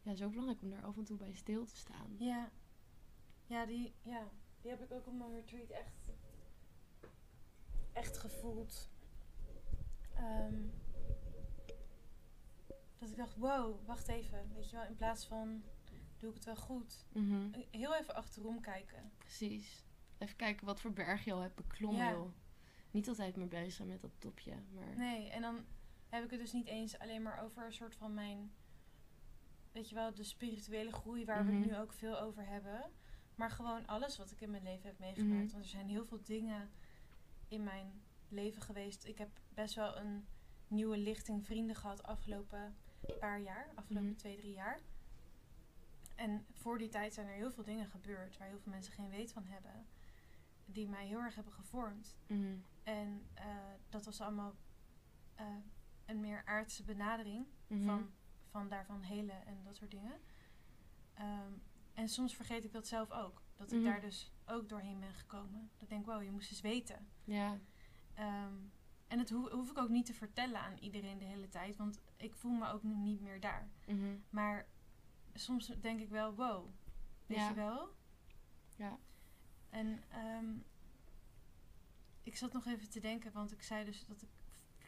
ja, 0.02 0.16
zo 0.16 0.30
belangrijk 0.30 0.62
om 0.62 0.70
daar 0.70 0.84
af 0.86 0.98
en 0.98 1.04
toe 1.04 1.18
bij 1.18 1.34
stil 1.34 1.66
te 1.66 1.76
staan. 1.76 2.16
Ja. 2.18 2.52
Ja, 3.46 3.66
die, 3.66 3.94
ja, 4.02 4.30
die 4.62 4.72
heb 4.72 4.82
ik 4.84 4.92
ook 4.92 5.08
op 5.08 5.14
mijn 5.14 5.32
retreat 5.34 5.70
echt, 5.70 5.94
echt 7.96 8.18
gevoeld. 8.18 8.90
Ehm, 10.16 10.62
dat 12.98 13.10
ik 13.10 13.16
dacht, 13.18 13.36
wow, 13.36 13.86
wacht 13.86 14.08
even. 14.08 14.52
Weet 14.54 14.70
je 14.70 14.76
wel, 14.76 14.86
in 14.86 14.96
plaats 14.96 15.26
van, 15.28 15.64
doe 16.18 16.30
ik 16.30 16.36
het 16.36 16.46
wel 16.46 16.56
goed? 16.56 17.06
Mhm, 17.14 17.50
Heel 17.72 17.96
even 17.96 18.16
achterom 18.16 18.60
kijken. 18.62 19.12
Precies. 19.18 19.84
Even 20.18 20.36
kijken 20.36 20.66
wat 20.66 20.82
voor 20.82 20.94
berg 20.94 21.24
je 21.26 21.34
al 21.34 21.40
hebt 21.42 21.56
beklommen, 21.56 22.06
Ja. 22.06 22.26
Niet 22.92 23.08
altijd 23.08 23.36
meer 23.36 23.48
bezig 23.48 23.74
zijn 23.74 23.88
met 23.88 24.02
dat 24.02 24.12
topje, 24.20 24.54
maar... 24.74 24.98
Nee, 24.98 25.30
en 25.30 25.42
dan 25.42 25.66
heb 26.10 26.24
ik 26.24 26.30
het 26.32 26.40
dus 26.40 26.52
niet 26.54 26.68
eens 26.68 27.00
alleen 27.00 27.22
maar 27.22 27.44
over 27.44 27.66
een 27.66 27.74
soort 27.74 27.96
van 27.96 28.14
mijn, 28.14 28.52
weet 29.72 29.90
je 29.90 29.96
wel, 29.96 30.14
de 30.14 30.24
spirituele 30.24 30.92
groei 30.92 31.26
waar 31.26 31.46
we 31.46 31.52
Mhm. 31.52 31.62
het 31.62 31.72
nu 31.72 31.78
ook 31.78 31.94
veel 31.94 32.20
over 32.20 32.48
hebben. 32.48 32.92
Maar 33.36 33.52
gewoon 33.52 33.88
alles 33.88 34.18
wat 34.18 34.32
ik 34.32 34.42
in 34.42 34.52
mijn 34.52 34.64
leven 34.64 34.88
heb 34.90 35.00
meegemaakt. 35.00 35.42
Mhm. 35.44 35.52
Want 35.52 35.64
er 35.64 35.70
zijn 35.70 35.88
heel 35.90 36.06
veel 36.06 36.22
dingen 36.24 36.70
in 37.48 37.64
mijn 37.64 38.02
leven 38.30 38.62
geweest. 38.62 39.06
Ik 39.06 39.18
heb 39.18 39.30
best 39.50 39.76
wel 39.76 39.98
een 39.98 40.26
nieuwe 40.68 40.98
lichting 40.98 41.46
vrienden 41.46 41.76
gehad 41.76 42.04
afgelopen 42.04 42.76
paar 43.20 43.40
jaar, 43.40 43.72
afgelopen 43.76 44.10
Mhm. 44.10 44.18
twee, 44.18 44.38
drie 44.38 44.54
jaar. 44.54 44.80
En 46.16 46.46
voor 46.54 46.78
die 46.78 46.90
tijd 46.90 47.14
zijn 47.14 47.28
er 47.28 47.34
heel 47.34 47.52
veel 47.52 47.64
dingen 47.64 47.88
gebeurd 47.88 48.38
waar 48.38 48.48
heel 48.48 48.60
veel 48.60 48.72
mensen 48.72 48.94
geen 48.94 49.10
weet 49.10 49.32
van 49.32 49.46
hebben. 49.46 49.86
Die 50.66 50.88
mij 50.88 51.06
heel 51.08 51.20
erg 51.20 51.36
hebben 51.36 51.54
gevormd. 51.54 52.16
Mhm, 52.28 52.56
En 52.84 53.26
eh, 53.34 53.46
dat 53.90 54.06
was 54.06 54.22
allemaal 54.22 54.56
eh, 55.36 55.46
een 56.06 56.20
meer 56.20 56.42
aardse 56.46 56.84
benadering 56.84 57.46
mhm. 57.68 57.86
van, 57.86 58.12
van 58.50 58.68
daarvan 58.70 59.02
helen 59.02 59.46
en 59.46 59.64
dat 59.64 59.76
soort 59.76 59.92
dingen. 59.92 60.20
Ehm, 61.14 61.52
en 61.94 62.10
soms 62.10 62.36
vergeet 62.36 62.64
ik 62.64 62.72
dat 62.72 62.88
zelf 62.88 63.12
ook. 63.12 63.42
Dat 63.56 63.72
ik 63.72 63.78
Mhm. 63.78 63.88
daar 63.88 64.02
dus 64.02 64.32
ook 64.48 64.70
doorheen 64.70 65.00
ben 65.00 65.14
gekomen. 65.14 65.70
Dat 65.74 65.82
ik 65.82 65.90
denk, 65.90 66.06
wow, 66.06 66.24
je 66.24 66.32
moest 66.32 66.50
eens 66.52 66.62
weten. 66.62 67.08
Ja, 67.24 67.60
Ehm, 68.14 68.54
en 69.08 69.18
dat 69.18 69.30
hoef, 69.30 69.52
hoef 69.52 69.70
ik 69.72 69.78
ook 69.78 69.90
niet 69.90 70.06
te 70.06 70.14
vertellen 70.14 70.60
aan 70.62 70.78
iedereen 70.78 71.18
de 71.18 71.26
hele 71.26 71.50
tijd. 71.50 71.76
Want 71.76 72.02
ik 72.18 72.36
voel 72.36 72.52
me 72.52 72.68
ook 72.72 72.84
nu 72.84 72.96
niet 72.96 73.22
meer 73.22 73.40
daar. 73.40 73.70
mhm. 73.88 74.16
Maar 74.30 74.68
soms 75.34 75.68
denk 75.68 76.00
ik 76.00 76.10
wel, 76.10 76.36
wow. 76.36 76.70
Weet 77.26 77.38
Ja. 77.38 77.48
je 77.50 77.54
wel? 77.56 77.96
Ja. 78.76 78.98
En 79.70 80.04
ehm, 80.10 80.46
ik 82.24 82.36
zat 82.38 82.54
nog 82.54 82.66
even 82.66 82.90
te 82.90 83.00
denken, 83.00 83.32
want 83.32 83.52
ik 83.52 83.62
zei 83.64 83.86
dus 83.86 84.06
dat 84.06 84.22
ik 84.22 84.30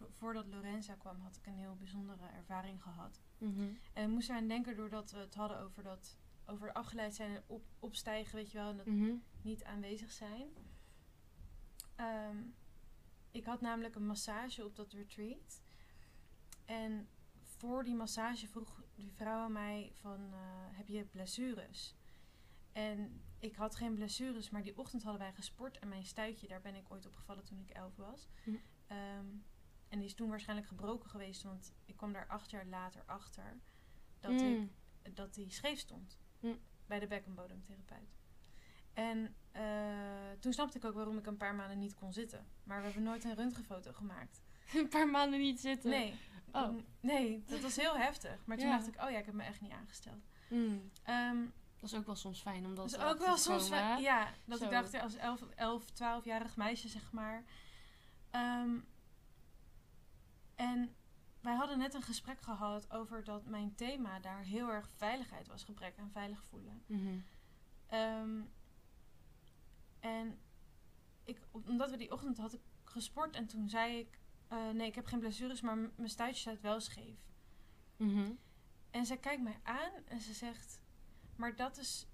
voordat 0.09 0.47
Lorenza 0.47 0.93
kwam, 0.95 1.19
had 1.19 1.35
ik 1.35 1.45
een 1.45 1.53
heel 1.57 1.75
bijzondere 1.75 2.25
ervaring 2.27 2.83
gehad. 2.83 3.21
Mhm. 3.37 3.67
En 3.93 4.03
ik 4.03 4.09
moest 4.09 4.29
eraan 4.29 4.47
denken 4.47 4.75
doordat 4.75 5.11
we 5.11 5.17
het 5.17 5.35
hadden 5.35 5.59
over 5.59 5.83
dat 5.83 6.17
over 6.47 6.71
afgeleid 6.73 7.15
zijn 7.15 7.35
en 7.35 7.43
op, 7.47 7.63
opstijgen, 7.79 8.35
weet 8.35 8.51
je 8.51 8.57
wel, 8.57 8.69
en 8.69 8.77
dat 8.77 8.85
Mhm. 8.85 9.15
niet 9.41 9.63
aanwezig 9.63 10.11
zijn. 10.11 10.47
Ehm, 11.95 12.37
ik 13.31 13.43
had 13.45 13.61
namelijk 13.61 13.95
een 13.95 14.05
massage 14.05 14.65
op 14.65 14.75
dat 14.75 14.93
retreat. 14.93 15.61
En 16.65 17.07
voor 17.41 17.83
die 17.83 17.95
massage 17.95 18.47
vroeg 18.47 18.81
die 18.95 19.11
vrouw 19.11 19.39
aan 19.43 19.51
mij 19.51 19.91
van, 19.93 20.33
eh, 20.33 20.39
heb 20.77 20.87
je 20.87 21.03
blessures? 21.05 21.95
En 22.71 23.21
ik 23.39 23.55
had 23.55 23.75
geen 23.75 23.93
blessures, 23.93 24.49
maar 24.49 24.63
die 24.63 24.77
ochtend 24.77 25.03
hadden 25.03 25.21
wij 25.21 25.33
gesport. 25.33 25.79
En 25.79 25.87
mijn 25.87 26.05
stuitje, 26.05 26.47
daar 26.47 26.61
ben 26.61 26.75
ik 26.75 26.91
ooit 26.91 27.05
op 27.05 27.15
gevallen 27.15 27.43
toen 27.43 27.59
ik 27.59 27.69
elf 27.69 27.95
was. 27.95 28.27
Hm. 28.43 28.55
Ehm, 28.87 29.25
en 29.87 29.97
die 29.99 30.05
is 30.07 30.13
toen 30.13 30.29
waarschijnlijk 30.29 30.67
gebroken 30.67 31.09
geweest, 31.09 31.43
want 31.43 31.73
ik 31.85 31.95
kwam 31.97 32.13
daar 32.13 32.27
acht 32.27 32.49
jaar 32.49 32.65
later 32.65 33.03
achter 33.05 33.59
dat 34.19 34.41
ik 34.41 34.57
Mm. 34.57 34.71
dat 35.13 35.33
die 35.33 35.49
scheef 35.51 35.79
stond 35.79 36.17
Hm. 36.39 36.55
bij 36.85 36.99
de 36.99 37.07
bekkenbodemtherapeut. 37.07 38.15
En 38.93 39.35
eh, 39.51 39.61
toen 40.39 40.53
snapte 40.53 40.77
ik 40.77 40.85
ook 40.85 40.93
waarom 40.93 41.17
ik 41.17 41.25
een 41.25 41.37
paar 41.37 41.55
maanden 41.55 41.79
niet 41.79 41.95
kon 41.95 42.13
zitten. 42.13 42.47
Maar 42.63 42.77
we 42.77 42.83
hebben 42.83 43.03
nooit 43.03 43.23
een 43.23 43.35
röntgenfoto 43.35 43.93
gemaakt. 43.93 44.41
een 44.73 44.87
paar 44.87 45.07
maanden 45.09 45.39
niet 45.39 45.59
zitten. 45.59 45.89
Nee. 45.89 46.13
Oh. 46.51 46.75
Nee, 46.99 47.43
dat 47.47 47.59
was 47.59 47.75
heel 47.75 47.97
heftig. 47.97 48.45
Maar 48.45 48.57
toen 48.57 48.67
Ja. 48.67 48.75
dacht 48.77 48.87
ik, 48.87 49.01
oh 49.01 49.09
ja, 49.09 49.17
ik 49.17 49.25
heb 49.25 49.33
me 49.33 49.43
echt 49.43 49.61
niet 49.61 49.71
aangesteld. 49.71 50.27
Mm. 50.49 50.91
Ehm 51.03 51.37
Dat 51.79 51.89
is 51.91 51.95
ook 51.97 52.05
wel 52.05 52.15
soms 52.15 52.41
fijn 52.41 52.65
om 52.65 52.75
dat 52.75 52.89
dat 52.89 52.99
is 52.99 53.05
ook 53.07 53.19
wel 53.19 53.37
soms... 53.37 53.69
hè? 53.69 53.95
Ja, 53.95 54.33
dat 54.45 54.59
Zo. 54.59 54.65
ik 54.65 54.71
dacht 54.71 54.93
als 55.01 55.15
11, 55.15 55.41
11 55.55 55.85
12-jarig 55.91 56.55
meisje, 56.55 56.87
zeg 56.87 57.11
maar. 57.11 57.43
Ehm, 58.31 58.75
en 60.55 60.95
wij 61.41 61.55
hadden 61.55 61.77
net 61.77 61.93
een 61.93 62.01
gesprek 62.01 62.41
gehad 62.41 62.91
over 62.91 63.23
dat 63.23 63.45
mijn 63.45 63.75
thema 63.75 64.19
daar 64.19 64.41
heel 64.43 64.69
erg 64.69 64.89
veiligheid 64.95 65.47
was. 65.47 65.63
Gebrek 65.63 65.97
aan 65.97 66.11
veilig 66.11 66.43
voelen. 66.43 66.83
Mhm. 66.85 67.19
Ehm, 67.87 68.41
en 69.99 70.39
ik, 71.23 71.39
omdat 71.51 71.89
we 71.89 71.97
die 71.97 72.11
ochtend 72.11 72.37
had 72.37 72.53
ik 72.53 72.61
gesport 72.83 73.35
en 73.35 73.47
toen 73.47 73.69
zei 73.69 73.99
ik... 73.99 74.19
eh, 74.47 74.69
nee, 74.69 74.87
ik 74.87 74.95
heb 74.95 75.05
geen 75.05 75.19
blessures, 75.19 75.61
maar 75.61 75.77
mijn 75.77 76.09
stuitje 76.09 76.41
staat 76.41 76.61
wel 76.61 76.79
scheef. 76.79 77.19
Mhm. 77.97 78.31
En 78.91 79.05
zij 79.05 79.17
kijkt 79.17 79.43
mij 79.43 79.59
aan 79.63 79.91
en 80.05 80.21
ze 80.21 80.33
zegt... 80.33 80.81
Maar 81.35 81.55
dat 81.55 81.77
is 81.77 82.07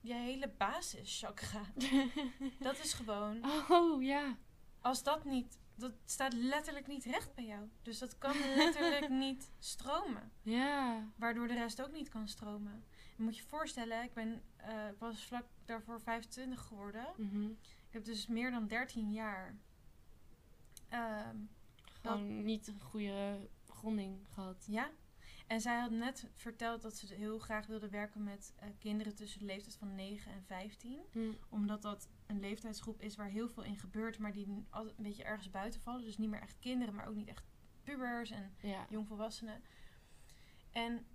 je 0.00 0.14
hele 0.14 0.48
basischakra. 0.48 1.62
Dat 2.58 2.78
is 2.78 2.92
gewoon... 2.92 3.44
oh, 3.68 4.02
ja. 4.02 4.36
Als 4.80 5.02
dat 5.02 5.24
niet... 5.24 5.58
Dat 5.78 5.92
staat 6.04 6.32
letterlijk 6.32 6.86
niet 6.86 7.04
recht 7.04 7.34
bij 7.34 7.44
jou. 7.44 7.68
Dus 7.82 7.98
dat 7.98 8.18
kan 8.18 8.36
letterlijk 8.56 9.08
niet 9.26 9.50
stromen. 9.58 10.30
Ja. 10.42 11.04
Waardoor 11.16 11.48
de 11.48 11.54
rest 11.54 11.82
ook 11.82 11.92
niet 11.92 12.08
kan 12.08 12.28
stromen. 12.28 12.84
Je 13.16 13.22
moet 13.22 13.36
je 13.36 13.42
voorstellen, 13.42 14.02
ik 14.02 14.12
ben 14.14 14.42
eh, 14.56 14.88
ik 14.88 14.98
was 14.98 15.24
vlak 15.24 15.44
daarvoor 15.64 16.00
25 16.00 16.60
geworden. 16.60 17.06
Mhm. 17.16 17.44
Ik 17.86 17.92
heb 17.92 18.04
dus 18.04 18.26
meer 18.26 18.50
dan 18.50 18.66
13 18.66 19.12
jaar. 19.12 19.56
ehm, 20.88 21.36
Gewoon 22.02 22.44
niet 22.44 22.66
een 22.68 22.80
goede 22.80 23.48
gronding 23.68 24.18
gehad. 24.32 24.64
ja. 24.68 24.90
En 25.46 25.60
zij 25.60 25.78
had 25.80 25.90
net 25.90 26.26
verteld 26.34 26.82
dat 26.82 26.96
ze 26.96 27.14
heel 27.14 27.38
graag 27.38 27.66
wilde 27.66 27.88
werken 27.88 28.22
met 28.24 28.52
eh, 28.56 28.68
kinderen 28.78 29.14
tussen 29.14 29.38
de 29.38 29.44
leeftijd 29.44 29.76
van 29.76 29.94
9 29.94 30.32
en 30.32 30.42
15. 30.44 31.00
Hm. 31.12 31.32
Omdat 31.48 31.82
dat 31.82 32.08
een 32.26 32.40
leeftijdsgroep 32.40 33.00
is 33.00 33.16
waar 33.16 33.28
heel 33.28 33.48
veel 33.48 33.62
in 33.62 33.76
gebeurt, 33.78 34.18
maar 34.18 34.32
die 34.32 34.46
een 34.70 34.94
beetje 34.96 35.24
ergens 35.24 35.50
buiten 35.50 35.80
vallen. 35.80 36.04
Dus 36.04 36.18
niet 36.18 36.30
meer 36.30 36.40
echt 36.40 36.58
kinderen, 36.58 36.94
maar 36.94 37.06
ook 37.08 37.14
niet 37.14 37.28
echt 37.28 37.44
pubers 37.82 38.30
en 38.30 38.54
Ja. 38.60 38.86
jongvolwassenen. 38.90 39.62
En 40.72 41.06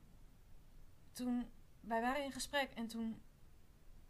toen, 1.11 1.45
wij 1.81 2.01
waren 2.01 2.23
in 2.23 2.31
gesprek 2.31 2.71
en 2.71 2.87
toen 2.87 3.21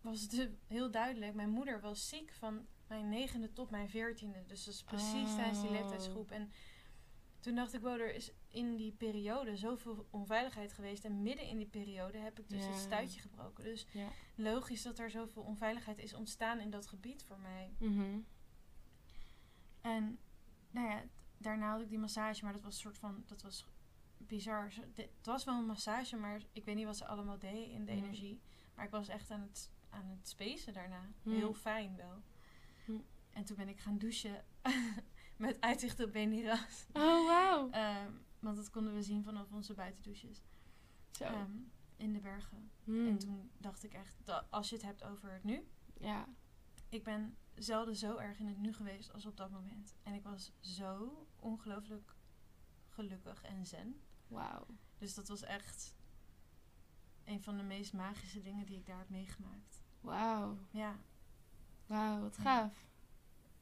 was 0.01 0.21
het 0.21 0.49
heel 0.67 0.91
duidelijk. 0.91 1.33
Mijn 1.33 1.49
moeder 1.49 1.81
was 1.81 2.09
ziek 2.09 2.33
van 2.33 2.65
mijn 2.87 3.09
negende 3.09 3.53
tot 3.53 3.69
mijn 3.69 3.89
veertiende. 3.89 4.43
Dus 4.47 4.63
dat 4.63 4.73
is 4.73 4.83
precies 4.83 5.35
tijdens 5.35 5.59
die 5.61 5.69
Oh. 5.69 5.75
leeftijdsgroep. 5.75 6.31
En 6.31 6.51
toen 7.39 7.55
dacht 7.55 7.73
ik, 7.73 7.81
wow, 7.81 8.01
er 8.01 8.13
is 8.15 8.31
in 8.51 8.75
die 8.75 8.91
periode 8.91 9.55
zoveel 9.57 10.07
onveiligheid 10.09 10.73
geweest. 10.73 11.05
En 11.05 11.21
midden 11.23 11.45
in 11.47 11.57
die 11.57 11.67
periode 11.67 12.17
heb 12.17 12.39
ik 12.39 12.49
dus 12.49 12.63
Ja. 12.63 12.67
het 12.69 12.79
stuitje 12.79 13.19
gebroken. 13.19 13.63
Dus 13.63 13.87
Ja. 13.93 14.07
logisch 14.35 14.81
dat 14.81 14.99
er 14.99 15.09
zoveel 15.11 15.43
onveiligheid 15.43 15.97
is 15.99 16.13
ontstaan 16.13 16.59
in 16.59 16.69
dat 16.69 16.87
gebied 16.87 17.23
voor 17.23 17.39
mij. 17.39 17.73
Mhm. 17.79 18.19
En 19.81 20.19
nou 20.71 20.87
ja, 20.89 21.03
daarna 21.37 21.71
had 21.71 21.81
ik 21.81 21.89
die 21.89 21.97
massage, 21.99 22.43
maar 22.43 22.53
dat 22.53 22.61
was 22.61 22.73
een 22.75 22.81
soort 22.81 22.97
van, 22.97 23.23
dat 23.25 23.41
was 23.41 23.65
bizar. 24.17 24.71
Het 24.95 25.09
was 25.25 25.43
wel 25.43 25.57
een 25.57 25.65
massage, 25.65 26.15
maar 26.17 26.41
ik 26.51 26.65
weet 26.65 26.75
niet 26.75 26.85
wat 26.85 26.97
ze 26.97 27.05
allemaal 27.05 27.39
deden 27.39 27.69
in 27.71 27.85
de 27.85 27.91
Mm. 27.91 27.97
energie. 28.03 28.41
Maar 28.75 28.85
ik 28.85 28.91
was 28.91 29.07
echt 29.07 29.31
aan 29.31 29.41
het, 29.41 29.71
aan 29.89 30.05
het 30.17 30.27
spacen 30.27 30.73
daarna. 30.73 31.09
Mm. 31.23 31.33
Heel 31.33 31.53
fijn 31.53 31.95
wel. 31.95 32.21
Mm. 32.85 33.05
En 33.33 33.45
toen 33.45 33.55
ben 33.57 33.69
ik 33.69 33.79
gaan 33.79 33.97
douchen 33.97 34.45
met 35.37 35.61
uitzicht 35.61 35.99
op 36.03 36.11
Beniras. 36.11 36.85
Oh. 36.93 37.67
Ehm, 37.71 38.11
want 38.41 38.55
dat 38.55 38.69
konden 38.69 38.93
we 38.93 39.01
zien 39.01 39.23
vanaf 39.23 39.51
onze 39.51 39.73
buitendouches. 39.73 40.43
Zo. 41.11 41.23
Ehm, 41.23 41.51
in 41.95 42.13
de 42.13 42.19
bergen. 42.19 42.71
Hm. 42.83 43.07
En 43.07 43.17
toen 43.17 43.51
dacht 43.57 43.83
ik 43.83 43.93
echt, 43.93 44.15
da- 44.23 44.47
als 44.49 44.69
je 44.69 44.75
het 44.75 44.85
hebt 44.85 45.03
over 45.03 45.31
het 45.31 45.43
nu, 45.43 45.67
Ja. 45.99 46.27
ik 46.89 47.03
ben 47.03 47.37
zelden 47.55 47.95
zo 47.95 48.17
erg 48.17 48.39
in 48.39 48.47
het 48.47 48.57
nu 48.57 48.73
geweest 48.73 49.13
als 49.13 49.25
op 49.25 49.37
dat 49.37 49.49
moment. 49.51 49.95
En 50.03 50.13
ik 50.13 50.23
was 50.23 50.51
zo 50.59 51.27
ongelooflijk 51.35 52.15
gelukkig 52.87 53.43
en 53.43 53.65
zen. 53.65 54.01
Wauw. 54.27 54.65
Dus 54.97 55.13
dat 55.13 55.27
was 55.27 55.41
echt 55.41 55.95
een 57.23 57.41
van 57.43 57.57
de 57.57 57.63
meest 57.63 57.93
magische 57.93 58.41
dingen 58.41 58.65
die 58.65 58.77
ik 58.77 58.85
daar 58.85 58.97
heb 58.97 59.09
meegemaakt. 59.09 59.83
Wauw. 60.01 60.57
Ja, 60.71 60.99
Wauw, 61.85 62.21
wat 62.21 62.37
gaaf. 62.37 62.89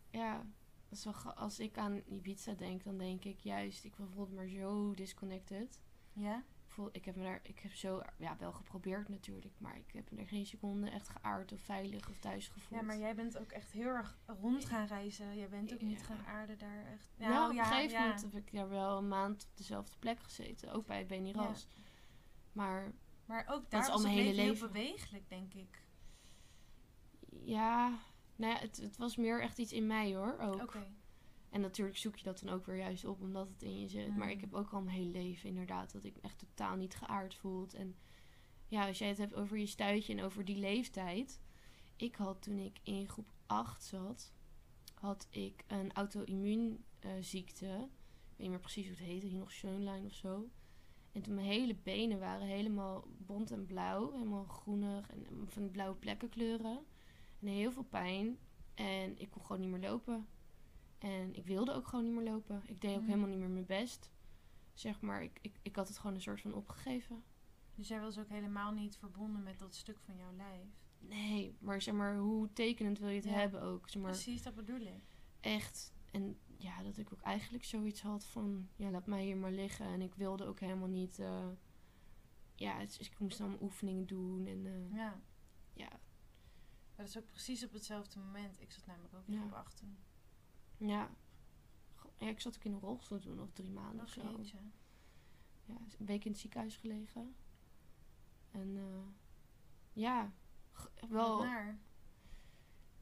Ja, 0.09 0.45
dat 0.89 0.97
is 0.97 1.35
als 1.35 1.59
ik 1.59 1.77
aan 1.77 2.01
Ibiza 2.05 2.53
denk, 2.53 2.83
dan 2.83 2.97
denk 2.97 3.23
ik 3.23 3.39
juist, 3.39 3.83
ik 3.83 3.93
voel 3.95 4.27
me 4.27 4.35
maar 4.35 4.47
zo 4.47 4.93
disconnected. 4.93 5.79
ja, 6.13 6.37
Ik, 6.37 6.71
voel, 6.75 6.89
ik 6.91 7.05
heb 7.05 7.15
me 7.15 7.23
daar, 7.23 7.39
ik 7.43 7.59
heb 7.59 7.73
zo, 7.73 8.01
ja, 8.17 8.37
wel 8.37 8.51
geprobeerd 8.51 9.09
natuurlijk, 9.09 9.53
maar 9.57 9.77
ik 9.77 9.91
heb 9.93 10.11
me 10.11 10.19
er 10.19 10.27
geen 10.27 10.45
seconde 10.45 10.89
echt 10.89 11.09
geaard 11.09 11.51
of 11.51 11.59
veilig 11.61 12.09
of 12.09 12.19
thuis 12.19 12.47
gevoeld. 12.47 12.79
ja, 12.81 12.85
maar 12.85 12.97
jij 12.97 13.15
bent 13.15 13.37
ook 13.37 13.51
echt 13.51 13.71
heel 13.71 13.87
erg 13.87 14.17
rond 14.25 14.65
gaan 14.65 14.85
reizen. 14.85 15.37
Jij 15.37 15.49
bent 15.49 15.73
ook 15.73 15.81
niet 15.81 16.03
gaan 16.03 16.25
aarden 16.25 16.57
daar 16.57 16.85
echt. 16.85 17.09
nou, 17.17 17.49
op 17.49 17.55
ja, 17.55 17.61
een 17.61 17.67
gegeven 17.67 17.91
ja. 17.99 18.01
moment 18.03 18.21
heb 18.21 18.33
ik 18.33 18.51
daar 18.51 18.69
wel 18.69 18.97
een 18.97 19.07
maand 19.07 19.43
op 19.51 19.57
dezelfde 19.57 19.97
plek 19.99 20.19
gezeten, 20.19 20.71
ook 20.73 20.85
bij 20.85 21.05
Beniras. 21.05 21.67
Maar 22.51 22.91
Maar 23.25 23.45
ook 23.47 23.63
is 23.63 23.69
daar 23.69 23.81
al 23.81 23.87
was 23.91 24.03
het 24.03 24.11
mijn 24.11 24.23
hele 24.23 24.35
leven 24.35 24.55
heel 24.57 24.67
bewegelijk, 24.67 25.29
denk 25.29 25.53
ik. 25.53 25.83
ja, 27.43 27.99
nou 28.39 28.53
ja, 28.53 28.59
het, 28.59 28.77
het 28.77 28.97
was 28.97 29.15
meer 29.15 29.41
echt 29.41 29.57
iets 29.57 29.73
in 29.73 29.87
mij 29.87 30.15
hoor, 30.15 30.37
ook. 30.39 30.61
Oké. 30.61 30.87
En 31.49 31.61
natuurlijk 31.61 31.97
zoek 31.97 32.15
je 32.15 32.23
dat 32.23 32.39
dan 32.39 32.53
ook 32.53 32.65
weer 32.65 32.77
juist 32.77 33.05
op, 33.05 33.21
omdat 33.21 33.49
het 33.49 33.61
in 33.63 33.79
je 33.79 33.87
zit. 33.87 34.15
Maar 34.15 34.27
Mm. 34.27 34.33
ik 34.33 34.41
heb 34.41 34.53
ook 34.53 34.71
al 34.71 34.81
mijn 34.81 34.97
hele 34.97 35.09
leven 35.11 35.49
inderdaad 35.49 35.91
dat 35.91 36.03
ik 36.03 36.15
me 36.15 36.21
echt 36.21 36.37
totaal 36.37 36.75
niet 36.75 36.95
geaard 36.95 37.35
voelt. 37.35 37.73
En 37.73 37.95
ja, 38.67 38.87
als 38.87 38.97
jij 38.97 39.07
het 39.07 39.17
hebt 39.17 39.33
over 39.33 39.57
je 39.57 39.65
stuitje 39.65 40.13
en 40.13 40.23
over 40.23 40.45
die 40.45 40.57
leeftijd. 40.57 41.41
Ik 41.95 42.15
had 42.15 42.41
toen 42.41 42.57
ik 42.59 42.79
in 42.83 43.09
groep 43.09 43.31
8 43.45 43.83
zat, 43.83 44.33
had 44.93 45.27
ik 45.29 45.63
een 45.67 45.93
auto-immuunziekte. 45.93 47.65
ik 47.65 48.35
weet 48.35 48.37
niet 48.37 48.49
meer 48.49 48.59
precies 48.59 48.87
hoe 48.87 48.95
het 48.95 49.05
heette, 49.05 49.27
hier 49.27 49.39
nog 49.39 49.51
Schoenlein 49.51 50.05
of 50.05 50.13
zo. 50.13 50.49
En 51.11 51.21
toen 51.21 51.33
mijn 51.33 51.47
hele 51.47 51.75
benen 51.75 52.19
waren 52.19 52.47
helemaal 52.47 53.07
bont 53.17 53.51
en 53.51 53.65
blauw, 53.65 54.11
helemaal 54.11 54.43
groenig 54.45 55.09
en 55.09 55.25
van 55.47 55.61
die 55.61 55.71
blauwe 55.71 55.95
plekkenkleuren. 55.95 56.79
En 57.41 57.47
heel 57.47 57.71
veel 57.71 57.83
pijn. 57.83 58.37
En 58.73 59.19
ik 59.19 59.29
kon 59.29 59.41
gewoon 59.45 59.61
niet 59.61 59.69
meer 59.69 59.89
lopen. 59.89 60.27
En 60.97 61.35
ik 61.35 61.45
wilde 61.45 61.73
ook 61.73 61.87
gewoon 61.87 62.05
niet 62.05 62.13
meer 62.13 62.31
lopen. 62.31 62.61
Ik 62.65 62.81
deed 62.81 62.95
ook 62.95 63.01
Mm. 63.01 63.07
helemaal 63.07 63.27
niet 63.29 63.37
meer 63.39 63.49
mijn 63.49 63.65
best. 63.65 64.11
Zeg 64.73 65.01
maar, 65.01 65.23
ik, 65.23 65.39
ik, 65.41 65.59
ik 65.61 65.75
had 65.75 65.87
het 65.87 65.97
gewoon 65.97 66.15
een 66.15 66.21
soort 66.21 66.41
van 66.41 66.53
opgegeven. 66.53 67.23
Dus 67.75 67.87
jij 67.87 67.99
was 67.99 68.17
ook 68.17 68.29
helemaal 68.29 68.71
niet 68.71 68.97
verbonden 68.97 69.43
met 69.43 69.59
dat 69.59 69.75
stuk 69.75 69.99
van 69.99 70.15
jouw 70.17 70.33
lijf. 70.35 70.67
Nee, 70.99 71.55
maar 71.59 71.81
zeg 71.81 71.93
maar, 71.93 72.17
hoe 72.17 72.53
tekenend 72.53 72.99
wil 72.99 73.09
je 73.09 73.15
het 73.15 73.23
Ja. 73.25 73.31
hebben 73.31 73.61
ook? 73.61 73.89
Zeg 73.89 74.01
maar, 74.01 74.11
Precies, 74.11 74.43
dat 74.43 74.55
bedoel 74.55 74.79
ik. 74.81 75.03
echt. 75.39 75.93
En 76.11 76.37
ja, 76.57 76.83
dat 76.83 76.97
ik 76.97 77.13
ook 77.13 77.21
eigenlijk 77.21 77.63
zoiets 77.63 78.01
had 78.01 78.25
van, 78.25 78.69
ja, 78.75 78.89
laat 78.89 79.05
mij 79.05 79.23
hier 79.23 79.37
maar 79.37 79.51
liggen. 79.51 79.85
En 79.85 80.01
ik 80.01 80.15
wilde 80.15 80.45
ook 80.45 80.59
helemaal 80.59 80.87
niet, 80.87 81.19
eh, 81.19 81.47
ja, 82.55 82.79
ik 82.79 83.19
moest 83.19 83.37
dan 83.37 83.57
oefeningen 83.61 84.05
doen. 84.05 84.45
En 84.47 84.65
eh, 84.65 84.95
Ja. 84.97 85.21
ja, 85.73 85.89
Maar 86.99 87.07
dat 87.07 87.17
is 87.17 87.21
ook 87.23 87.31
precies 87.31 87.63
op 87.65 87.73
hetzelfde 87.73 88.19
moment. 88.19 88.61
Ik 88.61 88.71
zat 88.71 88.85
namelijk 88.85 89.13
ook 89.13 89.27
in 89.27 89.33
Ja. 89.33 89.39
groep 89.39 89.53
8 89.53 89.77
toen. 89.77 89.97
ja. 90.77 91.09
Go- 91.95 92.13
ja, 92.17 92.27
ik 92.27 92.39
zat 92.41 92.55
ook 92.55 92.63
in 92.63 92.71
een 92.73 92.79
rolstoel 92.79 93.19
toen, 93.19 93.35
nog 93.35 93.49
drie 93.53 93.69
maanden 93.71 94.03
of 94.05 94.09
zo. 94.09 94.21
jeetje. 94.37 94.57
ja, 95.65 95.75
een 95.99 96.05
week 96.05 96.25
in 96.25 96.31
het 96.31 96.39
ziekenhuis 96.39 96.75
gelegen. 96.75 97.35
En 98.51 98.77
eh, 98.77 99.07
ja, 99.93 100.31
wel. 101.09 101.45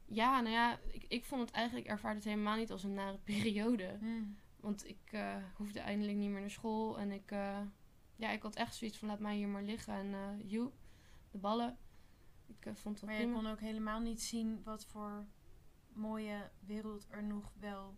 Ja, 0.04 0.40
nou 0.40 0.48
ja, 0.54 0.78
ik, 0.78 1.04
ik 1.08 1.24
vond 1.24 1.40
het 1.40 1.50
eigenlijk, 1.50 1.86
ik 1.86 1.92
ervaarde 1.92 2.16
het 2.16 2.24
helemaal 2.28 2.56
niet 2.56 2.70
als 2.70 2.82
een 2.84 2.94
nare 2.94 3.18
periode. 3.32 3.96
Hm. 4.00 4.22
Want 4.56 4.86
ik 4.88 5.00
eh, 5.12 5.36
hoefde 5.54 5.80
eindelijk 5.80 6.18
niet 6.18 6.30
meer 6.30 6.40
naar 6.40 6.50
school. 6.50 6.98
En 6.98 7.12
ik, 7.12 7.30
eh, 7.30 7.60
ja, 8.16 8.30
ik 8.30 8.42
had 8.42 8.54
echt 8.56 8.74
zoiets 8.74 8.98
van 8.98 9.08
laat 9.08 9.20
mij 9.20 9.36
hier 9.36 9.48
maar 9.48 9.62
liggen. 9.62 9.94
En 9.94 10.40
joe, 10.46 10.70
de 11.30 11.38
ballen. 11.38 11.78
Ik 12.48 12.66
eh, 12.66 12.74
vond 12.74 13.00
het 13.00 13.10
Maar 13.10 13.20
je 13.20 13.32
kon 13.32 13.46
ook 13.46 13.60
helemaal 13.60 14.00
niet 14.00 14.22
zien 14.22 14.62
wat 14.62 14.84
voor 14.86 15.26
mooie 15.92 16.50
wereld 16.60 17.06
er 17.10 17.22
nog 17.22 17.52
wel... 17.58 17.94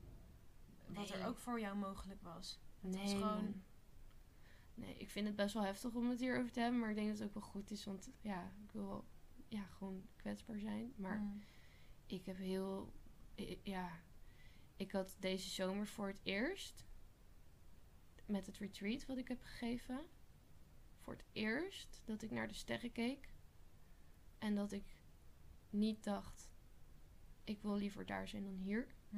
Wat 0.87 1.09
Nee. 1.09 1.19
er 1.19 1.27
ook 1.27 1.39
voor 1.39 1.61
jou 1.61 1.77
mogelijk 1.77 2.23
was. 2.23 2.61
Het 2.81 2.91
nee, 2.91 3.03
was 3.03 3.13
gewoon... 3.13 3.63
Nee, 4.75 4.95
ik 4.97 5.11
vind 5.11 5.27
het 5.27 5.37
best 5.37 5.55
wel 5.55 5.63
heftig 5.63 5.95
om 5.95 6.11
het 6.11 6.21
hierover 6.21 6.53
te 6.53 6.61
hebben. 6.61 6.81
Maar 6.81 6.91
ik 6.91 6.97
denk 6.97 7.09
dat 7.09 7.19
het 7.19 7.27
ook 7.29 7.35
wel 7.35 7.43
goed 7.51 7.71
is. 7.71 7.85
Want 7.85 8.11
ja, 8.21 8.53
ik 8.65 8.73
wil 8.73 8.87
wel 8.87 9.05
ja, 9.49 9.63
gewoon 9.63 10.07
kwetsbaar 10.17 10.59
zijn. 10.59 10.93
Maar 10.97 11.19
Hm. 11.19 11.39
ik 12.07 12.27
heb 12.27 12.37
heel. 12.37 12.93
Ja. 13.63 13.91
Ik 14.77 14.93
had 14.93 15.17
deze 15.19 15.49
zomer 15.51 15.87
voor 15.87 16.07
het 16.07 16.21
eerst. 16.23 16.85
Met 18.27 18.47
het 18.47 18.59
retreat 18.59 19.07
wat 19.07 19.17
ik 19.17 19.29
heb 19.29 19.41
gegeven. 19.43 20.01
Voor 20.99 21.13
het 21.13 21.25
eerst 21.33 22.03
dat 22.05 22.23
ik 22.23 22.31
naar 22.31 22.49
de 22.49 22.55
sterren 22.55 22.93
keek. 22.93 23.30
En 24.41 24.55
dat 24.55 24.73
ik 24.73 24.97
niet 25.71 26.05
dacht. 26.05 26.51
Ik 27.45 27.63
wil 27.63 27.77
liever 27.77 28.07
daar 28.07 28.29
zijn 28.29 28.45
dan 28.45 28.57
hier. 28.57 28.95
Hm. 29.09 29.17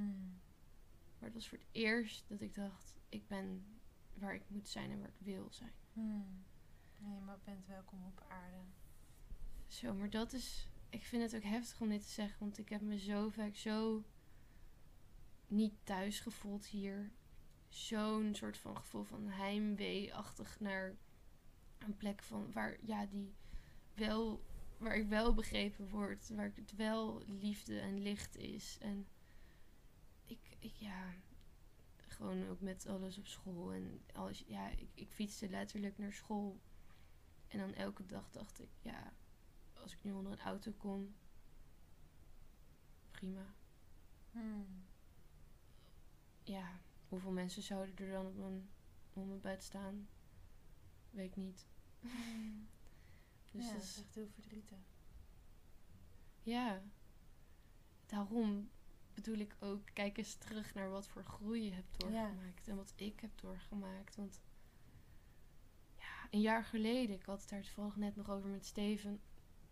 Maar 1.19 1.31
het 1.31 1.35
was 1.35 1.49
voor 1.49 1.59
het 1.59 1.69
eerst 1.73 2.29
dat 2.29 2.41
ik 2.41 2.55
dacht. 2.55 2.95
Ik 3.09 3.27
ben 3.29 3.65
waar 4.15 4.35
ik 4.35 4.43
moet 4.49 4.69
zijn 4.69 4.91
en 4.91 4.99
waar 4.99 5.09
ik 5.09 5.25
wil 5.25 5.49
zijn. 5.51 5.73
Nee, 6.99 7.21
maar 7.21 7.39
bent 7.45 7.67
welkom 7.67 8.05
op 8.07 8.25
aarde. 8.29 8.57
Zo, 9.67 9.95
maar 9.95 10.11
dat 10.11 10.33
is. 10.33 10.69
Ik 10.89 11.05
vind 11.05 11.23
het 11.23 11.35
ook 11.35 11.51
heftig 11.51 11.81
om 11.81 11.89
dit 11.89 12.03
te 12.03 12.13
zeggen, 12.13 12.39
want 12.39 12.59
ik 12.59 12.69
heb 12.69 12.81
me 12.81 12.99
zo 12.99 13.29
vaak 13.29 13.57
zo 13.57 14.05
niet 15.47 15.75
thuis 15.85 16.21
gevoeld 16.21 16.67
hier. 16.67 17.13
Zo'n 17.69 18.35
soort 18.35 18.59
van 18.59 18.77
gevoel 18.77 19.05
van 19.05 19.29
heimwee-achtig 19.29 20.61
naar 20.61 20.97
een 21.79 21.97
plek 21.97 22.23
van 22.23 22.53
waar, 22.53 22.77
ja, 22.83 23.07
die 23.07 23.35
wel, 23.95 24.45
waar 24.83 24.97
ik 24.97 25.09
wel 25.09 25.35
begrepen 25.35 25.89
word, 25.89 26.29
waar 26.29 26.53
het 26.55 26.77
wel 26.77 27.23
liefde 27.27 27.81
en 27.81 28.03
licht 28.03 28.37
is. 28.37 28.79
En 28.81 29.07
ik, 30.25 30.57
ik 30.59 30.75
ja, 30.75 31.15
gewoon 31.97 32.49
ook 32.49 32.61
met 32.61 32.87
alles 32.87 33.19
op 33.19 33.27
school 33.27 33.73
en 33.73 34.03
alles, 34.13 34.45
ja, 34.47 34.69
ik, 34.69 34.89
ik 34.95 35.11
fietste 35.11 35.49
letterlijk 35.49 35.99
naar 35.99 36.13
school. 36.13 36.61
En 37.49 37.59
dan 37.59 37.75
elke 37.75 38.07
dag 38.07 38.31
dacht 38.31 38.61
ik, 38.61 38.71
ja, 38.81 39.13
als 39.73 39.93
ik 39.93 40.03
nu 40.03 40.13
onder 40.13 40.33
een 40.33 40.41
auto 40.41 40.73
kom, 40.73 41.15
prima. 43.11 43.55
Hm. 44.31 44.41
Ja, 46.43 46.81
hoeveel 47.09 47.33
mensen 47.33 47.63
zouden 47.63 47.97
er 47.97 48.11
dan 48.11 48.27
op 48.27 48.37
mijn, 48.37 48.69
op 49.13 49.27
mijn 49.27 49.41
bed 49.41 49.63
staan? 49.63 50.09
Weet 51.11 51.31
ik 51.31 51.37
niet. 51.37 51.67
Dus 53.53 53.67
ja, 53.67 53.73
dat 53.73 53.83
is, 53.83 53.99
echt 53.99 54.15
heel 54.15 54.29
verdrietig. 54.29 54.79
ja, 56.43 56.83
daarom 58.07 58.71
bedoel 59.15 59.37
ik 59.39 59.57
ook, 59.61 59.89
kijk 59.93 60.19
eens 60.19 60.35
terug 60.35 60.75
naar 60.75 60.91
wat 60.91 61.09
voor 61.09 61.25
groei 61.25 61.65
je 61.65 61.73
hebt 61.73 61.95
Ja. 62.03 62.09
doorgemaakt. 62.09 62.69
En 62.69 62.77
wat 62.77 62.93
ik 62.97 63.21
heb 63.21 63.31
doorgemaakt. 63.41 64.17
Want 64.17 64.41
ja, 65.99 66.29
een 66.31 66.41
jaar 66.41 66.65
geleden, 66.65 67.17
ik 67.17 67.25
had 67.25 67.41
het 67.41 67.49
daar 67.51 67.63
toevallig 67.63 67.97
net 67.97 68.17
nog 68.17 68.31
over 68.31 68.49
met 68.49 68.67
Steven, 68.67 69.21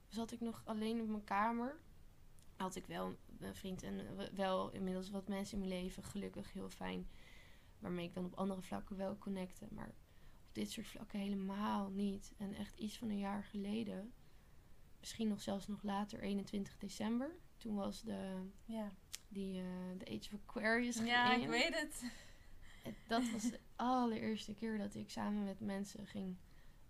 zat 0.09 0.33
ik 0.33 0.41
nog 0.41 0.63
alleen 0.65 1.01
op 1.01 1.09
mijn 1.09 1.25
kamer. 1.25 1.81
Had 2.57 2.75
ik 2.77 2.87
wel 2.87 3.17
een 3.39 3.55
vriend 3.55 3.83
en 3.83 4.35
wel 4.35 4.71
inmiddels 4.71 5.11
wat 5.11 5.29
mensen 5.29 5.61
in 5.63 5.69
mijn 5.69 5.83
leven, 5.83 6.03
gelukkig 6.03 6.53
heel 6.53 6.71
fijn. 6.71 7.09
Waarmee 7.79 8.07
ik 8.07 8.15
dan 8.15 8.25
op 8.25 8.35
andere 8.35 8.63
vlakken 8.63 8.97
wel 8.97 9.19
connecte. 9.19 9.67
Maar 9.71 9.95
dit 10.61 10.71
soort 10.71 10.87
vlakken 10.87 11.19
helemaal 11.19 11.91
niet. 11.91 12.33
En 12.37 12.55
echt 12.55 12.77
iets 12.77 12.99
van 12.99 13.09
een 13.09 13.19
jaar 13.19 13.45
geleden, 13.45 14.13
misschien 15.01 15.29
nog 15.29 15.41
zelfs 15.41 15.67
nog 15.67 15.83
later, 15.83 16.21
21 16.21 16.79
december. 16.79 17.37
Toen 17.57 17.75
was 17.75 18.03
de, 18.03 18.49
Ja, 18.65 18.93
die, 19.29 19.61
eh, 19.61 19.99
de 19.99 20.05
Age 20.05 20.35
of 20.35 20.41
Aquarius 20.47 20.99
ja 20.99 21.35
ik 21.35 21.49
weet 21.49 21.81
het. 21.81 22.05
Dat 23.07 23.31
was 23.31 23.43
de 23.43 23.61
allereerste 23.77 24.55
keer 24.55 24.79
dat 24.79 24.95
ik 24.95 25.11
samen 25.11 25.45
met 25.45 25.61
mensen 25.61 26.07
ging 26.07 26.37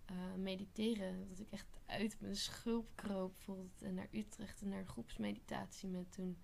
eh, 0.04 0.34
mediteren. 0.36 1.28
Dat 1.28 1.38
ik 1.38 1.50
echt 1.50 1.80
uit 1.86 2.20
mijn 2.20 2.36
schulp 2.36 2.90
kroop 2.94 3.32
bijvoorbeeld. 3.34 3.82
En 3.82 3.94
naar 3.94 4.08
Utrecht 4.12 4.62
en 4.62 4.68
naar 4.68 4.86
groepsmeditatie 4.86 5.88
met 5.88 6.12
toen 6.12 6.38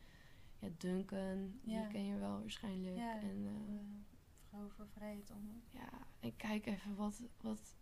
ja, 0.58 0.68
Duncan. 0.76 1.60
Ja. 1.62 1.80
Die 1.80 1.92
ken 1.92 2.04
je 2.04 2.18
wel 2.18 2.40
waarschijnlijk. 2.40 2.96
Ja, 2.96 3.20
En 3.20 3.46
eh, 3.46 4.15
voor 4.76 4.86
Vrijheid 4.88 5.30
om. 5.30 5.62
ja, 5.70 6.06
en 6.20 6.36
kijk 6.36 6.66
even 6.66 6.94
wat, 6.96 7.22
wat 7.40 7.76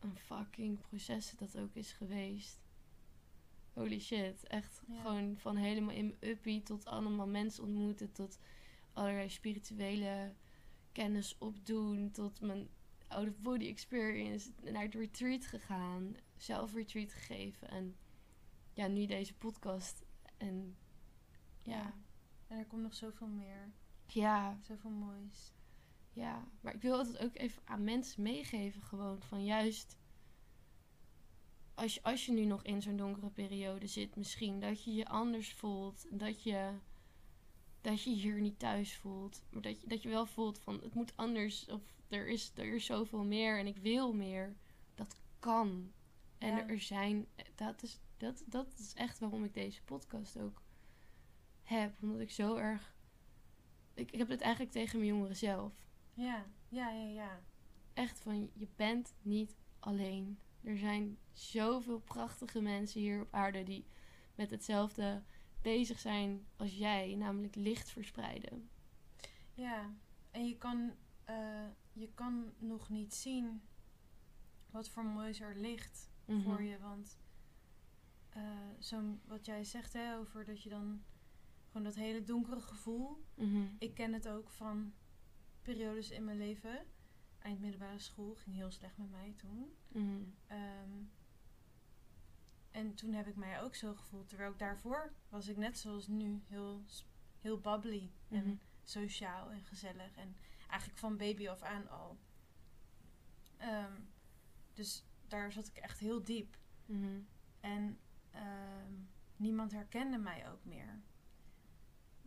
een 0.00 0.16
fucking 0.18 0.80
proces 0.80 1.30
dat 1.36 1.58
ook 1.58 1.74
is 1.74 1.92
geweest. 1.92 2.60
Holy 3.72 3.98
shit. 4.00 4.46
Echt 4.46 4.82
Ja. 4.86 5.00
gewoon 5.02 5.36
van 5.38 5.56
helemaal 5.56 5.94
in 5.94 6.06
mijn 6.06 6.30
uppie 6.30 6.62
tot 6.62 6.84
allemaal 6.84 7.26
mensen 7.26 7.64
ontmoeten. 7.64 8.12
Tot 8.12 8.38
allerlei 8.92 9.28
spirituele 9.28 10.34
kennis 10.92 11.38
opdoen. 11.38 12.10
Tot 12.10 12.40
mijn 12.40 12.68
out 13.08 13.28
of 13.28 13.38
body 13.38 13.66
experience. 13.66 14.50
Naar 14.62 14.82
het 14.82 14.94
retreat 14.94 15.46
gegaan. 15.46 16.16
Zelf 16.36 16.72
retreat 16.72 17.12
gegeven. 17.12 17.68
En 17.68 17.96
ja, 18.72 18.86
nu 18.86 19.06
deze 19.06 19.34
podcast. 19.34 20.04
En 20.36 20.76
Ja. 21.62 21.94
En 22.46 22.58
er 22.58 22.66
komt 22.66 22.82
nog 22.82 22.94
zoveel 22.94 23.26
meer. 23.28 23.72
Ja, 24.06 24.58
Zoveel 24.60 24.90
moois. 24.90 25.52
Ja. 26.12 26.48
Maar 26.60 26.74
ik 26.74 26.82
wil 26.82 26.98
het 26.98 27.18
ook 27.18 27.36
even 27.36 27.62
aan 27.64 27.84
mensen 27.84 28.22
meegeven 28.22 28.82
gewoon. 28.82 29.22
Van 29.22 29.44
juist... 29.44 29.96
Als 31.74 31.94
je, 31.94 32.02
als 32.02 32.26
je 32.26 32.32
nu 32.32 32.44
nog 32.44 32.62
in 32.62 32.82
zo'n 32.82 32.96
donkere 32.96 33.30
periode 33.30 33.86
zit 33.86 34.16
misschien. 34.16 34.60
Dat 34.60 34.84
je 34.84 34.94
je 34.94 35.08
anders 35.08 35.52
voelt. 35.52 36.06
Dat 36.10 36.42
je... 36.42 36.72
Dat 37.80 38.02
je 38.02 38.10
hier 38.10 38.40
niet 38.40 38.58
thuis 38.58 38.96
voelt. 38.96 39.42
Maar 39.50 39.62
dat 39.62 39.80
je, 39.80 39.86
dat 39.86 40.02
je 40.02 40.08
wel 40.08 40.26
voelt 40.26 40.58
van 40.58 40.80
het 40.82 40.94
moet 40.94 41.16
anders. 41.16 41.68
Of 41.68 41.82
er 42.08 42.28
is, 42.28 42.52
er 42.54 42.74
is 42.74 42.84
zoveel 42.84 43.24
meer 43.24 43.58
en 43.58 43.66
ik 43.66 43.76
wil 43.76 44.12
meer. 44.12 44.56
Dat 44.94 45.16
kan. 45.38 45.92
En 46.38 46.56
Ja. 46.56 46.68
er 46.68 46.80
zijn... 46.80 47.26
Dat 47.54 47.82
is, 47.82 48.00
dat, 48.16 48.44
dat 48.46 48.66
is 48.78 48.94
echt 48.94 49.18
waarom 49.18 49.44
ik 49.44 49.54
deze 49.54 49.82
podcast 49.82 50.38
ook 50.38 50.62
heb. 51.62 52.02
Omdat 52.02 52.20
ik 52.20 52.30
zo 52.30 52.56
erg... 52.56 52.94
Ik, 53.94 54.10
ik 54.10 54.18
heb 54.18 54.28
het 54.28 54.40
eigenlijk 54.40 54.72
tegen 54.72 54.98
mijn 54.98 55.10
jongeren 55.10 55.36
zelf. 55.36 55.72
Ja, 56.14 56.46
ja, 56.68 56.90
ja, 56.90 57.08
ja. 57.08 57.40
Echt 57.94 58.20
van, 58.20 58.50
je 58.54 58.68
bent 58.76 59.14
niet 59.22 59.56
alleen. 59.78 60.38
Er 60.62 60.78
zijn 60.78 61.18
zoveel 61.32 61.98
prachtige 62.00 62.60
mensen 62.60 63.00
hier 63.00 63.20
op 63.20 63.28
aarde 63.34 63.62
die 63.62 63.84
met 64.34 64.50
hetzelfde 64.50 65.22
bezig 65.62 65.98
zijn 65.98 66.46
als 66.56 66.74
jij. 66.76 67.14
Namelijk 67.14 67.54
licht 67.54 67.90
verspreiden. 67.90 68.70
Ja, 69.54 69.90
en 70.30 70.46
je 70.46 70.56
kan, 70.58 70.92
eh, 71.24 71.66
je 71.92 72.08
kan 72.14 72.52
nog 72.58 72.88
niet 72.88 73.14
zien 73.14 73.62
wat 74.70 74.88
voor 74.88 75.04
moois 75.04 75.40
er 75.40 75.56
ligt 75.56 76.10
Mhm. 76.24 76.42
voor 76.42 76.62
je. 76.62 76.78
Want 76.78 77.18
eh, 78.28 78.42
zo'n 78.78 79.20
wat 79.24 79.46
jij 79.46 79.64
zegt 79.64 79.92
hè, 79.92 80.16
over 80.18 80.44
dat 80.44 80.62
je 80.62 80.68
dan 80.68 81.02
gewoon 81.66 81.82
dat 81.82 81.94
hele 81.94 82.22
donkere 82.22 82.60
gevoel. 82.60 83.24
Mhm. 83.34 83.62
Ik 83.78 83.94
ken 83.94 84.12
het 84.12 84.28
ook 84.28 84.50
van 84.50 84.92
periodes 85.62 86.10
in 86.10 86.24
mijn 86.24 86.38
leven. 86.38 86.86
Eind 87.38 87.60
middelbare 87.60 87.98
school 87.98 88.34
ging 88.34 88.56
heel 88.56 88.70
slecht 88.70 88.96
met 88.96 89.10
mij 89.10 89.34
toen. 89.36 89.76
Mhm. 89.88 90.22
Ehm, 90.46 90.90
en 92.70 92.94
toen 92.94 93.12
heb 93.12 93.26
ik 93.26 93.36
mij 93.36 93.60
ook 93.62 93.74
zo 93.74 93.94
gevoeld. 93.94 94.28
Terwijl 94.28 94.50
ik 94.52 94.58
daarvoor 94.58 95.12
was 95.28 95.48
ik 95.48 95.56
net 95.56 95.78
zoals 95.78 96.06
nu 96.06 96.42
heel, 96.46 96.84
heel 97.40 97.60
bubbly 97.60 98.10
Mhm. 98.28 98.34
en 98.44 98.60
sociaal 98.84 99.50
en 99.50 99.64
gezellig. 99.64 100.16
En 100.16 100.36
eigenlijk 100.68 101.00
van 101.00 101.16
baby 101.16 101.48
af 101.48 101.62
aan 101.62 101.88
al. 101.88 102.18
Ehm, 103.56 104.00
dus 104.72 105.04
daar 105.28 105.52
zat 105.52 105.66
ik 105.66 105.76
echt 105.76 105.98
heel 105.98 106.22
diep. 106.24 106.56
Mhm. 106.86 107.20
En 107.60 107.98
ehm, 108.30 108.92
niemand 109.36 109.72
herkende 109.72 110.18
mij 110.18 110.50
ook 110.50 110.64
meer. 110.64 111.02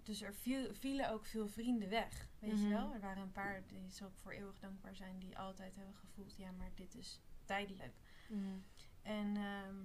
Dus 0.06 0.22
er 0.22 0.34
viel- 0.34 0.74
vielen 0.74 1.10
ook 1.12 1.26
veel 1.26 1.48
vrienden 1.48 1.90
weg. 1.90 2.30
Weet 2.40 2.54
Mhm. 2.54 2.62
je 2.64 2.70
wel? 2.70 2.94
Er 2.94 3.00
waren 3.00 3.24
een 3.24 3.32
paar 3.32 3.68
die 3.68 3.90
zal 3.90 4.08
ik 4.08 4.16
voor 4.16 4.32
eeuwig 4.32 4.60
dankbaar 4.60 4.96
zijn, 4.96 5.20
die 5.20 5.38
altijd 5.38 5.76
hebben 5.76 5.96
gevoeld: 5.96 6.36
ja, 6.36 6.52
maar 6.52 6.72
dit 6.76 6.96
is 6.96 7.22
tijdelijk. 7.46 7.94
Mhm. 8.30 8.58
En 9.02 9.36
ehm, 9.38 9.76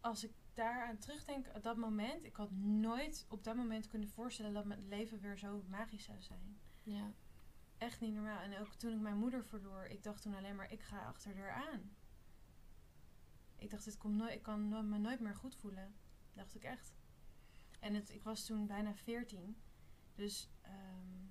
als 0.00 0.24
ik 0.24 0.32
daaraan 0.54 0.98
terugdenk, 0.98 1.46
op 1.54 1.62
dat 1.62 1.76
moment, 1.76 2.24
ik 2.24 2.36
had 2.36 2.50
nooit 2.60 3.26
op 3.28 3.44
dat 3.44 3.56
moment 3.56 3.86
kunnen 3.86 4.08
voorstellen 4.08 4.52
dat 4.52 4.64
mijn 4.64 4.88
leven 4.88 5.20
weer 5.20 5.38
zo 5.38 5.62
magisch 5.68 6.04
zou 6.04 6.22
zijn. 6.22 6.58
Ja. 6.82 7.12
Echt 7.78 8.00
niet 8.00 8.14
normaal. 8.14 8.40
En 8.40 8.58
ook 8.58 8.74
toen 8.74 8.92
ik 8.92 9.00
mijn 9.00 9.18
moeder 9.18 9.44
verloor, 9.44 9.84
ik 9.84 10.02
dacht 10.02 10.22
toen 10.22 10.34
alleen 10.34 10.56
maar, 10.56 10.72
ik 10.72 10.80
ga 10.80 11.04
achter 11.04 11.36
haar 11.36 11.50
aan. 11.72 11.96
Ik 13.56 13.70
dacht, 13.70 13.84
dit 13.84 13.96
komt 13.96 14.16
nooit, 14.16 14.34
ik 14.34 14.42
kan 14.42 14.68
me 14.88 14.98
nooit 14.98 15.20
meer 15.20 15.34
goed 15.34 15.56
voelen. 15.56 15.94
Dacht 16.32 16.54
ik 16.54 16.64
echt. 16.64 16.96
En 17.78 17.94
het, 17.94 18.10
ik 18.10 18.22
was 18.22 18.44
toen 18.44 18.66
bijna 18.66 18.94
14. 18.94 19.56
Dus 20.14 20.48
ehm, 20.60 21.26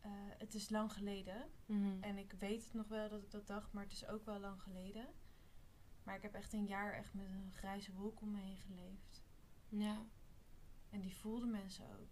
eh, 0.00 0.10
het 0.38 0.54
is 0.54 0.68
lang 0.70 0.92
geleden. 0.92 1.50
Mhm. 1.66 2.02
En 2.02 2.18
ik 2.18 2.32
weet 2.32 2.64
het 2.64 2.74
nog 2.74 2.88
wel 2.88 3.08
dat 3.08 3.22
ik 3.22 3.30
dat 3.30 3.46
dacht, 3.46 3.72
maar 3.72 3.82
het 3.82 3.92
is 3.92 4.06
ook 4.06 4.24
wel 4.24 4.38
lang 4.40 4.62
geleden. 4.62 5.06
Maar 6.02 6.16
ik 6.16 6.22
heb 6.22 6.34
echt 6.34 6.52
een 6.52 6.66
jaar 6.66 6.92
echt 6.92 7.14
met 7.14 7.26
een 7.26 7.52
grijze 7.54 7.92
wolk 7.94 8.20
om 8.20 8.30
me 8.30 8.38
heen 8.40 8.56
geleefd. 8.58 9.22
Ja. 9.68 10.06
En 10.90 11.00
die 11.00 11.16
voelden 11.16 11.50
mensen 11.50 11.84
ook. 12.00 12.08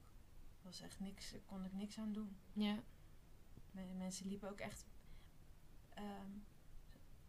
was 0.62 0.80
echt 0.80 1.00
niks, 1.00 1.30
daar 1.30 1.40
kon 1.40 1.64
ik 1.64 1.72
niks 1.72 1.98
aan 1.98 2.12
doen. 2.12 2.36
Ja. 2.52 2.82
Me- 3.70 3.94
Mensen 3.94 4.26
liepen 4.28 4.50
ook 4.50 4.60
echt 4.60 4.86
ehm, 5.94 6.30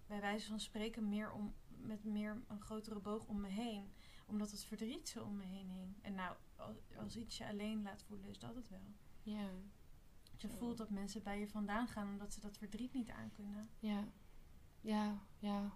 bij 0.07 0.21
wijze 0.21 0.47
van 0.47 0.59
spreken 0.59 1.09
meer 1.09 1.31
om, 1.31 1.53
met 1.67 2.03
meer 2.03 2.41
een 2.47 2.61
grotere 2.61 2.99
boog 2.99 3.25
om 3.27 3.41
me 3.41 3.47
heen. 3.47 3.91
Omdat 4.27 4.51
het 4.51 4.63
verdriet 4.63 5.09
zo 5.09 5.23
om 5.23 5.37
me 5.37 5.45
heen 5.45 5.69
hing. 5.69 5.95
En 6.01 6.13
nou, 6.15 6.35
als, 6.55 6.75
als 6.97 7.15
iets 7.15 7.37
je 7.37 7.47
alleen 7.47 7.81
laat 7.81 8.03
voelen, 8.03 8.29
is 8.29 8.39
dat 8.39 8.55
het 8.55 8.69
wel. 8.69 8.93
Ja. 9.23 9.49
Je 10.35 10.49
voelt 10.49 10.77
dat 10.77 10.89
mensen 10.89 11.23
bij 11.23 11.39
je 11.39 11.47
vandaan 11.47 11.87
gaan 11.87 12.07
omdat 12.07 12.33
ze 12.33 12.39
dat 12.39 12.57
verdriet 12.57 12.93
niet 12.93 13.09
aankunnen. 13.09 13.69
Ja. 13.79 14.07
Ja, 14.81 15.21
ja, 15.39 15.71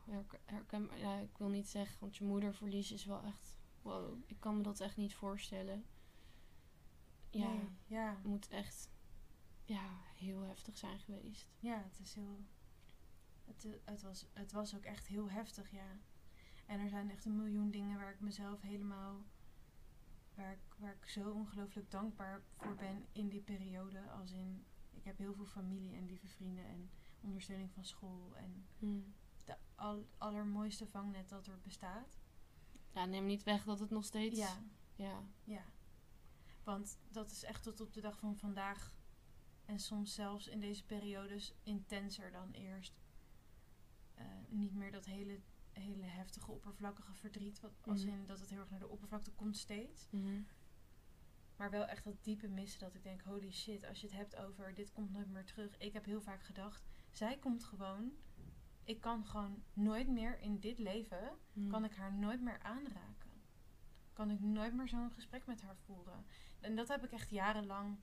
herken, 0.45 0.89
ja, 0.97 1.17
ik 1.17 1.37
wil 1.37 1.49
niet 1.49 1.67
zeggen, 1.67 1.99
want 1.99 2.17
je 2.17 2.23
moeder 2.23 2.53
verliezen 2.53 2.95
is 2.95 3.05
wel 3.05 3.23
echt, 3.23 3.55
wow, 3.81 4.17
ik 4.25 4.39
kan 4.39 4.57
me 4.57 4.63
dat 4.63 4.79
echt 4.79 4.97
niet 4.97 5.15
voorstellen. 5.15 5.85
Ja, 7.29 7.47
Nee, 7.47 7.69
ja. 7.85 8.15
het 8.15 8.23
moet 8.23 8.47
echt, 8.47 8.89
ja, 9.63 10.01
heel 10.15 10.41
heftig 10.41 10.77
zijn 10.77 10.99
geweest. 10.99 11.47
Ja, 11.59 11.83
het 11.89 11.99
is 11.99 12.13
heel. 12.13 12.45
Het, 13.45 13.67
het, 13.85 14.01
was, 14.01 14.25
het 14.33 14.51
was 14.51 14.75
ook 14.75 14.83
echt 14.83 15.07
heel 15.07 15.29
heftig, 15.29 15.71
ja. 15.71 15.99
En 16.71 16.79
er 16.79 16.89
zijn 16.89 17.11
echt 17.11 17.25
een 17.25 17.35
miljoen 17.35 17.71
dingen 17.71 17.97
waar 17.97 18.13
ik 18.13 18.19
mezelf 18.19 18.61
helemaal. 18.61 19.25
Waar 20.35 20.51
ik, 20.51 20.75
waar 20.77 20.95
ik 21.01 21.09
zo 21.09 21.31
ongelooflijk 21.31 21.91
dankbaar 21.91 22.41
voor 22.57 22.75
ben 22.75 23.05
in 23.11 23.29
die 23.29 23.41
periode. 23.41 24.09
Als 24.09 24.31
in, 24.31 24.65
ik 24.91 25.03
heb 25.03 25.17
heel 25.17 25.33
veel 25.33 25.45
familie 25.45 25.95
en 25.95 26.05
lieve 26.05 26.27
vrienden 26.27 26.65
en 26.65 26.89
ondersteuning 27.21 27.71
van 27.71 27.85
school. 27.85 28.35
En 28.35 28.65
Hm. 28.79 28.99
de 29.45 29.57
al, 29.75 30.07
allermooiste 30.17 30.87
vangnet 30.87 31.29
dat 31.29 31.47
er 31.47 31.59
bestaat. 31.61 32.19
Ja, 32.91 33.05
neem 33.05 33.25
niet 33.25 33.43
weg 33.43 33.63
dat 33.63 33.79
het 33.79 33.89
nog 33.89 34.05
steeds, 34.05 34.39
Ja, 34.39 34.63
ja, 34.95 35.23
ja. 35.43 35.63
Want 36.63 36.99
dat 37.09 37.31
is 37.31 37.43
echt 37.43 37.63
tot 37.63 37.81
op 37.81 37.93
de 37.93 38.01
dag 38.01 38.19
van 38.19 38.37
vandaag. 38.37 38.93
En 39.65 39.79
soms 39.79 40.13
zelfs 40.13 40.47
in 40.47 40.59
deze 40.59 40.85
periodes 40.85 41.53
intenser 41.63 42.31
dan 42.31 42.51
eerst. 42.51 43.01
Eh, 44.13 44.25
niet 44.49 44.73
meer 44.73 44.91
dat 44.91 45.05
hele, 45.05 45.39
hele 45.73 46.03
heftige, 46.05 46.51
oppervlakkige 46.51 47.13
verdriet. 47.13 47.59
Wat, 47.59 47.71
als 47.85 48.03
Mhm. 48.05 48.13
in 48.13 48.25
dat 48.25 48.39
het 48.39 48.49
heel 48.49 48.59
erg 48.59 48.69
naar 48.69 48.79
de 48.79 48.87
oppervlakte 48.89 49.31
komt 49.31 49.57
steeds. 49.57 50.07
Mhm. 50.11 50.41
Maar 51.55 51.69
wel 51.69 51.85
echt 51.85 52.03
dat 52.03 52.23
diepe 52.23 52.47
missen 52.47 52.79
dat 52.79 52.93
ik 52.95 53.03
denk, 53.03 53.21
holy 53.21 53.51
shit, 53.51 53.85
als 53.85 54.01
je 54.01 54.07
het 54.07 54.15
hebt 54.15 54.35
over 54.35 54.73
dit 54.73 54.91
komt 54.91 55.11
nooit 55.11 55.29
meer 55.29 55.45
terug. 55.45 55.77
Ik 55.77 55.93
heb 55.93 56.05
heel 56.05 56.21
vaak 56.21 56.43
gedacht, 56.43 56.83
zij 57.11 57.37
komt 57.37 57.63
gewoon. 57.63 58.11
Ik 58.83 59.01
kan 59.01 59.25
gewoon 59.25 59.63
nooit 59.73 60.07
meer 60.07 60.39
in 60.39 60.59
dit 60.59 60.77
leven 60.77 61.37
Hm. 61.53 61.69
kan 61.69 61.83
ik 61.83 61.95
haar 61.95 62.13
nooit 62.13 62.41
meer 62.41 62.59
aanraken. 62.61 63.29
Kan 64.13 64.31
ik 64.31 64.39
nooit 64.39 64.73
meer 64.73 64.87
zo'n 64.87 65.11
gesprek 65.11 65.45
met 65.45 65.61
haar 65.61 65.75
voeren. 65.75 66.25
En 66.59 66.75
dat 66.75 66.87
heb 66.87 67.03
ik 67.03 67.11
echt 67.11 67.29
jarenlang, 67.29 67.97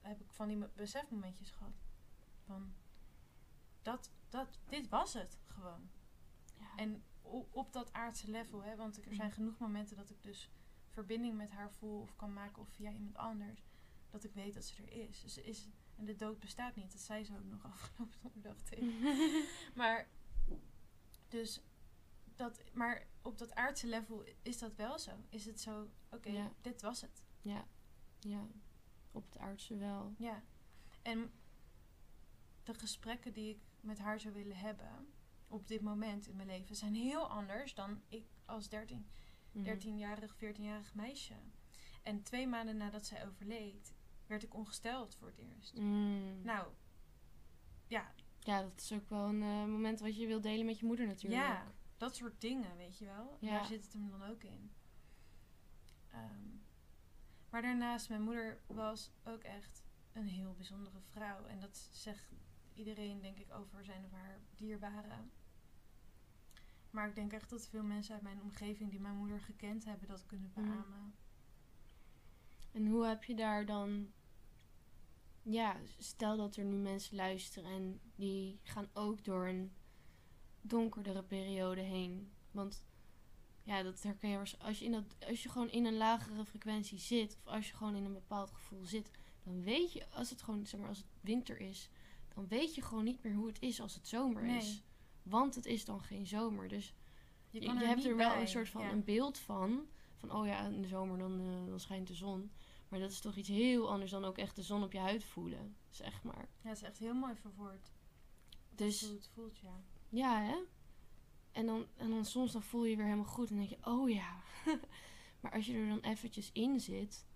heb 0.00 0.20
ik 0.20 0.32
van 0.32 0.48
die 0.48 0.56
me- 0.56 0.70
besefmomentjes 0.74 1.50
gehad. 1.50 1.82
Van, 2.44 2.74
dat, 3.82 4.10
dat, 4.28 4.58
dit 4.68 4.88
was 4.88 5.12
het 5.14 5.38
gewoon. 5.46 5.90
Ja. 6.58 6.74
En 6.76 7.02
op 7.50 7.72
dat 7.72 7.92
aardse 7.92 8.30
level, 8.30 8.62
hè, 8.62 8.76
want 8.76 8.96
er 8.96 9.02
zijn 9.14 9.16
Mhm. 9.28 9.30
genoeg 9.36 9.58
momenten 9.58 9.96
dat 9.96 10.10
ik 10.10 10.22
dus 10.22 10.50
verbinding 10.88 11.36
met 11.36 11.50
haar 11.50 11.72
voel 11.72 12.00
of 12.00 12.16
kan 12.16 12.32
maken 12.32 12.62
of 12.62 12.68
via 12.68 12.90
iemand 12.90 13.16
anders. 13.16 13.64
Dat 14.10 14.24
ik 14.24 14.32
weet 14.34 14.54
dat 14.54 14.64
ze 14.64 14.82
er 14.82 14.92
is. 15.08 15.20
Dus 15.22 15.38
is 15.38 15.68
en 15.96 16.04
de 16.04 16.16
dood 16.16 16.38
bestaat 16.40 16.74
niet. 16.76 16.92
Dat 16.92 17.00
zei 17.00 17.24
ze 17.24 17.34
ook 17.36 17.44
nog 17.44 17.64
afgelopen 17.72 18.18
donderdag 18.22 18.62
tegen 18.62 19.00
maar, 19.74 20.08
dus 21.28 21.60
dat, 22.34 22.62
maar 22.72 23.06
op 23.22 23.38
dat 23.38 23.54
aardse 23.54 23.86
level 23.86 24.24
is 24.42 24.58
dat 24.58 24.74
wel 24.74 24.98
zo. 24.98 25.10
Is 25.28 25.46
het 25.46 25.60
zo, 25.60 25.88
oké, 26.10 26.28
Ja. 26.30 26.52
dit 26.60 26.80
was 26.82 27.00
het. 27.00 27.24
ja, 27.42 27.66
ja, 28.20 28.46
op 29.12 29.24
het 29.24 29.38
aardse 29.38 29.76
wel. 29.76 30.14
Ja. 30.18 30.42
En 31.02 31.32
de 32.62 32.74
gesprekken 32.74 33.32
die 33.32 33.50
ik 33.50 33.60
met 33.80 33.98
haar 33.98 34.20
zou 34.20 34.34
willen 34.34 34.56
hebben 34.56 35.13
op 35.48 35.66
dit 35.66 35.80
moment 35.80 36.26
in 36.26 36.36
mijn 36.36 36.48
leven 36.48 36.76
zijn 36.76 36.94
heel 36.94 37.28
anders 37.30 37.74
dan 37.74 38.02
ik 38.08 38.24
als 38.44 38.68
13, 38.68 39.06
Mhm. 39.52 39.64
13-jarig, 39.64 40.34
14-jarig 40.36 40.94
meisje. 40.94 41.34
En 42.02 42.22
twee 42.22 42.46
maanden 42.46 42.76
nadat 42.76 43.06
zij 43.06 43.26
overleed, 43.26 43.94
werd 44.26 44.42
ik 44.42 44.54
ongesteld 44.54 45.14
voor 45.14 45.28
het 45.28 45.38
eerst. 45.38 45.74
Mm. 45.76 46.42
Nou, 46.42 46.68
ja, 47.86 48.12
Ja, 48.38 48.62
dat 48.62 48.80
is 48.80 48.92
ook 48.92 49.08
wel 49.08 49.28
een 49.28 49.42
eh, 49.42 49.64
moment 49.64 50.00
wat 50.00 50.16
je 50.16 50.26
wilt 50.26 50.42
delen 50.42 50.66
met 50.66 50.78
je 50.78 50.86
moeder 50.86 51.06
natuurlijk. 51.06 51.42
Ja, 51.42 51.72
dat 51.96 52.16
soort 52.16 52.40
dingen, 52.40 52.76
weet 52.76 52.98
je 52.98 53.04
wel. 53.04 53.36
Ja. 53.40 53.50
Daar 53.50 53.64
zit 53.66 53.84
het 53.84 53.92
hem 53.92 54.10
dan 54.10 54.22
ook 54.22 54.42
in. 54.42 54.72
Ehm, 56.10 56.48
maar 57.50 57.62
daarnaast, 57.62 58.08
mijn 58.08 58.22
moeder 58.22 58.60
was 58.66 59.10
ook 59.24 59.42
echt 59.42 59.84
een 60.12 60.26
heel 60.26 60.54
bijzondere 60.54 61.00
vrouw. 61.00 61.44
En 61.46 61.60
dat 61.60 61.76
zegt 61.92 62.32
iedereen, 62.74 63.20
denk 63.20 63.38
ik, 63.38 63.52
over 63.52 63.84
zijn 63.84 64.04
of 64.04 64.10
haar 64.10 64.40
dierbaren. 64.54 65.30
Maar 66.90 67.08
ik 67.08 67.14
denk 67.14 67.32
echt 67.32 67.50
dat 67.50 67.66
veel 67.68 67.82
mensen 67.82 68.14
uit 68.14 68.22
mijn 68.22 68.42
omgeving 68.42 68.90
die 68.90 69.00
mijn 69.00 69.16
moeder 69.16 69.40
gekend 69.40 69.84
hebben 69.84 70.08
dat 70.08 70.26
kunnen 70.26 70.50
Mhm. 70.54 70.64
beamen. 70.66 71.14
En 72.72 72.86
hoe 72.86 73.06
heb 73.06 73.24
je 73.24 73.34
daar 73.34 73.66
dan... 73.66 74.12
Ja, 75.42 75.76
stel 75.98 76.36
dat 76.36 76.56
er 76.56 76.64
nu 76.64 76.76
mensen 76.76 77.16
luisteren 77.16 77.70
en 77.70 78.00
die 78.14 78.58
gaan 78.62 78.88
ook 78.92 79.24
door 79.24 79.46
een 79.46 79.72
donkerdere 80.60 81.22
periode 81.22 81.80
heen. 81.80 82.32
Want 82.50 82.84
ja, 83.62 83.82
dat 83.82 84.02
herken 84.02 84.28
je 84.30 84.38
als 84.58 84.78
je, 84.78 84.84
in 84.84 84.92
dat, 84.92 85.16
als 85.28 85.42
je 85.42 85.48
gewoon 85.48 85.70
in 85.70 85.84
een 85.84 85.96
lagere 85.96 86.44
frequentie 86.44 86.98
zit, 86.98 87.36
of 87.36 87.46
als 87.46 87.68
je 87.68 87.76
gewoon 87.76 87.94
in 87.94 88.04
een 88.04 88.12
bepaald 88.12 88.50
gevoel 88.50 88.84
zit, 88.84 89.10
dan 89.42 89.62
weet 89.62 89.92
je, 89.92 90.08
als 90.10 90.30
het 90.30 90.42
gewoon, 90.42 90.66
zeg 90.66 90.80
maar, 90.80 90.88
als 90.88 90.98
het 90.98 91.06
winter 91.20 91.60
is, 91.60 91.88
dan 92.34 92.48
weet 92.48 92.74
je 92.74 92.82
gewoon 92.82 93.04
niet 93.04 93.22
meer 93.22 93.34
hoe 93.34 93.46
het 93.46 93.60
is 93.62 93.80
als 93.80 93.94
het 93.94 94.08
zomer 94.08 94.42
Nee. 94.42 94.56
is. 94.56 94.82
Want 95.22 95.54
het 95.54 95.66
is 95.66 95.84
dan 95.84 96.00
geen 96.00 96.26
zomer. 96.26 96.68
Dus 96.68 96.94
Je, 97.50 97.60
je, 97.60 97.70
hebt 97.70 98.04
er 98.04 98.16
wel 98.16 98.30
bij. 98.30 98.40
een 98.40 98.48
soort 98.48 98.68
van 98.68 98.82
Ja. 98.82 98.90
een 98.90 99.04
beeld 99.04 99.38
van. 99.38 99.86
Van, 100.16 100.30
oh 100.32 100.46
ja, 100.46 100.66
in 100.66 100.82
de 100.82 100.88
zomer 100.88 101.18
dan, 101.18 101.40
eh, 101.40 101.66
dan 101.68 101.80
schijnt 101.80 102.06
de 102.08 102.14
zon. 102.14 102.52
Maar 102.88 103.00
dat 103.00 103.10
is 103.10 103.20
toch 103.20 103.36
iets 103.36 103.48
heel 103.48 103.90
anders 103.90 104.10
dan 104.10 104.24
ook 104.24 104.38
echt 104.38 104.56
de 104.56 104.62
zon 104.62 104.82
op 104.82 104.92
je 104.92 104.98
huid 104.98 105.24
voelen. 105.24 105.76
Zeg 105.90 106.22
maar. 106.22 106.48
Ja, 106.62 106.68
het 106.68 106.76
is 106.76 106.82
echt 106.82 106.98
heel 106.98 107.14
mooi 107.14 107.34
verwoord. 107.36 107.92
Dus 108.70 109.00
Hoe 109.00 109.14
het 109.14 109.28
voelt, 109.34 109.58
ja. 109.58 109.82
ja, 110.08 110.42
hè. 110.42 110.56
En 111.52 111.66
dan, 111.66 111.86
en 111.96 112.10
dan 112.10 112.24
soms 112.24 112.52
dan 112.52 112.62
voel 112.62 112.84
je 112.84 112.90
je 112.90 112.96
weer 112.96 113.04
helemaal 113.04 113.24
goed. 113.32 113.50
En 113.50 113.56
denk 113.56 113.68
je, 113.68 113.78
oh 113.82 114.10
ja. 114.10 114.42
maar 115.40 115.52
als 115.52 115.66
je 115.66 115.74
er 115.74 115.88
dan 115.88 116.00
eventjes 116.00 116.50
in 116.52 116.80
zit, 116.80 117.26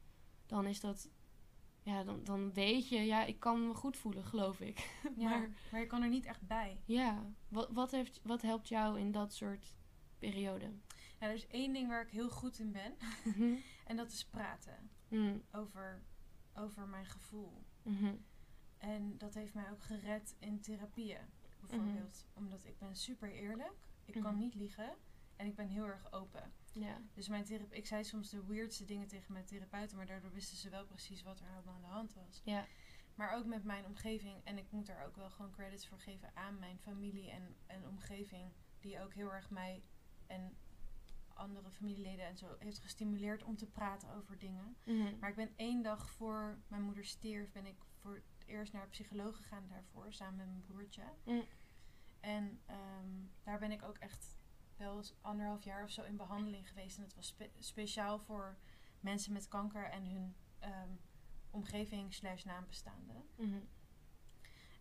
dan 0.47 0.66
is 0.66 0.81
dat... 0.81 1.09
Ja, 1.89 2.05
dan, 2.05 2.24
dan 2.24 2.52
weet 2.52 2.89
je, 2.89 2.98
ja, 2.98 3.24
ik 3.24 3.40
kan 3.40 3.66
me 3.66 3.74
goed 3.74 3.97
voelen, 3.97 4.24
geloof 4.24 4.60
ik. 4.60 4.78
ja. 5.16 5.28
Maar- 5.28 5.51
Maar, 5.70 5.81
je 5.81 5.86
kan 5.86 6.02
er 6.02 6.09
niet 6.09 6.24
echt 6.27 6.47
bij. 6.47 6.81
ja, 6.85 7.24
wat, 7.48 7.69
wat, 7.70 7.90
heeft, 7.90 8.20
wat 8.23 8.43
helpt 8.43 8.69
jou 8.69 8.98
in 9.01 9.12
dat 9.12 9.35
soort 9.35 9.77
perioden? 10.19 10.82
Ja, 11.20 11.27
er 11.27 11.32
is 11.35 11.47
één 11.47 11.73
ding 11.73 11.89
waar 11.89 12.02
ik 12.02 12.10
heel 12.10 12.31
goed 12.31 12.59
in 12.59 12.73
ben. 12.73 12.94
Mhm. 13.24 13.55
En 13.86 13.97
dat 13.97 14.10
is 14.12 14.24
praten 14.24 14.90
Mm, 15.09 15.43
over, 15.52 16.02
over 16.55 16.86
mijn 16.89 17.06
gevoel. 17.06 17.62
mhm, 17.82 18.15
En 18.78 19.19
dat 19.19 19.35
heeft 19.35 19.55
mij 19.55 19.70
ook 19.70 19.82
gered 19.82 20.36
in 20.39 20.60
therapieën, 20.60 21.20
bijvoorbeeld. 21.60 22.27
Omdat 22.35 22.65
ik 22.65 22.78
ben 22.78 22.97
super 22.97 23.32
eerlijk. 23.32 23.73
Ik 24.05 24.20
kan 24.20 24.32
Mhm. 24.35 24.43
niet 24.43 24.55
liegen. 24.55 24.97
En 25.36 25.47
ik 25.47 25.55
ben 25.55 25.69
heel 25.69 25.85
erg 25.85 26.12
open. 26.12 26.52
Ja. 26.79 27.01
Dus 27.15 27.29
mijn 27.29 27.45
thera- 27.45 27.65
ik 27.71 27.87
zei 27.87 28.05
soms 28.05 28.31
de 28.31 28.47
weirdste 28.47 28.85
dingen 28.85 29.09
tegen 29.09 29.33
mijn 29.33 29.45
therapeuten. 29.45 29.97
Maar 29.97 30.07
daardoor 30.07 30.33
wisten 30.33 30.57
ze 30.57 30.71
wel 30.71 30.85
precies 30.87 31.23
wat 31.23 31.41
er 31.41 31.51
allemaal 31.51 31.75
aan 31.75 31.81
de 31.81 31.87
hand 31.87 32.15
was. 32.15 32.41
Ja. 32.45 32.67
Maar 33.15 33.33
ook 33.37 33.45
met 33.47 33.65
mijn 33.65 33.87
omgeving. 33.87 34.45
En 34.45 34.59
ik 34.59 34.71
moet 34.71 34.87
daar 34.87 35.07
ook 35.07 35.17
wel 35.17 35.31
gewoon 35.31 35.51
credits 35.51 35.87
voor 35.89 35.99
geven 35.99 36.31
aan 36.35 36.59
mijn 36.59 36.79
familie 36.79 37.31
en, 37.31 37.57
en 37.67 37.87
omgeving. 37.87 38.53
Die 38.81 39.01
ook 39.01 39.15
heel 39.15 39.33
erg 39.33 39.51
mij 39.51 39.83
en 40.27 40.57
andere 41.39 41.71
familieleden 41.71 42.27
en 42.27 42.37
zo 42.37 42.57
heeft 42.59 42.79
gestimuleerd 42.79 43.43
om 43.43 43.57
te 43.57 43.67
praten 43.67 44.15
over 44.15 44.39
dingen. 44.39 44.77
Mhm. 44.85 45.19
Maar 45.19 45.31
ik 45.31 45.37
ben 45.37 45.53
één 45.57 45.83
dag 45.83 46.11
voor 46.11 46.59
mijn 46.69 46.83
moeder 46.83 47.05
stierf, 47.05 47.53
ben 47.53 47.67
ik 47.67 47.77
voor 48.01 48.15
het 48.15 48.47
eerst 48.47 48.73
naar 48.73 48.83
een 48.83 48.89
psycholoog 48.89 49.37
gegaan 49.37 49.67
daarvoor, 49.69 50.13
samen 50.13 50.37
met 50.37 50.47
mijn 50.47 50.61
broertje. 50.61 51.03
Mm. 51.25 51.45
En 52.21 52.61
ehm, 52.67 53.11
daar 53.43 53.59
ben 53.59 53.71
ik 53.71 53.83
ook 53.83 53.97
echt 53.97 54.38
wel 54.79 54.97
eens 54.97 55.15
anderhalf 55.21 55.65
jaar 55.65 55.85
of 55.85 55.91
zo 55.91 56.03
in 56.03 56.17
behandeling 56.17 56.69
geweest. 56.69 56.97
En 56.97 57.03
het 57.03 57.15
was 57.15 57.27
spe- 57.27 57.51
speciaal 57.59 58.19
voor 58.19 58.59
mensen 59.01 59.33
met 59.33 59.49
kanker 59.49 59.91
en 59.91 60.07
hun 60.07 60.37
ehm, 60.59 60.91
omgeving 61.51 62.15
slash 62.15 62.45
nabestaanden. 62.45 63.29
Mhm. 63.37 63.61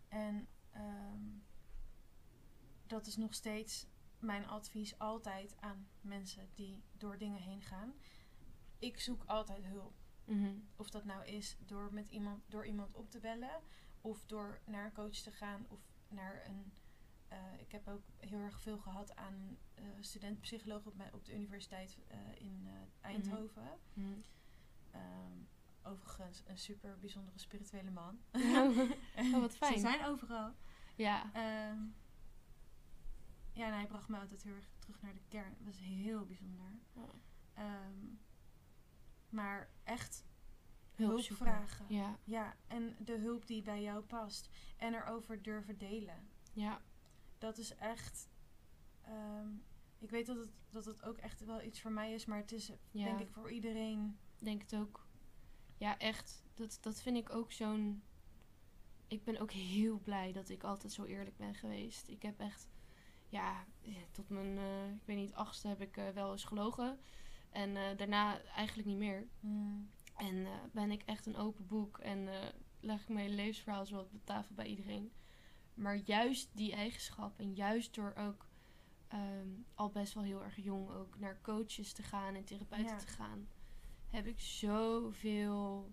En 0.08 0.48
ehm, 0.70 1.22
dat 2.86 3.06
is 3.06 3.16
nog 3.16 3.34
steeds 3.34 3.86
mijn 4.18 4.46
advies 4.46 4.98
altijd 4.98 5.56
aan 5.60 5.88
mensen 6.00 6.50
die 6.54 6.82
door 6.92 7.18
dingen 7.18 7.42
heen 7.42 7.62
gaan. 7.62 7.94
Ik 8.78 9.00
zoek 9.00 9.24
altijd 9.26 9.64
hulp. 9.64 9.94
Mhm. 10.24 10.54
Of 10.76 10.90
dat 10.90 11.04
nou 11.04 11.24
is 11.26 11.56
door, 11.66 11.92
met 11.92 12.08
iemand, 12.08 12.42
door 12.50 12.66
iemand 12.66 12.94
op 12.94 13.10
te 13.10 13.20
bellen. 13.20 13.62
Of 14.00 14.24
door 14.26 14.60
naar 14.64 14.84
een 14.84 14.92
coach 14.92 15.16
te 15.16 15.32
gaan. 15.32 15.66
Of 15.68 15.80
naar 16.08 16.46
een... 16.46 16.72
eh, 17.28 17.38
ik 17.58 17.72
heb 17.72 17.88
ook 17.88 18.02
heel 18.16 18.40
erg 18.40 18.60
veel 18.60 18.78
gehad 18.78 19.16
aan 19.16 19.58
eh 19.74 19.84
studentpsycholoog 20.00 20.86
op, 20.86 20.94
op 21.12 21.24
de 21.24 21.34
universiteit 21.34 21.98
eh, 22.08 22.18
in 22.38 22.68
Eindhoven. 23.00 23.78
Mhm. 23.92 24.06
Ehm, 24.90 25.38
overigens 25.82 26.42
een 26.46 26.58
super 26.58 26.98
bijzondere 26.98 27.38
spirituele 27.38 27.90
man. 27.90 28.18
oh, 29.32 29.40
wat 29.40 29.56
fijn. 29.56 29.72
Ze 29.72 29.78
zijn 29.78 30.04
overal. 30.04 30.54
Ja. 30.96 31.32
Ehm, 31.32 31.78
ja, 33.52 33.66
en 33.66 33.72
hij 33.72 33.86
bracht 33.86 34.08
me 34.08 34.18
altijd 34.18 34.42
heel 34.42 34.54
erg 34.54 34.68
terug 34.78 35.02
naar 35.02 35.14
de 35.14 35.22
kern. 35.28 35.54
Dat 35.58 35.66
was 35.66 35.78
heel 35.78 36.26
bijzonder. 36.26 36.78
Oh. 36.94 37.14
Ehm, 37.54 38.06
maar 39.28 39.70
echt 39.84 40.24
Hulp 40.98 41.22
vragen. 41.22 41.86
Ja. 41.88 42.18
Ja, 42.24 42.56
en 42.66 42.96
de 42.98 43.16
hulp 43.16 43.46
die 43.46 43.62
bij 43.62 43.82
jou 43.82 44.02
past. 44.02 44.50
En 44.76 44.94
erover 44.94 45.42
durven 45.42 45.78
delen. 45.78 46.28
Ja. 46.52 46.80
Dat 47.38 47.58
is 47.58 47.74
echt. 47.74 48.28
ehm, 49.02 49.48
ik 49.98 50.10
weet 50.10 50.26
dat 50.26 50.36
het, 50.36 50.50
dat 50.70 50.84
het 50.84 51.02
ook 51.04 51.16
echt 51.16 51.44
wel 51.44 51.62
iets 51.62 51.80
voor 51.80 51.92
mij 51.92 52.12
is, 52.14 52.24
maar 52.24 52.38
het 52.38 52.52
is 52.52 52.72
Ja. 52.90 53.04
denk 53.04 53.20
ik 53.20 53.30
voor 53.30 53.50
iedereen. 53.50 54.18
denk 54.38 54.62
het 54.62 54.74
ook. 54.76 55.06
Ja, 55.76 55.98
echt. 55.98 56.42
Dat, 56.54 56.78
dat 56.80 57.00
vind 57.00 57.16
ik 57.16 57.30
ook 57.30 57.52
zo'n. 57.52 58.02
Ik 59.06 59.24
ben 59.24 59.38
ook 59.40 59.50
heel 59.76 59.98
blij 59.98 60.32
dat 60.32 60.48
ik 60.48 60.62
altijd 60.64 60.92
zo 60.92 61.04
eerlijk 61.04 61.36
ben 61.36 61.54
geweest. 61.54 62.08
Ik 62.08 62.22
heb 62.22 62.40
echt. 62.40 62.68
Ja, 63.28 63.66
tot 64.10 64.28
mijn. 64.28 64.58
eh, 64.58 64.88
ik 64.94 65.02
weet 65.04 65.16
niet, 65.16 65.34
achtste 65.34 65.68
heb 65.68 65.80
ik 65.80 65.96
eh, 65.96 66.08
wel 66.08 66.32
eens 66.32 66.44
gelogen. 66.44 66.98
En 67.50 67.76
eh, 67.76 67.96
daarna 67.96 68.40
eigenlijk 68.42 68.88
niet 68.88 68.98
meer. 68.98 69.26
Hmm, 69.40 69.90
En 70.16 70.46
ben 70.72 70.90
ik 70.90 71.02
echt 71.02 71.26
een 71.26 71.36
open 71.36 71.66
boek. 71.66 71.98
En 71.98 72.28
leg 72.80 73.02
ik 73.02 73.08
mijn 73.08 73.34
levensverhaal 73.34 73.86
zo 73.86 73.98
op 74.00 74.12
de 74.12 74.24
tafel 74.24 74.54
bij 74.54 74.66
iedereen. 74.66 75.12
Maar 75.78 75.96
juist 75.96 76.48
die 76.52 76.72
eigenschap. 76.72 77.38
En 77.38 77.54
juist 77.54 77.94
door 77.94 78.14
ook 78.16 78.46
ehm, 79.08 79.48
al 79.74 79.90
best 79.90 80.14
wel 80.14 80.22
heel 80.22 80.42
erg 80.44 80.56
jong 80.56 80.90
ook 80.90 81.18
naar 81.18 81.40
coaches 81.42 81.92
te 81.92 82.02
gaan 82.02 82.34
en 82.34 82.44
therapeuten 82.44 82.86
Ja. 82.86 82.96
te 82.96 83.06
gaan. 83.06 83.48
Heb 84.10 84.26
ik 84.26 84.40
zoveel 84.40 85.92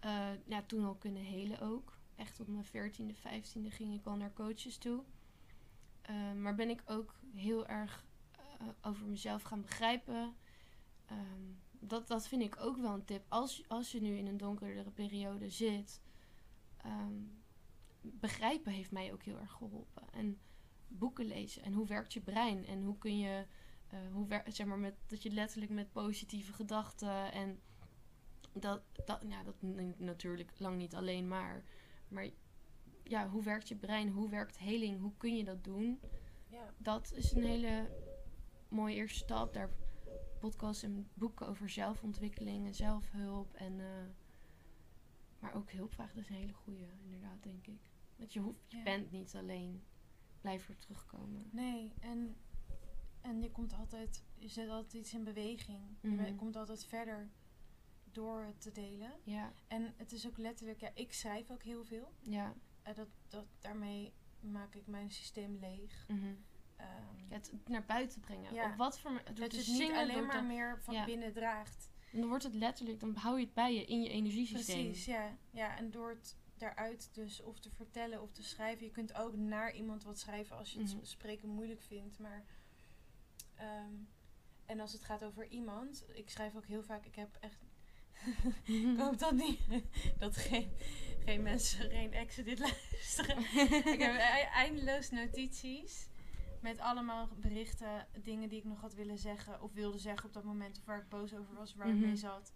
eh 0.00 0.30
ja, 0.46 0.62
toen 0.62 0.84
al 0.84 0.94
kunnen 0.94 1.22
helen 1.22 1.60
ook. 1.60 1.98
Echt 2.16 2.40
op 2.40 2.46
mijn 2.48 2.64
14e, 2.64 3.14
15e 3.16 3.68
ging 3.68 3.94
ik 3.94 4.06
al 4.06 4.16
naar 4.16 4.32
coaches 4.32 4.78
toe. 4.78 5.04
Eh, 6.02 6.32
maar 6.32 6.54
ben 6.54 6.68
ik 6.70 6.82
ook 6.86 7.14
heel 7.34 7.66
erg 7.66 8.04
eh, 8.32 8.66
over 8.82 9.06
mezelf 9.06 9.42
gaan 9.42 9.60
begrijpen. 9.60 10.34
Ehm, 11.06 11.42
dat, 11.70 12.08
dat 12.08 12.26
vind 12.28 12.42
ik 12.42 12.56
ook 12.60 12.76
wel 12.76 12.94
een 12.94 13.04
tip. 13.04 13.24
Als, 13.28 13.68
als 13.68 13.92
je 13.92 14.00
nu 14.00 14.16
in 14.16 14.26
een 14.26 14.36
donkerdere 14.36 14.90
periode 14.90 15.50
zit, 15.50 16.00
ehm, 16.76 17.12
begrijpen 18.12 18.72
heeft 18.72 18.90
mij 18.90 19.12
ook 19.12 19.22
heel 19.22 19.38
erg 19.38 19.52
geholpen. 19.52 20.02
En 20.12 20.38
boeken 20.88 21.24
lezen. 21.24 21.62
En 21.62 21.72
hoe 21.72 21.86
werkt 21.86 22.12
je 22.12 22.20
brein? 22.20 22.66
En 22.66 22.82
hoe 22.82 22.98
kun 22.98 23.18
je, 23.18 23.46
eh, 23.88 23.98
hoe 24.12 24.26
wer- 24.26 24.44
zeg 24.46 24.66
maar, 24.66 24.78
met, 24.78 24.94
dat 25.06 25.22
je 25.22 25.30
letterlijk 25.30 25.72
met 25.72 25.92
positieve 25.92 26.52
gedachten 26.52 27.32
en 27.32 27.60
dat, 28.52 28.82
dat, 29.04 29.24
ja, 29.28 29.42
dat 29.42 29.62
n- 29.62 29.94
natuurlijk 29.98 30.58
lang 30.58 30.76
niet 30.76 30.94
alleen 30.94 31.28
maar. 31.28 31.64
Maar 32.08 32.28
ja, 33.02 33.28
hoe 33.28 33.42
werkt 33.42 33.68
je 33.68 33.76
brein? 33.76 34.08
Hoe 34.08 34.28
werkt 34.30 34.58
heling? 34.58 35.00
Hoe 35.00 35.12
kun 35.16 35.36
je 35.36 35.44
dat 35.44 35.64
doen? 35.64 36.00
ja. 36.48 36.74
dat 36.78 37.12
is 37.12 37.32
een 37.32 37.44
hele 37.44 37.90
mooie 38.68 38.94
eerste 38.94 39.18
stap. 39.18 39.52
Daar 39.54 39.70
podcasts 40.40 40.82
en 40.82 41.08
boeken 41.14 41.48
over 41.48 41.68
zelfontwikkeling 41.70 42.66
en 42.66 42.74
zelfhulp. 42.74 43.52
En, 43.54 43.80
eh, 43.80 43.86
maar 45.38 45.54
ook 45.54 45.70
hulpvragen, 45.72 46.14
dat 46.14 46.24
is 46.24 46.30
een 46.30 46.36
hele 46.36 46.52
goede, 46.52 46.86
inderdaad, 47.04 47.42
denk 47.42 47.66
ik. 47.66 47.90
Want 48.16 48.32
je, 48.32 48.40
hoeft, 48.40 48.58
je 48.66 48.76
Ja. 48.76 48.82
bent 48.82 49.10
niet 49.10 49.34
alleen. 49.34 49.84
Blijf 50.40 50.68
er 50.68 50.78
terugkomen. 50.78 51.48
Nee, 51.52 51.92
en, 52.00 52.36
en 53.20 53.42
je 53.42 53.50
komt 53.50 53.72
altijd, 53.72 54.24
je 54.34 54.48
zet 54.48 54.68
altijd 54.68 54.94
iets 54.94 55.12
in 55.14 55.24
beweging. 55.24 55.80
Je 56.00 56.08
Mhm. 56.08 56.34
komt 56.36 56.56
altijd 56.56 56.84
verder 56.84 57.30
door 58.04 58.42
het 58.44 58.60
te 58.60 58.72
delen. 58.72 59.12
Ja, 59.22 59.52
En 59.68 59.94
het 59.96 60.12
is 60.12 60.26
ook 60.26 60.38
letterlijk, 60.38 60.80
ja, 60.80 60.90
ik 60.94 61.12
schrijf 61.12 61.50
ook 61.50 61.62
heel 61.62 61.84
veel. 61.84 62.12
ja. 62.20 62.54
En 62.82 62.94
dat, 62.94 63.08
dat, 63.28 63.46
daarmee 63.60 64.12
maak 64.40 64.74
ik 64.74 64.86
mijn 64.86 65.10
systeem 65.10 65.56
leeg. 65.56 66.04
mhm. 66.08 66.34
Ehm, 66.76 66.88
Ja, 67.28 67.34
het 67.34 67.52
naar 67.68 67.84
buiten 67.84 68.20
brengen. 68.20 68.54
Ja. 68.54 68.70
Op 68.70 68.76
wat 68.76 68.98
voor 69.00 69.22
dat 69.34 69.52
je 69.52 69.58
het 69.58 69.66
niet 69.68 69.92
alleen 69.92 70.26
maar 70.26 70.44
meer 70.44 70.78
van 70.80 70.94
ja. 70.94 71.04
binnen 71.04 71.32
draagt. 71.32 71.90
Dan 72.12 72.28
wordt 72.28 72.44
het 72.44 72.54
letterlijk, 72.54 73.00
dan 73.00 73.14
hou 73.16 73.38
je 73.38 73.44
het 73.44 73.54
bij 73.54 73.74
je 73.74 73.84
in 73.84 74.02
je 74.02 74.08
energiesysteem. 74.08 74.84
Precies, 74.84 75.04
ja. 75.04 75.36
ja. 75.50 75.76
En 75.76 75.90
door 75.90 76.08
het 76.10 76.36
daaruit 76.64 77.10
dus 77.14 77.42
of 77.42 77.58
te 77.60 77.70
vertellen 77.70 78.22
of 78.22 78.32
te 78.32 78.42
schrijven. 78.42 78.84
Je 78.86 78.90
kunt 78.92 79.14
ook 79.14 79.36
naar 79.36 79.72
iemand 79.74 80.04
wat 80.04 80.18
schrijven 80.18 80.56
als 80.56 80.72
je 80.72 80.78
het 80.80 80.94
Mhm. 80.94 81.04
spreken 81.04 81.48
moeilijk 81.48 81.82
vindt. 81.82 82.18
Maar, 82.18 82.44
ehm, 83.54 83.94
en 84.66 84.80
als 84.80 84.92
het 84.92 85.04
gaat 85.04 85.24
over 85.24 85.46
iemand. 85.48 86.04
Ik 86.14 86.30
schrijf 86.30 86.56
ook 86.56 86.66
heel 86.66 86.82
vaak, 86.82 87.04
ik 87.04 87.14
heb 87.14 87.36
echt... 87.40 87.58
ik 88.64 88.98
hoop 88.98 89.18
dat 89.18 89.32
niet, 89.32 89.60
dat 90.18 90.36
geen, 90.36 90.72
geen 91.24 91.42
mensen, 91.42 91.90
geen 91.90 92.12
exen 92.12 92.44
dit 92.44 92.58
luisteren. 92.68 93.38
ik 93.92 94.00
heb 94.00 94.14
e- 94.14 94.48
eindeloos 94.54 95.10
notities 95.10 96.08
Met 96.60 96.78
allemaal 96.78 97.28
berichten, 97.36 98.06
dingen 98.22 98.48
die 98.48 98.58
ik 98.58 98.64
nog 98.64 98.80
had 98.80 98.94
willen 98.94 99.18
zeggen 99.18 99.62
of 99.62 99.72
wilde 99.72 99.98
zeggen 99.98 100.26
op 100.28 100.34
dat 100.34 100.44
moment. 100.44 100.78
Of 100.78 100.84
waar 100.84 101.00
ik 101.00 101.08
boos 101.08 101.34
over 101.34 101.54
was, 101.54 101.74
waar 101.74 101.88
ik 101.88 101.94
Mhm. 101.94 102.04
mee 102.04 102.16
zat. 102.16 102.52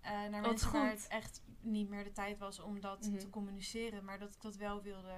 Eh, 0.00 0.10
naar 0.10 0.30
Wat 0.30 0.50
mensen 0.50 0.72
waar 0.72 0.90
goed. 0.90 1.02
het 1.02 1.10
echt 1.10 1.42
niet 1.60 1.88
meer 1.88 2.04
de 2.04 2.12
tijd 2.12 2.38
was 2.38 2.60
om 2.60 2.80
dat 2.80 3.06
Mhm. 3.06 3.18
te 3.18 3.30
communiceren. 3.30 4.04
Maar 4.04 4.18
dat 4.18 4.34
ik 4.34 4.40
dat 4.40 4.56
wel 4.56 4.82
wilde. 4.82 5.14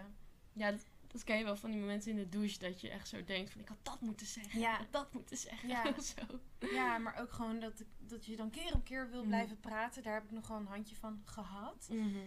Ja, 0.53 0.71
dat, 0.71 0.87
dat 1.07 1.25
ken 1.25 1.39
je 1.39 1.45
wel 1.45 1.57
van 1.57 1.71
die 1.71 1.81
momenten 1.81 2.11
in 2.11 2.17
de 2.17 2.29
douche 2.29 2.59
dat 2.59 2.81
je 2.81 2.91
echt 2.91 3.09
zo 3.09 3.25
denkt 3.25 3.51
van 3.51 3.61
ik 3.61 3.69
had 3.69 3.79
dat 3.83 4.01
moeten 4.01 4.27
zeggen. 4.27 4.61
Ja. 4.61 4.73
Ik 4.73 4.79
had 4.79 4.93
dat 4.93 5.13
moeten 5.13 5.37
zeggen. 5.37 5.69
Ja. 5.69 5.95
zo. 6.01 6.41
Ja, 6.59 6.99
maar 6.99 7.21
ook 7.21 7.33
gewoon 7.33 7.61
dat, 7.61 7.81
ik, 7.81 7.87
dat 7.99 8.25
je 8.27 8.37
dan 8.37 8.51
keer 8.51 8.75
op 8.75 8.85
keer 8.85 9.11
wil 9.11 9.21
Mhm. 9.21 9.29
blijven 9.29 9.61
praten. 9.61 10.03
Daar 10.03 10.15
heb 10.15 10.25
ik 10.25 10.31
nog 10.31 10.49
wel 10.49 10.57
een 10.57 10.67
handje 10.67 10.97
van 10.97 11.23
gehad. 11.25 11.89
Mhm. 11.91 12.19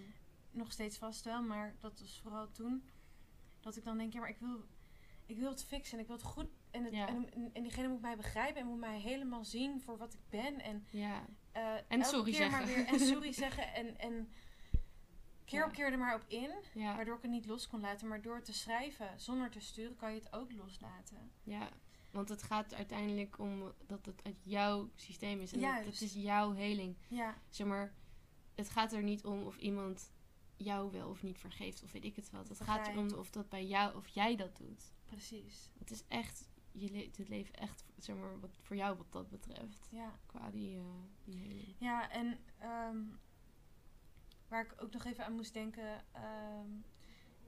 Nog 0.52 0.72
steeds 0.72 0.98
vast 0.98 1.26
wel, 1.26 1.42
maar 1.44 1.76
dat 1.80 2.00
was 2.00 2.20
vooral 2.24 2.52
toen. 2.52 2.90
Dat 3.60 3.76
ik 3.76 3.84
dan 3.84 3.98
denk, 3.98 4.14
ja, 4.14 4.20
maar 4.20 4.30
ik 4.30 4.40
wil, 4.40 4.66
ik 5.26 5.38
wil 5.38 5.50
het 5.50 5.64
fixen 5.64 5.94
en 5.98 6.00
ik 6.02 6.08
wil 6.08 6.16
het 6.18 6.26
goed. 6.26 6.48
En, 6.72 6.84
het, 6.84 6.94
Ja. 6.94 7.08
en, 7.08 7.34
en, 7.34 7.50
en 7.54 7.62
diegene 7.64 7.88
moet 7.88 8.02
mij 8.02 8.16
begrijpen 8.16 8.62
en 8.62 8.68
moet 8.68 8.80
mij 8.80 9.00
helemaal 9.00 9.46
zien 9.46 9.82
voor 9.82 9.98
wat 9.98 10.14
ik 10.14 10.20
ben. 10.30 10.60
En, 10.60 10.86
Ja. 10.90 11.26
Eh, 11.54 11.74
En 11.74 11.84
elke 12.02 12.06
sorry 12.06 12.32
keer 12.32 12.50
Maar 12.52 12.66
zeggen. 12.68 12.86
weer, 12.86 12.94
en 12.94 13.00
sorry 13.08 13.32
zeggen 13.44 13.74
en, 13.74 13.98
en 14.00 14.30
keer 15.46 15.60
Ja. 15.60 15.66
op 15.66 15.72
keer 15.72 15.92
er 15.92 15.98
maar 15.98 16.16
op 16.16 16.24
in. 16.28 16.52
Ja. 16.74 16.96
Waardoor 16.96 17.16
ik 17.16 17.22
het 17.22 17.32
niet 17.32 17.46
los 17.46 17.68
kon 17.68 17.80
laten. 17.82 18.08
Maar 18.08 18.22
door 18.22 18.42
te 18.42 18.54
schrijven, 18.54 19.20
zonder 19.20 19.50
te 19.50 19.60
sturen, 19.60 19.96
kan 19.96 20.14
je 20.14 20.20
het 20.20 20.34
ook 20.34 20.52
loslaten. 20.52 21.32
ja. 21.44 21.70
Want 22.12 22.30
het 22.30 22.44
gaat 22.44 22.74
uiteindelijk 22.74 23.40
om 23.40 23.74
dat 23.88 24.06
het 24.06 24.22
uit 24.24 24.36
jouw 24.44 24.90
systeem 24.96 25.42
is. 25.42 25.52
En 25.54 25.60
dat, 25.60 25.70
Juist. 25.70 25.90
het 25.90 26.02
is 26.02 26.14
jouw 26.14 26.52
heling. 26.54 26.96
Ja, 27.08 27.38
Zeg 27.50 27.68
maar, 27.68 27.94
het 28.56 28.70
gaat 28.70 28.94
er 28.94 29.04
niet 29.04 29.24
om 29.26 29.44
of 29.44 29.58
iemand 29.58 30.12
jou 30.58 30.92
wel 30.92 31.10
of 31.10 31.24
niet 31.24 31.40
vergeeft 31.40 31.84
of 31.84 31.92
weet 31.92 32.04
ik 32.04 32.16
het 32.16 32.30
wat. 32.32 32.48
Het 32.50 32.62
gaat 32.62 32.88
erom 32.88 33.12
of 33.14 33.30
dat 33.30 33.50
bij 33.50 33.66
jou 33.66 33.96
of 33.96 34.08
jij 34.08 34.36
dat 34.36 34.58
doet. 34.58 34.84
precies. 35.06 35.70
Het 35.80 35.92
is 35.92 36.04
echt, 36.08 36.50
je 36.74 36.92
leeft 36.92 37.18
het 37.18 37.30
leven 37.30 37.56
echt, 37.56 37.86
zeg 37.98 38.16
maar, 38.16 38.40
wat, 38.40 38.58
voor 38.62 38.76
jou 38.76 38.98
wat 38.98 39.12
dat 39.12 39.30
betreft. 39.30 39.88
Ja. 39.92 40.20
Qua 40.26 40.50
die, 40.52 40.78
eh, 40.78 40.84
die. 41.24 41.76
Ja, 41.80 42.10
en 42.10 42.40
ehm, 42.60 43.02
waar 44.48 44.64
ik 44.64 44.76
ook 44.78 44.92
nog 44.92 45.06
even 45.06 45.26
aan 45.26 45.36
moest 45.36 45.54
denken. 45.54 46.04
ehm, 46.12 46.70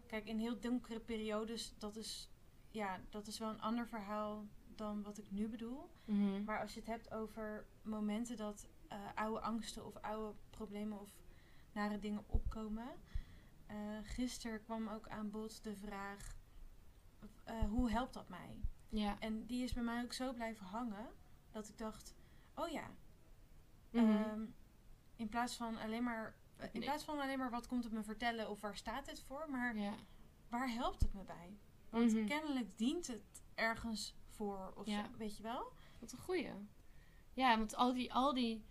kijk, 0.08 0.26
in 0.26 0.40
heel 0.40 0.60
donkere 0.60 1.00
periodes, 1.00 1.78
dat 1.78 1.96
is, 1.96 2.30
ja, 2.72 3.00
dat 3.10 3.28
is 3.28 3.38
wel 3.40 3.50
een 3.50 3.62
ander 3.62 3.88
verhaal 3.88 4.46
dan 4.76 5.04
wat 5.04 5.18
ik 5.18 5.32
nu 5.32 5.48
bedoel. 5.48 5.90
Mhm. 6.06 6.44
Maar 6.44 6.62
als 6.62 6.74
je 6.74 6.80
het 6.80 6.90
hebt 6.90 7.12
over 7.12 7.66
momenten 7.82 8.38
dat 8.38 8.68
eh, 8.88 9.00
oude 9.16 9.42
angsten 9.42 9.86
of 9.86 9.96
oude 9.96 10.38
problemen 10.50 11.00
of 11.00 11.10
nare 11.72 12.00
dingen 12.00 12.24
opkomen. 12.28 12.92
eh 13.66 13.98
gisteren 14.04 14.64
kwam 14.64 14.88
ook 14.88 15.08
aan 15.08 15.32
bod 15.32 15.64
de 15.64 15.76
vraag: 15.76 16.36
hoe 17.70 17.92
helpt 17.92 18.14
dat 18.14 18.30
mij? 18.30 18.60
Ja. 18.96 19.20
En 19.20 19.46
die 19.46 19.64
is 19.64 19.74
bij 19.74 19.84
mij 19.84 20.04
ook 20.04 20.14
zo 20.14 20.34
blijven 20.34 20.66
hangen 20.66 21.08
dat 21.52 21.68
ik 21.70 21.78
dacht: 21.78 22.16
oh 22.56 22.68
ja, 22.68 22.90
Mhm. 23.90 24.06
Ehm, 24.06 24.42
in 25.16 25.30
plaats 25.30 25.56
van 25.56 25.78
alleen 25.78 26.04
maar. 26.04 26.36
eh, 26.58 26.64
In 26.66 26.70
Nee. 26.80 26.84
plaats 26.88 27.04
van 27.04 27.20
alleen 27.20 27.38
maar 27.38 27.50
wat 27.50 27.68
komt 27.68 27.84
het 27.84 27.94
me 27.94 28.04
vertellen 28.04 28.50
of 28.50 28.62
waar 28.62 28.76
staat 28.76 29.06
dit 29.06 29.22
voor, 29.22 29.46
maar 29.50 29.78
ja. 29.78 29.94
waar 30.50 30.70
helpt 30.74 31.02
het 31.02 31.14
me 31.14 31.24
bij? 31.24 31.58
Want 31.90 32.14
Mhm. 32.14 32.26
kennelijk 32.26 32.78
dient 32.78 33.08
het 33.08 33.44
ergens 33.54 34.16
voor 34.30 34.74
of 34.76 34.86
Ja. 34.86 35.04
zo, 35.04 35.10
weet 35.18 35.38
je 35.38 35.44
wel? 35.44 35.72
Wat 36.00 36.12
een 36.12 36.18
goeie. 36.20 36.50
Ja, 37.34 37.58
want 37.58 37.76
al 37.76 37.94
die, 37.94 38.14
al 38.14 38.34
die 38.34 38.64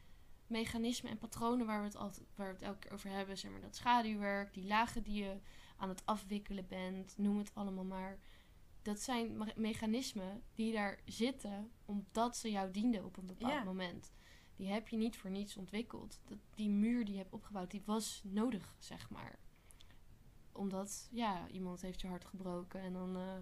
mechanismen 0.46 1.10
en 1.10 1.18
patronen 1.18 1.66
waar 1.66 1.78
we, 1.78 1.84
het 1.86 1.96
altijd, 1.96 2.26
waar 2.34 2.46
we 2.48 2.52
het 2.52 2.62
elke 2.62 2.78
keer 2.78 2.92
over 2.92 3.10
hebben, 3.10 3.38
zeg 3.38 3.50
maar, 3.50 3.60
dat 3.60 3.76
schaduwwerk, 3.76 4.54
die 4.54 4.66
lagen 4.66 5.02
die 5.02 5.24
je 5.24 5.40
aan 5.76 5.88
het 5.88 6.06
afwikkelen 6.06 6.66
bent, 6.66 7.14
noem 7.18 7.38
het 7.38 7.50
allemaal 7.54 7.84
maar. 7.84 8.18
Dat 8.84 9.00
zijn 9.00 9.36
me- 9.38 9.52
mechanismen 9.56 10.42
die 10.54 10.72
daar 10.72 11.00
zitten 11.04 11.70
omdat 11.84 12.36
ze 12.36 12.50
jou 12.50 12.70
dienden 12.70 13.04
op 13.04 13.16
een 13.16 13.26
bepaald 13.26 13.52
Ja. 13.52 13.64
moment. 13.64 14.12
Die 14.56 14.66
heb 14.68 14.88
je 14.88 14.96
niet 14.96 15.16
voor 15.16 15.30
niets 15.30 15.56
ontwikkeld. 15.56 16.20
Dat, 16.24 16.38
die 16.54 16.68
muur 16.70 17.04
die 17.04 17.14
je 17.14 17.20
hebt 17.20 17.32
opgebouwd, 17.32 17.70
die 17.70 17.82
was 17.84 18.20
nodig, 18.24 18.74
zeg 18.78 19.10
maar. 19.10 19.38
Omdat, 20.52 21.08
ja, 21.12 21.48
iemand 21.48 21.80
heeft 21.80 22.00
je 22.00 22.06
hart 22.08 22.24
gebroken 22.24 22.80
en 22.80 22.92
dan, 22.92 23.16
eh, 23.16 23.36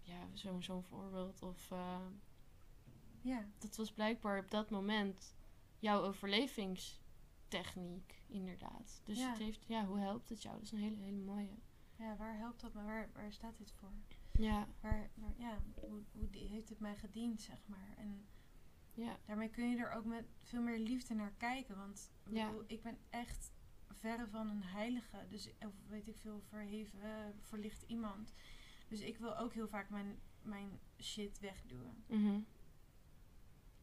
ja, 0.00 0.26
zo'n 0.32 0.62
zo'n 0.62 0.82
voorbeeld. 0.82 1.42
Of 1.42 1.70
eh, 1.70 1.98
Ja, 3.20 3.48
dat 3.58 3.76
was 3.76 3.92
blijkbaar 3.92 4.38
op 4.38 4.50
dat 4.50 4.70
moment 4.70 5.34
jouw 5.78 6.02
overlevingstechniek, 6.02 8.22
inderdaad. 8.26 9.00
Dus 9.04 9.18
Ja. 9.18 9.28
het 9.28 9.38
heeft, 9.38 9.64
ja, 9.66 9.84
hoe 9.86 9.98
helpt 9.98 10.28
het 10.28 10.42
jou? 10.42 10.54
Dat 10.54 10.64
is 10.64 10.72
een 10.72 10.78
hele, 10.78 10.96
hele 10.96 11.16
mooie. 11.24 11.54
ja 11.96 12.16
waar 12.16 12.36
helpt 12.38 12.60
dat 12.60 12.72
me? 12.74 12.82
Waar, 12.82 13.10
waar 13.14 13.32
staat 13.32 13.56
dit 13.58 13.72
voor? 13.72 13.92
Ja, 14.38 14.68
Waar, 14.80 15.10
waar, 15.14 15.32
ja, 15.36 15.58
hoe, 15.74 16.02
hoe 16.12 16.28
heeft 16.32 16.68
het 16.68 16.78
mij 16.80 16.96
gediend, 16.96 17.42
zeg 17.42 17.58
maar? 17.66 17.94
En 17.96 18.26
ja, 18.94 19.18
daarmee 19.26 19.48
kun 19.50 19.70
je 19.70 19.76
er 19.76 19.92
ook 19.92 20.04
met 20.04 20.24
veel 20.42 20.62
meer 20.62 20.78
liefde 20.78 21.14
naar 21.14 21.32
kijken. 21.36 21.76
Want 21.76 22.10
ik 22.26 22.36
Ja. 22.36 22.46
bedoel, 22.46 22.64
ik 22.66 22.82
ben 22.82 22.98
echt 23.10 23.52
verre 23.90 24.26
van 24.28 24.48
een 24.48 24.62
heilige. 24.62 25.26
Dus, 25.28 25.50
of 25.58 25.72
weet 25.88 26.08
ik 26.08 26.16
veel, 26.18 26.40
verheven, 26.48 27.02
eh, 27.02 27.26
verlicht 27.40 27.82
iemand. 27.82 28.32
Dus 28.88 29.00
ik 29.00 29.18
wil 29.18 29.36
ook 29.38 29.52
heel 29.54 29.68
vaak 29.68 29.90
mijn, 29.90 30.18
mijn 30.42 30.80
shit 31.00 31.38
wegdoen. 31.38 32.04
mhm. 32.06 32.40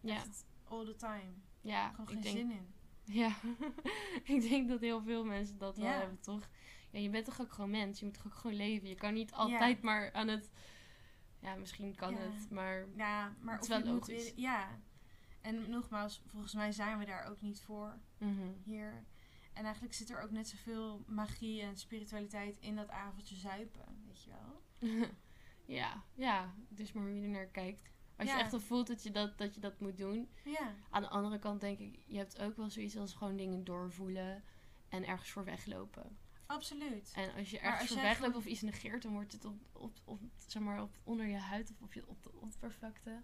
ja, 0.02 0.16
Echt 0.16 0.46
all 0.64 0.86
the 0.86 0.96
time. 0.96 1.34
ja. 1.62 1.90
Gewoon 1.90 2.08
ik 2.08 2.14
geen 2.14 2.22
denk, 2.22 2.38
zin 2.38 2.52
in. 2.52 2.74
Ja, 3.04 3.36
ik 4.36 4.42
denk 4.50 4.68
dat 4.70 4.80
heel 4.80 5.02
veel 5.02 5.26
mensen 5.26 5.58
dat 5.58 5.78
wel 5.78 5.88
hebben, 5.90 6.20
toch? 6.20 6.50
Ja, 6.92 7.00
je 7.00 7.10
bent 7.10 7.26
toch 7.26 7.42
ook 7.42 7.52
gewoon 7.52 7.70
mens? 7.70 8.00
Je 8.00 8.06
moet 8.06 8.14
toch 8.14 8.26
ook 8.26 8.36
gewoon 8.36 8.56
leven? 8.56 8.90
Je 8.90 8.96
kan 8.96 9.14
niet 9.14 9.34
altijd 9.34 9.82
maar 9.82 10.12
aan 10.14 10.28
het... 10.28 10.50
Ja, 11.40 11.56
misschien 11.56 11.96
kan 11.96 12.12
Ja. 12.14 12.18
het, 12.20 12.50
maar... 12.50 12.88
Ja, 12.96 13.36
maar 13.40 13.54
Het 13.54 13.64
is 13.64 13.70
wel 13.70 13.84
logisch. 13.84 14.34
ja. 14.36 14.80
En 15.42 15.70
nogmaals, 15.70 16.22
volgens 16.28 16.54
mij 16.54 16.72
zijn 16.72 16.98
we 16.98 17.06
daar 17.06 17.26
ook 17.26 17.42
niet 17.42 17.62
voor 17.62 17.98
mhm. 18.18 18.48
hier. 18.64 19.04
En 19.54 19.64
eigenlijk 19.64 19.94
zit 19.94 20.10
er 20.10 20.22
ook 20.22 20.32
net 20.32 20.48
zoveel 20.48 21.04
magie 21.08 21.62
en 21.62 21.78
spiritualiteit 21.78 22.58
in 22.60 22.76
dat 22.76 22.90
avondje 22.90 23.36
zuipen, 23.36 23.86
weet 24.08 24.24
je 24.24 24.30
wel? 24.32 24.62
ja, 25.78 26.04
ja, 26.14 26.54
dus 26.70 26.92
maar 26.92 27.04
hoe 27.04 27.16
je 27.16 27.22
er 27.22 27.30
naar 27.30 27.46
kijkt. 27.48 27.90
Als 28.18 28.30
Ja. 28.30 28.38
je 28.38 28.44
echt 28.44 28.54
al 28.54 28.60
voelt 28.60 28.88
dat 28.88 29.04
je 29.04 29.12
dat, 29.12 29.38
dat 29.38 29.56
je 29.56 29.62
dat 29.62 29.80
moet 29.80 29.98
doen. 29.98 30.30
Ja, 30.44 30.74
Aan 30.90 31.02
de 31.02 31.10
andere 31.10 31.40
kant 31.40 31.62
denk 31.62 31.80
ik, 31.80 32.00
je 32.06 32.18
hebt 32.18 32.40
ook 32.42 32.56
wel 32.58 32.70
zoiets 32.70 32.98
als 32.98 33.14
gewoon 33.14 33.36
dingen 33.36 33.64
doorvoelen 33.64 34.44
en 34.90 35.08
ergens 35.08 35.30
voor 35.32 35.46
weglopen. 35.46 36.18
Absoluut. 36.52 37.12
En 37.16 37.34
als 37.38 37.50
je 37.52 37.60
ergens 37.60 37.92
voor 37.92 38.02
wegloopt 38.02 38.36
of 38.36 38.46
iets 38.46 38.62
negeert, 38.62 39.02
dan 39.02 39.12
wordt 39.14 39.32
het 39.32 39.46
op, 39.46 39.56
op, 39.72 39.98
op, 40.06 40.20
zeg 40.48 40.62
maar, 40.62 40.82
op, 40.82 40.98
onder 41.04 41.26
je 41.26 41.38
huid 41.38 41.72
of 41.72 41.82
op, 41.82 41.94
je, 41.94 42.08
op 42.08 42.24
de 42.24 42.32
oppervlakte, 42.42 43.22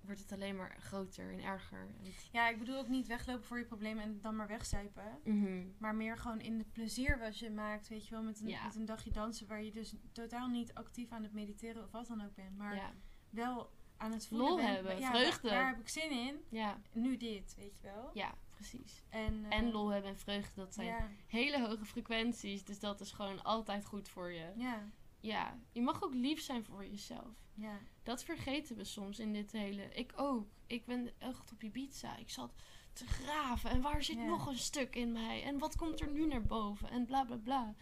wordt 0.00 0.20
het 0.20 0.32
alleen 0.32 0.56
maar 0.56 0.76
groter 0.80 1.32
en 1.32 1.40
erger. 1.42 1.88
Het- 2.02 2.28
Ja, 2.32 2.48
ik 2.48 2.58
bedoel 2.58 2.78
ook 2.78 2.88
niet 2.88 3.06
weglopen 3.06 3.44
voor 3.44 3.58
je 3.58 3.64
problemen 3.64 4.02
en 4.04 4.20
dan 4.20 4.36
maar 4.36 4.46
wegzuipen. 4.48 5.18
Mhm. 5.24 5.64
Maar 5.78 5.94
meer 5.94 6.18
gewoon 6.18 6.40
in 6.40 6.58
de 6.58 6.64
plezier 6.64 7.18
wat 7.18 7.38
je 7.38 7.50
maakt, 7.50 7.88
weet 7.88 8.04
je 8.06 8.10
wel, 8.14 8.22
met 8.22 8.40
een, 8.40 8.48
Ja. 8.48 8.64
met 8.64 8.74
een 8.74 8.84
dagje 8.84 9.10
dansen 9.10 9.46
waar 9.46 9.62
je 9.62 9.70
dus 9.72 9.94
totaal 10.12 10.48
niet 10.48 10.74
actief 10.74 11.10
aan 11.12 11.22
het 11.22 11.32
mediteren 11.32 11.82
of 11.84 11.90
wat 11.90 12.06
dan 12.06 12.24
ook 12.24 12.34
bent. 12.34 12.56
Maar 12.56 12.74
Ja, 12.74 12.92
wel 13.30 13.70
aan 13.96 14.12
het 14.12 14.26
voelen 14.26 14.46
Lol 14.46 14.56
bent, 14.56 14.68
hebben, 14.68 14.98
ja, 14.98 15.10
vreugde. 15.10 15.48
Waar 15.50 15.66
heb 15.68 15.80
ik 15.80 15.88
zin 15.88 16.10
in? 16.10 16.44
ja, 16.50 16.80
Nu 16.92 17.16
dit, 17.16 17.54
weet 17.56 17.76
je 17.76 17.82
wel. 17.82 18.10
ja, 18.14 18.34
precies. 18.56 19.02
En, 19.08 19.44
eh, 19.48 19.58
En 19.58 19.70
lol 19.70 19.88
hebben 19.88 20.10
en 20.10 20.18
vreugde, 20.18 20.60
dat 20.60 20.74
zijn 20.74 20.86
Ja, 20.86 21.08
hele 21.26 21.66
hoge 21.68 21.84
frequenties. 21.84 22.64
Dus 22.64 22.78
dat 22.78 23.00
is 23.00 23.12
gewoon 23.12 23.42
altijd 23.42 23.84
goed 23.84 24.08
voor 24.08 24.32
je. 24.32 24.52
ja, 24.56 24.88
Ja, 25.20 25.58
je 25.72 25.82
mag 25.82 26.02
ook 26.02 26.14
lief 26.14 26.40
zijn 26.40 26.64
voor 26.64 26.86
jezelf. 26.86 27.34
ja. 27.54 27.78
Dat 28.02 28.24
vergeten 28.24 28.76
we 28.76 28.84
soms 28.84 29.18
in 29.18 29.32
dit 29.32 29.52
hele... 29.52 29.82
Ik 29.94 30.12
ook. 30.16 30.46
Ik 30.66 30.84
ben 30.86 31.10
echt 31.18 31.52
op 31.52 31.62
Ibiza. 31.62 32.16
Ik 32.16 32.30
zat 32.30 32.52
te 32.92 33.06
graven. 33.06 33.70
En 33.70 33.80
waar 33.80 34.02
zit 34.02 34.16
Ja. 34.16 34.24
nog 34.24 34.46
een 34.46 34.58
stuk 34.58 34.94
in 34.96 35.12
mij? 35.12 35.42
En 35.42 35.58
wat 35.58 35.76
komt 35.76 36.00
er 36.00 36.10
nu 36.10 36.26
naar 36.26 36.42
boven? 36.42 36.90
En 36.90 37.04
bla 37.06 37.24
bla 37.24 37.36
bla. 37.36 37.74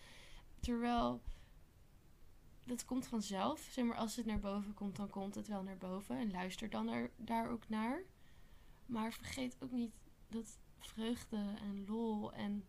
Terwijl... 0.61 1.23
Dat 2.65 2.85
komt 2.85 3.07
vanzelf. 3.07 3.61
Zeg 3.71 3.85
maar, 3.85 3.97
als 3.97 4.17
het 4.17 4.27
naar 4.27 4.39
boven 4.39 4.75
komt, 4.75 4.97
dan 4.97 5.11
komt 5.11 5.35
het 5.35 5.49
wel 5.49 5.63
naar 5.63 5.79
boven. 5.79 6.17
En 6.19 6.31
luister 6.31 6.71
dan 6.71 6.89
er, 6.89 7.11
daar 7.17 7.51
ook 7.51 7.69
naar. 7.69 8.03
Maar 8.87 9.13
vergeet 9.13 9.57
ook 9.61 9.71
niet 9.71 9.95
dat 10.29 10.59
vreugde 10.87 11.55
en 11.61 11.87
lol 11.87 12.33
en 12.33 12.65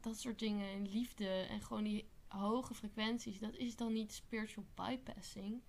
dat 0.00 0.20
soort 0.20 0.38
dingen 0.38 0.68
en 0.68 0.88
liefde 0.88 1.28
en 1.28 1.60
gewoon 1.60 1.84
die 1.84 2.08
hoge 2.28 2.74
frequenties, 2.74 3.38
dat 3.38 3.54
is 3.54 3.76
dan 3.76 3.92
niet 3.92 4.12
spiritual 4.12 4.66
bypassing. 4.74 5.62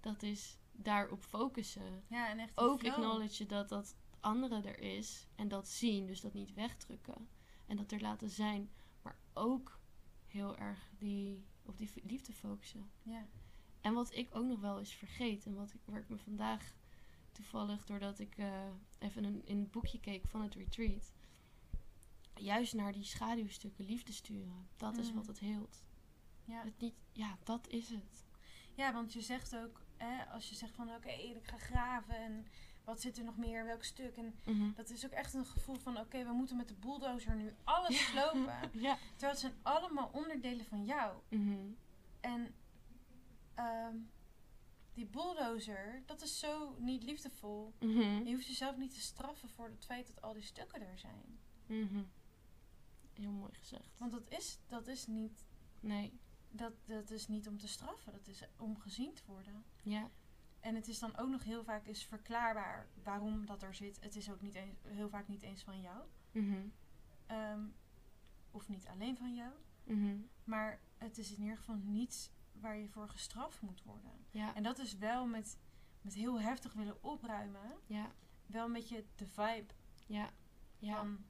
Dat 0.00 0.22
is 0.22 0.58
daarop 0.72 1.22
focussen. 1.22 2.02
Ja, 2.06 2.28
en 2.28 2.38
echt 2.38 2.52
Ook 2.54 2.84
acknowledge 2.86 3.46
dat 3.46 3.68
dat 3.68 3.96
andere 4.20 4.60
er 4.62 4.78
is 4.78 5.26
en 5.34 5.48
dat 5.48 5.68
zien, 5.68 6.06
dus 6.06 6.20
dat 6.20 6.34
niet 6.34 6.54
wegdrukken 6.54 7.28
en 7.66 7.76
dat 7.76 7.92
er 7.92 8.00
laten 8.00 8.30
zijn, 8.30 8.70
maar 9.02 9.18
ook 9.32 9.80
heel 10.26 10.56
erg 10.56 10.90
die 10.98 11.46
op 11.62 11.78
die 11.78 11.90
liefde 12.02 12.32
focussen. 12.32 12.90
Ja, 13.02 13.26
En 13.80 13.94
wat 13.94 14.14
ik 14.14 14.34
ook 14.34 14.44
nog 14.44 14.60
wel 14.60 14.78
eens 14.78 14.94
vergeet 14.94 15.46
en 15.46 15.54
wat 15.54 15.72
ik, 15.72 15.80
waar 15.84 16.00
ik 16.00 16.08
me 16.08 16.18
vandaag 16.18 16.74
toevallig, 17.32 17.84
doordat 17.84 18.18
ik 18.18 18.36
eh, 18.36 18.66
even 18.98 19.24
in, 19.24 19.42
in 19.44 19.58
het 19.58 19.70
boekje 19.70 20.00
keek 20.00 20.26
van 20.26 20.42
het 20.42 20.54
retreat, 20.54 21.12
juist 22.40 22.74
naar 22.74 22.92
die 22.92 23.04
schaduwstukken 23.04 23.84
liefde 23.84 24.12
sturen. 24.12 24.68
Dat 24.76 24.96
is 24.96 25.08
Mm. 25.10 25.14
wat 25.16 25.26
het 25.26 25.38
heelt. 25.38 25.82
ja. 26.44 26.62
Het 26.64 26.80
niet, 26.80 26.94
ja, 27.12 27.36
dat 27.44 27.68
is 27.68 27.88
het. 27.88 28.26
ja, 28.74 28.92
want 28.92 29.12
je 29.12 29.20
zegt 29.20 29.56
ook 29.56 29.82
hè, 29.96 30.24
als 30.24 30.48
je 30.48 30.54
zegt 30.54 30.74
van 30.74 30.94
oké, 30.94 31.08
ik 31.10 31.46
ga 31.46 31.56
graven 31.58 32.16
en 32.16 32.46
wat 32.84 33.00
zit 33.00 33.18
er 33.18 33.24
nog 33.24 33.36
meer, 33.36 33.64
welk 33.64 33.84
stuk. 33.84 34.16
En 34.16 34.34
Mhm. 34.44 34.72
dat 34.74 34.90
is 34.90 35.04
ook 35.04 35.10
echt 35.12 35.34
een 35.34 35.46
gevoel 35.46 35.76
van 35.76 35.98
oké, 35.98 36.24
we 36.24 36.32
moeten 36.32 36.56
met 36.56 36.68
de 36.68 36.74
bulldozer 36.74 37.36
nu 37.36 37.54
alles 37.64 38.06
slopen. 38.06 38.70
Ja. 38.88 38.96
Terwijl 39.10 39.30
het 39.32 39.38
zijn 39.40 39.54
allemaal 39.62 40.10
onderdelen 40.12 40.66
van 40.66 40.84
jou. 40.84 41.18
Mhm. 41.28 41.70
En 42.20 42.54
ehm, 43.54 43.96
die 44.94 45.06
bulldozer, 45.06 46.02
dat 46.06 46.22
is 46.22 46.38
zo 46.38 46.74
niet 46.78 47.02
liefdevol. 47.02 47.74
Mhm. 47.80 48.22
Je 48.26 48.32
hoeft 48.34 48.46
jezelf 48.46 48.76
niet 48.76 48.94
te 48.94 49.00
straffen 49.00 49.48
voor 49.48 49.68
het 49.68 49.84
feit 49.84 50.06
dat 50.06 50.22
al 50.22 50.32
die 50.32 50.42
stukken 50.42 50.80
er 50.80 50.98
zijn. 50.98 51.38
Heel 53.18 53.32
mooi 53.32 53.52
gezegd. 53.54 53.98
Want 53.98 54.12
dat 54.12 54.28
is, 54.28 54.58
dat 54.66 54.86
is, 54.86 55.06
niet, 55.06 55.44
Nee. 55.80 56.20
dat, 56.50 56.72
dat 56.84 57.10
is 57.10 57.28
niet 57.28 57.48
om 57.48 57.58
te 57.58 57.68
straffen, 57.68 58.12
dat 58.12 58.26
is 58.26 58.42
om 58.56 58.78
gezien 58.78 59.14
te 59.14 59.22
worden. 59.26 59.64
Ja. 59.82 60.10
En 60.60 60.74
het 60.74 60.88
is 60.88 60.98
dan 60.98 61.16
ook 61.16 61.28
nog 61.28 61.44
heel 61.44 61.64
vaak 61.64 61.86
is 61.86 62.04
verklaarbaar 62.04 62.88
waarom 63.02 63.46
dat 63.46 63.62
er 63.62 63.74
zit. 63.74 64.00
Het 64.00 64.16
is 64.16 64.30
ook 64.30 64.40
niet 64.40 64.54
eens, 64.54 64.76
heel 64.82 65.08
vaak 65.08 65.28
niet 65.28 65.42
eens 65.42 65.62
van 65.62 65.80
jou. 65.80 66.04
Mhm. 66.32 66.66
Ehm, 67.26 67.62
of 68.50 68.68
niet 68.68 68.86
alleen 68.86 69.16
van 69.16 69.34
jou. 69.34 69.52
Mhm. 69.84 70.16
Maar 70.44 70.80
het 70.96 71.18
is 71.18 71.32
in 71.32 71.42
ieder 71.42 71.56
geval 71.56 71.76
niets 71.76 72.30
waar 72.52 72.76
je 72.76 72.88
voor 72.88 73.08
gestraft 73.08 73.60
moet 73.60 73.82
worden. 73.82 74.26
Ja. 74.30 74.54
En 74.54 74.62
dat 74.62 74.78
is 74.78 74.96
wel 74.96 75.26
met, 75.26 75.58
met 76.00 76.14
heel 76.14 76.40
heftig 76.40 76.72
willen 76.72 77.02
opruimen. 77.04 77.78
Ja. 77.86 78.12
Wel 78.46 78.66
een 78.66 78.72
beetje 78.72 79.04
de 79.16 79.26
vibe 79.26 79.74
Ja. 80.06 80.30
Ja. 80.78 80.96
van... 80.96 81.24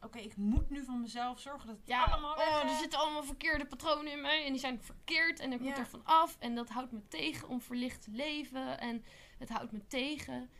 Oké, 0.00 0.18
ik 0.18 0.36
moet 0.36 0.70
nu 0.70 0.84
van 0.84 1.00
mezelf 1.00 1.40
zorgen 1.40 1.66
dat 1.66 1.76
het 1.76 1.86
Ja, 1.86 2.04
allemaal 2.04 2.36
weg 2.36 2.48
oh, 2.48 2.70
er 2.70 2.78
zitten 2.78 2.98
allemaal 2.98 3.22
verkeerde 3.22 3.66
patronen 3.66 4.12
in 4.12 4.20
mij 4.20 4.44
en 4.44 4.50
die 4.50 4.60
zijn 4.60 4.82
verkeerd 4.82 5.40
en 5.40 5.52
ik 5.52 5.60
moet 5.60 5.78
er 5.78 5.86
van 5.86 6.04
af 6.04 6.36
en 6.38 6.54
dat 6.54 6.68
houdt 6.68 6.92
me 6.92 7.08
tegen 7.08 7.48
om 7.48 7.60
verlicht 7.60 8.02
te 8.02 8.10
leven 8.10 8.80
en 8.80 9.04
het 9.38 9.48
houdt 9.48 9.72
me 9.72 9.86
tegen. 9.86 10.50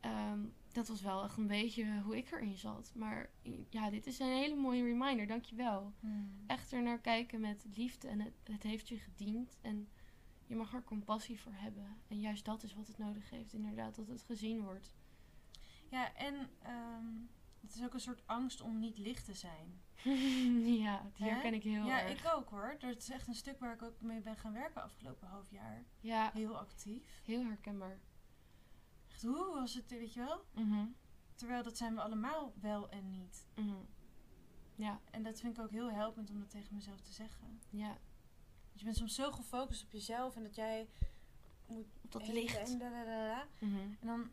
Ehm, 0.00 0.40
dat 0.72 0.88
was 0.88 1.02
wel 1.02 1.24
echt 1.24 1.36
een 1.36 1.46
beetje 1.46 2.00
hoe 2.00 2.16
ik 2.16 2.30
erin 2.30 2.56
zat. 2.56 2.92
Maar 2.94 3.30
ja, 3.70 3.90
dit 3.90 4.06
is 4.06 4.18
een 4.18 4.36
hele 4.36 4.54
mooie 4.54 4.82
reminder, 4.82 5.26
dankjewel. 5.26 5.92
Hmm. 6.00 6.44
Echt 6.46 6.72
er 6.72 6.82
naar 6.82 7.00
kijken 7.00 7.40
met 7.40 7.66
liefde 7.74 8.08
en 8.08 8.20
het, 8.20 8.34
het 8.42 8.62
heeft 8.62 8.88
je 8.88 8.98
gediend 8.98 9.58
en 9.60 9.88
je 10.46 10.54
mag 10.54 10.74
er 10.74 10.84
compassie 10.84 11.40
voor 11.40 11.54
hebben. 11.54 11.96
En 12.08 12.20
juist 12.20 12.44
dat 12.44 12.62
is 12.62 12.74
wat 12.74 12.86
het 12.86 12.98
nodig 12.98 13.30
heeft, 13.30 13.52
inderdaad, 13.52 13.94
dat 13.94 14.08
het 14.08 14.22
gezien 14.22 14.62
wordt. 14.62 14.94
Ja, 15.90 16.14
en 16.14 16.50
ehm, 16.62 17.06
het 17.62 17.74
is 17.74 17.82
ook 17.84 17.94
een 17.94 18.00
soort 18.00 18.22
angst 18.26 18.60
om 18.60 18.78
niet 18.78 18.98
licht 18.98 19.24
te 19.24 19.34
zijn. 19.34 19.80
ja, 20.82 21.10
die 21.14 21.24
Hè? 21.26 21.30
herken 21.32 21.54
ik 21.54 21.62
heel 21.62 21.84
ja, 21.86 22.00
erg. 22.02 22.20
ik 22.24 22.32
ook 22.34 22.48
hoor. 22.50 22.76
Dat 22.78 22.96
is 22.96 23.10
echt 23.10 23.26
een 23.28 23.34
stuk 23.34 23.58
waar 23.60 23.74
ik 23.74 23.82
ook 23.82 24.00
mee 24.00 24.20
ben 24.20 24.36
gaan 24.36 24.52
werken 24.52 24.82
afgelopen 24.82 25.28
half 25.28 25.50
jaar. 25.50 25.84
Ja, 26.00 26.30
Heel 26.32 26.58
actief. 26.58 27.22
heel 27.24 27.44
herkenbaar. 27.44 27.98
Echt, 29.08 29.22
hoe 29.22 29.54
was 29.54 29.74
het, 29.74 29.90
weet 29.90 30.12
je 30.14 30.20
wel? 30.20 30.44
Mhm. 30.54 30.86
Terwijl 31.34 31.62
dat 31.62 31.76
zijn 31.76 31.94
we 31.94 32.00
allemaal 32.02 32.52
wel 32.60 32.90
en 32.90 33.10
niet. 33.10 33.46
Mhm. 33.54 33.74
Ja, 34.74 35.00
En 35.10 35.22
dat 35.22 35.40
vind 35.40 35.56
ik 35.58 35.64
ook 35.64 35.70
heel 35.70 35.90
helpend 35.90 36.30
om 36.30 36.38
dat 36.38 36.50
tegen 36.50 36.74
mezelf 36.74 37.00
te 37.00 37.12
zeggen. 37.12 37.60
ja. 37.70 37.86
Want 38.68 38.78
je 38.80 38.84
bent 38.84 38.96
soms 38.96 39.14
zo 39.14 39.30
gefocust 39.30 39.84
op 39.84 39.92
jezelf 39.92 40.36
en 40.36 40.42
dat 40.42 40.54
jij 40.54 40.88
moet... 41.66 41.86
Op 42.04 42.12
dat 42.12 42.28
licht. 42.28 42.70
En, 42.72 42.78
da, 42.78 42.90
da, 42.90 43.04
da, 43.04 43.26
da. 43.26 43.46
Mhm. 43.66 43.76
en 43.78 44.06
dan... 44.06 44.30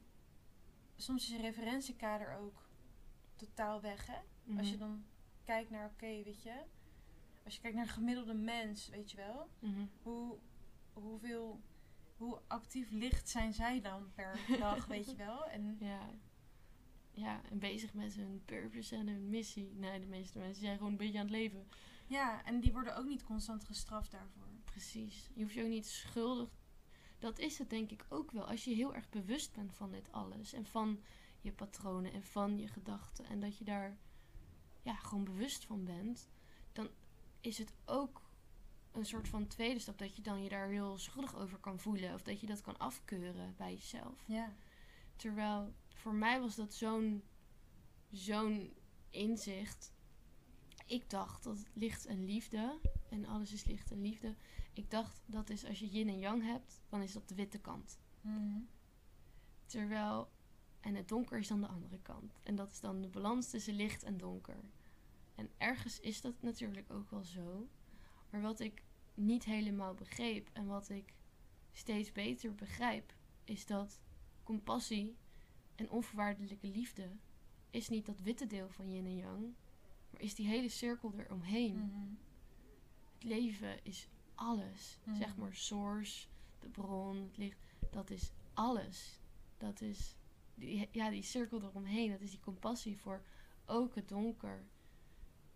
Soms 0.95 1.23
is 1.23 1.29
je 1.35 1.41
referentiekader 1.41 2.35
ook 2.37 2.68
totaal 3.39 3.81
weg, 3.81 4.05
hè? 4.07 4.17
Als 4.57 4.67
je 4.69 4.75
Mhm. 4.75 4.79
dan 4.85 5.03
kijkt 5.43 5.69
naar, 5.69 5.85
oké, 5.93 6.23
weet 6.23 6.41
je... 6.43 6.61
Als 7.45 7.55
je 7.55 7.61
kijkt 7.61 7.75
naar 7.77 7.85
een 7.85 7.91
gemiddelde 7.93 8.33
mens, 8.33 8.89
weet 8.89 9.11
je 9.11 9.17
wel? 9.17 9.49
Mhm. 9.59 9.85
Hoe, 10.01 10.37
hoeveel... 10.93 11.61
Hoe 12.17 12.41
actief 12.47 12.91
licht 12.91 13.29
zijn 13.29 13.53
zij 13.53 13.81
dan 13.81 14.11
per 14.13 14.39
dag, 14.59 14.85
weet 14.85 15.09
je 15.09 15.15
wel? 15.15 15.45
En 15.45 15.77
Ja. 15.79 16.09
Ja, 17.11 17.41
en 17.49 17.59
bezig 17.59 17.93
met 17.93 18.13
hun 18.15 18.41
purpose 18.45 18.95
en 18.95 19.07
hun 19.07 19.29
missie. 19.29 19.71
Nee, 19.75 19.99
de 19.99 20.05
meeste 20.05 20.37
mensen 20.39 20.61
zijn 20.63 20.77
gewoon 20.77 20.91
een 20.91 20.97
beetje 20.97 21.17
aan 21.19 21.25
het 21.25 21.33
leven. 21.35 21.67
ja, 22.07 22.43
en 22.45 22.59
die 22.59 22.71
worden 22.71 22.95
ook 22.97 23.05
niet 23.07 23.23
constant 23.23 23.63
gestraft 23.63 24.11
daarvoor. 24.11 24.47
Precies. 24.63 25.29
Je 25.33 25.41
hoeft 25.41 25.53
je 25.53 25.63
ook 25.63 25.69
niet 25.69 25.87
schuldig. 25.87 26.49
Dat 27.19 27.39
is 27.39 27.57
het 27.57 27.69
denk 27.69 27.91
ik 27.91 28.05
ook 28.09 28.31
wel. 28.31 28.47
Als 28.47 28.63
je 28.63 28.73
heel 28.73 28.95
erg 28.95 29.09
bewust 29.09 29.53
bent 29.53 29.73
van 29.73 29.91
dit 29.91 30.11
alles. 30.11 30.53
En 30.53 30.65
van 30.65 30.99
je 31.41 31.51
patronen 31.51 32.13
en 32.13 32.23
van 32.23 32.57
je 32.57 32.67
gedachten. 32.67 33.25
En 33.25 33.39
dat 33.39 33.57
je 33.57 33.63
daar 33.63 33.97
ja, 34.81 34.95
gewoon 34.95 35.23
bewust 35.23 35.65
van 35.65 35.83
bent. 35.83 36.29
Dan 36.71 36.89
is 37.41 37.57
het 37.57 37.73
ook 37.85 38.21
een 38.91 39.05
soort 39.05 39.27
van 39.27 39.47
tweede 39.47 39.79
stap. 39.79 39.97
Dat 39.97 40.15
je 40.15 40.21
dan 40.21 40.43
je 40.43 40.49
daar 40.49 40.67
heel 40.67 40.97
schuldig 40.97 41.35
over 41.35 41.57
kan 41.57 41.79
voelen. 41.79 42.13
Of 42.13 42.21
dat 42.21 42.39
je 42.39 42.47
dat 42.47 42.61
kan 42.61 42.77
afkeuren 42.77 43.53
bij 43.57 43.73
jezelf. 43.73 44.23
Ja. 44.27 44.53
Terwijl 45.15 45.73
voor 45.93 46.13
mij 46.13 46.39
was 46.39 46.55
dat 46.55 46.73
zo'n 46.73 47.23
zo'n 48.09 48.73
inzicht. 49.09 49.93
Ik 50.85 51.09
dacht 51.09 51.43
dat 51.43 51.65
licht 51.73 52.05
en 52.05 52.25
liefde, 52.25 52.79
en 53.09 53.25
alles 53.25 53.53
is 53.53 53.63
licht 53.63 53.91
en 53.91 54.01
liefde. 54.01 54.35
Ik 54.73 54.91
dacht 54.91 55.21
dat 55.25 55.49
is 55.49 55.65
als 55.65 55.79
je 55.79 55.89
yin 55.89 56.07
en 56.07 56.19
yang 56.19 56.43
hebt, 56.43 56.81
dan 56.89 57.01
is 57.01 57.13
dat 57.13 57.29
de 57.29 57.35
witte 57.35 57.59
kant. 57.59 57.99
Mhm. 58.21 58.59
Terwijl, 59.65 60.29
en 60.79 60.95
het 60.95 61.07
donker 61.07 61.39
is 61.39 61.47
dan 61.47 61.61
de 61.61 61.67
andere 61.67 61.99
kant. 62.01 62.39
En 62.43 62.55
dat 62.55 62.71
is 62.71 62.79
dan 62.79 63.01
de 63.01 63.07
balans 63.07 63.49
tussen 63.49 63.73
licht 63.73 64.03
en 64.03 64.17
donker. 64.17 64.63
En 65.35 65.49
ergens 65.57 65.99
is 65.99 66.21
dat 66.21 66.41
natuurlijk 66.41 66.91
ook 66.91 67.09
wel 67.09 67.23
zo. 67.23 67.67
Maar 68.29 68.41
wat 68.41 68.59
ik 68.59 68.83
niet 69.13 69.45
helemaal 69.45 69.93
begreep 69.93 70.49
en 70.53 70.65
wat 70.65 70.89
ik 70.89 71.13
steeds 71.71 72.11
beter 72.11 72.55
begrijp, 72.55 73.13
is 73.43 73.65
dat 73.65 74.01
compassie 74.43 75.17
en 75.75 75.89
onvoorwaardelijke 75.89 76.67
liefde 76.67 77.09
is 77.69 77.89
niet 77.89 78.05
dat 78.05 78.21
witte 78.21 78.47
deel 78.47 78.69
van 78.69 78.91
yin 78.91 79.05
en 79.05 79.15
yang, 79.15 79.53
maar 80.09 80.21
is 80.21 80.35
die 80.35 80.47
hele 80.47 80.69
cirkel 80.69 81.13
eromheen. 81.17 81.75
Mhm. 81.75 82.13
Het 83.13 83.23
leven 83.23 83.83
is 83.83 84.07
alles. 84.35 84.99
Mhm. 85.03 85.15
Zeg 85.15 85.35
maar 85.35 85.55
source, 85.55 86.27
de 86.59 86.69
bron, 86.69 87.17
het 87.17 87.37
licht. 87.37 87.57
Dat 87.89 88.09
is 88.09 88.31
alles. 88.53 89.19
Dat 89.57 89.81
is 89.81 90.15
die, 90.59 90.89
ja, 90.91 91.09
die 91.09 91.21
cirkel 91.23 91.61
eromheen. 91.63 92.11
Dat 92.11 92.21
is 92.21 92.31
die 92.31 92.39
compassie 92.39 92.97
voor 92.97 93.23
ook 93.65 93.95
het 93.95 94.07
donker. 94.07 94.67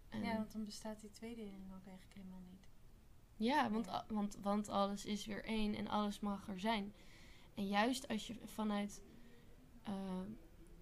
En 0.10 0.24
Ja, 0.24 0.36
want 0.38 0.52
dan 0.52 0.66
bestaat 0.66 1.00
die 1.02 1.10
tweedeling 1.10 1.74
ook 1.76 1.86
eigenlijk 1.86 2.16
helemaal 2.16 2.42
niet. 2.52 2.68
Ja, 3.36 3.72
want, 3.72 3.86
Ja. 3.86 4.06
want, 4.08 4.38
want 4.42 4.70
alles 4.70 5.06
is 5.06 5.26
weer 5.26 5.46
één 5.46 5.76
en 5.76 5.88
alles 5.88 6.20
mag 6.20 6.48
er 6.48 6.60
zijn. 6.60 6.94
En 7.54 7.68
juist 7.68 8.08
als 8.08 8.28
je 8.28 8.36
vanuit, 8.44 9.02
eh, 9.84 10.22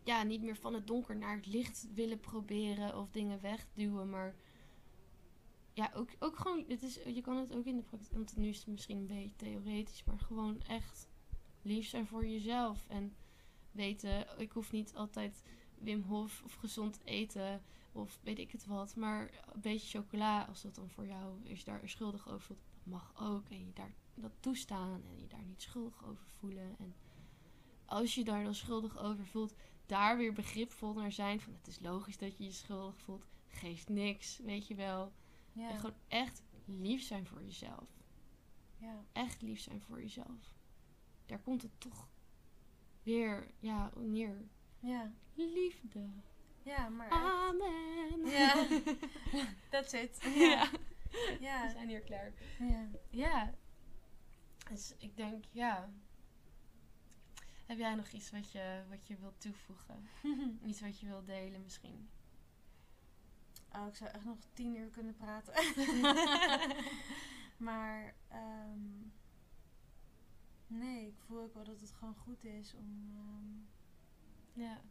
ja, 0.03 0.23
niet 0.23 0.41
meer 0.41 0.55
van 0.57 0.73
het 0.73 0.87
donker 0.87 1.17
naar 1.17 1.35
het 1.35 1.45
licht 1.45 1.87
willen 1.93 2.19
proberen 2.19 2.97
of 2.97 3.11
dingen 3.11 3.41
wegduwen, 3.41 4.09
maar 4.09 4.35
ja, 5.73 5.91
ook, 5.95 6.09
ook 6.19 6.37
gewoon, 6.37 6.65
het 6.67 6.83
is, 6.83 6.95
je 7.05 7.21
kan 7.21 7.37
het 7.37 7.53
ook 7.53 7.65
in 7.65 7.75
de 7.75 7.83
praktijk, 7.83 8.13
want 8.13 8.35
nu 8.37 8.47
is 8.47 8.57
het 8.57 8.67
misschien 8.67 8.97
een 8.97 9.07
beetje 9.07 9.35
theoretisch, 9.35 10.03
maar 10.03 10.19
gewoon 10.19 10.61
echt 10.61 11.09
lief 11.61 11.87
zijn 11.87 12.07
voor 12.07 12.27
jezelf. 12.27 12.85
En 12.87 13.15
weten, 13.71 14.39
ik 14.39 14.51
hoef 14.51 14.71
niet 14.71 14.95
altijd 14.95 15.43
Wim 15.79 16.01
Hof 16.01 16.41
of 16.43 16.53
gezond 16.53 16.99
eten 17.03 17.61
of 17.91 18.19
weet 18.23 18.39
ik 18.39 18.51
het 18.51 18.65
wat. 18.65 18.95
Maar 18.95 19.43
een 19.53 19.61
beetje 19.61 19.99
chocola, 19.99 20.43
als 20.43 20.61
dat 20.61 20.75
dan 20.75 20.89
voor 20.89 21.05
jou 21.07 21.39
is 21.43 21.63
daar 21.63 21.89
schuldig 21.89 22.27
over 22.27 22.41
voelt, 22.41 22.59
dat 22.73 22.85
mag 22.85 23.13
ook. 23.19 23.49
En 23.49 23.65
je 23.65 23.73
daar 23.73 23.93
dat 24.15 24.31
toestaan 24.39 25.03
en 25.03 25.19
je 25.19 25.27
daar 25.27 25.43
niet 25.43 25.61
schuldig 25.61 26.05
over 26.05 26.27
voelen. 26.27 26.75
En 26.77 26.95
als 27.85 28.15
je 28.15 28.23
daar 28.23 28.43
dan 28.43 28.55
schuldig 28.55 28.97
over 28.97 29.25
voelt, 29.25 29.53
daar 29.85 30.17
weer 30.17 30.33
begripvol 30.33 30.93
naar 30.93 31.11
zijn. 31.11 31.41
Van 31.41 31.53
het 31.53 31.67
is 31.67 31.79
logisch 31.79 32.17
dat 32.17 32.37
je 32.37 32.43
je 32.43 32.51
schuldig 32.51 32.97
voelt. 32.97 33.27
Geeft 33.47 33.89
niks, 33.89 34.37
weet 34.37 34.67
je 34.67 34.75
wel. 34.75 35.11
Ja. 35.51 35.69
En 35.69 35.79
gewoon 35.79 35.97
echt 36.07 36.41
lief 36.65 37.03
zijn 37.03 37.25
voor 37.25 37.43
jezelf. 37.43 37.89
ja. 38.77 39.05
Echt 39.11 39.41
lief 39.41 39.59
zijn 39.59 39.81
voor 39.81 40.01
jezelf. 40.01 40.53
Daar 41.25 41.39
komt 41.39 41.61
het 41.61 41.79
toch 41.79 42.07
weer 43.03 43.47
ja, 43.59 43.91
neer. 43.95 44.47
Ja. 44.79 45.11
Liefde. 45.33 46.09
Ja, 46.63 46.89
maar... 46.89 47.09
Echt- 47.09 47.21
Amen. 47.21 48.25
Ja. 48.25 48.65
That's 49.71 49.93
it. 49.93 50.19
ja. 50.23 50.29
Ja. 50.39 50.69
We 51.11 51.37
Ja. 51.39 51.69
zijn 51.69 51.87
hier 51.87 52.01
klaar. 52.01 52.33
Ja. 52.59 52.89
Ja. 53.09 53.53
Dus 54.69 54.95
ik 54.97 55.15
denk, 55.17 55.43
ja. 55.51 55.89
Heb 57.65 57.77
jij 57.77 57.95
nog 57.95 58.07
iets 58.11 58.31
wat 58.31 58.51
je, 58.51 58.83
wat 58.89 59.07
je 59.07 59.15
wilt 59.17 59.41
toevoegen? 59.41 60.07
Iets 60.65 60.81
wat 60.81 60.99
je 60.99 61.05
wilt 61.07 61.25
delen 61.25 61.61
misschien? 61.61 62.09
Oh, 63.75 63.87
ik 63.87 63.95
zou 63.95 64.09
echt 64.09 64.23
nog 64.25 64.37
tien 64.53 64.75
uur 64.75 64.89
kunnen 64.89 65.15
praten. 65.15 65.53
maar... 67.67 68.15
ehm, 68.27 68.79
nee, 70.71 71.07
ik 71.07 71.19
voel 71.19 71.39
ook 71.41 71.53
wel 71.53 71.63
dat 71.63 71.79
het 71.81 71.91
gewoon 71.91 72.15
goed 72.15 72.43
is 72.43 72.73
om... 72.73 73.11
ehm, 73.15 73.59
Ja. 74.61 74.81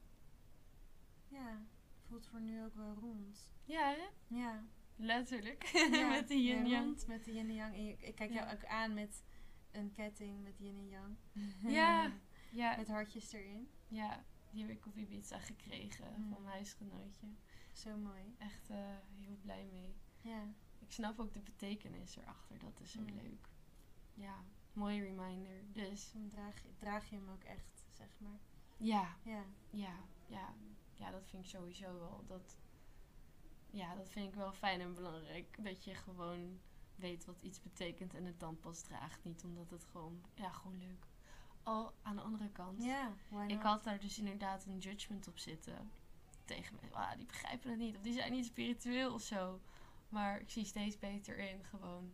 ja, 1.28 1.62
voelt 2.08 2.26
voor 2.26 2.40
nu 2.40 2.62
ook 2.64 2.74
wel 2.74 2.94
rond. 2.94 3.50
Ja, 3.64 3.88
hè? 3.96 4.36
Ja. 4.36 4.64
Letterlijk. 4.96 5.64
Ja, 5.64 6.08
Met 6.18 6.28
de 6.28 6.42
yin 6.42 6.66
yang. 6.66 6.84
rond 6.84 7.06
met 7.06 7.24
de 7.24 7.32
yin 7.32 7.48
en 7.48 7.54
yang. 7.54 7.74
En 7.74 7.84
je- 7.84 7.96
ik 7.98 8.14
kijk 8.14 8.32
jou 8.32 8.52
ook 8.52 8.64
aan 8.64 8.94
met 8.94 9.24
een 9.70 9.90
ketting 9.92 10.42
met 10.42 10.58
yin 10.58 10.76
en 10.78 10.88
yang. 10.88 11.16
Ja, 11.62 12.12
ja, 12.60 12.76
met 12.76 12.88
hartjes 12.88 13.32
erin. 13.32 13.68
ja, 13.88 14.24
die 14.50 14.60
heb 14.66 14.70
ik 14.70 14.86
op 14.86 14.96
Ibiza 14.96 15.38
gekregen 15.38 16.06
Mm. 16.16 16.28
van 16.32 16.42
mijn 16.42 16.54
huisgenootje. 16.54 17.26
Zo 17.72 17.96
mooi. 17.96 18.34
Echt 18.38 18.70
eh, 18.70 18.96
heel 19.18 19.36
blij 19.42 19.64
mee. 19.72 19.94
Ja. 20.20 20.54
Ik 20.78 20.92
snap 20.92 21.18
ook 21.18 21.32
de 21.32 21.40
betekenis 21.40 22.16
erachter. 22.16 22.58
Dat 22.58 22.80
is 22.80 22.90
zo 22.92 23.00
Mm. 23.00 23.14
leuk. 23.14 23.48
Ja, 24.14 24.44
mooie 24.72 25.00
reminder. 25.02 25.62
Dus 25.72 26.12
Dan 26.12 26.28
draag, 26.28 26.62
je- 26.62 26.74
draag 26.76 27.10
je 27.10 27.16
hem 27.16 27.28
ook 27.28 27.44
echt, 27.44 27.84
zeg 27.88 28.08
maar. 28.18 28.38
ja, 28.76 29.16
Ja. 29.22 29.44
ja, 29.70 29.94
ja. 30.26 30.54
Ja, 30.94 31.10
dat 31.10 31.26
vind 31.26 31.44
ik 31.44 31.50
sowieso 31.50 31.98
wel. 31.98 32.24
Dat, 32.26 32.56
ja, 33.70 33.94
dat 33.94 34.10
vind 34.10 34.28
ik 34.28 34.34
wel 34.34 34.52
fijn 34.52 34.80
en 34.80 34.94
belangrijk. 34.94 35.64
Dat 35.64 35.84
je 35.84 35.94
gewoon 35.94 36.60
weet 36.94 37.24
wat 37.24 37.42
iets 37.42 37.60
betekent 37.62 38.14
en 38.14 38.24
het 38.24 38.40
dan 38.40 38.58
pas 38.60 38.80
draagt. 38.82 39.24
Niet 39.24 39.44
omdat 39.44 39.70
het 39.70 39.84
gewoon, 39.84 40.22
ja, 40.34 40.50
gewoon 40.52 40.78
leuk. 40.78 41.06
Al 41.62 41.92
aan 42.02 42.16
de 42.16 42.22
andere 42.22 42.50
kant. 42.50 42.82
Ja, 42.84 43.12
Ik 43.46 43.62
had 43.62 43.84
daar 43.84 44.00
dus 44.00 44.18
inderdaad 44.18 44.66
een 44.66 44.78
judgment 44.78 45.28
op 45.28 45.38
zitten. 45.38 45.90
Tegen 46.44 46.78
me. 46.82 46.94
Ah, 46.96 47.16
die 47.16 47.26
begrijpen 47.26 47.70
het 47.70 47.78
niet. 47.78 47.96
Of 47.96 48.02
die 48.02 48.12
zijn 48.12 48.32
niet 48.32 48.44
spiritueel 48.46 49.14
of 49.14 49.22
zo. 49.22 49.60
Maar 50.08 50.40
ik 50.40 50.50
zie 50.50 50.64
steeds 50.64 50.98
beter 50.98 51.38
in. 51.38 51.64
Gewoon 51.64 52.12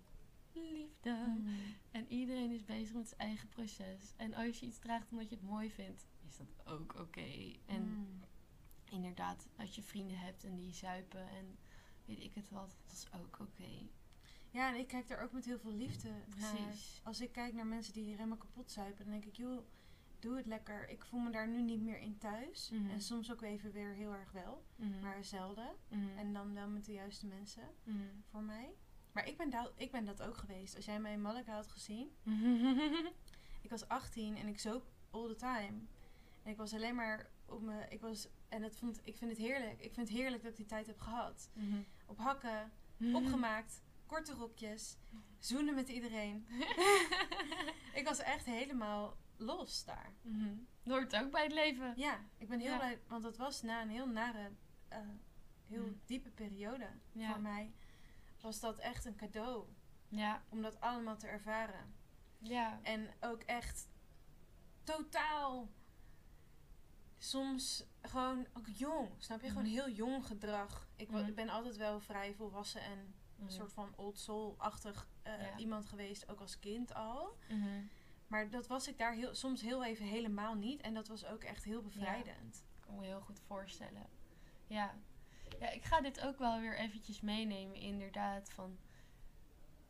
liefde. 0.64 1.24
Mm. 1.26 1.46
En 1.90 2.12
iedereen 2.12 2.50
is 2.50 2.64
bezig 2.64 2.94
met 2.94 3.08
zijn 3.08 3.20
eigen 3.20 3.48
proces. 3.48 4.12
En 4.16 4.34
als 4.34 4.60
je 4.60 4.66
iets 4.66 4.78
draagt 4.78 5.10
omdat 5.10 5.28
je 5.28 5.34
het 5.34 5.44
mooi 5.44 5.70
vindt, 5.70 6.06
is 6.28 6.36
dat 6.36 6.66
ook 6.66 6.98
oké. 7.00 7.56
En 7.66 7.82
Mm. 7.82 8.20
inderdaad, 8.90 9.48
als 9.56 9.74
je 9.74 9.82
vrienden 9.82 10.18
hebt 10.18 10.44
en 10.44 10.56
die 10.56 10.72
zuipen 10.72 11.28
en 11.28 11.58
weet 12.04 12.22
ik 12.22 12.34
het 12.34 12.50
wat, 12.50 12.76
dat 12.86 12.92
is 12.92 13.06
ook 13.12 13.38
oké. 13.40 13.88
Ja, 14.50 14.68
en 14.72 14.78
ik 14.78 14.86
kijk 14.86 15.08
daar 15.08 15.22
ook 15.22 15.32
met 15.32 15.44
heel 15.44 15.58
veel 15.58 15.72
liefde 15.72 16.08
naar. 16.38 16.54
Precies. 16.54 17.00
Als 17.04 17.20
ik 17.20 17.32
kijk 17.32 17.54
naar 17.54 17.66
mensen 17.66 17.92
die 17.92 18.04
helemaal 18.10 18.36
kapot 18.36 18.70
zuipen, 18.70 19.04
dan 19.04 19.12
denk 19.12 19.24
ik, 19.24 19.36
joh, 19.36 19.62
doe 20.18 20.36
het 20.36 20.46
lekker. 20.46 20.88
Ik 20.88 21.04
voel 21.04 21.20
me 21.20 21.30
daar 21.30 21.48
nu 21.48 21.62
niet 21.62 21.80
meer 21.82 21.98
in 21.98 22.18
thuis. 22.18 22.70
Mhm. 22.70 22.90
En 22.90 23.00
soms 23.00 23.32
ook 23.32 23.42
even 23.42 23.72
weer 23.72 23.94
heel 23.94 24.12
erg 24.14 24.32
wel, 24.32 24.64
Mhm. 24.76 25.00
maar 25.00 25.24
zelden. 25.24 25.74
Mhm. 25.88 26.18
En 26.18 26.32
dan 26.32 26.54
wel 26.54 26.68
met 26.68 26.84
de 26.84 26.92
juiste 26.92 27.26
mensen 27.26 27.62
voor 28.30 28.42
mij. 28.42 28.74
Maar 29.16 29.28
ik 29.28 29.36
ben, 29.36 29.50
dat, 29.50 29.72
ik 29.76 29.90
ben 29.90 30.04
dat 30.04 30.22
ook 30.22 30.36
geweest. 30.36 30.76
Als 30.76 30.84
jij 30.84 31.00
mij 31.00 31.12
in 31.12 31.20
Malaga 31.22 31.54
had 31.54 31.68
gezien. 31.68 32.10
Ik 33.62 33.70
was 33.70 33.88
18 33.88 34.36
en 34.36 34.46
ik 34.48 34.58
zoop 34.58 34.84
all 35.10 35.28
the 35.28 35.34
time. 35.34 35.78
En 36.42 36.50
ik 36.50 36.56
was 36.56 36.72
alleen 36.74 36.94
maar 36.94 37.30
op 37.46 37.62
me. 37.62 37.86
Ik 37.88 38.00
was, 38.00 38.28
en 38.48 38.62
het 38.62 38.76
vond, 38.76 39.00
ik 39.04 39.16
vind 39.16 39.30
het 39.30 39.40
heerlijk. 39.40 39.80
Ik 39.80 39.92
vind 39.94 40.08
het 40.08 40.16
heerlijk 40.18 40.42
dat 40.42 40.50
ik 40.50 40.56
die 40.56 40.66
tijd 40.66 40.86
heb 40.86 41.00
gehad. 41.00 41.50
Mhm. 41.52 41.76
Op 42.06 42.18
hakken, 42.18 42.72
Mhm. 42.96 43.14
opgemaakt, 43.14 43.82
korte 44.06 44.32
rokjes, 44.32 44.96
zoenen 45.38 45.74
met 45.74 45.88
iedereen. 45.88 46.46
ik 48.00 48.02
was 48.04 48.18
echt 48.18 48.44
helemaal 48.44 49.16
los 49.36 49.84
daar. 49.84 50.12
Mhm. 50.22 50.54
Dat 50.82 50.96
hoort 50.96 51.16
ook 51.16 51.30
bij 51.30 51.42
het 51.42 51.52
leven. 51.52 51.92
Ja, 51.96 52.20
ik 52.38 52.48
ben 52.48 52.60
heel 52.60 52.70
Ja. 52.70 52.76
blij, 52.76 53.00
want 53.08 53.22
dat 53.22 53.36
was 53.36 53.62
na 53.62 53.82
een 53.82 53.90
heel 53.90 54.08
nare, 54.08 54.50
eh, 54.88 54.98
heel 55.66 55.82
Mm. 55.86 56.00
diepe 56.06 56.30
periode 56.30 56.88
Ja. 57.12 57.32
voor 57.32 57.40
mij. 57.42 57.72
Was 58.46 58.60
dat 58.60 58.78
echt 58.78 59.04
een 59.04 59.16
cadeau 59.16 59.66
Ja, 60.08 60.42
om 60.48 60.62
dat 60.62 60.80
allemaal 60.80 61.16
te 61.16 61.26
ervaren. 61.26 61.94
ja. 62.38 62.78
En 62.82 63.08
ook 63.20 63.42
echt 63.42 63.88
totaal. 64.84 65.68
Soms 67.18 67.84
gewoon 68.02 68.46
ook 68.52 68.66
jong. 68.66 69.08
Snap 69.18 69.40
je? 69.40 69.48
Gewoon 69.48 69.62
Mhm. 69.62 69.72
heel 69.72 69.90
jong 69.90 70.26
gedrag. 70.26 70.88
Ik, 70.96 71.10
Mhm. 71.10 71.26
ik 71.26 71.34
ben 71.34 71.48
altijd 71.48 71.76
wel 71.76 72.00
vrij 72.00 72.34
volwassen 72.34 72.80
en 72.82 73.14
Mhm. 73.36 73.44
een 73.46 73.50
soort 73.52 73.72
van 73.72 73.92
old 73.96 74.18
soul-achtig 74.18 75.08
eh, 75.22 75.40
Ja. 75.42 75.56
iemand 75.56 75.86
geweest. 75.86 76.28
Ook 76.28 76.40
als 76.40 76.58
kind 76.58 76.94
al. 76.94 77.36
Mhm. 77.48 77.82
Maar 78.26 78.50
dat 78.50 78.66
was 78.66 78.88
ik 78.88 78.98
daar 78.98 79.12
heel, 79.12 79.34
soms 79.34 79.60
heel 79.60 79.84
even 79.84 80.06
helemaal 80.06 80.54
niet. 80.54 80.80
En 80.80 80.94
dat 80.94 81.08
was 81.08 81.24
ook 81.24 81.42
echt 81.44 81.64
heel 81.64 81.82
bevrijdend. 81.82 82.64
Ik 82.76 82.80
kan 82.80 82.94
me 82.98 83.04
heel 83.04 83.20
goed 83.20 83.40
voorstellen. 83.40 84.06
Ja. 84.66 84.94
Ja, 85.58 85.70
ik 85.70 85.84
ga 85.84 86.00
dit 86.00 86.20
ook 86.20 86.38
wel 86.38 86.60
weer 86.60 86.78
eventjes 86.78 87.20
meenemen, 87.20 87.76
inderdaad. 87.76 88.50
Van, 88.50 88.78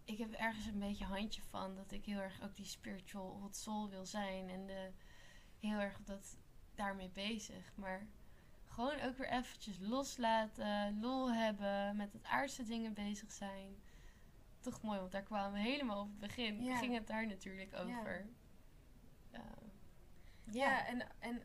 ik 0.05 0.19
heb 0.19 0.33
ergens 0.33 0.67
een 0.67 0.79
beetje 0.79 1.05
handje 1.05 1.43
van 1.43 1.75
dat 1.75 1.93
ik 1.93 2.05
heel 2.05 2.19
erg 2.19 2.43
ook 2.43 2.57
die 2.57 2.65
spiritual 2.67 3.39
hot 3.41 3.57
soul 3.57 3.89
wil 3.91 4.07
zijn. 4.07 4.49
En 4.49 4.67
de, 4.67 4.91
heel 5.61 5.79
erg 5.79 5.99
dat 6.05 6.37
daarmee 6.75 7.09
bezig. 7.09 7.73
Maar 7.75 8.07
gewoon 8.67 9.01
ook 9.01 9.17
weer 9.17 9.29
eventjes 9.29 9.79
loslaten, 9.79 11.01
lol 11.01 11.33
hebben, 11.33 11.97
met 11.97 12.13
het 12.13 12.25
aardse 12.25 12.65
dingen 12.65 12.95
bezig 12.95 13.33
zijn. 13.33 13.77
Toch 14.61 14.83
mooi, 14.83 14.99
want 14.99 15.13
daar 15.13 15.23
kwamen 15.23 15.53
we 15.53 15.69
helemaal 15.69 16.01
op 16.03 16.09
het 16.09 16.19
begin. 16.19 16.63
Ja. 16.63 16.77
Ging 16.77 16.95
het 16.95 17.07
daar 17.07 17.27
natuurlijk 17.27 17.71
Ja. 17.71 17.79
over. 17.79 18.27
Ja. 19.33 19.55
Ja, 20.51 20.87
en, 20.87 21.07
en 21.19 21.43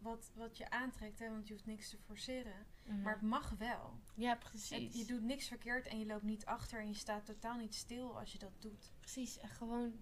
wat, 0.00 0.30
wat 0.34 0.56
je 0.56 0.70
aantrekt, 0.70 1.18
hè, 1.18 1.30
want 1.30 1.46
je 1.46 1.52
hoeft 1.52 1.66
niks 1.66 1.90
te 1.90 1.96
forceren. 1.98 2.66
Mhm. 2.84 3.02
Maar 3.02 3.12
het 3.12 3.22
mag 3.22 3.50
wel. 3.58 3.98
ja, 4.14 4.34
precies. 4.36 4.94
je 4.98 5.04
doet 5.04 5.22
niks 5.22 5.48
verkeerd 5.48 5.86
en 5.86 5.98
je 5.98 6.06
loopt 6.06 6.22
niet 6.22 6.46
achter 6.46 6.80
en 6.80 6.88
je 6.88 6.94
staat 6.94 7.26
totaal 7.26 7.56
niet 7.56 7.74
stil 7.74 8.18
als 8.18 8.32
je 8.32 8.38
dat 8.38 8.52
doet. 8.62 8.90
Precies, 9.00 9.38
en 9.38 9.48
gewoon 9.48 9.92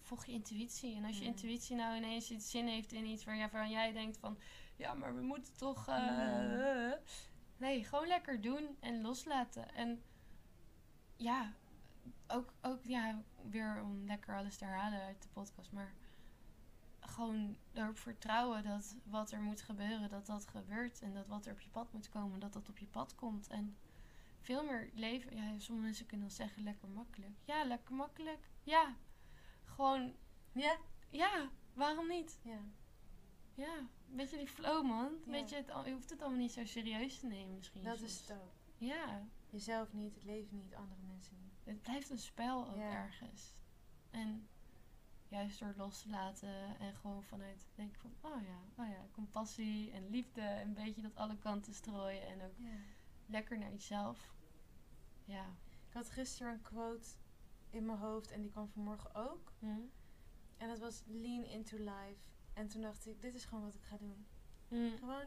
volg 0.00 0.24
je 0.26 0.32
intuïtie. 0.32 0.96
En 0.96 1.04
als 1.04 1.16
je 1.18 1.22
Mm. 1.22 1.28
intuïtie 1.28 1.76
nou 1.76 1.96
ineens 1.96 2.30
iets 2.30 2.50
zin 2.50 2.66
heeft 2.66 2.92
in 2.92 3.04
iets 3.06 3.24
waar- 3.24 3.38
waarvan 3.38 3.70
jij 3.70 3.92
denkt 3.92 4.18
van... 4.18 4.38
Ja, 4.76 4.94
maar 4.94 5.14
we 5.14 5.20
moeten 5.22 5.56
toch... 5.56 5.88
eh, 5.88 6.02
Mm. 6.02 6.08
eh, 6.08 6.92
eh." 6.92 6.98
Nee, 7.56 7.84
gewoon 7.84 8.06
lekker 8.06 8.40
doen 8.40 8.76
en 8.80 9.00
loslaten. 9.00 9.74
En 9.74 10.02
ja, 11.16 11.52
ook, 12.28 12.52
ook 12.62 12.84
ja, 12.84 13.22
weer 13.50 13.82
om 13.82 14.06
lekker 14.06 14.36
alles 14.36 14.56
te 14.56 14.64
herhalen 14.64 15.00
uit 15.00 15.22
de 15.22 15.28
podcast. 15.32 15.72
Maar 15.72 15.94
gewoon 17.16 17.56
erop 17.72 17.98
vertrouwen 17.98 18.62
dat 18.62 18.96
wat 19.04 19.30
er 19.30 19.40
moet 19.40 19.60
gebeuren, 19.62 20.08
dat 20.10 20.26
dat 20.26 20.46
gebeurt. 20.46 21.02
En 21.02 21.12
dat 21.14 21.26
wat 21.26 21.46
er 21.46 21.52
op 21.52 21.60
je 21.60 21.68
pad 21.70 21.92
moet 21.92 22.08
komen, 22.08 22.40
dat 22.40 22.52
dat 22.52 22.68
op 22.68 22.78
je 22.78 22.86
pad 22.86 23.14
komt. 23.14 23.48
En 23.48 23.76
veel 24.40 24.64
meer 24.64 24.90
leven. 24.94 25.36
Ja, 25.36 25.58
sommige 25.58 25.86
mensen 25.86 26.06
kunnen 26.06 26.26
dan 26.26 26.36
zeggen 26.36 26.62
lekker 26.62 26.88
makkelijk. 26.88 27.36
Ja, 27.44 27.64
lekker 27.64 27.94
makkelijk. 27.94 28.50
Ja, 28.62 28.94
gewoon, 29.64 30.14
Ja? 30.52 30.76
ja, 31.10 31.50
waarom 31.74 32.08
niet? 32.08 32.38
Ja. 32.42 32.60
Ja, 33.54 33.76
een 33.78 34.16
beetje 34.16 34.36
die 34.36 34.48
flow, 34.48 34.86
man. 34.86 35.12
Ja. 35.24 35.30
Weet 35.30 35.50
je, 35.50 35.56
het, 35.56 35.72
je 35.84 35.92
hoeft 35.92 36.10
het 36.10 36.20
allemaal 36.20 36.38
niet 36.40 36.52
zo 36.52 36.64
serieus 36.64 37.18
te 37.18 37.26
nemen 37.26 37.54
misschien. 37.56 37.82
Dat 37.82 37.98
soms. 37.98 38.10
is 38.10 38.20
het 38.20 38.32
ook. 38.38 38.52
Ja, 38.76 39.26
Jezelf 39.50 39.92
niet, 39.92 40.14
het 40.14 40.24
leven 40.24 40.56
niet, 40.56 40.74
andere 40.74 41.00
mensen 41.02 41.36
niet. 41.42 41.52
het 41.64 41.82
blijft 41.82 42.10
een 42.10 42.18
spel 42.18 42.68
ook 42.68 42.76
Ja. 42.76 42.90
ergens. 42.90 43.54
En 44.10 44.48
juist 45.28 45.58
door 45.58 45.74
los 45.76 46.02
te 46.02 46.08
laten 46.08 46.78
en 46.78 46.94
gewoon 46.94 47.22
vanuit 47.22 47.66
denken 47.74 48.00
van, 48.00 48.32
oh 48.32 48.42
ja, 48.42 48.82
oh 48.84 48.88
ja, 48.88 49.06
compassie 49.12 49.90
en 49.92 50.10
liefde. 50.10 50.40
En 50.40 50.66
een 50.68 50.74
beetje 50.74 51.02
dat 51.02 51.16
alle 51.16 51.36
kanten 51.38 51.74
strooien 51.74 52.26
en 52.26 52.42
ook 52.42 52.54
Ja. 52.56 52.68
lekker 53.26 53.58
naar 53.58 53.70
jezelf. 53.70 54.34
Ja. 55.24 55.44
Ik 55.88 55.92
had 55.92 56.10
gisteren 56.10 56.52
een 56.52 56.62
quote 56.62 57.08
in 57.70 57.86
mijn 57.86 57.98
hoofd 57.98 58.30
en 58.30 58.40
die 58.40 58.50
kwam 58.50 58.68
vanmorgen 58.68 59.14
ook. 59.14 59.52
Hm? 59.58 59.80
En 60.56 60.68
dat 60.68 60.78
was 60.78 61.02
lean 61.06 61.44
into 61.44 61.76
life. 61.76 62.20
En 62.52 62.68
toen 62.68 62.82
dacht 62.82 63.06
ik, 63.06 63.20
dit 63.20 63.34
is 63.34 63.44
gewoon 63.44 63.64
wat 63.64 63.74
ik 63.74 63.82
ga 63.82 63.96
doen. 63.96 64.26
Hm. 64.68 64.96
Gewoon, 64.98 65.24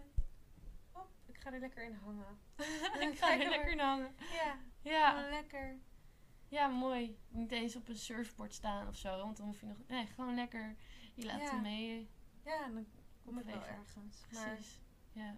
hop, 0.92 1.10
ik 1.26 1.38
ga 1.38 1.54
er 1.54 1.60
lekker 1.60 1.84
in 1.84 1.94
hangen. 1.94 2.38
ik 3.10 3.18
ga 3.18 3.32
er 3.40 3.50
lekker 3.50 3.72
in 3.72 3.80
hangen. 3.80 4.16
Ja, 4.34 4.58
Ja. 4.82 5.10
gewoon 5.16 5.30
lekker. 5.30 5.78
Ja, 6.50 6.68
mooi. 6.68 7.18
Niet 7.30 7.52
eens 7.52 7.76
op 7.76 7.88
een 7.88 7.98
surfboard 7.98 8.54
staan 8.54 8.88
of 8.88 8.96
zo. 8.96 9.18
Want 9.18 9.38
dan 9.38 9.46
hoef 9.46 9.60
je 9.60 9.66
nog... 9.66 9.78
Nee, 9.88 10.06
gewoon 10.08 10.36
lekker 10.36 10.76
je 11.16 11.26
laten 11.26 11.44
Ja. 11.56 11.62
mee. 11.62 12.10
Ja, 12.46 12.68
dan 12.68 12.86
kom 13.26 13.40
ik 13.40 13.46
wel 13.46 13.64
ergens. 13.64 13.96
Maar 14.32 14.48
Precies. 14.56 14.82
Ja. 15.12 15.38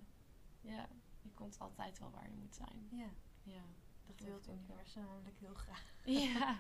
Ja. 0.62 0.88
Je 1.22 1.30
komt 1.34 1.60
altijd 1.60 2.00
wel 2.00 2.12
waar 2.12 2.30
je 2.30 2.36
moet 2.36 2.56
zijn. 2.56 2.88
ja, 2.92 3.10
Ja. 3.44 3.62
dat 4.08 4.20
wil 4.20 4.34
het 4.34 4.48
universum 4.48 5.04
namelijk 5.06 5.40
heel 5.40 5.54
graag. 5.54 5.94
Ja. 6.06 6.56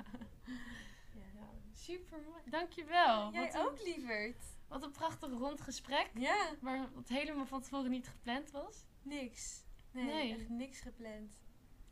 Ja. 1.13 1.21
ja. 1.33 1.47
Super 1.73 2.21
mooi. 2.29 2.41
Dankjewel. 2.49 3.31
Jij 3.31 3.41
wat, 3.45 3.53
een, 3.53 3.61
ook, 3.61 3.83
lieverd. 3.83 4.43
wat 4.67 4.83
een 4.83 4.91
prachtig 4.91 5.29
rond 5.31 5.61
gesprek. 5.61 6.11
Ja, 6.13 6.51
Maar 6.61 6.89
wat 6.93 7.07
helemaal 7.07 7.45
van 7.45 7.61
tevoren 7.61 7.91
niet 7.91 8.07
gepland 8.07 8.51
was. 8.51 8.83
niks. 9.01 9.63
Nee, 9.91 10.05
Nee. 10.05 10.33
echt 10.33 10.49
niks 10.49 10.79
gepland. 10.81 11.40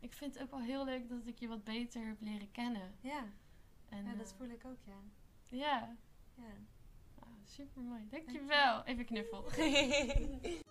Ik 0.00 0.12
vind 0.12 0.34
het 0.34 0.42
ook 0.42 0.50
wel 0.50 0.60
heel 0.60 0.84
leuk 0.84 1.08
dat 1.08 1.26
ik 1.26 1.38
je 1.38 1.48
wat 1.48 1.64
beter 1.64 2.06
heb 2.06 2.20
leren 2.20 2.50
kennen. 2.50 2.94
Ja, 3.00 3.24
En, 3.88 4.04
ja 4.04 4.14
dat 4.14 4.30
eh, 4.30 4.36
voel 4.36 4.48
ik 4.48 4.64
ook, 4.64 4.78
ja. 4.84 5.00
Ja. 5.46 5.96
ja. 6.34 6.52
Ah, 7.18 7.28
super 7.44 7.82
mooi. 7.82 8.08
Dankjewel. 8.08 8.84
Even 8.84 9.04
knuffel. 9.04 9.44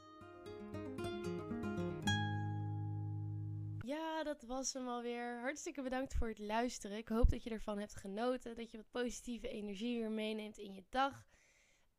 Ja, 3.90 4.24
dat 4.24 4.44
was 4.44 4.74
hem 4.74 4.88
alweer. 4.88 5.40
Hartstikke 5.40 5.82
bedankt 5.82 6.14
voor 6.14 6.28
het 6.28 6.40
luisteren. 6.40 6.98
Ik 6.98 7.08
hoop 7.08 7.30
dat 7.30 7.44
je 7.44 7.50
ervan 7.50 7.80
hebt 7.80 7.96
genoten. 7.96 8.56
Dat 8.56 8.72
je 8.72 8.78
wat 8.78 8.92
positieve 8.92 9.48
energie 9.48 10.00
weer 10.00 10.12
meeneemt 10.12 10.58
in 10.58 10.74
je 10.74 10.84
dag. 10.90 11.28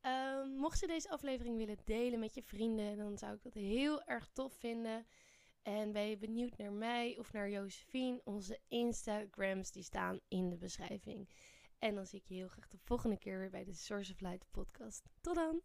Ehm, 0.01 0.49
mocht 0.49 0.79
je 0.79 0.87
deze 0.87 1.09
aflevering 1.09 1.57
willen 1.57 1.77
delen 1.85 2.19
met 2.19 2.33
je 2.33 2.43
vrienden, 2.43 2.97
dan 2.97 3.17
zou 3.17 3.35
ik 3.35 3.43
dat 3.43 3.53
heel 3.53 4.03
erg 4.03 4.29
tof 4.33 4.53
vinden. 4.53 5.05
En 5.61 5.91
ben 5.91 6.09
je 6.09 6.17
benieuwd 6.17 6.57
naar 6.57 6.71
mij 6.71 7.17
of 7.17 7.33
naar 7.33 7.49
Josephine? 7.49 8.21
Onze 8.23 8.59
Instagrams 8.67 9.71
die 9.71 9.83
staan 9.83 10.19
in 10.27 10.49
de 10.49 10.57
beschrijving. 10.57 11.29
En 11.79 11.95
dan 11.95 12.05
zie 12.05 12.19
ik 12.19 12.27
je 12.27 12.33
heel 12.33 12.47
graag 12.47 12.67
de 12.67 12.77
volgende 12.77 13.17
keer 13.17 13.39
weer 13.39 13.49
bij 13.49 13.63
de 13.63 13.73
Source 13.73 14.13
of 14.13 14.19
Light 14.19 14.45
podcast. 14.51 15.09
Tot 15.21 15.35
dan! 15.35 15.61